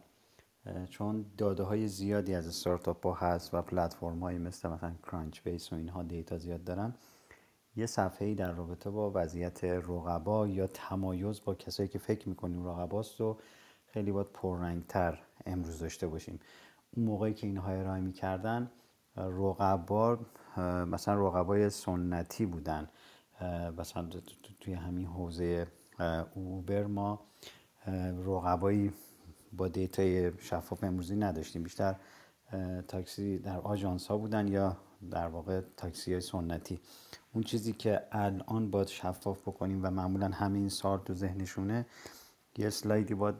[0.90, 5.72] چون داده های زیادی از استارتاپ ها هست و پلتفرم هایی مثل مثلا کرانچ بیس
[5.72, 6.94] و اینها دیتا زیاد دارن
[7.76, 12.68] یه صفحه ای در رابطه با وضعیت رقبا یا تمایز با کسایی که فکر می‌کنیم
[12.68, 13.36] رقباست و
[13.86, 16.40] خیلی باید پررنگتر امروز داشته باشیم.
[16.96, 18.70] اون موقعی که اینها ارائه می‌کردن
[19.16, 20.18] رقبا
[20.86, 22.88] مثلا رقبای سنتی بودن.
[23.78, 24.08] مثلا
[24.60, 25.66] توی همین حوزه
[26.34, 27.20] اوبر ما
[28.26, 28.92] رقبایی
[29.56, 31.62] با data ی شفاف امروزی نداشتیم.
[31.62, 31.96] بیشتر
[32.88, 34.76] تاکسی در آژانس ها بودن یا
[35.10, 36.80] در واقع تاکسی های سنتی.
[37.34, 41.86] اون چیزی که الان باید شفاف بکنیم و معمولا همین سوال تو ذهنشونه
[42.58, 43.34] یه اسلایدی باید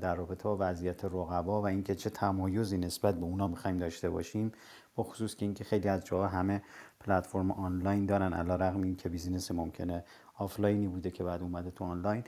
[0.00, 4.52] در رابطه با وضعیت رقبا و اینکه چه تمایزی نسبت به اونا می‌خوایم داشته باشیم
[4.94, 6.62] به خصوص که اینکه خیلی از جاها همه
[7.00, 12.24] پلتفرم آنلاین دارن علی رغم اینکه business ممکنه آفلاینی بوده که بعد اومده تو آنلاین.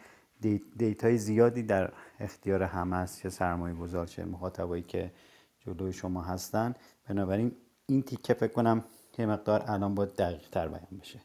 [0.76, 5.12] data ی زیادی در اختیار همه است چه سرمایه گذار چه مخاطبایی که
[5.60, 6.74] جلوی شما هستن.
[7.08, 8.84] بنابراین این تیکه فکر کنم
[9.18, 11.20] یه مقدار الان باید دقیق تر بیان بشه.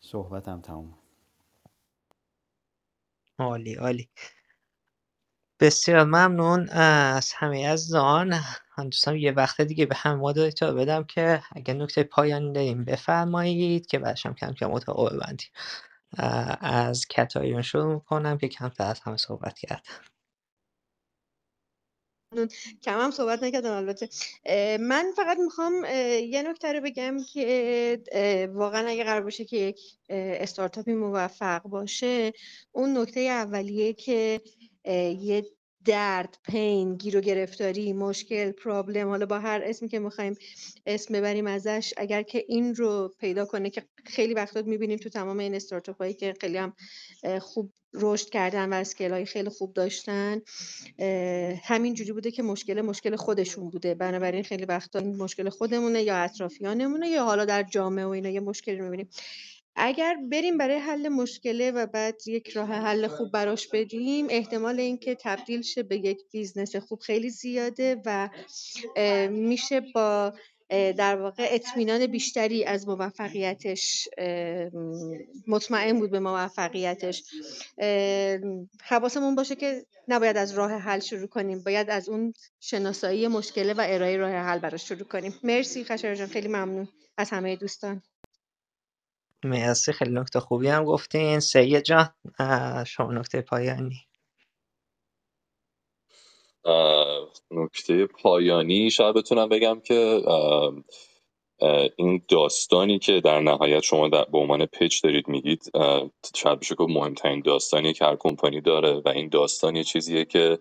[0.00, 0.98] صحبتم تموم
[3.38, 4.10] عالی عالی.
[5.60, 6.68] بسیار ممنون.
[6.68, 8.30] از همه عزیزان.
[8.78, 13.86] من دوستم یه وقت دیگه به همه moderator بدم که اگه نکته پایانی داریم بفرمایید
[13.86, 15.48] که بعدش هم کم کم اتاق ببندیم.
[16.60, 19.86] از کتایون شروع می‌کنم که کمتر از همه صحبت کرد
[22.32, 22.48] ممنون.
[22.82, 24.08] کم هم صحبت نکردم البته
[24.80, 25.84] من فقط می‌خوام
[26.24, 32.32] یه نکته رو بگم که واقعا اگه قرار باشه که یک استارتاپی موفق باشه
[32.72, 34.40] اون نکته اولیه که
[35.18, 35.44] یه
[35.84, 40.36] درد پین گیر و گرفتاری مشکل پرابلم حالا با هر اسمی که می‌خوایم
[40.86, 45.38] اسم ببریم ازش اگر که این رو پیدا کنه که خیلی وقتا می‌بینیم تو تمام
[45.38, 46.72] این استارتاپ هایی که خیلی هم
[47.40, 50.40] خوب رشد کردن و scale های خیلی خوب داشتن
[50.98, 53.94] اه، همینجوری بوده که مشکل مشکل خودشون بوده.
[53.94, 58.80] بنابراین خیلی وقتا مشکل خودمونه یا اطرافیانمونه یا حالا در جامعه و اینا یه مشکلی
[58.80, 59.08] می‌بینیم.
[59.82, 65.16] اگر بریم برای حل مشکله و بعد یک راه حل خوب براش بدیم احتمال اینکه
[65.20, 68.28] تبدیل شه به یک business خوب خیلی زیاده و
[69.30, 70.32] میشه با
[70.70, 74.08] در واقع اطمینان بیشتری از موفقیتش
[75.46, 77.22] مطمئن بود به موفقیتش.
[78.82, 81.62] حواسمون باشه که نباید از راه حل شروع کنیم.
[81.64, 85.34] باید از اون شناسایی مشکله و ارائه راه حل براش شروع کنیم.
[85.42, 88.02] مرسی خشایار جان خیلی ممنون از همه دوستان.
[89.44, 91.40] مرسی خیلی نکته خوبی هم گفتین.
[91.40, 92.08] سید جان
[92.86, 94.06] شما نکته پایانی.
[97.50, 100.22] نکته پایانی شاید بتونم بگم که
[101.60, 105.64] اه، این داستانی که در نهایت شما در به عنوان پچ دارید میگید
[106.36, 110.58] شاید بشه گفت مهمترین داستانی که هر کمپانی داره و این داستان یه چیزیه که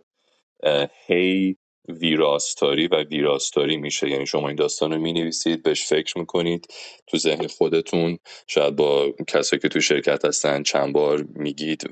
[1.08, 1.58] هی
[1.90, 4.10] ویراستاری و ویراستاری میشه.
[4.10, 6.68] یعنی شما این داستان رو می‌نویسید بهش فکر می‌کنید.
[7.08, 11.90] تو ذهن خودتون شاید با کسایی که تو شرکت هستن چند بار میگید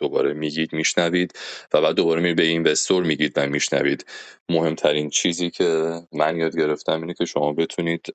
[0.00, 1.32] دوباره میگید میشنوید
[1.74, 4.06] و بعد دوباره می به اینوستور میگید و میشنوید.
[4.48, 8.06] مهمترین چیزی که من یاد گرفتم اینه که شما بتونید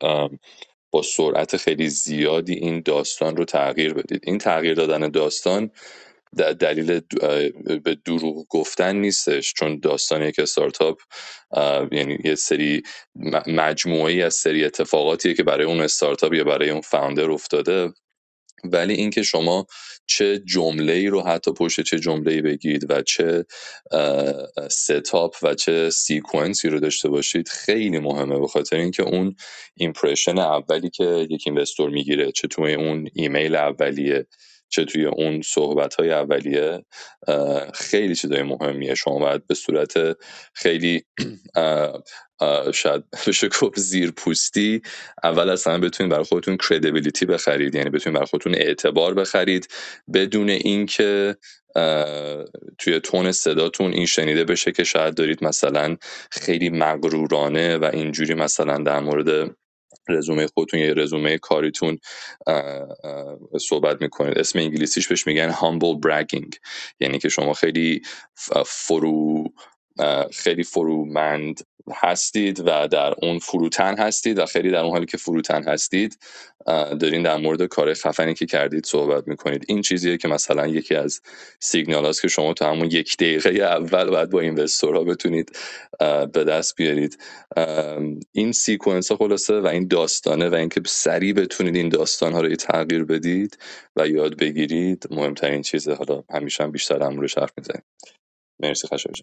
[0.91, 4.23] با سرعت خیلی زیادی این داستان رو تغییر بدید.
[4.27, 5.71] این تغییر دادن داستان
[6.37, 7.01] دلیل
[7.83, 11.01] به دروغ گفتن نیستش چون داستان یک استارتاپ
[11.91, 12.83] یعنی یه سری
[13.47, 17.93] مجموعه از سری اتفاقاتیه که برای اون استارتاپ یا برای اون فاوندر افتاده.
[18.63, 19.65] ولی اینکه شما
[20.07, 23.45] چه جمله ای رو حتی پشت چه جمله ای بگید و چه
[24.71, 29.35] setup و چه sequence ی رو داشته باشید خیلی مهمه به خاطر اینکه اون
[29.75, 34.27] impression اولی که یک investor می‌گیره چه توی اون ایمیل اولیه
[34.71, 36.85] چه توی اون صحبت های اولیه
[37.73, 38.95] خیلی چیزای مهمیه.
[38.95, 39.93] شما باید به صورت
[40.53, 41.03] خیلی
[42.73, 44.81] شاید بشه گفت زیر پوستی
[45.23, 47.75] اول اصلا بتونید برای خودتون credibility بخرید.
[47.75, 49.67] یعنی بتونید برای خودتون اعتبار بخرید.
[50.13, 51.37] بدون اینکه
[52.77, 55.97] توی تون صداتون این شنیده بشه که شاید دارید مثلا
[56.31, 59.55] خیلی مغرورانه و اینجوری مثلا در مورد
[60.11, 61.99] رزومه خودتون یا رزومه کاریتون
[63.59, 64.39] صحبت می‌کنید.
[64.39, 66.57] اسم انگلیسیش بهش میگن humble bragging.
[66.99, 68.01] یعنی که شما خیلی
[68.65, 69.43] فرو
[70.33, 71.61] خیلی فرومند
[71.93, 76.17] هستید و در اون فروتن هستید و خیلی در اون حالی که فروتن هستید
[76.99, 79.65] دارین در مورد کار خفنی که کردید صحبت می‌کنید.
[79.67, 81.21] این چیزیه که مثلا یکی از
[81.59, 85.57] سیگنال هست که شما تو همون یک دقیقه اول باید با اینوستورها بتونید
[86.33, 87.17] به دست بیارید.
[88.31, 93.03] این سیکونس خلاصه و این داستانه و اینکه سریع بتونید این داستان ها رو تغییر
[93.03, 93.57] بدید
[93.95, 95.93] و یاد بگیرید مهمترین چیزه.
[95.93, 97.83] حالا همیشه هم بیشتر هم روش حرف می‌زنید
[98.63, 99.15] مرسی خشایار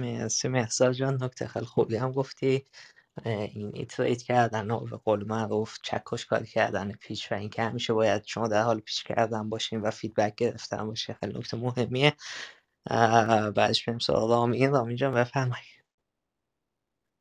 [0.00, 2.64] مرسی مهسا جان نکته خیلی خوبی هم گفتی.
[3.26, 8.24] این iterate کردن و به قول معروف چکش کاری کردن pitch و اینکه همیشه باید
[8.24, 12.12] شما در حال pitch کردن باشین و feedback گرفتن باشه خیلی نکته مهمیه.
[13.56, 15.84] بعدش بریم سراغ رامین رامین جان بفرمایید.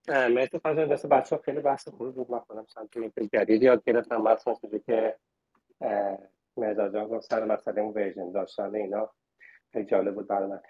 [0.10, 2.32] مرسی خانم دست بچه ها خیلی بحث خوبی بود.
[2.32, 4.22] من خودم سنتیمتر جدید یاد گرفتم.
[4.22, 5.18] مثلا چیزی که
[6.58, 9.12] مهداد جان سر مسئله اون version داشتن اینا.
[9.74, 10.62] خیلی جالب بود برای من.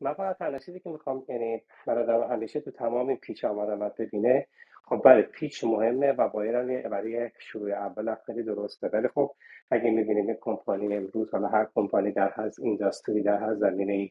[0.00, 4.46] من فقط تنها چیزی که می‌خوام یعنی برادرم همیشه تو تمام این پیچ آمدم ببینه
[4.84, 8.88] خب بله پیچ مهمه و باید برای شروع اول خیلی درسته.
[8.88, 9.34] ولی خب
[9.70, 14.10] اگه می‌بینیم یک کمپانی امروز حالا هر کمپانی در هر اینداستری در هر زمینه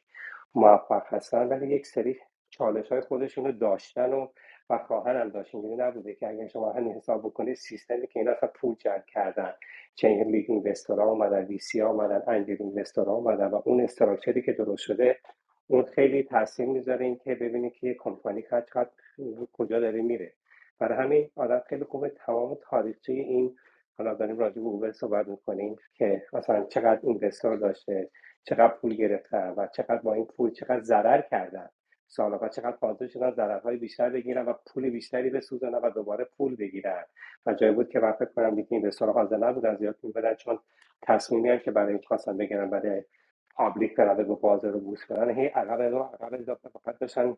[0.55, 4.27] موفق هستن ولی یک سری چالش های خودشونو داشتن و
[4.69, 5.55] و خواهر هم داشت.
[5.55, 9.53] اینجوری نبوده که اگر شما همین حساب بکنید سیستمی که اینا اصلا پول جمع کردن.
[9.95, 14.53] چه این لیگ اینوستورها اومدن وی سی اومدن انجل اینوستورها اومدن و اون استراکچری که
[14.53, 15.17] درست شده
[15.67, 18.89] اون خیلی تاثیر می‌ذاره این که ببینید که یه کمپانی چقدر
[19.53, 20.33] کجا داره میره.
[20.79, 23.55] برای همین آدم خیلی خوبه تمام تاریخچه این
[23.97, 28.09] حالا داریم راجع به اوبر صحبت می‌کنیم که مثلا چقدر اینوستور داشته
[28.43, 31.69] چقدر پول گرفتن و چقدر با این پول چقدر ضرر کردن
[32.07, 36.55] سال بعد چقدر حاضر شدن ضررهای بیشتر بگیرن و پول بیشتری بسوزن و دوباره پول
[36.55, 37.05] بگیرن.
[37.45, 40.59] و جایی بود که من فکر کنم دیگه اینوستور حاضر نبودن زیاد پول بدن چون
[41.01, 43.03] تصمیمی هم که برای این خواستن بگیرن برای
[43.55, 47.37] پابلیک برن و بازار رو بوس کنن هی عقب رو عقب اضافه فقط داشتن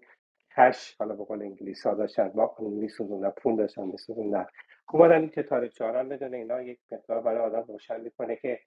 [0.58, 4.48] کش حالا به قول انگلیس ها داشتن با میسوزوندن پول داشتن میسوزوندن
[4.88, 8.60] آدم این که تاریخ چهارم بدونه اینا یک مقدار برای آدم روشن می‌کنه که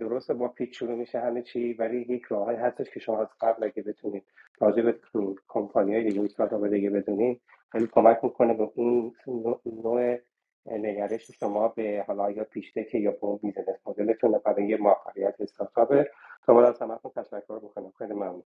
[0.00, 3.64] درسته با پیچ شروع میشه همه چی ولی یک راهی هستش که شما از قبل
[3.64, 4.24] اگه بتونید
[4.60, 5.00] راجع به
[5.48, 7.42] کمپانی های دیگه استارتاپ دیگه بدونید
[7.72, 9.12] خیلی کمک می‌کنه به اون
[9.66, 10.18] نوع
[10.66, 14.76] نگرش شما به حالا یا pitch deck یا به اون business model تون برای یه
[14.76, 16.04] موفقیت استارتاپ
[16.46, 18.44] تا از همتون تشکر می‌کنم خیلی ممنون.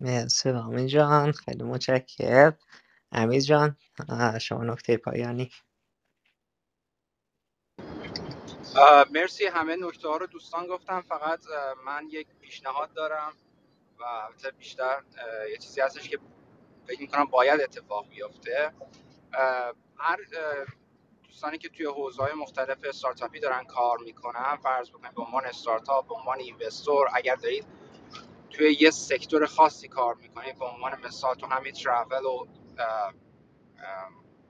[0.00, 1.32] مرسی رامین جان.
[1.32, 2.52] خیلی متشکر
[3.12, 3.76] امیر جان
[4.40, 5.50] شما نکته پایانی.
[9.12, 9.46] مرسی.
[9.46, 11.02] همه نکته ها رو دوستان گفتن.
[11.02, 11.40] فقط
[11.86, 13.32] من یک پیشنهاد دارم
[14.00, 15.02] و البته بیشتر
[15.50, 16.18] یه چیزی هستش که
[16.86, 18.72] فکر می‌کنم باید اتفاق بیفته.
[19.96, 20.18] هر
[21.24, 26.08] دوستانی که توی حوزه های مختلف استارتاپی دارن کار می‌کنن فرض بکنید به عنوان استارتاپ
[26.08, 27.64] به عنوان investor اگر دارید
[28.50, 32.46] توی یه sector خاصی کار می‌کنید به عنوان مثال تو همین travel و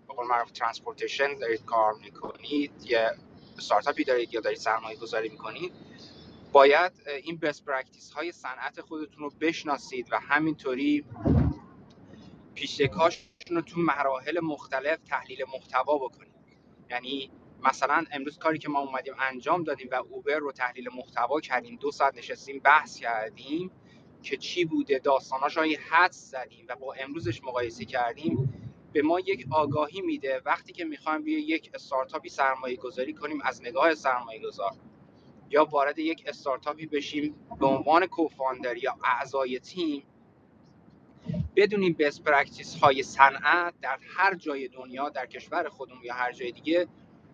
[0.09, 3.11] به قول معروف transportation دارید کار می‌کنید یه
[3.59, 5.73] استارتاپی دارید یا دارید سرمایه گذاری می‌کنید
[6.53, 6.93] باید
[7.23, 11.05] این best practice های صنعت خودتون رو بشناسید و همینطوری
[13.49, 16.35] pitch deck اشون رو تو مراحل مختلف تحلیل محتوا بکنید
[16.91, 17.31] یعنی
[17.63, 21.91] مثلا امروز کاری که ما اومدیم انجام دادیم و اوبر رو تحلیل محتوا کردیم دو
[21.91, 23.71] ساعت نشستیم بحث کردیم
[24.23, 28.55] که چی بوده داستاناش رو حدس زدیم و با امروزش مقایسه کردیم
[28.93, 30.43] به ما یک آگاهی میده.
[30.45, 34.73] وقتی که می‌خوایم روی یک استارتاپی سرمایه گذاری کنیم از نگاه سرمایه گذار
[35.51, 40.03] یا وارد یک استارتاپی بشیم به عنوان co-founder یا اعضای تیم
[41.59, 46.53] بدونیم best practice های صنعت در هر جای دنیا در کشور خودمون یا هر جای
[46.53, 46.89] دیگه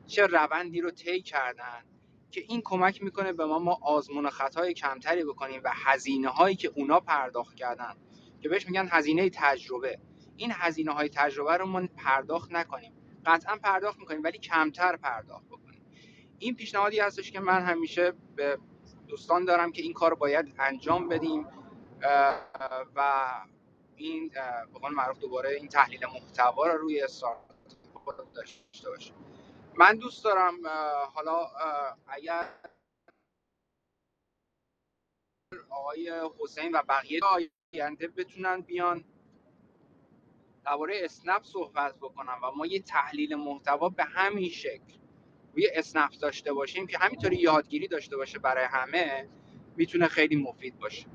[0.07, 1.85] چه روندی رو طی کردن
[2.31, 6.57] که این کمک می‌کنه به ما ما آزمون و خطای کمتری بکنیم و هزینه هایی
[6.57, 7.95] که اونا پرداخت کردن
[8.41, 9.99] که بهش میگن هزینه تجربه.
[10.37, 12.93] این هزینه های تجربه رو ما پرداخت نکنیم.
[13.27, 15.87] قطعا پرداخت می‌کنیم ولی کمتر پرداخت بکنیم.
[16.39, 18.59] این پیشنهادی هستش که من همیشه به
[19.09, 21.47] دوستان دارم که این کار باید انجام بدیم
[22.97, 23.31] و
[23.97, 24.29] این
[24.75, 29.17] به قول معروف دوباره این تحلیل محتوا رو روی استارتاپ داشته باشیم
[29.79, 30.55] من دوست دارم
[31.15, 31.47] حالا
[32.09, 32.61] اگر
[35.71, 37.21] آقای حسین و بقیه
[37.75, 39.05] آینده بتونن بیان
[40.67, 44.95] درباره اسنپ صحبت بکنم و ما یه تحلیل محتوا به همین شکل
[45.55, 49.29] روی اسنپ داشته باشیم که همینطوری یادگیری داشته باشه برای همه
[49.77, 51.07] می‌تونه خیلی مفید باشه.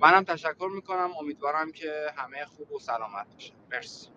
[0.00, 1.10] منم تشکر می‌کنم.
[1.20, 3.54] امیدوارم که همه خوب و سلامت باشن.
[3.72, 4.08] مرسی.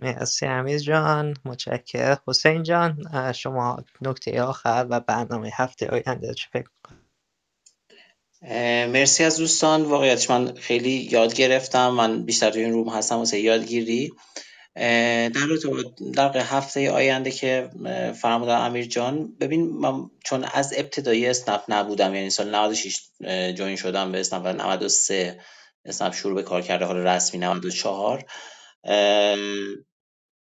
[0.00, 1.36] مرسی امیر جان.
[1.44, 2.98] متشکر حسین جان
[3.32, 6.68] شما نکته آخر و برنامه هفته آینده چه فکر
[8.88, 9.82] مرسی از دوستان.
[9.82, 11.88] واقعیتش من خیلی یاد گرفتم.
[11.88, 14.12] من بیشتر توی این روم هستم واسه یادگیری.
[14.80, 15.46] در
[16.14, 17.70] در هفته آینده که
[18.20, 23.00] فرمودن امیر جان ببین من چون از ابتدایی اسنپ نبودم یعنی سال 96
[23.54, 25.40] جوین شدم به اسنپ و 93
[25.84, 28.24] اسنپ شروع به کار کرده حال رسمی 94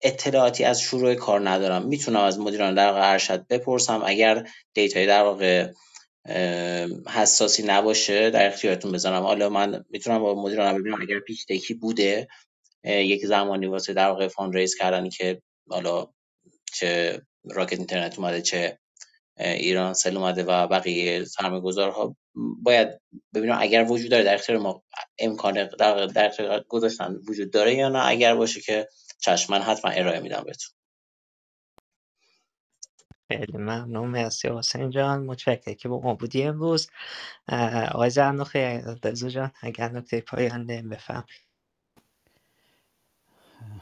[0.02, 1.86] اطلاعاتی از شروع کار ندارم.
[1.86, 4.02] می‌تونم از مدیران در ارشد بپرسم.
[4.06, 5.72] اگر data یی در واقع
[7.10, 9.24] حساسی نباشه در اختیارتون بذارم.
[9.24, 12.28] حالا من می‌تونم با مدیران ببینم اگر pitch deck ی بوده
[12.86, 16.08] یک زمانی واسه در واقع fund raise کردنی که حالا
[16.74, 18.80] چه Rocket Internet اومده چه
[19.38, 23.02] ایران سل اومده و بقیه سرمایه گذارها باید
[23.34, 24.84] ببینم اگر وجود داره در اختیار ما
[25.20, 28.88] امکان در, در اختیار گذاشتن وجود داره یا نه؟ اگر باشه که
[29.20, 30.76] چشم من حتما ارائه میدم بهتون.
[33.28, 34.08] خیلی ممنون.
[34.08, 35.26] مرسی حسین جان.
[35.26, 36.88] متشکرم که با ما بودی امروز.
[37.92, 38.60] آقای زرنوخی
[39.04, 41.26] رضا جان اگر نکته پایان بفهم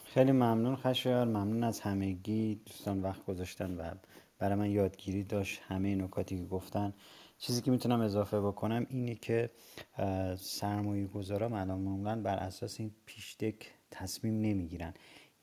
[0.06, 2.56] خیلی ممنون خشایار ممنون از همگی.
[2.66, 3.92] دوستان وقت گذاشتن و
[4.40, 6.94] برای من یادگیری داشت همه نکاتی که گفتن.
[7.38, 9.50] چیزی که می‌تونم اضافه بکنم اینه که
[10.38, 13.56] سرمایه گذارا معمولا بر اساس این پیشتک
[13.92, 14.94] تصمیم نمی‌گیرن.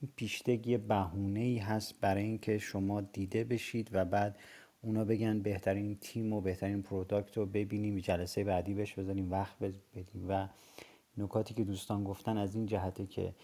[0.00, 4.38] این pitch deck یه بهونه ای هست برای اینکه شما دیده بشید و بعد
[4.82, 10.28] اونا بگن بهترین تیم و بهترین product رو ببینیم جلسه بعدی بهش بذاریم وقت بدیم.
[10.28, 10.48] و
[11.16, 13.34] نکاتی که دوستان گفتن از این جهته که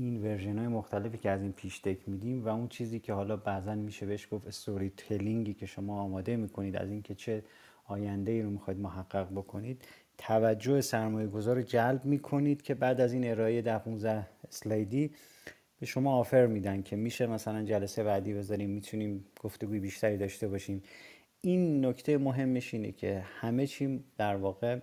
[0.00, 3.36] این version های مختلفی که از این pitch deck میدیم و اون چیزی که حالا
[3.36, 7.42] بعضا میشه بهش گفت storytelling ی که شما آماده می‌کنید از اینکه چه
[7.84, 9.84] آینده ای رو می‌خواید محقق بکنید
[10.18, 15.10] توجه سرمایه گذار رو جلب می‌کنید که بعد از این ارائه ده 15 اسلایدی
[15.80, 20.82] به شما آفر میدن که میشه مثلا جلسه بعدی بذاریم می‌تونیم گفتگوی بیشتری داشته باشیم.
[21.40, 24.78] این نکته مهمش اینه که همه چی در واقع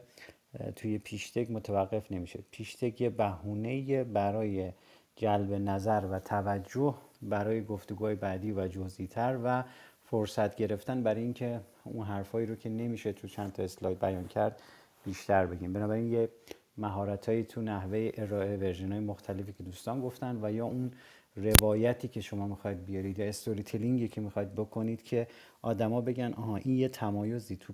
[0.75, 2.39] توی پیشتک متوقف نمیشه.
[2.51, 4.71] پیشتک یه بهونه برای
[5.17, 9.63] جلب نظر و توجه برای گفتگوهای بعدی و جزئی‌تر و
[10.03, 14.61] فرصت گرفتن برای اینکه اون حرفایی رو که نمیشه تو چند تا اسلاید بیان کرد
[15.05, 15.73] بیشتر بگیم.
[15.73, 16.29] بنابراین یه
[16.77, 20.91] مهارتایی تو نحوه ارائه version های مختلفی که دوستان گفتن و یا اون
[21.35, 25.27] روایتی که شما می‌خواید بیارید یا storytelling ی که می‌خواید بکنید که
[25.61, 27.73] آدما بگن آها این یه تمایزی تو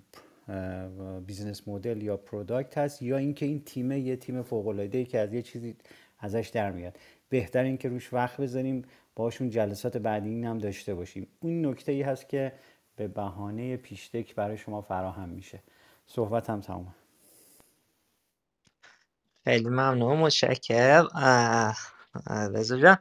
[1.26, 5.32] business model یا product هست یا اینکه این تیم یه تیم فوق العاده که از
[5.32, 5.76] یه چیزی
[6.18, 6.98] ازش در میاد.
[7.34, 8.84] بهتر این که روش وقت بذاریم
[9.16, 11.26] باشون جلسات بعدی هم داشته باشیم.
[11.40, 12.52] اون نکته ای هست که
[12.96, 15.62] به بهانه پیشتک برای شما فراهم میشه.
[16.06, 16.94] صحبت هم تمومه.
[19.44, 21.04] خیلی ممنون متشکر
[22.26, 22.96] رضا جان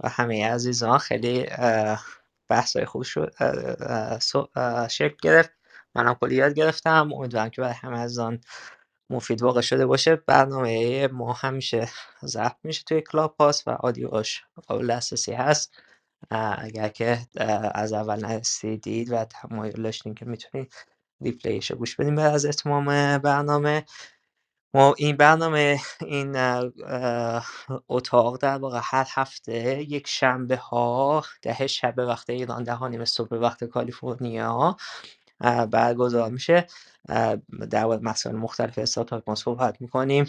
[0.00, 1.46] و همه عزیزان خیلی
[2.48, 3.34] بحث های خوب شد
[4.90, 5.50] شکل گرفت.
[5.94, 7.12] منم کلی یاد گرفتم.
[7.12, 8.40] امیدوارم که برای همه از آن
[9.10, 11.88] مفید واقع شده باشه برنامه ما همیشه
[12.24, 15.82] ضبط میشه توی کلاب پاس و آدیوش قابل دسترسی هست.
[16.30, 17.18] اگر که
[17.74, 20.74] از اول نرسیدید و تمایل داشتین که می‌تونید
[21.20, 23.84] ریپلیش رو گوش بدیم بعد از اتمام برنامه.
[24.74, 26.36] ما این برنامه این
[27.88, 33.36] اتاق در واقع هر هفته یک شنبه ها ده شب وقت ایران ده نیم صبح
[33.36, 34.76] وقت کالیفرنیا
[35.70, 36.66] برگزار میشه.
[37.70, 40.26] در مورد مسائل مختلف استارتاپ ما صحبت می‌کنیم.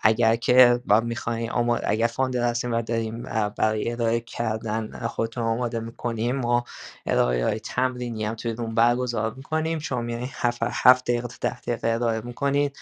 [0.00, 3.22] اگر که با می‌خواین آماده اگر فاندر هستیم و داریم
[3.58, 6.64] برای ارائه کردن خودتون آماده می‌کنیم ما
[7.06, 9.78] ارائه های تمرینی هم توی روم برگزار می‌کنیم.
[9.78, 12.78] شما میایین هفت, هفت دقیقه تا ده دقیقه ارائه می‌کنید.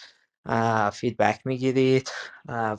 [0.93, 2.11] فیدبک می‌گیرید.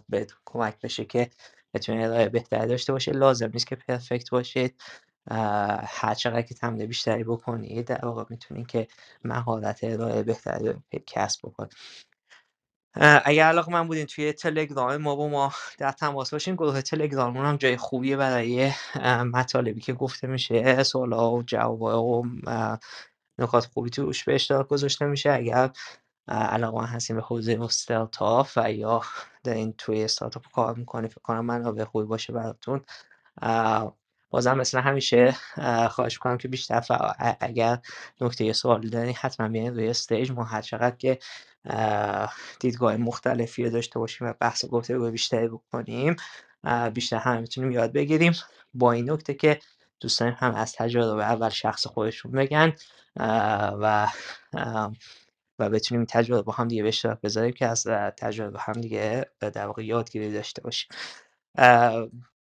[0.10, 1.30] به کمک بشه که
[1.74, 4.82] بتونید ارائه بهتری داشته باشه لازم نیست که پرفکت باشید.
[5.88, 8.88] هر چقدر که تمرین بیشتری بکنید در واقع می‌تونید که
[9.24, 10.74] مهارت ارائه بهتری
[11.08, 11.74] کسب بکنید
[13.26, 16.56] اگر علاقه من بودین توی تلگرام ما با ما در تماس باشین.
[16.56, 18.72] گروه تلگراممون هم جای خوبیه برای
[19.34, 22.26] مطالبی که گفته میشه سوالا و جواب و
[23.40, 25.32] نکات خوبی توش به اشتراک گذاشته میشه.
[25.32, 25.70] اگر
[26.28, 29.02] علاقه هستیم به حوزه استارتاپ و یا
[29.44, 32.82] دارین توی استارتاپ کار می‌کنی فکر کنم منابع خوبی باشه براتون.
[34.34, 37.80] بازم مثل همیشه اه، خواهش می‌کنم که بیشتر فع- ا- اگر
[38.22, 40.32] نکته یا سوالی دارین حتما بیاین روی استیج.
[40.32, 41.20] ما هر چقدر که
[41.66, 46.18] اه، دیدگاه مختلفی رو داشته باشیم و بحث گفتگو بیشتری بکنیم
[46.94, 48.34] بیشتر هم می‌تونیم یاد بگیریم.
[48.76, 49.60] با این نکته که
[50.02, 52.74] دوستان هم از تجربه اول شخص خودشون بگن
[53.82, 54.08] و
[55.60, 56.92] و بتونیم این تجربه با هم دیگه به
[57.24, 57.88] بذاریم که از
[58.18, 60.90] تجربه هم دیگه در واقع یادگیری داشته باشیم.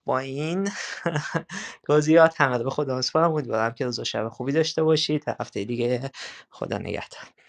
[0.05, 0.69] با این
[1.87, 2.41] توضیحات.
[2.41, 6.11] همه به خدا سپارم امیدوارم که روز و شب خوبی داشته باشید هفته دیگه
[6.49, 7.42] خدا نگهدار.